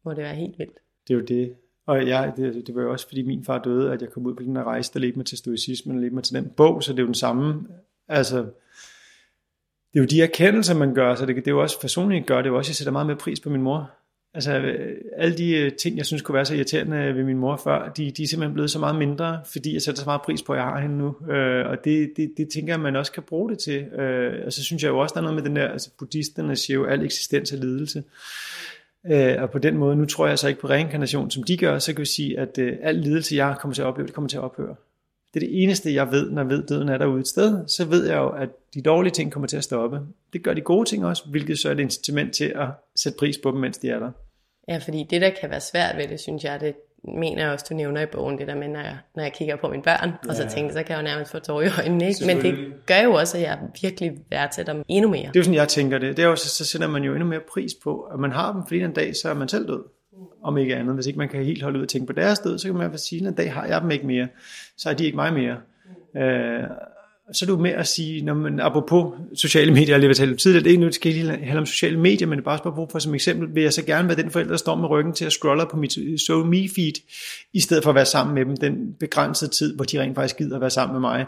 må 0.04 0.12
det 0.12 0.24
være 0.24 0.36
helt 0.36 0.60
vildt. 0.60 0.78
Det 1.08 1.14
er 1.14 1.18
jo 1.18 1.26
det, 1.26 1.56
og 1.88 2.08
jeg, 2.08 2.34
det, 2.38 2.68
det 2.68 2.76
var 2.76 2.82
jo 2.82 2.92
også 2.92 3.08
fordi 3.08 3.22
min 3.22 3.46
far 3.46 3.60
døde, 3.60 3.92
at 3.94 4.02
jeg 4.02 4.10
kom 4.10 4.26
ud 4.26 4.36
på 4.36 4.44
den 4.44 4.56
her 4.56 4.64
rejse, 4.64 4.94
der 4.94 5.00
ledte 5.00 5.18
mig 5.18 5.26
til 5.26 5.38
stoicismen, 5.38 5.96
og 5.96 6.02
ledte 6.02 6.16
mig 6.16 6.24
til 6.24 6.36
den 6.36 6.52
bog, 6.58 6.84
så 6.84 6.92
det 6.92 7.00
er 7.00 7.04
jo 7.04 7.08
den 7.08 7.16
samme, 7.16 7.68
altså, 8.08 8.38
det 9.94 10.00
er 10.00 10.04
jo 10.04 10.06
de 10.06 10.22
erkendelser, 10.22 10.76
man 10.76 10.94
gør, 10.94 11.16
så 11.16 11.26
det, 11.26 11.36
det 11.36 11.48
er 11.48 11.52
jo 11.52 11.62
også 11.62 11.82
personligt 11.82 12.28
gør 12.28 12.42
det 12.42 12.50
jo 12.50 12.58
også, 12.58 12.70
jeg 12.70 12.76
sætter 12.76 12.92
meget 12.92 13.08
mere 13.08 13.18
pris 13.18 13.40
på 13.40 13.50
min 13.50 13.62
mor. 13.62 13.92
Altså 14.36 14.52
alle 15.18 15.38
de 15.38 15.58
øh, 15.58 15.72
ting, 15.72 15.98
jeg 15.98 16.06
synes 16.06 16.22
kunne 16.22 16.36
være 16.36 16.46
så 16.46 16.56
irriterende 16.56 17.16
ved 17.16 17.24
min 17.24 17.38
mor 17.38 17.58
før, 17.64 17.90
de, 17.90 18.12
de 18.12 18.24
er 18.24 18.28
simpelthen 18.28 18.54
blevet 18.54 18.72
så 18.72 18.80
meget 18.80 18.96
mindre, 18.96 19.42
fordi 19.46 19.74
jeg 19.74 19.82
sætter 19.82 20.02
så 20.02 20.06
meget 20.06 20.22
pris 20.22 20.42
på, 20.42 20.54
at 20.54 20.60
jeg 20.60 20.66
har 20.66 20.82
hende 20.82 20.98
nu. 20.98 21.32
Øh, 21.32 21.70
og 21.70 21.78
det, 21.86 22.14
det, 22.18 22.34
det 22.38 22.50
tænker 22.50 22.74
jeg, 22.74 22.80
man 22.80 22.96
også 22.96 23.12
kan 23.12 23.24
bruge 23.24 23.50
det 23.50 23.60
til. 23.60 23.84
Øh, 23.84 24.46
og 24.46 24.54
så 24.54 24.64
synes 24.64 24.84
jeg 24.84 24.90
jo 24.90 25.00
også, 25.00 25.14
der 25.14 25.20
er 25.20 25.24
noget 25.24 25.36
med 25.36 25.44
den 25.44 25.56
der, 25.56 25.68
altså 25.68 25.90
buddhisterne 26.00 26.56
siger 26.56 26.76
jo, 26.76 26.86
al 26.86 27.06
eksistens 27.06 27.52
er 27.52 27.58
lidelse. 27.58 28.04
Øh, 29.12 29.42
og 29.42 29.52
på 29.52 29.60
den 29.60 29.78
måde, 29.78 29.96
nu 29.96 30.06
tror 30.06 30.28
jeg 30.28 30.40
så 30.40 30.48
ikke 30.48 30.62
på 30.62 30.68
reinkarnation, 30.68 31.32
som 31.32 31.44
de 31.44 31.58
gør, 31.58 31.80
så 31.80 31.94
kan 31.94 32.02
vi 32.02 32.06
sige, 32.06 32.40
at 32.40 32.58
øh, 32.58 32.78
al 32.82 32.96
lidelse, 32.96 33.36
jeg 33.36 33.56
kommer 33.60 33.76
til 33.76 33.82
at 33.82 33.86
opleve, 33.86 34.08
det 34.08 34.16
kommer 34.16 34.30
til 34.30 34.38
at 34.38 34.44
ophøre. 34.44 34.76
Det 35.34 35.44
er 35.44 35.48
det 35.48 35.64
eneste, 35.64 35.94
jeg 35.94 36.12
ved, 36.12 36.32
når 36.32 36.42
jeg 36.42 36.50
ved, 36.50 36.68
døden 36.68 36.90
er 36.90 36.98
derude 36.98 37.20
et 37.20 37.28
sted. 37.28 37.68
Så 37.68 37.86
ved 37.86 38.08
jeg 38.08 38.18
jo, 38.18 38.30
at 38.30 38.50
de 38.74 38.82
dårlige 38.82 39.12
ting 39.12 39.32
kommer 39.32 39.48
til 39.48 39.58
at 39.58 39.64
stoppe. 39.64 40.00
Det 40.34 40.44
gør 40.44 40.54
de 40.54 40.62
gode 40.62 40.90
ting 40.90 41.06
også, 41.06 41.24
hvilket 41.30 41.60
så 41.60 41.70
er 41.70 41.74
et 41.74 41.80
incitament 41.80 42.34
til 42.34 42.46
at 42.46 42.68
sætte 42.96 43.18
pris 43.20 43.38
på 43.38 43.52
dem, 43.52 43.60
mens 43.60 43.78
de 43.78 43.90
er 43.90 44.00
der. 44.00 44.12
Ja, 44.68 44.78
fordi 44.78 45.08
det, 45.10 45.22
der 45.22 45.30
kan 45.42 45.50
være 45.50 45.62
svært 45.62 45.98
ved 45.98 46.08
det, 46.08 46.20
synes 46.20 46.44
jeg, 46.44 46.60
det 46.60 46.76
mener 47.04 47.44
jeg 47.44 47.52
også, 47.52 47.66
du 47.70 47.76
nævner 47.76 48.02
i 48.02 48.06
bogen, 48.06 48.38
det 48.38 48.48
der 48.48 48.56
med, 48.56 48.68
når 48.68 48.80
jeg, 48.80 48.98
når 49.16 49.24
jeg 49.24 49.34
kigger 49.34 49.56
på 49.56 49.68
mine 49.68 49.84
børn, 49.84 50.10
ja. 50.10 50.30
og 50.30 50.36
så 50.36 50.50
tænker 50.50 50.74
så 50.74 50.84
kan 50.84 50.96
jeg 50.96 50.98
jo 50.98 51.04
nærmest 51.04 51.32
få 51.32 51.40
tår 51.40 51.62
i 51.62 51.68
øjnene, 51.80 52.08
ikke? 52.08 52.26
Men 52.26 52.42
det 52.42 52.74
gør 52.86 53.02
jo 53.04 53.14
også, 53.14 53.38
at 53.38 53.44
jeg 53.44 53.60
virkelig 53.82 54.12
værdsætter 54.30 54.74
dem 54.74 54.84
endnu 54.88 55.10
mere. 55.10 55.28
Det 55.28 55.36
er 55.36 55.40
jo 55.40 55.44
sådan, 55.44 55.56
jeg 55.56 55.68
tænker 55.68 55.98
det. 55.98 56.18
Det 56.18 56.24
er 56.26 56.30
jo, 56.30 56.36
så, 56.36 56.50
så 56.50 56.66
sætter 56.66 56.88
man 56.88 57.04
jo 57.04 57.14
endnu 57.14 57.28
mere 57.28 57.42
pris 57.54 57.72
på, 57.84 58.00
at 58.00 58.20
man 58.20 58.32
har 58.32 58.54
dem, 58.54 58.62
fordi 58.68 58.82
en 58.82 58.94
dag, 58.94 59.16
så 59.16 59.30
er 59.30 59.34
man 59.34 59.48
selv 59.48 59.68
død 59.68 59.84
om 60.44 60.58
ikke 60.58 60.76
andet. 60.76 60.96
Hvis 60.96 61.08
ikke 61.08 61.20
man 61.20 61.30
kan 61.30 61.44
helt 61.44 61.64
holde 61.64 61.78
ud 61.78 61.84
og 61.84 61.90
tænke 61.90 62.08
på 62.08 62.14
deres 62.14 62.40
død, 62.40 62.58
så 62.58 62.68
kan 62.68 62.76
man 62.76 62.98
sige, 62.98 63.22
at 63.22 63.28
en 63.28 63.34
dag 63.34 63.54
har 63.54 63.66
jeg 63.66 63.82
dem 63.82 63.92
ikke 63.92 64.08
mere, 64.08 64.28
så 64.78 64.90
er 64.90 64.94
de 64.94 65.06
ikke 65.06 65.16
mig 65.16 65.34
mere. 65.34 65.58
Øh, 66.18 66.64
så 67.32 67.46
er 67.46 67.50
det 67.50 67.60
med 67.60 67.72
at 67.72 67.88
sige, 67.88 68.26
når 68.26 68.34
man, 68.34 68.60
apropos 68.60 69.14
sociale 69.36 69.74
medier, 69.74 69.90
jeg 69.90 70.00
lige 70.00 70.08
vil 70.08 70.18
tale 70.18 70.38
tidligere, 70.38 70.64
det 70.64 70.70
er 70.70 70.72
ikke 70.72 70.82
nu, 70.82 70.88
det 70.88 70.96
skal 70.96 71.14
handle 71.28 71.60
om 71.60 71.66
sociale 71.66 72.00
medier, 72.00 72.28
men 72.28 72.38
det 72.38 72.44
er 72.44 72.46
bare 72.46 72.58
spørgsmål 72.58 72.88
for 72.92 73.00
som 73.00 73.16
eksempel, 73.16 73.56
vil 73.56 73.64
jeg 73.64 73.74
så 73.74 73.86
gerne 73.86 74.08
være 74.08 74.18
den 74.18 74.32
forælder, 74.32 74.52
der 74.52 74.58
står 74.58 74.76
med 74.76 74.90
ryggen 74.90 75.14
til 75.14 75.26
at 75.26 75.32
scrolle 75.32 75.66
på 75.72 75.78
mit 75.78 75.98
øh, 75.98 76.18
so 76.18 76.44
me 76.44 76.70
feed, 76.76 76.94
i 77.54 77.60
stedet 77.60 77.84
for 77.84 77.90
at 77.90 77.96
være 77.96 78.06
sammen 78.06 78.36
med 78.36 78.46
dem 78.46 78.58
den 78.58 78.94
begrænsede 78.94 79.52
tid, 79.52 79.76
hvor 79.76 79.86
de 79.86 80.02
rent 80.02 80.16
faktisk 80.16 80.38
gider 80.38 80.56
at 80.56 80.62
være 80.62 80.70
sammen 80.70 80.94
med 80.94 81.02
mig. 81.02 81.26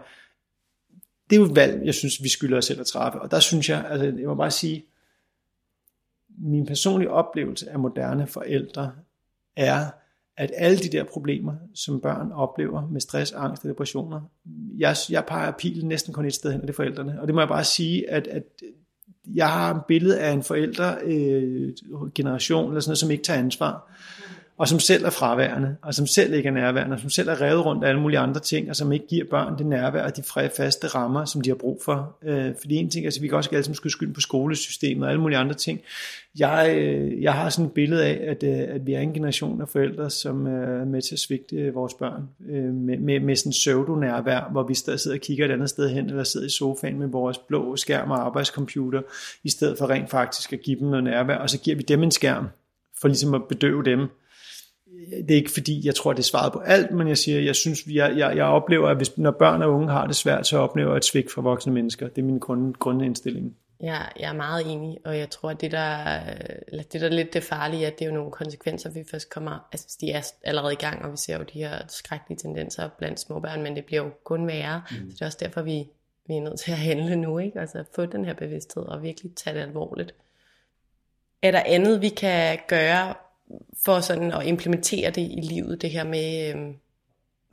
Det 1.30 1.36
er 1.36 1.40
jo 1.40 1.46
et 1.46 1.56
valg, 1.56 1.86
jeg 1.86 1.94
synes, 1.94 2.24
vi 2.24 2.30
skylder 2.30 2.58
os 2.58 2.66
selv 2.66 2.80
at 2.80 2.88
træffe, 2.88 3.22
og 3.22 3.32
der 3.32 3.40
synes 3.40 3.70
jeg, 3.70 3.86
altså 3.90 4.06
jeg 4.06 4.28
må 4.28 4.36
bare 4.36 4.52
sige, 4.52 4.86
min 6.38 6.66
personlige 6.66 7.12
oplevelse 7.12 7.70
af 7.70 7.80
moderne 7.80 8.28
forældre 8.28 8.92
er, 9.56 9.86
at 10.38 10.52
alle 10.56 10.78
de 10.78 10.90
der 10.90 11.04
problemer, 11.04 11.54
som 11.74 12.02
børn 12.02 12.32
oplever 12.32 12.88
med 12.92 13.02
stress, 13.02 13.32
angst 13.32 13.64
og 13.64 13.70
depressioner, 13.70 14.22
jeg, 14.78 14.96
jeg 15.10 15.24
peger 15.28 15.52
pilen 15.52 15.88
næsten 15.88 16.14
kun 16.14 16.26
et 16.26 16.34
sted 16.34 16.52
hen, 16.52 16.62
og 16.62 16.68
det 16.68 16.74
er 16.74 16.76
forældrene. 16.76 17.22
Og 17.22 17.28
det 17.28 17.36
må 17.36 17.42
jeg 17.42 17.48
bare 17.48 17.64
sige, 17.64 18.10
at, 18.10 18.28
at 18.28 18.44
jeg 19.36 19.50
har 19.50 19.76
et 19.76 19.82
billede 19.88 20.20
af 20.20 20.32
en 20.32 20.44
forældregeneration, 20.44 22.64
øh, 22.64 22.70
eller 22.70 22.82
sådan 22.82 22.90
noget, 22.90 22.98
som 22.98 23.12
ikke 23.12 23.24
tager 23.24 23.40
ansvar 23.40 23.92
og 24.58 24.68
som 24.68 24.80
selv 24.80 25.06
er 25.06 25.10
fraværende, 25.10 25.76
og 25.82 25.94
som 25.94 26.08
selv 26.08 26.34
ikke 26.34 26.48
er 26.48 26.54
nærværende, 26.54 26.94
og 26.94 27.00
som 27.00 27.10
selv 27.10 27.30
er 27.30 27.42
revet 27.42 27.66
rundt 27.66 27.84
af 27.84 27.90
alle 27.90 28.02
mulige 28.02 28.20
andre 28.20 28.40
ting, 28.40 28.70
og 28.70 28.76
som 28.76 28.92
ikke 28.92 29.08
giver 29.08 29.26
børn 29.30 29.58
det 29.58 29.66
nærvær 29.66 30.04
og 30.04 30.18
de 30.18 30.24
faste 30.58 30.88
rammer, 30.88 31.26
som 31.26 31.42
de 31.42 31.50
har 31.50 31.56
brug 31.56 31.82
for. 31.86 32.18
Øh, 32.24 32.52
fordi 32.62 32.76
en 32.76 32.90
ting, 32.90 33.06
altså 33.06 33.22
vi 33.22 33.28
kan 33.28 33.38
også 33.38 33.50
alle 33.54 33.64
sammen 33.64 33.76
skyde 33.76 33.92
skylden 33.92 34.14
på 34.14 34.22
skolesystemet 34.22 35.04
og 35.04 35.10
alle 35.10 35.22
mulige 35.22 35.38
andre 35.38 35.54
ting. 35.54 35.82
Jeg, 36.40 36.76
øh, 36.78 37.22
jeg 37.22 37.34
har 37.34 37.50
sådan 37.50 37.66
et 37.66 37.72
billede 37.72 38.06
af, 38.06 38.20
at, 38.28 38.44
øh, 38.44 38.76
at 38.76 38.86
vi 38.86 38.94
er 38.94 39.00
en 39.00 39.14
generation 39.14 39.62
af 39.62 39.70
forældre, 39.70 40.10
som 40.10 40.48
øh, 40.48 40.82
er 40.82 40.86
med 40.86 41.02
til 41.02 41.16
at 41.16 41.20
svigte 41.20 41.56
øh, 41.56 41.76
vores 41.76 41.94
børn 41.94 42.30
øh, 42.50 42.74
med, 42.74 42.98
med, 42.98 43.20
med 43.20 43.36
sådan 43.36 43.52
pseudo-nærvær, 43.52 44.50
hvor 44.52 44.64
vi 44.64 44.74
stadig 44.76 45.00
sidder 45.00 45.18
og 45.18 45.22
kigger 45.22 45.46
et 45.46 45.52
andet 45.52 45.70
sted 45.70 45.90
hen, 45.90 46.06
eller 46.06 46.24
sidder 46.24 46.46
i 46.46 46.50
sofaen 46.50 47.00
med 47.00 47.08
vores 47.08 47.38
blå 47.38 47.76
skærm 47.76 48.12
og 48.12 48.26
arbejdscomputer, 48.26 49.02
i 49.44 49.50
stedet 49.50 49.78
for 49.78 49.90
rent 49.90 50.10
faktisk 50.10 50.54
at 50.54 50.62
give 50.62 50.80
dem 50.80 50.88
noget 50.88 51.04
nærvær, 51.04 51.38
og 51.38 51.50
så 51.50 51.60
giver 51.60 51.78
vi 51.78 51.84
dem 51.84 52.04
en 52.04 52.12
skærm, 52.12 52.48
for 53.02 53.08
ligesom 53.08 53.34
at 53.34 53.42
bedøve 53.50 53.84
dem 53.84 54.10
det 55.12 55.32
er 55.32 55.36
ikke 55.36 55.52
fordi, 55.52 55.82
jeg 55.86 55.96
tror, 55.96 56.14
det 56.14 56.20
er 56.20 56.24
svaret 56.24 56.54
på 56.54 56.60
alt, 56.60 56.92
men 56.92 57.08
jeg 57.08 57.18
siger, 57.18 57.40
jeg 57.40 57.56
synes, 57.56 57.86
jeg, 57.88 58.18
jeg, 58.18 58.36
jeg 58.36 58.46
oplever, 58.46 58.90
at 58.90 58.98
hvis, 58.98 59.18
når 59.18 59.32
børn 59.32 59.62
og 59.62 59.72
unge 59.74 59.92
har 59.92 60.08
det 60.08 60.16
svært, 60.16 60.48
så 60.48 60.58
oplever 60.58 60.90
jeg 60.90 60.98
et 60.98 61.06
svigt 61.06 61.32
for 61.32 61.42
voksne 61.42 61.74
mennesker. 61.74 62.08
Det 62.08 62.22
er 62.22 62.26
min 62.26 62.40
grund, 62.40 62.74
grundindstilling. 62.74 63.56
Ja, 63.82 63.98
jeg 64.20 64.30
er 64.30 64.34
meget 64.34 64.72
enig, 64.72 64.98
og 65.06 65.18
jeg 65.18 65.30
tror, 65.30 65.50
at 65.50 65.62
det 65.62 65.72
der, 65.72 66.20
eller 66.68 66.84
det 66.84 67.02
der 67.02 67.08
er 67.08 67.12
lidt 67.12 67.34
det 67.34 67.44
farlige, 67.44 67.88
at 67.88 68.00
det 68.00 68.06
er 68.06 68.10
jo 68.10 68.16
nogle 68.16 68.32
konsekvenser, 68.32 68.90
vi 68.90 69.04
først 69.12 69.30
kommer, 69.30 69.68
altså 69.72 69.98
de 70.02 70.12
er 70.12 70.22
allerede 70.44 70.74
i 70.74 70.76
gang, 70.76 71.06
og 71.06 71.12
vi 71.12 71.18
ser 71.18 71.38
jo 71.38 71.44
de 71.54 71.60
her 71.60 71.80
skrækkelige 71.88 72.40
tendenser 72.40 72.90
blandt 72.98 73.20
småbørn, 73.20 73.64
men 73.64 73.76
det 73.76 73.86
bliver 73.86 74.04
jo 74.04 74.10
kun 74.24 74.48
værre, 74.48 74.82
mm. 74.92 75.12
så 75.12 75.16
det 75.16 75.22
er 75.22 75.26
også 75.26 75.38
derfor, 75.42 75.62
vi, 75.62 75.88
vi 76.28 76.34
er 76.34 76.42
nødt 76.42 76.60
til 76.60 76.72
at 76.72 76.78
handle 76.78 77.16
nu, 77.16 77.40
ikke? 77.40 77.60
altså 77.60 77.84
få 77.96 78.06
den 78.06 78.26
her 78.26 78.34
bevidsthed 78.34 78.84
og 78.84 79.04
virkelig 79.04 79.36
tage 79.36 79.56
det 79.56 79.62
alvorligt. 79.62 80.14
Er 81.42 81.52
der 81.52 81.62
andet, 81.66 82.02
vi 82.02 82.10
kan 82.10 82.60
gøre 82.68 83.14
for 83.86 84.00
sådan 84.00 84.32
at 84.32 84.46
implementere 84.46 85.10
det 85.10 85.22
i 85.22 85.40
livet, 85.42 85.82
det 85.82 85.90
her 85.90 86.04
med, 86.04 86.54
øh, 86.56 86.74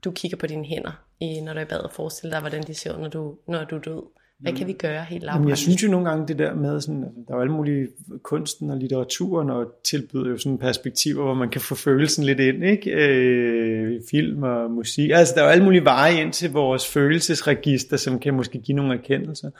du 0.05 0.11
kigger 0.11 0.37
på 0.37 0.47
dine 0.47 0.65
hænder, 0.65 1.05
i, 1.21 1.41
når 1.41 1.53
du 1.53 1.59
er 1.59 1.63
i 1.63 1.67
bad, 1.67 1.79
og 1.79 1.93
forestiller 1.93 2.35
dig, 2.35 2.41
hvordan 2.41 2.63
de 2.63 2.75
ser 2.75 2.95
ud, 2.95 3.01
når 3.01 3.09
du, 3.09 3.35
når 3.49 3.65
du 3.65 3.77
er 3.77 3.81
død. 3.81 4.03
Hvad 4.39 4.53
kan 4.53 4.67
vi 4.67 4.73
gøre 4.73 5.05
helt 5.05 5.25
lavpraktisk? 5.25 5.49
Jeg 5.49 5.59
synes 5.59 5.83
jo 5.83 5.89
nogle 5.89 6.09
gange 6.09 6.29
det 6.29 6.39
der 6.39 6.55
med, 6.55 6.81
sådan, 6.81 7.03
der 7.29 7.35
er 7.35 7.41
alle 7.41 7.53
mulige 7.53 7.89
kunsten 8.23 8.71
og 8.71 8.77
litteraturen, 8.77 9.51
og 9.51 9.67
tilbyder 9.85 10.29
jo 10.29 10.39
sådan 10.39 10.59
perspektiver, 10.59 11.25
hvor 11.25 11.35
man 11.35 11.51
kan 11.51 11.61
få 11.61 11.75
følelsen 11.75 12.25
lidt 12.25 12.41
ind, 12.41 12.65
ikke? 12.65 12.91
Øh, 12.91 14.01
film 14.11 14.43
og 14.43 14.71
musik. 14.71 15.11
Altså 15.11 15.35
der 15.35 15.41
er 15.41 15.45
jo 15.45 15.51
alle 15.51 15.65
mulige 15.65 15.85
veje 15.85 16.21
ind 16.21 16.33
til 16.33 16.53
vores 16.53 16.89
følelsesregister, 16.89 17.97
som 17.97 18.19
kan 18.19 18.35
måske 18.35 18.59
give 18.59 18.77
nogle 18.77 18.95
erkendelser. 18.95 19.51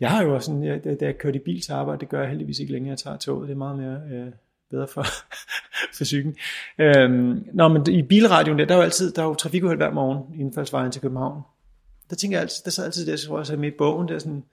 Jeg 0.00 0.10
har 0.10 0.22
jo 0.22 0.34
også 0.34 0.46
sådan, 0.46 0.64
jeg, 0.64 0.84
da 0.84 0.96
jeg 1.00 1.18
kørte 1.18 1.36
i 1.36 1.42
bil 1.44 1.60
til 1.60 1.72
arbejde, 1.72 2.00
det 2.00 2.08
gør 2.08 2.20
jeg 2.20 2.28
heldigvis 2.28 2.58
ikke 2.58 2.72
længere, 2.72 2.90
jeg 2.90 2.98
tager 2.98 3.16
toget, 3.16 3.48
det 3.48 3.54
er 3.54 3.58
meget 3.58 3.78
mere... 3.78 4.00
Øh, 4.12 4.26
bedre 4.70 4.88
for, 4.88 5.02
for 5.96 6.04
psyken. 6.04 6.36
Øhm, 6.78 7.46
nå, 7.52 7.68
men 7.68 7.86
i 7.88 8.02
bilradioen 8.02 8.58
der, 8.58 8.64
der 8.64 8.74
er 8.74 8.78
jo 8.78 8.84
altid, 8.84 9.12
der 9.12 9.22
er 9.22 9.26
jo 9.26 9.34
trafikuheld 9.34 9.78
hver 9.78 9.90
morgen, 9.92 10.40
indfaldsvejen 10.40 10.92
til 10.92 11.02
København 11.02 11.42
der 12.10 12.16
tænker 12.16 12.36
jeg 12.36 12.42
altid, 12.42 12.62
der 12.64 12.70
sad 12.70 12.84
altid 12.84 13.06
der, 13.06 13.16
så 13.16 13.26
tror 13.26 13.38
jeg, 13.38 13.46
så 13.46 13.56
med 13.56 13.68
i 13.68 13.74
bogen, 13.78 14.08
der 14.08 14.18
sådan, 14.18 14.44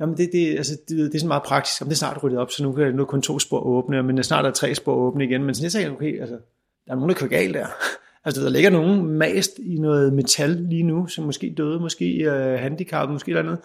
jamen 0.00 0.16
det, 0.16 0.30
det, 0.32 0.56
altså, 0.56 0.72
det, 0.88 0.98
det 0.98 1.14
er 1.14 1.18
sådan 1.18 1.28
meget 1.28 1.42
praktisk, 1.42 1.82
om 1.82 1.88
det 1.88 1.94
er 1.94 1.98
snart 1.98 2.22
ryddet 2.22 2.38
op, 2.38 2.50
så 2.50 2.62
nu, 2.62 2.72
kan, 2.72 2.94
nu 2.94 3.02
er 3.02 3.06
kun 3.06 3.22
to 3.22 3.38
spor 3.38 3.60
åbne, 3.60 4.02
men 4.02 4.24
snart 4.24 4.46
er 4.46 4.50
tre 4.50 4.74
spor 4.74 4.94
åbne 4.94 5.24
igen, 5.24 5.44
men 5.44 5.54
sådan 5.54 5.64
jeg 5.64 5.72
sagde, 5.72 5.90
okay, 5.90 6.20
altså, 6.20 6.36
der 6.86 6.92
er 6.92 6.94
nogen, 6.94 7.08
der 7.08 7.14
kører 7.16 7.30
galt 7.30 7.54
der. 7.54 7.66
Altså, 8.24 8.42
der 8.42 8.50
ligger 8.50 8.70
nogen 8.70 9.04
mast 9.04 9.58
i 9.58 9.78
noget 9.78 10.12
metal 10.12 10.50
lige 10.50 10.82
nu, 10.82 11.06
som 11.06 11.24
måske 11.24 11.54
døde, 11.56 11.80
måske 11.80 12.24
uh, 12.26 12.60
handicappet, 12.60 13.12
måske 13.12 13.30
eller 13.30 13.42
andet. 13.42 13.58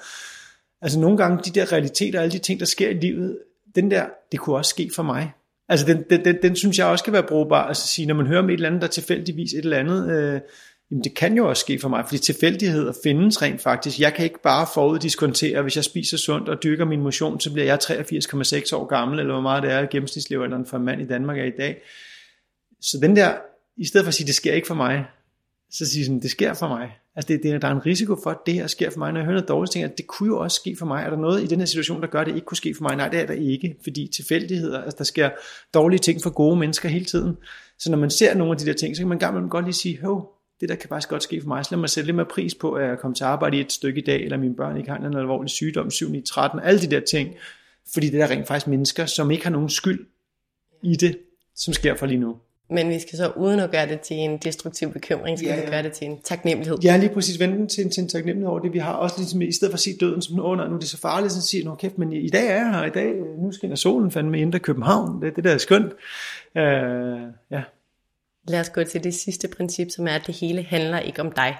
Altså, 0.81 0.99
nogle 0.99 1.17
gange, 1.17 1.43
de 1.45 1.59
der 1.59 1.71
realiteter, 1.71 2.21
alle 2.21 2.31
de 2.31 2.37
ting, 2.37 2.59
der 2.59 2.65
sker 2.65 2.89
i 2.89 2.93
livet, 2.93 3.39
den 3.75 3.91
der, 3.91 4.05
det 4.31 4.39
kunne 4.39 4.55
også 4.55 4.69
ske 4.69 4.91
for 4.95 5.03
mig. 5.03 5.31
Altså, 5.69 5.85
den, 5.85 6.03
den, 6.09 6.25
den, 6.25 6.37
den 6.41 6.55
synes 6.55 6.77
jeg 6.77 6.87
også 6.87 7.03
kan 7.03 7.13
være 7.13 7.23
brugbar. 7.23 7.67
Altså, 7.67 7.87
sige, 7.87 8.05
når 8.05 8.15
man 8.15 8.27
hører 8.27 8.39
om 8.39 8.49
et 8.49 8.53
eller 8.53 8.67
andet, 8.67 8.81
der 8.81 8.87
tilfældigvis 8.87 9.53
et 9.53 9.59
eller 9.59 9.77
andet, 9.77 10.11
øh, 10.11 10.41
Jamen 10.93 11.03
det 11.03 11.13
kan 11.13 11.37
jo 11.37 11.49
også 11.49 11.61
ske 11.61 11.79
for 11.79 11.89
mig, 11.89 12.05
fordi 12.07 12.17
tilfældigheder 12.17 12.93
findes 13.03 13.41
rent 13.41 13.61
faktisk. 13.61 13.99
Jeg 13.99 14.13
kan 14.13 14.25
ikke 14.25 14.41
bare 14.43 14.67
foruddiskontere, 14.73 15.61
hvis 15.61 15.75
jeg 15.75 15.83
spiser 15.83 16.17
sundt 16.17 16.49
og 16.49 16.63
dyrker 16.63 16.85
min 16.85 17.01
motion, 17.01 17.39
så 17.39 17.53
bliver 17.53 17.65
jeg 17.65 17.79
83,6 17.83 18.75
år 18.75 18.85
gammel, 18.85 19.19
eller 19.19 19.33
hvor 19.33 19.41
meget 19.41 19.63
det 19.63 19.71
er 19.71 19.85
gennemsnitslevealderen 19.85 20.65
for 20.65 20.77
en 20.77 20.83
mand 20.83 21.01
i 21.01 21.05
Danmark 21.05 21.37
er 21.37 21.43
i 21.43 21.51
dag. 21.57 21.81
Så 22.81 22.97
den 23.01 23.15
der, 23.15 23.35
i 23.77 23.85
stedet 23.85 24.05
for 24.05 24.07
at 24.07 24.13
sige, 24.13 24.27
det 24.27 24.35
sker 24.35 24.53
ikke 24.53 24.67
for 24.67 24.75
mig, 24.75 25.05
så 25.71 25.85
siger 25.85 26.05
sådan, 26.05 26.19
det 26.19 26.31
sker 26.31 26.53
for 26.53 26.67
mig. 26.67 26.97
Altså 27.15 27.27
det, 27.27 27.43
det, 27.43 27.61
der 27.61 27.67
er 27.67 27.71
en 27.71 27.85
risiko 27.85 28.15
for, 28.23 28.29
at 28.29 28.37
det 28.45 28.53
her 28.53 28.67
sker 28.67 28.89
for 28.89 28.99
mig. 28.99 29.11
Når 29.11 29.19
jeg 29.19 29.25
hører 29.25 29.35
noget 29.35 29.49
dårligt, 29.49 29.71
tænker 29.71 29.89
at 29.89 29.97
det 29.97 30.07
kunne 30.07 30.27
jo 30.27 30.39
også 30.39 30.55
ske 30.55 30.75
for 30.79 30.85
mig. 30.85 31.03
Er 31.03 31.09
der 31.09 31.17
noget 31.17 31.43
i 31.43 31.47
den 31.47 31.59
her 31.59 31.65
situation, 31.65 32.01
der 32.01 32.07
gør, 32.07 32.21
at 32.21 32.27
det 32.27 32.35
ikke 32.35 32.45
kunne 32.45 32.57
ske 32.57 32.75
for 32.77 32.83
mig? 32.83 32.95
Nej, 32.95 33.07
det 33.07 33.19
er 33.19 33.25
der 33.25 33.33
ikke, 33.33 33.75
fordi 33.83 34.09
tilfældigheder, 34.15 34.81
altså 34.81 34.97
der 34.97 35.03
sker 35.03 35.29
dårlige 35.73 35.99
ting 35.99 36.21
for 36.23 36.29
gode 36.29 36.55
mennesker 36.55 36.89
hele 36.89 37.05
tiden. 37.05 37.37
Så 37.79 37.91
når 37.91 37.97
man 37.97 38.09
ser 38.09 38.35
nogle 38.35 38.51
af 38.51 38.57
de 38.57 38.65
der 38.65 38.73
ting, 38.73 38.95
så 38.95 39.01
kan 39.01 39.07
man 39.07 39.19
gang 39.19 39.49
godt 39.49 39.65
lige 39.65 39.73
sige, 39.73 40.01
hov, 40.01 40.39
det 40.59 40.69
der 40.69 40.75
kan 40.75 40.89
faktisk 40.89 41.09
godt 41.09 41.23
ske 41.23 41.41
for 41.41 41.47
mig. 41.47 41.65
Så 41.65 41.71
lad 41.71 41.79
mig 41.79 41.89
sætte 41.89 42.05
lidt 42.05 42.15
mere 42.15 42.25
pris 42.25 42.55
på, 42.55 42.73
at 42.73 42.87
jeg 42.87 42.99
kommer 42.99 43.15
til 43.15 43.23
arbejde 43.23 43.57
i 43.57 43.59
et 43.59 43.71
stykke 43.71 44.01
i 44.01 44.03
dag, 44.03 44.23
eller 44.23 44.37
mine 44.37 44.55
børn 44.55 44.77
ikke 44.77 44.89
har 44.89 44.97
en 44.97 45.17
alvorlig 45.17 45.49
sygdom, 45.49 45.91
7 45.91 46.09
9, 46.09 46.21
13, 46.21 46.59
alle 46.59 46.81
de 46.81 46.87
der 46.87 46.99
ting. 46.99 47.35
Fordi 47.93 48.09
det 48.09 48.21
er 48.21 48.29
rent 48.29 48.47
faktisk 48.47 48.67
mennesker, 48.67 49.05
som 49.05 49.31
ikke 49.31 49.43
har 49.43 49.51
nogen 49.51 49.69
skyld 49.69 50.05
i 50.83 50.95
det, 50.95 51.17
som 51.55 51.73
sker 51.73 51.95
for 51.95 52.05
lige 52.05 52.19
nu. 52.19 52.37
Men 52.69 52.89
vi 52.89 52.99
skal 52.99 53.17
så 53.17 53.31
uden 53.35 53.59
at 53.59 53.71
gøre 53.71 53.87
det 53.87 54.01
til 54.01 54.17
en 54.17 54.37
destruktiv 54.37 54.93
bekymring, 54.93 55.37
skal 55.37 55.49
ja, 55.49 55.55
ja. 55.55 55.65
vi 55.65 55.71
gøre 55.71 55.83
det 55.83 55.91
til 55.91 56.07
en 56.07 56.19
taknemmelighed. 56.23 56.77
Ja, 56.83 56.97
lige 56.97 57.09
præcis 57.09 57.39
vente 57.39 57.75
til, 57.75 57.89
til 57.89 58.01
en 58.01 58.09
taknemmelighed 58.09 58.49
over 58.49 58.59
det. 58.59 58.73
Vi 58.73 58.79
har 58.79 58.93
også 58.93 59.15
ligesom, 59.17 59.41
i 59.41 59.51
stedet 59.51 59.71
for 59.71 59.75
at 59.75 59.79
se 59.79 59.97
døden 59.99 60.21
som, 60.21 60.35
nej, 60.35 60.67
nu 60.67 60.75
er 60.75 60.79
det 60.79 60.89
så 60.89 60.97
farligt, 60.97 61.33
så 61.33 61.41
siger 61.41 61.65
nå 61.65 61.75
kæft, 61.75 61.97
men 61.97 62.13
i, 62.13 62.29
dag 62.29 62.47
er 62.47 62.55
jeg 62.55 62.71
her, 62.71 62.85
i 62.85 62.89
dag, 62.89 63.13
nu 63.39 63.51
skinner 63.51 63.75
solen 63.75 64.11
fandme 64.11 64.39
ind 64.39 64.55
i 64.55 64.57
København, 64.57 65.21
det, 65.21 65.35
det 65.35 65.43
der 65.43 65.53
er 65.53 65.57
skønt. 65.57 65.93
Uh, 66.55 66.61
ja. 67.51 67.63
Lad 68.47 68.59
os 68.59 68.69
gå 68.69 68.83
til 68.83 69.03
det 69.03 69.13
sidste 69.13 69.47
princip, 69.47 69.87
som 69.91 70.07
er, 70.07 70.11
at 70.11 70.23
det 70.27 70.35
hele 70.35 70.63
handler 70.63 70.99
ikke 70.99 71.21
om 71.21 71.31
dig. 71.31 71.55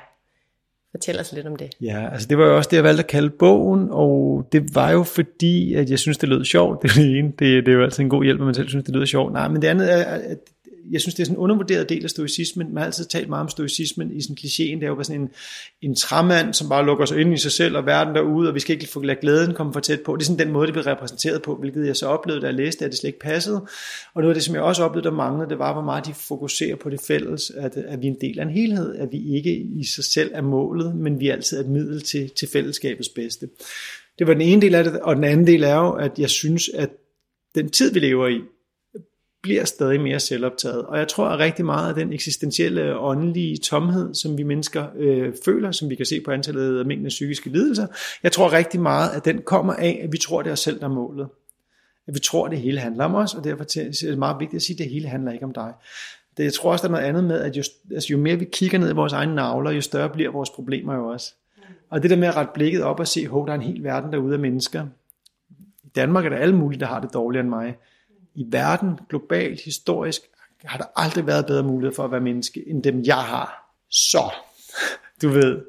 Fortæl 0.91 1.19
os 1.19 1.33
lidt 1.33 1.47
om 1.47 1.55
det. 1.55 1.69
Ja, 1.81 2.09
altså 2.11 2.27
det 2.27 2.37
var 2.37 2.45
jo 2.45 2.57
også 2.57 2.67
det, 2.69 2.77
jeg 2.77 2.83
valgte 2.83 3.03
at 3.03 3.09
kalde 3.09 3.29
bogen, 3.29 3.87
og 3.91 4.47
det 4.51 4.75
var 4.75 4.91
jo 4.91 5.03
fordi, 5.03 5.73
at 5.73 5.89
jeg 5.89 5.99
synes, 5.99 6.17
det 6.17 6.29
lød 6.29 6.45
sjovt. 6.45 6.81
Det 6.83 6.89
er 6.91 6.93
det 6.93 7.17
ene. 7.17 7.27
Det, 7.27 7.65
det 7.65 7.67
er 7.67 7.73
jo 7.73 7.83
altid 7.83 8.03
en 8.03 8.09
god 8.09 8.23
hjælp, 8.23 8.39
at 8.39 8.45
man 8.45 8.55
selv 8.55 8.69
synes, 8.69 8.85
det 8.85 8.95
lyder 8.95 9.05
sjovt. 9.05 9.33
Nej, 9.33 9.47
men 9.47 9.61
det 9.61 9.67
andet 9.67 9.93
er, 9.93 10.03
at 10.03 10.37
jeg 10.91 11.01
synes, 11.01 11.15
det 11.15 11.21
er 11.21 11.25
sådan 11.25 11.35
en 11.35 11.39
undervurderet 11.39 11.89
del 11.89 12.03
af 12.03 12.09
stoicismen. 12.09 12.67
Man 12.67 12.77
har 12.77 12.85
altid 12.85 13.05
talt 13.05 13.29
meget 13.29 13.41
om 13.41 13.49
stoicismen 13.49 14.11
i 14.11 14.21
sådan 14.21 14.37
klichéen. 14.39 14.75
Det 14.75 14.83
er 14.83 14.87
jo 14.87 15.03
sådan 15.03 15.21
en, 15.21 15.29
en 15.81 15.95
træmand, 15.95 16.53
som 16.53 16.69
bare 16.69 16.85
lukker 16.85 17.05
sig 17.05 17.21
ind 17.21 17.33
i 17.33 17.37
sig 17.37 17.51
selv 17.51 17.77
og 17.77 17.85
verden 17.85 18.15
derude, 18.15 18.49
og 18.49 18.55
vi 18.55 18.59
skal 18.59 18.73
ikke 18.73 18.87
få 18.87 19.01
lade 19.01 19.17
glæden 19.21 19.53
komme 19.53 19.73
for 19.73 19.79
tæt 19.79 20.01
på. 20.01 20.15
Det 20.15 20.21
er 20.21 20.25
sådan 20.25 20.45
den 20.45 20.53
måde, 20.53 20.67
det 20.67 20.73
bliver 20.73 20.87
repræsenteret 20.87 21.41
på, 21.41 21.55
hvilket 21.55 21.87
jeg 21.87 21.95
så 21.95 22.07
oplevede, 22.07 22.41
da 22.41 22.47
jeg 22.47 22.55
læste, 22.55 22.85
at 22.85 22.91
det 22.91 22.99
slet 22.99 23.07
ikke 23.07 23.19
passede. 23.19 23.57
Og 24.13 24.21
noget 24.21 24.29
af 24.29 24.33
det, 24.33 24.43
som 24.43 24.55
jeg 24.55 24.63
også 24.63 24.83
oplevede, 24.83 25.09
der 25.09 25.15
manglede, 25.15 25.49
det 25.49 25.59
var, 25.59 25.73
hvor 25.73 25.81
meget 25.81 26.05
de 26.05 26.13
fokuserer 26.13 26.75
på 26.75 26.89
det 26.89 27.01
fælles, 27.07 27.49
at, 27.49 27.77
at 27.77 28.01
vi 28.01 28.07
er 28.07 28.11
en 28.11 28.17
del 28.21 28.39
af 28.39 28.43
en 28.43 28.51
helhed, 28.51 28.95
at 28.95 29.09
vi 29.11 29.35
ikke 29.35 29.57
i 29.57 29.83
sig 29.83 30.03
selv 30.03 30.31
er 30.33 30.41
målet, 30.41 30.95
men 30.95 31.19
vi 31.19 31.27
er 31.27 31.33
altid 31.33 31.59
et 31.59 31.69
middel 31.69 32.01
til, 32.01 32.29
til 32.29 32.47
fællesskabets 32.53 33.09
bedste. 33.09 33.49
Det 34.19 34.27
var 34.27 34.33
den 34.33 34.41
ene 34.41 34.61
del 34.61 34.75
af 34.75 34.83
det, 34.83 34.99
og 34.99 35.15
den 35.15 35.23
anden 35.23 35.47
del 35.47 35.63
er 35.63 35.75
jo, 35.75 35.91
at 35.91 36.19
jeg 36.19 36.29
synes, 36.29 36.69
at 36.69 36.89
den 37.55 37.69
tid, 37.69 37.93
vi 37.93 37.99
lever 37.99 38.27
i, 38.27 38.41
bliver 39.43 39.65
stadig 39.65 40.01
mere 40.01 40.19
selvoptaget. 40.19 40.85
Og 40.85 40.97
jeg 40.97 41.07
tror, 41.07 41.27
at 41.27 41.39
rigtig 41.39 41.65
meget 41.65 41.89
af 41.89 41.95
den 41.95 42.13
eksistentielle 42.13 42.97
åndelige 42.97 43.57
tomhed, 43.57 44.13
som 44.13 44.37
vi 44.37 44.43
mennesker 44.43 44.85
øh, 44.95 45.33
føler, 45.45 45.71
som 45.71 45.89
vi 45.89 45.95
kan 45.95 46.05
se 46.05 46.21
på 46.21 46.31
antallet 46.31 46.79
af 46.79 46.85
mængden 46.85 47.05
af 47.05 47.09
psykiske 47.09 47.49
lidelser, 47.49 47.87
jeg 48.23 48.31
tror 48.31 48.53
rigtig 48.53 48.81
meget, 48.81 49.09
at 49.09 49.25
den 49.25 49.41
kommer 49.41 49.73
af, 49.73 49.99
at 50.03 50.11
vi 50.11 50.17
tror, 50.17 50.41
det 50.41 50.49
er 50.49 50.53
os 50.53 50.59
selv, 50.59 50.79
der 50.79 50.85
er 50.85 50.89
målet. 50.89 51.27
At 52.07 52.13
vi 52.13 52.19
tror, 52.19 52.45
at 52.45 52.51
det 52.51 52.59
hele 52.59 52.79
handler 52.79 53.05
om 53.05 53.15
os, 53.15 53.33
og 53.33 53.43
derfor 53.43 53.63
er 53.63 54.09
det 54.09 54.17
meget 54.17 54.39
vigtigt 54.39 54.55
at 54.55 54.63
sige, 54.63 54.75
at 54.75 54.77
det 54.77 54.89
hele 54.89 55.07
handler 55.07 55.31
ikke 55.31 55.45
om 55.45 55.53
dig. 55.53 55.73
Det, 56.37 56.43
jeg 56.43 56.53
tror 56.53 56.71
også, 56.71 56.87
der 56.87 56.93
er 56.93 56.97
noget 56.97 57.05
andet 57.05 57.23
med, 57.23 57.39
at 57.39 57.57
jo, 57.57 57.63
altså, 57.91 58.07
jo 58.11 58.17
mere 58.17 58.39
vi 58.39 58.45
kigger 58.45 58.79
ned 58.79 58.89
i 58.89 58.93
vores 58.93 59.13
egne 59.13 59.35
navler, 59.35 59.71
jo 59.71 59.81
større 59.81 60.09
bliver 60.09 60.31
vores 60.31 60.49
problemer 60.49 60.95
jo 60.95 61.07
også. 61.07 61.33
Og 61.89 62.01
det 62.01 62.09
der 62.09 62.17
med 62.17 62.27
at 62.27 62.35
rette 62.35 62.51
blikket 62.53 62.83
op 62.83 62.99
og 62.99 63.07
se, 63.07 63.19
at 63.19 63.29
der 63.31 63.47
er 63.47 63.53
en 63.53 63.61
hel 63.61 63.83
verden 63.83 64.11
derude 64.11 64.33
af 64.33 64.39
mennesker. 64.39 64.85
I 65.83 65.89
Danmark 65.95 66.25
er 66.25 66.29
der 66.29 66.37
alle 66.37 66.55
mulige, 66.55 66.79
der 66.79 66.85
har 66.85 66.99
det 66.99 67.13
dårligere 67.13 67.41
end 67.41 67.49
mig 67.49 67.77
i 68.35 68.45
verden, 68.49 68.99
globalt, 69.09 69.61
historisk, 69.61 70.21
har 70.63 70.77
der 70.77 70.85
aldrig 70.95 71.27
været 71.27 71.45
bedre 71.45 71.63
mulighed 71.63 71.95
for 71.95 72.03
at 72.03 72.11
være 72.11 72.21
menneske, 72.21 72.63
end 72.67 72.83
dem 72.83 73.03
jeg 73.05 73.21
har. 73.21 73.75
Så, 73.89 74.33
du 75.21 75.29
ved, 75.29 75.61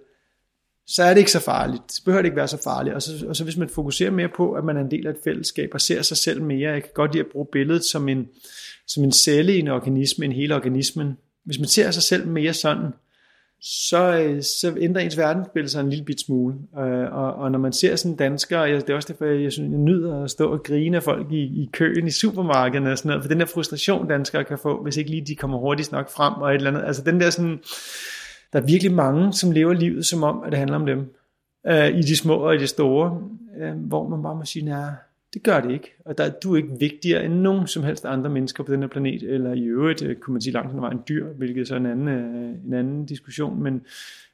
så 0.86 1.02
er 1.02 1.08
det 1.08 1.18
ikke 1.18 1.30
så 1.30 1.40
farligt. 1.40 1.82
Det 1.86 2.00
behøver 2.04 2.22
det 2.22 2.26
ikke 2.26 2.36
være 2.36 2.48
så 2.48 2.62
farligt. 2.64 2.94
Og 2.94 3.02
så, 3.02 3.26
og 3.28 3.36
så 3.36 3.44
hvis 3.44 3.56
man 3.56 3.68
fokuserer 3.68 4.10
mere 4.10 4.28
på, 4.36 4.52
at 4.52 4.64
man 4.64 4.76
er 4.76 4.80
en 4.80 4.90
del 4.90 5.06
af 5.06 5.10
et 5.10 5.18
fællesskab 5.24 5.70
og 5.72 5.80
ser 5.80 6.02
sig 6.02 6.16
selv 6.16 6.42
mere, 6.42 6.72
jeg 6.72 6.82
kan 6.82 6.90
godt 6.94 7.12
lide 7.12 7.24
at 7.24 7.30
bruge 7.32 7.46
billedet 7.52 7.84
som 7.84 8.08
en, 8.08 8.28
som 8.86 9.04
en 9.04 9.12
celle 9.12 9.56
i 9.56 9.58
en 9.58 9.68
organisme, 9.68 10.24
en 10.24 10.32
hele 10.32 10.54
organismen. 10.54 11.18
Hvis 11.44 11.58
man 11.58 11.68
ser 11.68 11.90
sig 11.90 12.02
selv 12.02 12.26
mere 12.26 12.54
sådan, 12.54 12.90
så, 13.64 14.18
øh, 14.18 14.42
så 14.42 14.74
ændrer 14.80 15.02
ens 15.02 15.18
verdensbillede 15.18 15.70
sig 15.70 15.80
en 15.80 15.90
lille 15.90 16.04
bit 16.04 16.20
smule. 16.20 16.54
Øh, 16.78 17.12
og, 17.12 17.34
og 17.34 17.50
når 17.50 17.58
man 17.58 17.72
ser 17.72 17.96
sådan 17.96 18.16
danskere, 18.16 18.76
det 18.76 18.90
er 18.90 18.94
også 18.94 19.12
derfor, 19.12 19.24
jeg, 19.24 19.52
synes, 19.52 19.70
jeg 19.70 19.78
nyder 19.78 20.24
at 20.24 20.30
stå 20.30 20.52
og 20.52 20.62
grine 20.62 20.96
af 20.96 21.02
folk 21.02 21.32
i, 21.32 21.42
i 21.42 21.70
køen 21.72 22.06
i 22.06 22.10
supermarkederne 22.10 22.92
og 22.92 22.98
sådan 22.98 23.08
noget, 23.08 23.22
for 23.22 23.28
den 23.28 23.40
der 23.40 23.46
frustration, 23.46 24.08
danskere 24.08 24.44
kan 24.44 24.58
få, 24.58 24.82
hvis 24.82 24.96
ikke 24.96 25.10
lige 25.10 25.26
de 25.26 25.36
kommer 25.36 25.58
hurtigst 25.58 25.92
nok 25.92 26.10
frem 26.10 26.34
og 26.34 26.50
et 26.50 26.54
eller 26.54 26.70
andet. 26.70 26.84
Altså 26.86 27.02
den 27.02 27.20
der 27.20 27.30
sådan, 27.30 27.60
der 28.52 28.60
er 28.60 28.66
virkelig 28.66 28.92
mange, 28.92 29.32
som 29.32 29.50
lever 29.50 29.72
livet 29.72 30.06
som 30.06 30.22
om, 30.22 30.42
at 30.44 30.52
det 30.52 30.58
handler 30.58 30.76
om 30.76 30.86
dem. 30.86 31.14
Øh, 31.66 31.88
I 31.88 32.02
de 32.02 32.16
små 32.16 32.34
og 32.34 32.54
i 32.54 32.58
de 32.58 32.66
store, 32.66 33.20
øh, 33.60 33.74
hvor 33.74 34.08
man 34.08 34.22
bare 34.22 34.36
må 34.36 34.44
sige, 34.44 34.64
nej, 34.64 34.90
det 35.35 35.43
gør 35.43 35.61
det 35.61 35.70
ikke. 35.70 35.95
Og 36.05 36.18
der, 36.18 36.30
du 36.30 36.53
er 36.53 36.57
ikke 36.57 36.76
vigtigere 36.80 37.24
end 37.24 37.35
nogen 37.35 37.66
som 37.66 37.82
helst 37.82 38.05
andre 38.05 38.30
mennesker 38.30 38.64
på 38.64 38.72
den 38.72 38.80
her 38.80 38.89
planet, 38.89 39.22
eller 39.22 39.53
i 39.53 39.64
øvrigt, 39.64 40.03
øh, 40.03 40.16
kunne 40.16 40.35
man 40.35 40.41
sige 40.41 40.53
langt 40.53 40.72
hen 40.72 40.85
en 40.85 41.01
dyr, 41.09 41.26
hvilket 41.26 41.68
så 41.68 41.74
er 41.74 41.78
en 41.78 41.87
anden, 41.87 42.09
øh, 42.09 42.66
en 42.66 42.74
anden 42.74 43.07
diskussion, 43.07 43.62
men, 43.62 43.82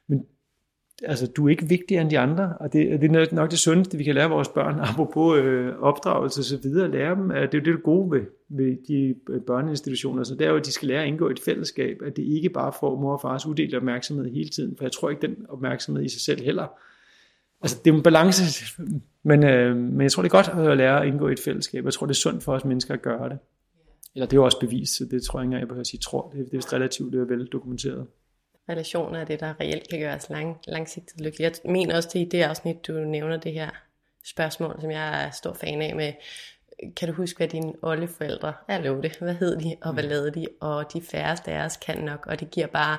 men 0.07 0.25
altså, 1.03 1.27
du 1.27 1.45
er 1.45 1.49
ikke 1.49 1.67
vigtigere 1.67 2.01
end 2.01 2.09
de 2.09 2.19
andre, 2.19 2.53
og 2.59 2.73
det, 2.73 3.01
det 3.01 3.15
er 3.15 3.35
nok 3.35 3.51
det 3.51 3.59
sundeste, 3.59 3.97
vi 3.97 4.03
kan 4.03 4.15
lære 4.15 4.29
vores 4.29 4.47
børn, 4.47 4.79
apropos 4.89 5.39
øh, 5.39 5.79
opdragelse 5.79 6.41
og 6.41 6.45
så 6.45 6.57
videre, 6.57 6.85
at 6.85 6.91
lære 6.91 7.15
dem, 7.15 7.31
at 7.31 7.51
det 7.51 7.57
er 7.57 7.63
det 7.63 7.83
gode 7.83 8.11
ved, 8.11 8.25
ved 8.49 8.77
de 8.87 9.15
øh, 9.29 9.41
børneinstitutioner, 9.41 10.23
så 10.23 10.35
det 10.35 10.45
er 10.45 10.49
jo, 10.49 10.57
at 10.57 10.65
de 10.65 10.71
skal 10.71 10.87
lære 10.87 11.01
at 11.01 11.07
indgå 11.07 11.29
i 11.29 11.31
et 11.31 11.39
fællesskab, 11.39 11.97
at 12.05 12.17
det 12.17 12.23
ikke 12.23 12.49
bare 12.49 12.73
får 12.79 12.99
mor 12.99 13.13
og 13.13 13.21
fars 13.21 13.45
uddelt 13.45 13.75
opmærksomhed 13.75 14.31
hele 14.31 14.49
tiden, 14.49 14.75
for 14.77 14.83
jeg 14.83 14.91
tror 14.91 15.09
ikke, 15.09 15.27
den 15.27 15.35
opmærksomhed 15.49 16.03
i 16.03 16.09
sig 16.09 16.21
selv 16.21 16.41
heller 16.41 16.67
altså 17.61 17.77
det 17.85 17.91
er 17.91 17.95
en 17.95 18.03
balance, 18.03 18.65
men, 19.23 19.43
øh, 19.43 19.75
men 19.75 20.01
jeg 20.01 20.11
tror, 20.11 20.23
det 20.23 20.29
er 20.33 20.43
godt 20.43 20.69
at 20.69 20.77
lære 20.77 21.01
at 21.01 21.07
indgå 21.07 21.27
i 21.27 21.31
et 21.31 21.39
fællesskab. 21.39 21.85
Jeg 21.85 21.93
tror, 21.93 22.05
det 22.05 22.13
er 22.13 22.19
sundt 22.19 22.43
for 22.43 22.53
os 22.53 22.65
mennesker 22.65 22.93
at 22.93 23.01
gøre 23.01 23.29
det. 23.29 23.39
Eller 24.15 24.25
det 24.25 24.33
er 24.33 24.37
jo 24.37 24.45
også 24.45 24.59
bevist, 24.59 24.97
så 24.97 25.05
det 25.11 25.23
tror 25.23 25.39
jeg 25.39 25.45
ikke 25.45 25.57
jeg 25.57 25.67
behøver 25.67 25.81
at 25.81 25.87
sige 25.87 25.99
tror. 25.99 26.29
Det, 26.29 26.51
det 26.51 26.65
er 26.65 26.73
relativt 26.73 27.13
det 27.13 27.21
er 27.21 27.25
vel 27.25 27.45
dokumenteret. 27.45 28.07
Relationer 28.69 29.19
er 29.19 29.25
det, 29.25 29.39
der 29.39 29.53
reelt 29.59 29.89
kan 29.89 29.99
gøre 29.99 30.15
os 30.15 30.29
lang, 30.29 30.57
langsigtet 30.67 31.21
lykkelige. 31.21 31.51
Jeg 31.63 31.71
mener 31.71 31.95
også, 31.95 32.09
det 32.13 32.19
i 32.19 32.29
det 32.31 32.41
afsnit, 32.41 32.87
du 32.87 32.93
nævner 32.93 33.37
det 33.37 33.53
her 33.53 33.69
spørgsmål, 34.25 34.77
som 34.81 34.91
jeg 34.91 35.25
er 35.25 35.31
stor 35.31 35.53
fan 35.53 35.81
af 35.81 35.95
med, 35.95 36.13
kan 36.97 37.07
du 37.07 37.13
huske, 37.13 37.37
hvad 37.37 37.47
dine 37.47 37.73
oldeforældre, 37.81 38.53
jeg 38.67 38.81
lover 38.81 39.01
det, 39.01 39.17
hvad 39.17 39.33
hed 39.33 39.59
de, 39.59 39.75
og 39.81 39.93
hvad 39.93 40.03
lavede 40.03 40.31
de, 40.31 40.47
og 40.59 40.93
de 40.93 41.01
færreste 41.01 41.51
af 41.51 41.65
os 41.65 41.77
kan 41.77 41.97
nok, 41.97 42.25
og 42.27 42.39
det 42.39 42.51
giver 42.51 42.67
bare 42.67 42.97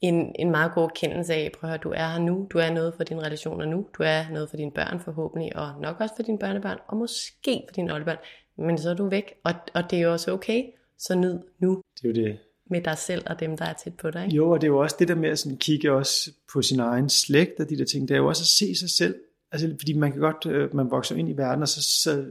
en, 0.00 0.34
en 0.38 0.50
meget 0.50 0.72
god 0.74 0.90
kendelse 0.94 1.34
af, 1.34 1.52
prøv 1.60 1.70
at 1.70 1.72
høre, 1.72 1.80
du 1.82 1.90
er 1.90 2.08
her 2.08 2.18
nu, 2.18 2.46
du 2.50 2.58
er 2.58 2.70
noget 2.70 2.94
for 2.96 3.04
dine 3.04 3.22
relationer 3.22 3.66
nu, 3.66 3.86
du 3.98 4.02
er 4.02 4.30
noget 4.30 4.50
for 4.50 4.56
dine 4.56 4.70
børn 4.70 5.00
forhåbentlig, 5.00 5.56
og 5.56 5.80
nok 5.80 6.00
også 6.00 6.14
for 6.16 6.22
dine 6.22 6.38
børnebørn, 6.38 6.78
og 6.88 6.96
måske 6.96 7.64
for 7.68 7.74
dine 7.74 7.92
oldebørn, 7.92 8.16
men 8.58 8.78
så 8.78 8.90
er 8.90 8.94
du 8.94 9.08
væk, 9.08 9.34
og, 9.44 9.52
og 9.74 9.90
det 9.90 9.98
er 9.98 10.02
jo 10.02 10.12
også 10.12 10.32
okay, 10.32 10.62
Så 10.98 11.14
nyd 11.14 11.38
nu. 11.58 11.82
Det 12.02 12.04
er 12.04 12.08
jo 12.08 12.26
det. 12.26 12.38
Med 12.70 12.82
dig 12.82 12.98
selv 12.98 13.22
og 13.26 13.40
dem, 13.40 13.56
der 13.56 13.64
er 13.64 13.72
tæt 13.72 13.94
på 13.94 14.10
dig. 14.10 14.24
Ikke? 14.24 14.36
Jo, 14.36 14.50
og 14.50 14.60
det 14.60 14.66
er 14.66 14.70
jo 14.70 14.78
også 14.78 14.96
det 14.98 15.08
der 15.08 15.14
med 15.14 15.28
at 15.28 15.38
sådan 15.38 15.58
kigge 15.58 15.92
også 15.92 16.30
på 16.52 16.62
sin 16.62 16.80
egen 16.80 17.08
slægt 17.08 17.60
og 17.60 17.70
de 17.70 17.78
der 17.78 17.84
ting. 17.84 18.08
Det 18.08 18.14
er 18.14 18.18
jo 18.18 18.28
også 18.28 18.42
at 18.42 18.46
se 18.46 18.74
sig 18.80 18.90
selv. 18.90 19.14
Altså, 19.52 19.74
fordi 19.78 19.92
man 19.92 20.12
kan 20.12 20.20
godt, 20.20 20.46
øh, 20.46 20.74
man 20.74 20.90
vokser 20.90 21.16
ind 21.16 21.28
i 21.28 21.32
verden, 21.32 21.62
og 21.62 21.68
så, 21.68 21.82
så 22.02 22.24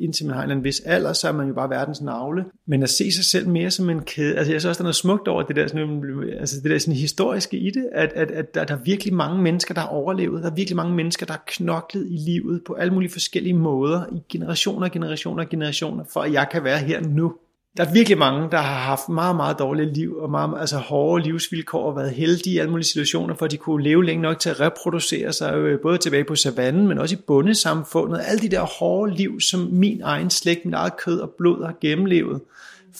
indtil 0.00 0.26
man 0.26 0.34
har 0.34 0.42
en 0.42 0.64
vis 0.64 0.80
alder, 0.80 1.12
så 1.12 1.28
er 1.28 1.32
man 1.32 1.48
jo 1.48 1.54
bare 1.54 1.70
verdens 1.70 2.00
navle. 2.00 2.44
Men 2.66 2.82
at 2.82 2.90
se 2.90 3.12
sig 3.12 3.24
selv 3.24 3.48
mere 3.48 3.70
som 3.70 3.90
en 3.90 4.00
kæde, 4.00 4.36
altså 4.36 4.52
jeg 4.52 4.60
synes 4.60 4.64
også, 4.64 4.78
der 4.78 4.82
er 4.82 4.86
noget 4.86 4.96
smukt 4.96 5.28
over 5.28 5.42
det 5.42 5.56
der, 5.56 5.66
sådan, 5.66 6.02
altså 6.40 6.60
det 6.60 6.70
der 6.70 6.78
sådan 6.78 6.94
historiske 6.94 7.58
i 7.58 7.70
det, 7.70 7.88
at, 7.92 8.12
at, 8.12 8.30
at 8.30 8.54
der, 8.54 8.64
der 8.64 8.74
er 8.74 8.82
virkelig 8.84 9.14
mange 9.14 9.42
mennesker, 9.42 9.74
der 9.74 9.80
har 9.80 9.88
overlevet, 9.88 10.42
der 10.42 10.50
er 10.50 10.54
virkelig 10.54 10.76
mange 10.76 10.94
mennesker, 10.94 11.26
der 11.26 11.32
har 11.32 11.44
knoklet 11.46 12.06
i 12.10 12.16
livet 12.16 12.62
på 12.66 12.72
alle 12.72 12.92
mulige 12.92 13.12
forskellige 13.12 13.54
måder, 13.54 14.04
i 14.12 14.22
generationer, 14.28 14.88
generationer, 14.88 15.44
generationer, 15.44 16.04
for 16.12 16.20
at 16.20 16.32
jeg 16.32 16.48
kan 16.52 16.64
være 16.64 16.78
her 16.78 17.00
nu 17.00 17.34
der 17.76 17.84
er 17.84 17.92
virkelig 17.92 18.18
mange, 18.18 18.50
der 18.50 18.56
har 18.58 18.78
haft 18.78 19.08
meget, 19.08 19.36
meget 19.36 19.58
dårlige 19.58 19.92
liv, 19.92 20.16
og 20.16 20.30
meget, 20.30 20.60
altså 20.60 20.76
hårde 20.76 21.24
livsvilkår, 21.24 21.84
og 21.84 21.96
været 21.96 22.10
heldige 22.10 22.54
i 22.54 22.58
alle 22.58 22.70
mulige 22.70 22.86
situationer, 22.86 23.34
for 23.34 23.44
at 23.44 23.50
de 23.50 23.56
kunne 23.56 23.84
leve 23.84 24.04
længe 24.04 24.22
nok 24.22 24.38
til 24.38 24.50
at 24.50 24.60
reproducere 24.60 25.32
sig, 25.32 25.54
øh, 25.54 25.80
både 25.80 25.98
tilbage 25.98 26.24
på 26.24 26.36
savannen, 26.36 26.88
men 26.88 26.98
også 26.98 27.14
i 27.14 27.18
bundesamfundet. 27.26 28.20
Alle 28.26 28.42
de 28.42 28.48
der 28.48 28.60
hårde 28.60 29.14
liv, 29.14 29.40
som 29.40 29.60
min 29.72 30.00
egen 30.02 30.30
slægt, 30.30 30.64
mit 30.64 30.74
eget 30.74 30.96
kød 30.96 31.20
og 31.20 31.30
blod 31.38 31.66
har 31.66 31.74
gennemlevet, 31.80 32.40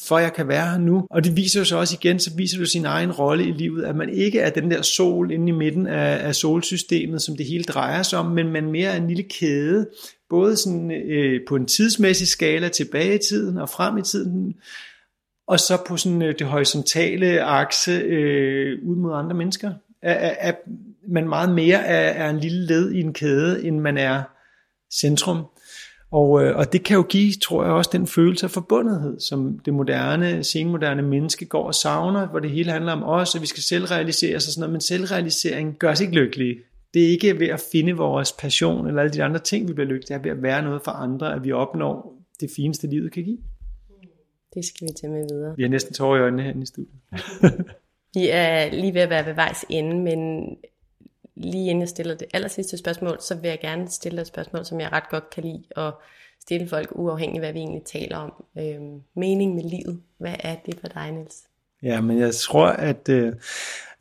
for 0.08 0.18
jeg 0.18 0.32
kan 0.32 0.48
være 0.48 0.70
her 0.70 0.78
nu. 0.78 1.06
Og 1.10 1.24
det 1.24 1.36
viser 1.36 1.60
jo 1.60 1.64
så 1.64 1.76
også 1.76 1.96
igen, 2.00 2.18
så 2.18 2.30
viser 2.36 2.58
du 2.58 2.66
sin 2.66 2.84
egen 2.84 3.12
rolle 3.12 3.44
i 3.44 3.52
livet, 3.52 3.84
at 3.84 3.96
man 3.96 4.08
ikke 4.08 4.40
er 4.40 4.50
den 4.50 4.70
der 4.70 4.82
sol 4.82 5.30
inde 5.30 5.48
i 5.48 5.52
midten 5.52 5.86
af, 5.86 6.26
af 6.26 6.34
solsystemet, 6.34 7.22
som 7.22 7.36
det 7.36 7.46
hele 7.46 7.64
drejer 7.64 8.02
sig 8.02 8.18
om, 8.18 8.26
men 8.26 8.52
man 8.52 8.70
mere 8.70 8.90
er 8.90 8.96
en 8.96 9.08
lille 9.08 9.22
kæde, 9.22 9.86
både 10.34 10.56
sådan, 10.56 10.90
øh, 10.90 11.40
på 11.48 11.56
en 11.56 11.66
tidsmæssig 11.66 12.28
skala 12.28 12.68
tilbage 12.68 13.14
i 13.14 13.18
tiden 13.18 13.58
og 13.58 13.68
frem 13.68 13.98
i 13.98 14.02
tiden, 14.02 14.54
og 15.46 15.60
så 15.60 15.78
på 15.86 15.96
sådan 15.96 16.22
øh, 16.22 16.34
det 16.38 16.46
horisontale 16.46 17.42
akse 17.42 17.92
øh, 17.92 18.78
ud 18.82 18.96
mod 18.96 19.14
andre 19.14 19.36
mennesker. 19.36 19.72
Er, 20.02 20.12
er, 20.12 20.34
er 20.38 20.52
man 21.08 21.28
meget 21.28 21.54
mere 21.54 21.78
er, 21.78 22.24
er 22.26 22.30
en 22.30 22.40
lille 22.40 22.66
led 22.66 22.92
i 22.92 23.00
en 23.00 23.12
kæde, 23.12 23.64
end 23.64 23.80
man 23.80 23.98
er 23.98 24.22
centrum. 24.94 25.44
Og, 26.12 26.44
øh, 26.44 26.56
og 26.56 26.72
det 26.72 26.84
kan 26.84 26.96
jo 26.96 27.02
give, 27.02 27.32
tror 27.42 27.64
jeg, 27.64 27.72
også 27.72 27.90
den 27.92 28.06
følelse 28.06 28.46
af 28.46 28.50
forbundethed, 28.50 29.20
som 29.20 29.58
det 29.64 29.74
moderne, 29.74 30.44
senmoderne 30.44 31.02
menneske 31.02 31.44
går 31.44 31.66
og 31.66 31.74
savner, 31.74 32.26
hvor 32.26 32.38
det 32.38 32.50
hele 32.50 32.70
handler 32.70 32.92
om 32.92 33.02
os, 33.02 33.34
at 33.34 33.42
vi 33.42 33.46
skal 33.46 33.62
selvrealisere 33.62 34.36
os 34.36 34.46
og 34.46 34.52
sådan 34.52 34.60
noget, 34.60 34.72
men 34.72 34.80
selvrealisering 34.80 35.76
gør 35.78 35.90
os 35.90 36.00
ikke 36.00 36.14
lykkelige. 36.14 36.56
Det 36.94 37.04
er 37.04 37.08
ikke 37.08 37.38
ved 37.38 37.48
at 37.48 37.64
finde 37.72 37.92
vores 37.92 38.32
passion 38.32 38.86
eller 38.86 39.02
alle 39.02 39.12
de 39.12 39.22
andre 39.22 39.38
ting, 39.38 39.68
vi 39.68 39.72
bliver 39.72 39.88
lykkelige. 39.88 40.08
Det 40.08 40.14
er 40.14 40.22
ved 40.22 40.30
at 40.30 40.42
være 40.42 40.62
noget 40.62 40.82
for 40.84 40.90
andre, 40.90 41.34
at 41.34 41.44
vi 41.44 41.52
opnår 41.52 42.22
det 42.40 42.50
fineste, 42.56 42.86
livet 42.86 43.12
kan 43.12 43.24
give. 43.24 43.38
Det 44.54 44.64
skal 44.64 44.88
vi 44.88 44.92
tage 45.00 45.12
med 45.12 45.26
videre. 45.32 45.56
Vi 45.56 45.62
har 45.62 45.70
næsten 45.70 45.94
tårer 45.94 46.18
i 46.18 46.20
øjnene 46.20 46.42
her 46.42 46.62
i 46.62 46.66
studiet. 46.66 46.94
vi 48.14 48.28
er 48.30 48.70
lige 48.70 48.94
ved 48.94 49.00
at 49.00 49.10
være 49.10 49.26
ved 49.26 49.34
vejs 49.34 49.64
ende, 49.68 49.96
men 49.96 50.48
lige 51.34 51.70
inden 51.70 51.80
jeg 51.80 51.88
stiller 51.88 52.14
det 52.14 52.26
aller 52.34 52.48
sidste 52.48 52.78
spørgsmål, 52.78 53.20
så 53.20 53.34
vil 53.34 53.48
jeg 53.48 53.60
gerne 53.60 53.88
stille 53.88 54.20
et 54.20 54.26
spørgsmål, 54.26 54.64
som 54.64 54.80
jeg 54.80 54.92
ret 54.92 55.08
godt 55.10 55.30
kan 55.30 55.42
lide 55.42 55.62
at 55.76 55.94
stille 56.40 56.68
folk 56.68 56.88
uafhængigt, 56.92 57.42
hvad 57.42 57.52
vi 57.52 57.58
egentlig 57.58 57.84
taler 57.84 58.16
om. 58.16 58.32
Øhm, 58.58 59.02
mening 59.16 59.54
med 59.54 59.64
livet. 59.64 60.00
Hvad 60.18 60.34
er 60.38 60.56
det 60.66 60.80
for 60.80 60.88
dig, 60.88 61.12
Niels? 61.12 61.42
Ja, 61.82 62.00
men 62.00 62.18
jeg 62.18 62.34
tror, 62.34 62.66
at 62.66 63.08
øh, 63.08 63.32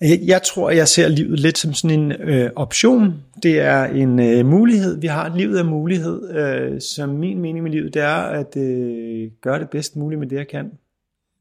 jeg 0.03 0.41
tror, 0.41 0.69
jeg 0.69 0.87
ser 0.87 1.07
livet 1.07 1.39
lidt 1.39 1.57
som 1.57 1.73
sådan 1.73 1.99
en 1.99 2.11
øh, 2.11 2.49
option. 2.55 3.13
Det 3.43 3.59
er 3.59 3.83
en 3.83 4.19
øh, 4.19 4.45
mulighed. 4.45 4.99
Vi 4.99 5.07
har 5.07 5.35
livet 5.37 5.57
af 5.57 5.65
mulighed. 5.65 6.35
Øh, 6.35 6.81
som 6.81 7.09
min 7.09 7.39
mening 7.39 7.63
med 7.63 7.71
livet, 7.71 7.93
det 7.93 8.01
er 8.01 8.15
at 8.15 8.57
øh, 8.57 9.31
gøre 9.41 9.59
det 9.59 9.69
bedst 9.69 9.95
muligt 9.95 10.19
med 10.19 10.27
det, 10.27 10.35
jeg 10.35 10.47
kan, 10.47 10.71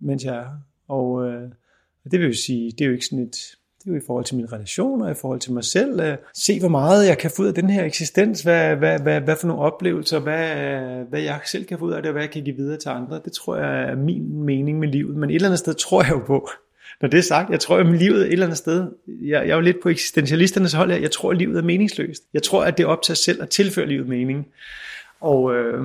mens 0.00 0.24
jeg 0.24 0.34
er 0.34 0.42
her. 0.42 0.48
Og 0.88 1.26
øh, 1.26 1.42
det 2.10 2.20
vil 2.20 2.26
jo 2.26 2.34
sige, 2.34 2.70
det 2.70 2.80
er 2.80 2.86
jo 2.86 2.92
ikke 2.92 3.06
sådan 3.06 3.24
et 3.24 3.36
det 3.82 3.88
er 3.88 3.94
jo 3.94 4.00
i 4.00 4.06
forhold 4.06 4.24
til 4.24 4.36
mine 4.36 4.48
relationer, 4.52 5.10
i 5.10 5.14
forhold 5.14 5.40
til 5.40 5.52
mig 5.52 5.64
selv. 5.64 6.00
At 6.00 6.18
se, 6.34 6.60
hvor 6.60 6.68
meget 6.68 7.06
jeg 7.06 7.18
kan 7.18 7.30
få 7.36 7.42
ud 7.42 7.46
af 7.46 7.54
den 7.54 7.70
her 7.70 7.84
eksistens. 7.84 8.42
Hvad, 8.42 8.76
hvad, 8.76 8.98
hvad, 8.98 9.20
hvad 9.20 9.36
for 9.36 9.46
nogle 9.46 9.62
oplevelser, 9.62 10.18
hvad, 10.18 10.56
øh, 10.56 11.08
hvad 11.08 11.20
jeg 11.20 11.40
selv 11.46 11.64
kan 11.64 11.78
få 11.78 11.84
ud 11.84 11.92
af 11.92 12.02
det, 12.02 12.08
og 12.08 12.12
hvad 12.12 12.22
jeg 12.22 12.30
kan 12.30 12.44
give 12.44 12.56
videre 12.56 12.78
til 12.78 12.88
andre. 12.88 13.20
Det 13.24 13.32
tror 13.32 13.56
jeg 13.56 13.90
er 13.90 13.96
min 13.96 14.42
mening 14.42 14.78
med 14.78 14.88
livet. 14.88 15.16
Men 15.16 15.30
et 15.30 15.34
eller 15.34 15.48
andet 15.48 15.58
sted 15.58 15.74
tror 15.74 16.02
jeg 16.02 16.10
jo 16.10 16.22
på, 16.26 16.48
når 17.02 17.08
det 17.08 17.18
er 17.18 17.22
sagt, 17.22 17.50
jeg 17.50 17.60
tror, 17.60 17.76
at 17.76 17.86
livet 17.86 18.20
et 18.20 18.32
eller 18.32 18.46
andet 18.46 18.58
sted, 18.58 18.86
jeg, 19.06 19.28
jeg 19.30 19.50
er 19.50 19.54
jo 19.54 19.60
lidt 19.60 19.82
på 19.82 19.88
eksistentialisternes 19.88 20.72
hold 20.72 20.90
her, 20.90 20.98
jeg 20.98 21.10
tror, 21.10 21.30
at 21.30 21.38
livet 21.38 21.58
er 21.58 21.62
meningsløst. 21.62 22.22
Jeg 22.34 22.42
tror, 22.42 22.64
at 22.64 22.78
det 22.78 22.84
er 22.84 22.88
op 22.88 23.02
til 23.02 23.12
os 23.12 23.18
selv 23.18 23.42
at 23.42 23.48
tilføre 23.48 23.86
livet 23.86 24.08
mening. 24.08 24.46
Og 25.20 25.54
øh, 25.54 25.84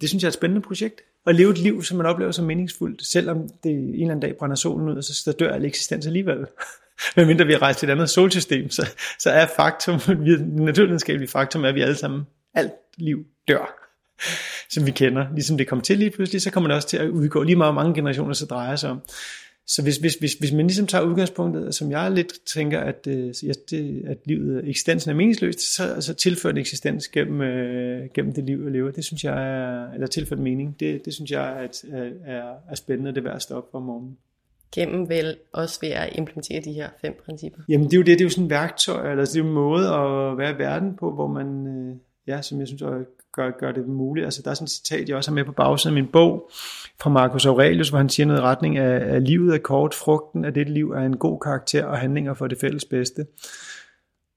det 0.00 0.08
synes 0.08 0.22
jeg 0.22 0.26
er 0.26 0.30
et 0.30 0.34
spændende 0.34 0.62
projekt 0.62 1.00
at 1.26 1.34
leve 1.34 1.50
et 1.50 1.58
liv, 1.58 1.82
som 1.82 1.96
man 1.96 2.06
oplever 2.06 2.32
som 2.32 2.44
meningsfuldt, 2.44 3.06
selvom 3.06 3.48
det 3.64 3.72
en 3.72 3.92
eller 3.92 4.04
anden 4.04 4.20
dag 4.20 4.36
brænder 4.36 4.56
solen 4.56 4.88
ud, 4.88 4.96
og 4.96 5.04
så 5.04 5.36
dør 5.38 5.52
al 5.52 5.64
eksistens 5.64 6.06
alligevel. 6.06 6.46
Men 7.16 7.26
mindre 7.26 7.46
vi 7.46 7.52
har 7.52 7.62
rejst 7.62 7.78
til 7.78 7.88
et 7.88 7.92
andet 7.92 8.10
solsystem, 8.10 8.70
så, 8.70 8.88
så 9.18 9.30
er 9.30 9.46
faktum, 9.56 10.00
naturvidenskabelige 10.66 11.28
faktum, 11.28 11.64
er, 11.64 11.68
at 11.68 11.74
vi 11.74 11.80
alle 11.80 11.94
sammen, 11.94 12.22
alt 12.54 12.72
liv 12.96 13.24
dør, 13.48 13.78
som 14.70 14.86
vi 14.86 14.90
kender. 14.90 15.26
Ligesom 15.34 15.58
det 15.58 15.68
kom 15.68 15.80
til 15.80 15.98
lige 15.98 16.10
pludselig, 16.10 16.42
så 16.42 16.50
kommer 16.50 16.68
det 16.68 16.76
også 16.76 16.88
til 16.88 16.96
at 16.96 17.08
udgå 17.08 17.42
lige 17.42 17.56
meget 17.56 17.74
mange 17.74 17.94
generationer, 17.94 18.34
så 18.34 18.46
drejer 18.46 18.76
sig 18.76 18.90
om. 18.90 19.02
Så 19.68 19.82
hvis, 19.82 19.96
hvis, 19.96 20.14
hvis, 20.14 20.34
hvis 20.34 20.52
man 20.52 20.66
ligesom 20.66 20.86
tager 20.86 21.04
udgangspunktet, 21.04 21.74
som 21.74 21.90
jeg 21.90 22.10
lidt 22.10 22.32
tænker, 22.54 22.80
at, 22.80 23.06
øh, 23.06 23.34
det, 23.70 24.02
at 24.06 24.18
livet, 24.24 24.68
eksistensen 24.68 25.10
er 25.10 25.14
meningsløst, 25.14 25.74
så, 25.74 26.00
så 26.00 26.14
tilfører 26.14 26.52
en 26.52 26.58
eksistens 26.58 27.08
gennem, 27.08 27.40
øh, 27.40 28.08
gennem 28.14 28.32
det 28.34 28.44
liv, 28.44 28.62
jeg 28.62 28.72
lever. 28.72 28.90
Det 28.90 29.04
synes 29.04 29.24
jeg 29.24 29.48
er, 29.48 29.92
eller 29.92 30.06
tilført 30.06 30.38
mening, 30.38 30.80
det, 30.80 31.04
det 31.04 31.14
synes 31.14 31.30
jeg 31.30 31.64
er, 31.64 31.68
er, 32.26 32.54
er 32.70 32.74
spændende, 32.74 33.10
det 33.10 33.18
er 33.18 33.22
værd 33.22 33.36
at 33.36 33.42
stå 33.42 33.54
op 33.54 33.68
for 33.70 33.80
morgenen 33.80 34.16
gennem 34.76 35.08
vel 35.08 35.36
også 35.52 35.78
ved 35.82 35.88
at 35.88 36.08
implementere 36.12 36.60
de 36.60 36.72
her 36.72 36.88
fem 37.00 37.22
principper? 37.24 37.62
Jamen 37.68 37.86
det 37.86 37.92
er 37.92 37.96
jo 37.96 38.02
det, 38.02 38.18
det 38.18 38.20
er 38.20 38.24
jo 38.24 38.30
sådan 38.30 38.44
et 38.44 38.50
værktøj, 38.50 39.10
eller 39.10 39.24
det 39.24 39.36
er 39.36 39.40
jo 39.40 39.46
en 39.46 39.52
måde 39.54 39.86
at 39.86 40.38
være 40.38 40.50
i 40.54 40.58
verden 40.58 40.96
på, 40.96 41.12
hvor 41.14 41.26
man, 41.26 41.66
øh, 41.66 41.96
ja, 42.26 42.42
som 42.42 42.60
jeg 42.60 42.66
synes 42.66 42.82
gør, 43.36 43.50
gør 43.50 43.72
det 43.72 43.88
muligt. 43.88 44.24
Altså 44.24 44.42
der 44.42 44.50
er 44.50 44.54
sådan 44.54 44.64
et 44.64 44.70
citat, 44.70 45.08
jeg 45.08 45.16
også 45.16 45.30
har 45.30 45.34
med 45.34 45.44
på 45.44 45.52
bagsiden 45.52 45.96
af 45.96 46.02
min 46.02 46.12
bog, 46.12 46.50
fra 47.00 47.10
Marcus 47.10 47.46
Aurelius, 47.46 47.88
hvor 47.88 47.98
han 47.98 48.08
siger 48.08 48.26
noget 48.26 48.40
i 48.40 48.42
retning 48.42 48.78
af, 48.78 49.14
at 49.16 49.22
livet 49.22 49.54
er 49.54 49.58
kort, 49.58 49.94
frugten 49.94 50.44
af 50.44 50.54
det 50.54 50.68
liv 50.68 50.90
er 50.90 51.00
en 51.00 51.16
god 51.16 51.40
karakter 51.40 51.84
og 51.84 51.98
handlinger 51.98 52.34
for 52.34 52.46
det 52.46 52.58
fælles 52.60 52.84
bedste. 52.84 53.26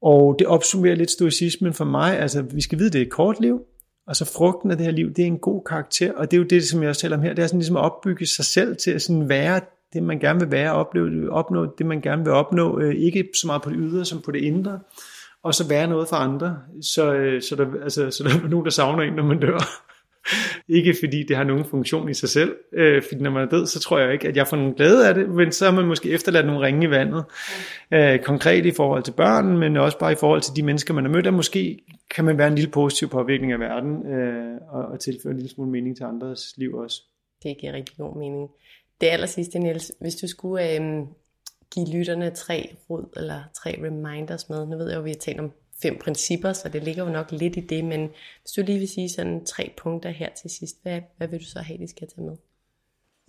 Og 0.02 0.36
det 0.40 0.48
opsummerer 0.48 0.96
lidt 0.96 1.12
stoicismen 1.12 1.74
for 1.74 1.86
mig, 1.86 2.20
altså 2.20 2.42
vi 2.42 2.62
skal 2.62 2.80
vide, 2.80 2.90
det 2.90 3.02
er 3.02 3.06
et 3.06 3.12
kort 3.12 3.40
liv, 3.40 3.62
og 4.08 4.16
så 4.16 4.26
frugten 4.26 4.72
af 4.72 4.78
det 4.78 4.86
her 4.86 4.94
liv, 4.94 5.14
det 5.14 5.20
er 5.20 5.28
en 5.28 5.40
god 5.40 5.64
karakter, 5.64 6.14
og 6.14 6.32
det 6.32 6.38
er 6.38 6.42
jo 6.42 6.48
det, 6.48 6.64
som 6.64 6.82
jeg 6.82 6.90
også 6.90 7.02
taler 7.02 7.18
om 7.18 7.24
her, 7.24 7.34
det 7.34 7.44
er 7.44 7.48
sådan 7.48 7.60
ligesom 7.60 7.78
at 7.78 7.84
opbygge 7.84 8.26
sig 8.26 8.46
selv 8.46 8.78
til 8.78 8.92
at 8.92 9.02
sådan 9.02 9.30
være 9.30 9.62
det, 9.94 10.04
man 10.04 10.20
gerne 10.20 10.40
vil 10.40 10.52
være, 10.52 10.74
opleve, 10.74 11.32
opnå 11.32 11.76
det, 11.78 11.86
man 11.86 12.02
gerne 12.02 12.24
vil 12.24 12.34
opnå, 12.34 12.80
øh, 12.80 12.96
ikke 12.96 13.30
så 13.42 13.48
meget 13.48 13.62
på 13.62 13.70
det 13.70 13.78
ydre 13.80 14.06
som 14.06 14.22
på 14.22 14.32
det 14.32 14.40
indre, 14.40 14.80
og 15.44 15.54
så 15.54 15.68
være 15.68 15.88
noget 15.88 16.08
for 16.08 16.16
andre, 16.16 16.58
så, 16.82 17.14
øh, 17.14 17.42
så, 17.42 17.56
der, 17.56 17.84
altså, 17.84 18.12
så 18.12 18.24
der 18.24 18.30
er 18.30 18.48
nogen, 18.48 18.66
der 18.66 18.72
savner 18.72 19.04
en, 19.04 19.14
når 19.14 19.24
man 19.24 19.40
dør. 19.40 19.60
ikke 20.78 20.96
fordi 21.00 21.24
det 21.24 21.38
har 21.38 21.44
nogen 21.44 21.66
funktion 21.66 22.10
i 22.10 22.14
sig 22.14 22.30
selv, 22.30 22.56
øh, 22.74 23.04
fordi 23.04 23.22
når 23.22 23.32
man 23.32 23.44
er 23.44 23.50
død, 23.50 23.66
så 23.66 23.80
tror 23.80 24.00
jeg 24.00 24.14
ikke, 24.14 24.28
at 24.28 24.38
jeg 24.38 24.48
får 24.48 24.58
nogen 24.58 24.74
glæde 24.74 25.08
af 25.08 25.14
det, 25.14 25.30
men 25.30 25.52
så 25.52 25.66
har 25.66 25.72
man 25.72 25.86
måske 25.86 26.10
efterladt 26.10 26.46
nogle 26.46 26.66
ringe 26.66 26.88
i 26.88 26.90
vandet, 26.90 27.26
øh, 27.94 28.20
konkret 28.20 28.66
i 28.66 28.72
forhold 28.72 29.04
til 29.04 29.12
børn, 29.12 29.58
men 29.58 29.78
også 29.78 30.00
bare 30.00 30.12
i 30.12 30.16
forhold 30.20 30.42
til 30.42 30.56
de 30.56 30.64
mennesker, 30.64 30.94
man 30.94 31.06
har 31.06 31.12
mødt, 31.12 31.28
og 31.28 31.34
måske 31.34 31.80
kan 32.16 32.26
man 32.26 32.38
være 32.38 32.48
en 32.48 32.56
lille 32.56 32.72
positiv 32.72 33.10
påvirkning 33.10 33.52
af 33.52 33.60
verden, 33.60 34.14
øh, 34.14 34.58
og, 34.70 34.86
og 34.86 35.00
tilføre 35.00 35.32
en 35.32 35.38
lille 35.38 35.50
smule 35.50 35.72
mening 35.72 35.98
til 35.98 36.04
andres 36.04 36.54
liv 36.58 36.74
også. 36.74 37.02
Det 37.44 37.58
giver 37.58 37.74
rigtig 37.74 37.98
god 37.98 38.20
mening. 38.20 38.50
Det 39.02 39.08
aller 39.08 39.28
sidste, 39.28 39.60
Niels, 39.60 39.92
hvis 40.02 40.16
du 40.16 40.28
skulle 40.28 40.76
øh, 40.76 40.82
give 41.74 41.88
lytterne 41.94 42.30
tre 42.30 42.76
råd 42.90 43.06
eller 43.18 43.44
tre 43.56 43.80
reminders 43.84 44.50
med, 44.50 44.66
nu 44.66 44.78
ved 44.78 44.88
jeg 44.88 44.96
jo, 44.96 45.00
at 45.00 45.06
vi 45.06 45.10
har 45.10 45.18
talt 45.18 45.40
om 45.40 45.52
fem 45.82 45.98
principper, 46.04 46.54
så 46.54 46.70
det 46.70 46.84
ligger 46.84 47.04
jo 47.06 47.12
nok 47.12 47.32
lidt 47.32 47.58
i 47.58 47.60
det, 47.60 47.86
men 47.86 48.10
hvis 48.42 48.52
du 48.56 48.62
lige 48.62 48.80
vil 48.80 48.90
sige 48.90 49.10
sådan 49.10 49.46
tre 49.46 49.72
punkter 49.78 50.10
her 50.10 50.30
til 50.42 50.50
sidst, 50.50 50.76
hvad, 50.84 51.02
hvad 51.18 51.28
vil 51.28 51.40
du 51.40 51.46
så 51.46 51.60
have, 51.60 51.80
de 51.80 51.88
skal 51.88 52.08
tage 52.08 52.26
med? 52.26 52.36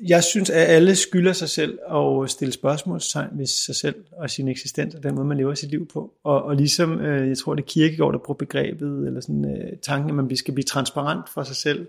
Jeg 0.09 0.24
synes, 0.24 0.51
at 0.51 0.68
alle 0.68 0.97
skylder 0.97 1.32
sig 1.32 1.49
selv 1.49 1.78
at 1.95 2.30
stille 2.30 2.53
spørgsmålstegn 2.53 3.38
ved 3.38 3.47
sig 3.47 3.74
selv 3.74 4.05
og 4.12 4.30
sin 4.30 4.49
eksistens 4.49 4.95
og 4.95 5.03
den 5.03 5.14
måde, 5.14 5.26
man 5.26 5.36
lever 5.36 5.55
sit 5.55 5.70
liv 5.70 5.88
på. 5.88 6.14
Og, 6.24 6.43
og 6.43 6.57
ligesom, 6.57 7.01
øh, 7.01 7.28
jeg 7.28 7.38
tror, 7.38 7.55
det 7.55 7.62
er 7.62 7.66
Kirkegaard, 7.66 8.12
der 8.12 8.18
bruger 8.18 8.38
begrebet, 8.38 9.07
eller 9.07 9.20
sådan 9.20 9.57
øh, 9.57 9.78
tanken, 9.82 10.11
at 10.11 10.16
man 10.16 10.36
skal 10.36 10.55
blive 10.55 10.64
transparent 10.64 11.28
for 11.28 11.43
sig 11.43 11.57
selv 11.57 11.88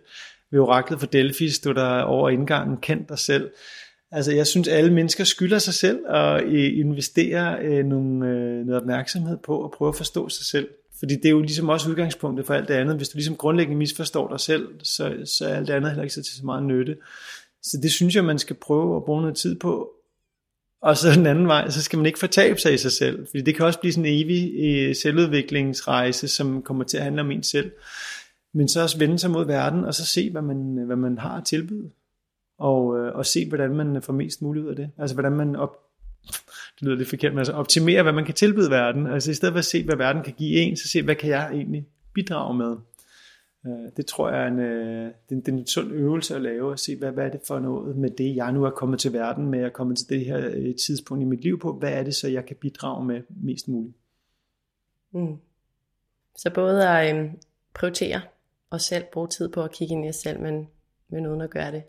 ved 0.51 0.59
oraklet 0.59 0.99
for 0.99 1.07
Delphi 1.07 1.49
stod 1.49 1.73
der 1.73 2.01
over 2.01 2.29
indgangen, 2.29 2.77
kend 2.77 3.05
dig 3.07 3.19
selv. 3.19 3.51
Altså 4.11 4.31
jeg 4.31 4.47
synes, 4.47 4.67
alle 4.67 4.93
mennesker 4.93 5.23
skylder 5.23 5.59
sig 5.59 5.73
selv 5.73 5.99
at 6.07 6.43
øh, 6.43 6.77
investere 6.77 7.59
øh, 7.63 7.85
nogle, 7.85 8.27
øh, 8.27 8.65
noget 8.65 8.81
opmærksomhed 8.81 9.37
på 9.37 9.63
at 9.63 9.71
prøve 9.71 9.89
at 9.89 9.95
forstå 9.95 10.29
sig 10.29 10.45
selv. 10.45 10.67
Fordi 10.99 11.15
det 11.15 11.25
er 11.25 11.29
jo 11.29 11.41
ligesom 11.41 11.69
også 11.69 11.89
udgangspunktet 11.89 12.45
for 12.45 12.53
alt 12.53 12.67
det 12.67 12.73
andet. 12.73 12.95
Hvis 12.95 13.09
du 13.09 13.17
ligesom 13.17 13.35
grundlæggende 13.35 13.77
misforstår 13.77 14.29
dig 14.29 14.39
selv, 14.39 14.67
så, 14.83 15.17
så 15.25 15.45
er 15.47 15.55
alt 15.55 15.67
det 15.67 15.73
andet 15.73 15.91
heller 15.91 16.03
ikke 16.03 16.13
så 16.13 16.23
til 16.23 16.35
så 16.35 16.45
meget 16.45 16.63
nytte. 16.63 16.97
Så 17.63 17.77
det 17.83 17.91
synes 17.91 18.15
jeg, 18.15 18.25
man 18.25 18.39
skal 18.39 18.55
prøve 18.55 18.95
at 18.95 19.03
bruge 19.03 19.21
noget 19.21 19.37
tid 19.37 19.59
på. 19.59 19.91
Og 20.81 20.97
så 20.97 21.11
den 21.11 21.25
anden 21.25 21.47
vej, 21.47 21.69
så 21.69 21.81
skal 21.81 21.97
man 21.97 22.05
ikke 22.05 22.19
fortabe 22.19 22.59
sig 22.59 22.73
i 22.73 22.77
sig 22.77 22.91
selv. 22.91 23.27
Fordi 23.27 23.41
det 23.41 23.55
kan 23.55 23.65
også 23.65 23.79
blive 23.79 23.93
sådan 23.93 24.05
en 24.05 24.25
evig 24.25 24.53
øh, 24.59 24.95
selvudviklingsrejse, 24.95 26.27
som 26.27 26.61
kommer 26.61 26.83
til 26.83 26.97
at 26.97 27.03
handle 27.03 27.21
om 27.21 27.31
en 27.31 27.43
selv 27.43 27.71
men 28.53 28.67
så 28.67 28.81
også 28.81 28.97
vende 28.97 29.19
sig 29.19 29.31
mod 29.31 29.45
verden, 29.45 29.85
og 29.85 29.93
så 29.93 30.05
se, 30.05 30.31
hvad 30.31 30.41
man, 30.41 30.83
hvad 30.85 30.95
man 30.95 31.17
har 31.17 31.37
at 31.37 31.45
tilbyde 31.45 31.89
og, 32.61 32.99
øh, 32.99 33.15
og 33.15 33.25
se, 33.25 33.47
hvordan 33.47 33.75
man 33.75 34.01
får 34.01 34.13
mest 34.13 34.41
muligt 34.41 34.65
ud 34.65 34.69
af 34.69 34.75
det. 34.75 34.91
Altså, 34.97 35.15
hvordan 35.15 35.31
man 35.31 35.55
op, 35.55 35.77
det 36.75 36.81
lyder 36.81 36.95
lidt 36.95 37.09
forkert, 37.09 37.31
men 37.31 37.39
altså 37.39 37.53
optimere, 37.53 38.03
hvad 38.03 38.13
man 38.13 38.25
kan 38.25 38.33
tilbyde 38.33 38.69
verden. 38.69 39.07
Altså, 39.07 39.31
i 39.31 39.33
stedet 39.33 39.53
for 39.53 39.59
at 39.59 39.65
se, 39.65 39.83
hvad 39.83 39.95
verden 39.95 40.23
kan 40.23 40.33
give 40.33 40.59
en, 40.59 40.77
så 40.77 40.87
se, 40.87 41.03
hvad 41.03 41.15
kan 41.15 41.29
jeg 41.29 41.49
egentlig 41.53 41.87
bidrage 42.13 42.57
med. 42.57 42.75
Øh, 43.67 43.91
det 43.97 44.05
tror 44.05 44.29
jeg 44.29 44.43
er 44.43 44.47
en, 44.47 44.59
øh, 44.59 45.11
det 45.29 45.47
er 45.47 45.51
en 45.51 45.67
sund 45.67 45.91
øvelse 45.91 46.35
at 46.35 46.41
lave, 46.41 46.73
at 46.73 46.79
se, 46.79 46.97
hvad, 46.97 47.11
hvad 47.11 47.25
er 47.25 47.29
det 47.29 47.41
for 47.47 47.59
noget 47.59 47.97
med 47.97 48.09
det, 48.09 48.35
jeg 48.35 48.51
nu 48.51 48.63
er 48.63 48.69
kommet 48.69 48.99
til 48.99 49.13
verden 49.13 49.49
med, 49.49 49.59
at 49.59 49.73
komme 49.73 49.95
til 49.95 50.09
det 50.09 50.25
her 50.25 50.49
øh, 50.53 50.75
tidspunkt 50.75 51.21
i 51.21 51.25
mit 51.25 51.41
liv 51.41 51.59
på, 51.59 51.73
hvad 51.73 51.93
er 51.93 52.03
det 52.03 52.15
så, 52.15 52.27
jeg 52.27 52.45
kan 52.45 52.55
bidrage 52.61 53.05
med 53.05 53.21
mest 53.29 53.67
muligt. 53.67 53.95
Mm. 55.13 55.35
Så 56.37 56.51
både 56.53 56.89
at 56.89 57.15
øhm, 57.15 57.29
prioritere 57.73 58.21
og 58.69 58.81
selv 58.81 59.03
bruge 59.13 59.27
tid 59.27 59.49
på 59.49 59.63
at 59.63 59.71
kigge 59.71 59.93
ind 59.93 60.05
i 60.05 60.09
os 60.09 60.15
selv, 60.15 60.39
men, 60.39 60.67
men 61.09 61.27
uden 61.27 61.41
at 61.41 61.49
gøre 61.49 61.71
det 61.71 61.83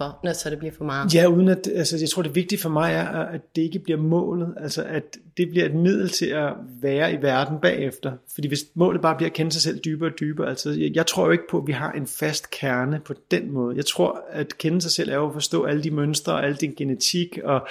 for, 0.00 0.18
når 0.24 0.32
så 0.32 0.50
det 0.50 0.58
bliver 0.58 0.72
for 0.76 0.84
meget. 0.84 1.14
Ja, 1.14 1.26
uden 1.26 1.48
at, 1.48 1.68
altså 1.74 1.98
jeg 2.00 2.08
tror 2.08 2.22
det 2.22 2.34
vigtige 2.34 2.58
for 2.58 2.68
mig 2.68 2.92
er, 2.92 3.06
at 3.08 3.40
det 3.56 3.62
ikke 3.62 3.78
bliver 3.78 4.00
målet, 4.00 4.54
altså 4.60 4.82
at 4.82 5.16
det 5.36 5.50
bliver 5.50 5.66
et 5.66 5.74
middel 5.74 6.08
til 6.08 6.26
at 6.26 6.52
være 6.82 7.12
i 7.12 7.22
verden 7.22 7.58
bagefter. 7.62 8.12
Fordi 8.34 8.48
hvis 8.48 8.64
målet 8.74 9.02
bare 9.02 9.16
bliver 9.16 9.30
at 9.30 9.34
kende 9.34 9.52
sig 9.52 9.62
selv 9.62 9.78
dybere 9.78 10.10
og 10.10 10.20
dybere, 10.20 10.48
altså 10.48 10.70
jeg, 10.70 10.90
jeg 10.94 11.06
tror 11.06 11.24
jo 11.24 11.30
ikke 11.30 11.44
på, 11.50 11.58
at 11.58 11.66
vi 11.66 11.72
har 11.72 11.92
en 11.92 12.06
fast 12.06 12.50
kerne 12.50 13.00
på 13.04 13.14
den 13.30 13.52
måde. 13.52 13.76
Jeg 13.76 13.86
tror, 13.86 14.20
at 14.30 14.58
kende 14.58 14.80
sig 14.80 14.90
selv 14.90 15.10
er 15.10 15.14
jo 15.14 15.26
at 15.26 15.32
forstå 15.32 15.64
alle 15.64 15.82
de 15.82 15.90
mønstre, 15.90 16.32
og 16.32 16.46
al 16.46 16.54
din 16.54 16.74
genetik, 16.76 17.38
og 17.44 17.68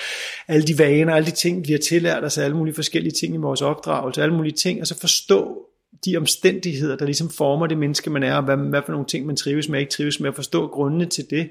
alle 0.47 0.67
de 0.67 0.79
vaner, 0.79 1.13
alle 1.13 1.25
de 1.25 1.35
ting, 1.35 1.67
vi 1.67 1.71
har 1.71 1.79
tillært 1.79 2.23
os, 2.23 2.37
alle 2.37 2.57
mulige 2.57 2.75
forskellige 2.75 3.13
ting 3.19 3.35
i 3.35 3.37
vores 3.37 3.61
opdragelse, 3.61 4.23
alle 4.23 4.35
mulige 4.35 4.55
ting, 4.55 4.81
og 4.81 4.87
så 4.87 4.99
forstå 4.99 5.65
de 6.05 6.17
omstændigheder, 6.17 6.95
der 6.95 7.05
ligesom 7.05 7.29
former 7.29 7.67
det 7.67 7.77
menneske, 7.77 8.09
man 8.09 8.23
er, 8.23 8.35
og 8.35 8.43
hvad, 8.43 8.57
hvad 8.57 8.81
for 8.85 8.91
nogle 8.91 9.07
ting, 9.07 9.25
man 9.25 9.35
trives 9.35 9.69
med, 9.69 9.77
og 9.77 9.81
ikke 9.81 9.91
trives 9.91 10.19
med, 10.19 10.29
at 10.29 10.35
forstå 10.35 10.67
grundene 10.67 11.05
til 11.05 11.29
det 11.29 11.49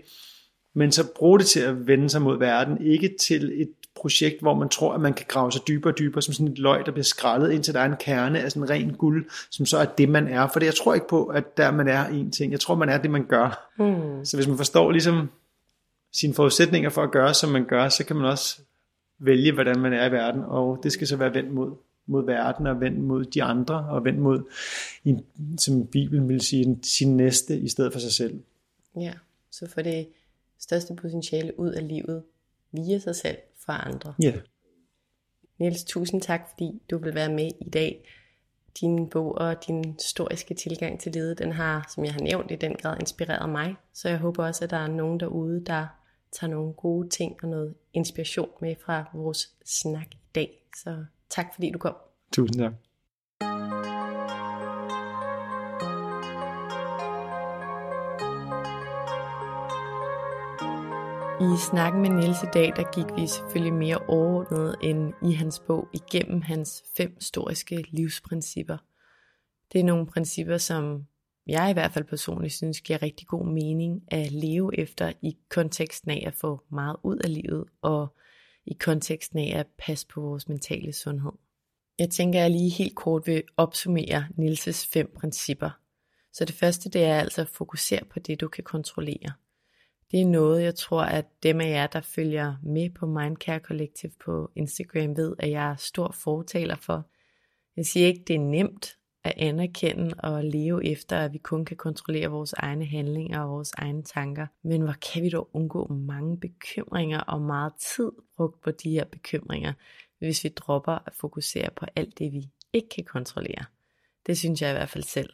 men 0.78 0.92
så 0.92 1.06
brug 1.14 1.38
det 1.38 1.46
til 1.46 1.60
at 1.60 1.86
vende 1.86 2.10
sig 2.10 2.22
mod 2.22 2.38
verden, 2.38 2.82
ikke 2.82 3.14
til 3.20 3.62
et 3.62 3.70
projekt, 3.94 4.40
hvor 4.40 4.54
man 4.54 4.68
tror, 4.68 4.92
at 4.94 5.00
man 5.00 5.14
kan 5.14 5.26
grave 5.28 5.52
sig 5.52 5.62
dybere 5.68 5.92
og 5.92 5.98
dybere, 5.98 6.22
som 6.22 6.34
sådan 6.34 6.52
et 6.52 6.58
løg, 6.58 6.86
der 6.86 6.92
bliver 6.92 7.04
skrællet, 7.04 7.52
indtil 7.52 7.74
der 7.74 7.80
er 7.80 7.84
en 7.84 7.96
kerne 8.00 8.40
af 8.40 8.52
sådan 8.52 8.70
ren 8.70 8.94
guld, 8.94 9.26
som 9.50 9.66
så 9.66 9.78
er 9.78 9.84
det, 9.84 10.08
man 10.08 10.28
er. 10.28 10.48
For 10.48 10.64
jeg 10.64 10.74
tror 10.74 10.94
ikke 10.94 11.08
på, 11.08 11.24
at 11.24 11.56
der 11.56 11.70
man 11.70 11.88
er 11.88 12.06
en 12.06 12.30
ting. 12.30 12.52
Jeg 12.52 12.60
tror, 12.60 12.74
man 12.74 12.88
er 12.88 12.98
det, 12.98 13.10
man 13.10 13.24
gør. 13.26 13.72
Mm. 13.78 14.24
Så 14.24 14.36
hvis 14.36 14.48
man 14.48 14.56
forstår 14.56 14.90
ligesom 14.90 15.30
sine 16.12 16.34
forudsætninger 16.34 16.90
for 16.90 17.02
at 17.02 17.10
gøre, 17.10 17.34
som 17.34 17.50
man 17.50 17.64
gør, 17.64 17.88
så 17.88 18.04
kan 18.04 18.16
man 18.16 18.24
også 18.24 18.60
vælge, 19.18 19.52
hvordan 19.52 19.78
man 19.78 19.92
er 19.92 20.08
i 20.08 20.12
verden, 20.12 20.42
og 20.46 20.80
det 20.82 20.92
skal 20.92 21.06
så 21.06 21.16
være 21.16 21.34
vendt 21.34 21.52
mod, 21.52 21.72
mod 22.06 22.26
verden, 22.26 22.66
og 22.66 22.80
vendt 22.80 22.98
mod 22.98 23.24
de 23.24 23.42
andre, 23.42 23.74
og 23.74 24.04
vendt 24.04 24.18
mod, 24.20 24.42
som 25.58 25.86
Bibelen 25.86 26.28
vil 26.28 26.40
sige, 26.40 26.78
sin 26.82 27.16
næste, 27.16 27.58
i 27.58 27.68
stedet 27.68 27.92
for 27.92 28.00
sig 28.00 28.12
selv. 28.12 28.40
Ja, 29.00 29.12
så 29.50 29.66
for 29.74 29.82
det 29.82 30.06
største 30.60 30.94
potentiale 30.94 31.60
ud 31.60 31.70
af 31.70 31.88
livet 31.88 32.22
via 32.72 32.98
sig 32.98 33.16
selv 33.16 33.36
fra 33.66 33.86
andre. 33.86 34.14
Ja. 34.22 34.28
Yeah. 34.28 34.40
Niels, 35.58 35.84
tusind 35.84 36.22
tak, 36.22 36.40
fordi 36.48 36.82
du 36.90 36.98
vil 36.98 37.14
være 37.14 37.32
med 37.32 37.50
i 37.60 37.70
dag. 37.70 38.08
Din 38.80 39.10
bog 39.10 39.34
og 39.34 39.66
din 39.66 39.84
historiske 39.84 40.54
tilgang 40.54 41.00
til 41.00 41.12
livet, 41.12 41.38
den 41.38 41.52
har, 41.52 41.90
som 41.94 42.04
jeg 42.04 42.12
har 42.12 42.20
nævnt, 42.20 42.50
i 42.50 42.56
den 42.56 42.74
grad 42.74 42.96
inspireret 43.00 43.48
mig. 43.50 43.74
Så 43.92 44.08
jeg 44.08 44.18
håber 44.18 44.44
også, 44.44 44.64
at 44.64 44.70
der 44.70 44.76
er 44.76 44.86
nogen 44.86 45.20
derude, 45.20 45.64
der 45.64 45.86
tager 46.32 46.50
nogle 46.50 46.72
gode 46.72 47.08
ting 47.08 47.36
og 47.42 47.48
noget 47.48 47.74
inspiration 47.92 48.50
med 48.60 48.74
fra 48.84 49.10
vores 49.14 49.54
snak 49.64 50.14
i 50.14 50.18
dag. 50.34 50.68
Så 50.76 51.04
tak 51.30 51.46
fordi 51.54 51.70
du 51.70 51.78
kom. 51.78 51.94
Tusind 52.32 52.60
tak. 52.60 52.72
I 61.40 61.56
snakken 61.70 62.02
med 62.02 62.10
Niels 62.10 62.42
i 62.42 62.46
dag, 62.54 62.72
der 62.76 62.92
gik 62.92 63.16
vi 63.16 63.26
selvfølgelig 63.26 63.72
mere 63.72 63.98
overordnet 63.98 64.76
end 64.82 65.12
i 65.22 65.32
hans 65.32 65.60
bog 65.66 65.88
igennem 65.92 66.42
hans 66.42 66.82
fem 66.96 67.14
historiske 67.14 67.84
livsprincipper. 67.88 68.78
Det 69.72 69.80
er 69.80 69.84
nogle 69.84 70.06
principper, 70.06 70.58
som 70.58 71.06
jeg 71.46 71.70
i 71.70 71.72
hvert 71.72 71.92
fald 71.92 72.04
personligt 72.04 72.54
synes 72.54 72.80
giver 72.80 73.02
rigtig 73.02 73.26
god 73.26 73.46
mening 73.46 74.02
at 74.08 74.32
leve 74.32 74.78
efter 74.78 75.12
i 75.22 75.36
konteksten 75.48 76.10
af 76.10 76.24
at 76.26 76.34
få 76.34 76.62
meget 76.70 76.96
ud 77.02 77.16
af 77.16 77.34
livet 77.34 77.64
og 77.82 78.16
i 78.66 78.72
konteksten 78.72 79.38
af 79.38 79.58
at 79.58 79.66
passe 79.78 80.06
på 80.06 80.20
vores 80.20 80.48
mentale 80.48 80.92
sundhed. 80.92 81.32
Jeg 81.98 82.10
tænker, 82.10 82.38
at 82.38 82.42
jeg 82.42 82.50
lige 82.50 82.70
helt 82.70 82.96
kort 82.96 83.26
vil 83.26 83.42
opsummere 83.56 84.26
Nilses 84.36 84.86
fem 84.86 85.12
principper. 85.16 85.70
Så 86.32 86.44
det 86.44 86.54
første, 86.54 86.90
det 86.90 87.04
er 87.04 87.18
altså 87.18 87.40
at 87.40 87.48
fokusere 87.48 88.04
på 88.04 88.18
det, 88.18 88.40
du 88.40 88.48
kan 88.48 88.64
kontrollere– 88.64 89.32
det 90.10 90.20
er 90.20 90.26
noget, 90.26 90.62
jeg 90.62 90.74
tror, 90.74 91.02
at 91.02 91.26
dem 91.42 91.60
af 91.60 91.70
jer, 91.70 91.86
der 91.86 92.00
følger 92.00 92.56
med 92.62 92.90
på 92.90 93.06
Mindcare 93.06 93.58
Collective 93.58 94.12
på 94.24 94.50
Instagram, 94.56 95.16
ved, 95.16 95.34
at 95.38 95.50
jeg 95.50 95.70
er 95.70 95.76
stor 95.76 96.10
fortaler 96.10 96.76
for. 96.76 97.06
Jeg 97.76 97.86
siger 97.86 98.06
ikke, 98.06 98.24
det 98.26 98.34
er 98.34 98.40
nemt 98.40 98.98
at 99.24 99.34
anerkende 99.36 100.14
og 100.18 100.44
leve 100.44 100.86
efter, 100.86 101.18
at 101.18 101.32
vi 101.32 101.38
kun 101.38 101.64
kan 101.64 101.76
kontrollere 101.76 102.28
vores 102.28 102.52
egne 102.52 102.86
handlinger 102.86 103.40
og 103.40 103.50
vores 103.50 103.72
egne 103.78 104.02
tanker. 104.02 104.46
Men 104.62 104.82
hvor 104.82 104.94
kan 105.12 105.22
vi 105.22 105.30
dog 105.30 105.50
undgå 105.52 105.86
mange 105.86 106.40
bekymringer 106.40 107.20
og 107.20 107.40
meget 107.40 107.72
tid 107.74 108.12
brugt 108.36 108.60
på 108.60 108.70
de 108.70 108.90
her 108.90 109.04
bekymringer, 109.04 109.72
hvis 110.18 110.44
vi 110.44 110.48
dropper 110.48 110.98
at 111.06 111.14
fokusere 111.14 111.70
på 111.76 111.86
alt 111.96 112.18
det, 112.18 112.32
vi 112.32 112.48
ikke 112.72 112.88
kan 112.88 113.04
kontrollere. 113.04 113.64
Det 114.26 114.38
synes 114.38 114.62
jeg 114.62 114.70
i 114.70 114.72
hvert 114.72 114.88
fald 114.88 115.04
selv. 115.04 115.30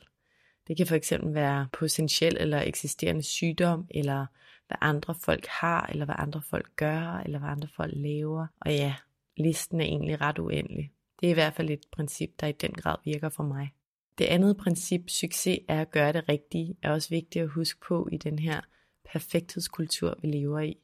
Det 0.68 0.76
kan 0.76 0.86
for 0.86 0.94
eksempel 0.94 1.34
være 1.34 1.68
potentiel 1.72 2.36
eller 2.40 2.62
eksisterende 2.62 3.22
sygdom, 3.22 3.86
eller 3.90 4.26
hvad 4.66 4.78
andre 4.80 5.14
folk 5.24 5.46
har, 5.46 5.86
eller 5.86 6.04
hvad 6.04 6.14
andre 6.18 6.42
folk 6.42 6.76
gør, 6.76 7.22
eller 7.24 7.38
hvad 7.38 7.48
andre 7.48 7.68
folk 7.76 7.92
laver. 7.96 8.46
Og 8.60 8.72
ja, 8.72 8.94
listen 9.36 9.80
er 9.80 9.84
egentlig 9.84 10.20
ret 10.20 10.38
uendelig. 10.38 10.92
Det 11.20 11.26
er 11.26 11.30
i 11.30 11.34
hvert 11.34 11.54
fald 11.54 11.70
et 11.70 11.84
princip, 11.92 12.30
der 12.40 12.46
i 12.46 12.52
den 12.52 12.72
grad 12.72 12.96
virker 13.04 13.28
for 13.28 13.42
mig. 13.42 13.72
Det 14.18 14.24
andet 14.24 14.56
princip, 14.56 15.00
succes, 15.08 15.58
er 15.68 15.80
at 15.80 15.90
gøre 15.90 16.12
det 16.12 16.28
rigtige, 16.28 16.76
er 16.82 16.90
også 16.90 17.08
vigtigt 17.08 17.42
at 17.42 17.48
huske 17.48 17.80
på 17.88 18.08
i 18.12 18.16
den 18.16 18.38
her 18.38 18.60
perfekthedskultur, 19.12 20.18
vi 20.22 20.28
lever 20.28 20.60
i. 20.60 20.76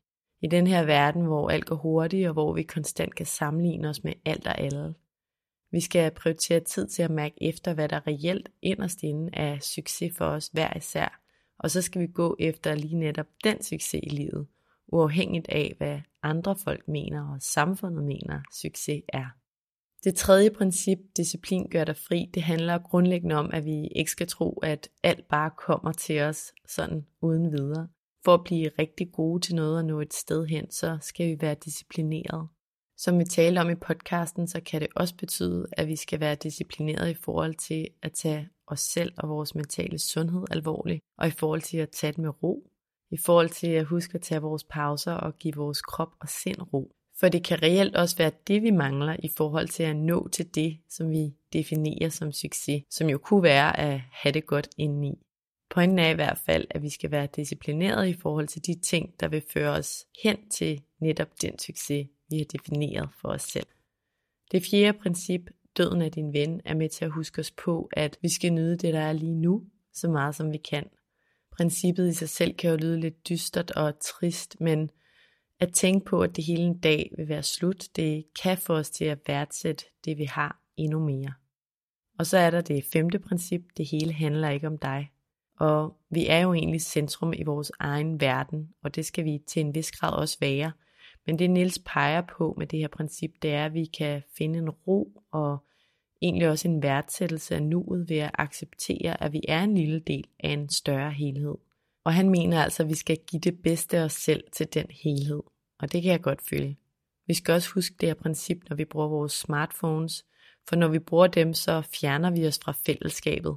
I 0.42 0.46
den 0.46 0.66
her 0.66 0.84
verden, 0.84 1.24
hvor 1.24 1.50
alt 1.50 1.66
går 1.66 1.76
hurtigt, 1.76 2.28
og 2.28 2.32
hvor 2.32 2.52
vi 2.52 2.62
konstant 2.62 3.14
kan 3.14 3.26
sammenligne 3.26 3.88
os 3.88 4.04
med 4.04 4.12
alt 4.24 4.46
og 4.46 4.58
alle. 4.58 4.94
Vi 5.70 5.80
skal 5.80 6.10
prioritere 6.10 6.60
tid 6.60 6.88
til 6.88 7.02
at 7.02 7.10
mærke 7.10 7.34
efter, 7.40 7.74
hvad 7.74 7.88
der 7.88 8.06
reelt 8.06 8.48
inderst 8.62 9.02
inde 9.02 9.30
er 9.32 9.58
succes 9.58 10.12
for 10.16 10.24
os 10.24 10.48
hver 10.52 10.76
især, 10.76 11.19
og 11.60 11.70
så 11.70 11.82
skal 11.82 12.00
vi 12.00 12.06
gå 12.06 12.36
efter 12.38 12.74
lige 12.74 12.96
netop 12.96 13.26
den 13.44 13.62
succes 13.62 14.00
i 14.02 14.08
livet, 14.08 14.46
uafhængigt 14.88 15.48
af, 15.48 15.74
hvad 15.78 16.00
andre 16.22 16.56
folk 16.56 16.88
mener 16.88 17.32
og 17.34 17.42
samfundet 17.42 18.04
mener, 18.04 18.40
succes 18.52 19.02
er. 19.08 19.26
Det 20.04 20.14
tredje 20.14 20.50
princip, 20.50 20.98
disciplin 21.16 21.68
gør 21.70 21.84
dig 21.84 21.96
fri, 21.96 22.30
det 22.34 22.42
handler 22.42 22.78
grundlæggende 22.78 23.34
om, 23.34 23.50
at 23.52 23.64
vi 23.64 23.86
ikke 23.86 24.10
skal 24.10 24.26
tro, 24.26 24.52
at 24.62 24.88
alt 25.02 25.28
bare 25.28 25.50
kommer 25.58 25.92
til 25.92 26.20
os 26.20 26.52
sådan 26.68 27.06
uden 27.20 27.52
videre. 27.52 27.88
For 28.24 28.34
at 28.34 28.44
blive 28.44 28.70
rigtig 28.78 29.12
gode 29.12 29.40
til 29.40 29.54
noget 29.54 29.78
og 29.78 29.84
nå 29.84 30.00
et 30.00 30.14
sted 30.14 30.46
hen, 30.46 30.70
så 30.70 30.98
skal 31.00 31.28
vi 31.28 31.36
være 31.40 31.54
disciplineret. 31.54 32.48
Som 32.96 33.18
vi 33.18 33.24
talte 33.24 33.58
om 33.58 33.70
i 33.70 33.74
podcasten, 33.74 34.48
så 34.48 34.60
kan 34.60 34.80
det 34.80 34.88
også 34.96 35.16
betyde, 35.16 35.66
at 35.72 35.86
vi 35.86 35.96
skal 35.96 36.20
være 36.20 36.34
disciplineret 36.34 37.10
i 37.10 37.14
forhold 37.14 37.54
til 37.54 37.88
at 38.02 38.12
tage 38.12 38.48
os 38.70 38.80
selv 38.80 39.12
og 39.16 39.28
vores 39.28 39.54
mentale 39.54 39.98
sundhed 39.98 40.44
alvorligt, 40.50 41.00
og 41.18 41.28
i 41.28 41.30
forhold 41.30 41.62
til 41.62 41.76
at 41.76 41.90
tage 41.90 42.12
det 42.12 42.18
med 42.18 42.42
ro, 42.42 42.70
i 43.10 43.16
forhold 43.16 43.48
til 43.48 43.66
at 43.66 43.84
huske 43.84 44.14
at 44.14 44.22
tage 44.22 44.40
vores 44.40 44.64
pauser 44.64 45.12
og 45.12 45.38
give 45.38 45.54
vores 45.56 45.82
krop 45.82 46.12
og 46.20 46.28
sind 46.28 46.72
ro. 46.72 46.92
For 47.20 47.28
det 47.28 47.44
kan 47.44 47.62
reelt 47.62 47.96
også 47.96 48.16
være 48.16 48.32
det, 48.46 48.62
vi 48.62 48.70
mangler 48.70 49.16
i 49.18 49.28
forhold 49.36 49.68
til 49.68 49.82
at 49.82 49.96
nå 49.96 50.28
til 50.28 50.54
det, 50.54 50.78
som 50.88 51.10
vi 51.10 51.34
definerer 51.52 52.08
som 52.08 52.32
succes, 52.32 52.82
som 52.90 53.08
jo 53.08 53.18
kunne 53.18 53.42
være 53.42 53.78
at 53.80 54.00
have 54.12 54.32
det 54.32 54.46
godt 54.46 54.68
indeni. 54.78 55.18
Pointen 55.70 55.98
er 55.98 56.08
i 56.08 56.14
hvert 56.14 56.38
fald, 56.46 56.66
at 56.70 56.82
vi 56.82 56.88
skal 56.88 57.10
være 57.10 57.28
disciplineret 57.36 58.08
i 58.08 58.12
forhold 58.12 58.48
til 58.48 58.66
de 58.66 58.80
ting, 58.80 59.20
der 59.20 59.28
vil 59.28 59.42
føre 59.52 59.70
os 59.70 60.06
hen 60.22 60.48
til 60.50 60.82
netop 61.00 61.28
den 61.42 61.58
succes, 61.58 62.08
vi 62.30 62.38
har 62.38 62.44
defineret 62.44 63.08
for 63.20 63.28
os 63.28 63.42
selv. 63.42 63.66
Det 64.52 64.62
fjerde 64.70 64.98
princip, 64.98 65.50
døden 65.76 66.02
af 66.02 66.12
din 66.12 66.32
ven, 66.32 66.60
er 66.64 66.74
med 66.74 66.88
til 66.88 67.04
at 67.04 67.10
huske 67.10 67.40
os 67.40 67.50
på, 67.50 67.88
at 67.92 68.18
vi 68.22 68.28
skal 68.28 68.52
nyde 68.52 68.76
det, 68.76 68.94
der 68.94 69.00
er 69.00 69.12
lige 69.12 69.34
nu, 69.34 69.64
så 69.92 70.08
meget 70.08 70.34
som 70.34 70.52
vi 70.52 70.58
kan. 70.58 70.90
Princippet 71.52 72.08
i 72.08 72.12
sig 72.12 72.28
selv 72.28 72.54
kan 72.54 72.70
jo 72.70 72.76
lyde 72.76 73.00
lidt 73.00 73.28
dystert 73.28 73.70
og 73.70 74.00
trist, 74.00 74.60
men 74.60 74.90
at 75.60 75.72
tænke 75.72 76.04
på, 76.04 76.22
at 76.22 76.36
det 76.36 76.44
hele 76.44 76.62
en 76.62 76.78
dag 76.78 77.12
vil 77.16 77.28
være 77.28 77.42
slut, 77.42 77.88
det 77.96 78.24
kan 78.42 78.58
få 78.58 78.74
os 78.74 78.90
til 78.90 79.04
at 79.04 79.18
værdsætte 79.26 79.84
det, 80.04 80.18
vi 80.18 80.24
har 80.24 80.62
endnu 80.76 80.98
mere. 80.98 81.32
Og 82.18 82.26
så 82.26 82.38
er 82.38 82.50
der 82.50 82.60
det 82.60 82.84
femte 82.92 83.18
princip, 83.18 83.62
det 83.76 83.88
hele 83.90 84.12
handler 84.12 84.50
ikke 84.50 84.66
om 84.66 84.78
dig. 84.78 85.10
Og 85.58 85.96
vi 86.10 86.26
er 86.26 86.38
jo 86.38 86.54
egentlig 86.54 86.80
centrum 86.80 87.32
i 87.32 87.42
vores 87.42 87.72
egen 87.78 88.20
verden, 88.20 88.68
og 88.82 88.94
det 88.94 89.06
skal 89.06 89.24
vi 89.24 89.38
til 89.46 89.60
en 89.60 89.74
vis 89.74 89.92
grad 89.92 90.12
også 90.12 90.36
være– 90.40 90.72
men 91.26 91.38
det 91.38 91.50
Nils 91.50 91.78
peger 91.86 92.22
på 92.38 92.54
med 92.58 92.66
det 92.66 92.78
her 92.78 92.88
princip, 92.88 93.30
det 93.42 93.50
er, 93.50 93.64
at 93.64 93.74
vi 93.74 93.84
kan 93.84 94.22
finde 94.38 94.58
en 94.58 94.70
ro 94.70 95.22
og 95.32 95.58
egentlig 96.22 96.48
også 96.48 96.68
en 96.68 96.82
værdsættelse 96.82 97.54
af 97.54 97.62
nuet 97.62 98.08
ved 98.08 98.18
at 98.18 98.30
acceptere, 98.34 99.22
at 99.22 99.32
vi 99.32 99.40
er 99.48 99.62
en 99.62 99.74
lille 99.74 100.00
del 100.00 100.24
af 100.40 100.50
en 100.50 100.68
større 100.68 101.10
helhed. 101.10 101.54
Og 102.04 102.14
han 102.14 102.30
mener 102.30 102.62
altså, 102.62 102.82
at 102.82 102.88
vi 102.88 102.94
skal 102.94 103.18
give 103.26 103.40
det 103.40 103.62
bedste 103.62 103.98
af 103.98 104.04
os 104.04 104.12
selv 104.12 104.44
til 104.52 104.74
den 104.74 104.86
helhed. 104.90 105.42
Og 105.78 105.92
det 105.92 106.02
kan 106.02 106.12
jeg 106.12 106.20
godt 106.20 106.48
føle. 106.48 106.76
Vi 107.26 107.34
skal 107.34 107.54
også 107.54 107.70
huske 107.74 107.94
det 108.00 108.08
her 108.08 108.14
princip, 108.14 108.68
når 108.68 108.76
vi 108.76 108.84
bruger 108.84 109.08
vores 109.08 109.32
smartphones, 109.32 110.24
for 110.68 110.76
når 110.76 110.88
vi 110.88 110.98
bruger 110.98 111.26
dem, 111.26 111.54
så 111.54 111.82
fjerner 112.00 112.30
vi 112.30 112.46
os 112.46 112.60
fra 112.62 112.72
fællesskabet. 112.86 113.56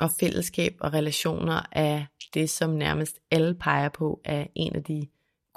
Og 0.00 0.10
fællesskab 0.20 0.76
og 0.80 0.92
relationer 0.92 1.62
er 1.72 2.04
det, 2.34 2.50
som 2.50 2.70
nærmest 2.70 3.18
alle 3.30 3.54
peger 3.54 3.88
på, 3.88 4.20
er 4.24 4.46
en 4.54 4.76
af 4.76 4.84
de 4.84 5.06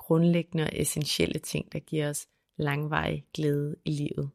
grundlæggende 0.03 0.63
og 0.63 0.69
essentielle 0.73 1.39
ting, 1.39 1.73
der 1.73 1.79
giver 1.79 2.09
os 2.09 2.27
langvarig 2.57 3.25
glæde 3.33 3.75
i 3.85 3.91
livet, 3.91 4.29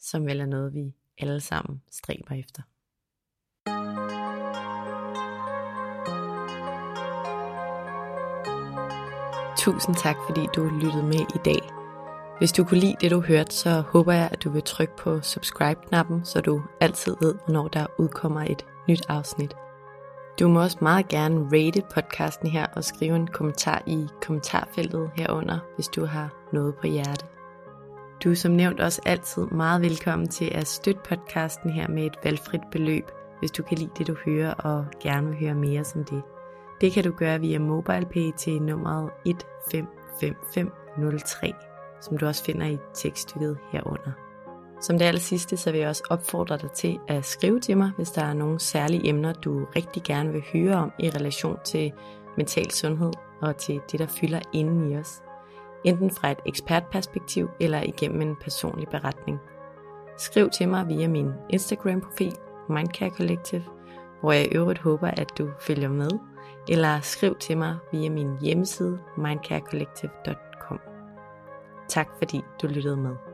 som 0.00 0.26
vel 0.26 0.40
er 0.40 0.46
noget, 0.46 0.74
vi 0.74 0.94
alle 1.18 1.40
sammen 1.40 1.82
stræber 1.92 2.34
efter. 2.34 2.62
Tusind 9.58 9.94
tak, 9.96 10.16
fordi 10.26 10.40
du 10.56 10.64
lyttede 10.64 11.02
med 11.02 11.20
i 11.34 11.40
dag. 11.44 11.60
Hvis 12.38 12.52
du 12.52 12.64
kunne 12.64 12.80
lide 12.80 12.96
det, 13.00 13.10
du 13.10 13.20
hørte, 13.20 13.54
så 13.54 13.80
håber 13.80 14.12
jeg, 14.12 14.28
at 14.32 14.44
du 14.44 14.50
vil 14.50 14.62
trykke 14.62 14.96
på 14.96 15.20
subscribe-knappen, 15.20 16.24
så 16.24 16.40
du 16.40 16.62
altid 16.80 17.16
ved, 17.20 17.34
hvornår 17.44 17.68
der 17.68 17.86
udkommer 17.98 18.40
et 18.40 18.66
nyt 18.88 19.02
afsnit. 19.08 19.54
Du 20.40 20.48
må 20.48 20.62
også 20.62 20.78
meget 20.80 21.08
gerne 21.08 21.48
rate 21.52 21.82
podcasten 21.94 22.48
her 22.48 22.66
og 22.66 22.84
skrive 22.84 23.16
en 23.16 23.26
kommentar 23.26 23.82
i 23.86 24.06
kommentarfeltet 24.22 25.10
herunder, 25.16 25.58
hvis 25.74 25.88
du 25.88 26.04
har 26.04 26.48
noget 26.52 26.74
på 26.74 26.86
hjerte. 26.86 27.26
Du 28.24 28.30
er 28.30 28.34
som 28.34 28.52
nævnt 28.52 28.80
også 28.80 29.02
altid 29.06 29.46
meget 29.46 29.82
velkommen 29.82 30.28
til 30.28 30.50
at 30.54 30.66
støtte 30.66 31.00
podcasten 31.08 31.70
her 31.70 31.88
med 31.88 32.06
et 32.06 32.18
valgfrit 32.24 32.60
beløb, 32.72 33.04
hvis 33.38 33.50
du 33.50 33.62
kan 33.62 33.78
lide 33.78 33.90
det, 33.98 34.06
du 34.06 34.16
hører 34.24 34.54
og 34.54 34.86
gerne 35.00 35.26
vil 35.26 35.38
høre 35.38 35.54
mere 35.54 35.84
som 35.84 36.04
det. 36.04 36.22
Det 36.80 36.92
kan 36.92 37.04
du 37.04 37.12
gøre 37.12 37.40
via 37.40 37.58
MobilePay 37.58 38.32
til 38.36 38.62
nummeret 38.62 39.10
155503, 39.26 41.52
som 42.00 42.18
du 42.18 42.26
også 42.26 42.44
finder 42.44 42.66
i 42.66 42.78
tekststykket 42.94 43.58
herunder. 43.72 44.23
Som 44.80 44.98
det 44.98 45.04
aller 45.04 45.20
sidste, 45.20 45.56
så 45.56 45.70
vil 45.70 45.80
jeg 45.80 45.88
også 45.88 46.02
opfordre 46.10 46.56
dig 46.56 46.70
til 46.70 46.98
at 47.08 47.24
skrive 47.24 47.60
til 47.60 47.76
mig, 47.76 47.90
hvis 47.96 48.10
der 48.10 48.22
er 48.22 48.34
nogle 48.34 48.60
særlige 48.60 49.08
emner, 49.08 49.32
du 49.32 49.64
rigtig 49.76 50.02
gerne 50.02 50.32
vil 50.32 50.42
høre 50.52 50.74
om 50.74 50.92
i 50.98 51.10
relation 51.10 51.58
til 51.64 51.92
mental 52.36 52.70
sundhed 52.70 53.12
og 53.42 53.56
til 53.56 53.80
det, 53.92 54.00
der 54.00 54.06
fylder 54.06 54.40
inden 54.52 54.92
i 54.92 54.96
os. 54.96 55.22
Enten 55.84 56.10
fra 56.10 56.30
et 56.30 56.38
ekspertperspektiv 56.46 57.50
eller 57.60 57.82
igennem 57.82 58.22
en 58.22 58.36
personlig 58.36 58.88
beretning. 58.88 59.38
Skriv 60.18 60.50
til 60.50 60.68
mig 60.68 60.88
via 60.88 61.08
min 61.08 61.30
Instagram-profil, 61.50 62.36
Mindcare 62.68 63.10
Collective, 63.10 63.64
hvor 64.20 64.32
jeg 64.32 64.44
i 64.44 64.54
øvrigt 64.54 64.78
håber, 64.78 65.08
at 65.08 65.32
du 65.38 65.50
følger 65.60 65.88
med, 65.88 66.10
eller 66.68 67.00
skriv 67.00 67.36
til 67.36 67.58
mig 67.58 67.76
via 67.92 68.10
min 68.10 68.40
hjemmeside 68.40 68.98
mindcarecollective.com. 69.16 70.80
Tak 71.88 72.08
fordi 72.18 72.40
du 72.62 72.66
lyttede 72.66 72.96
med. 72.96 73.33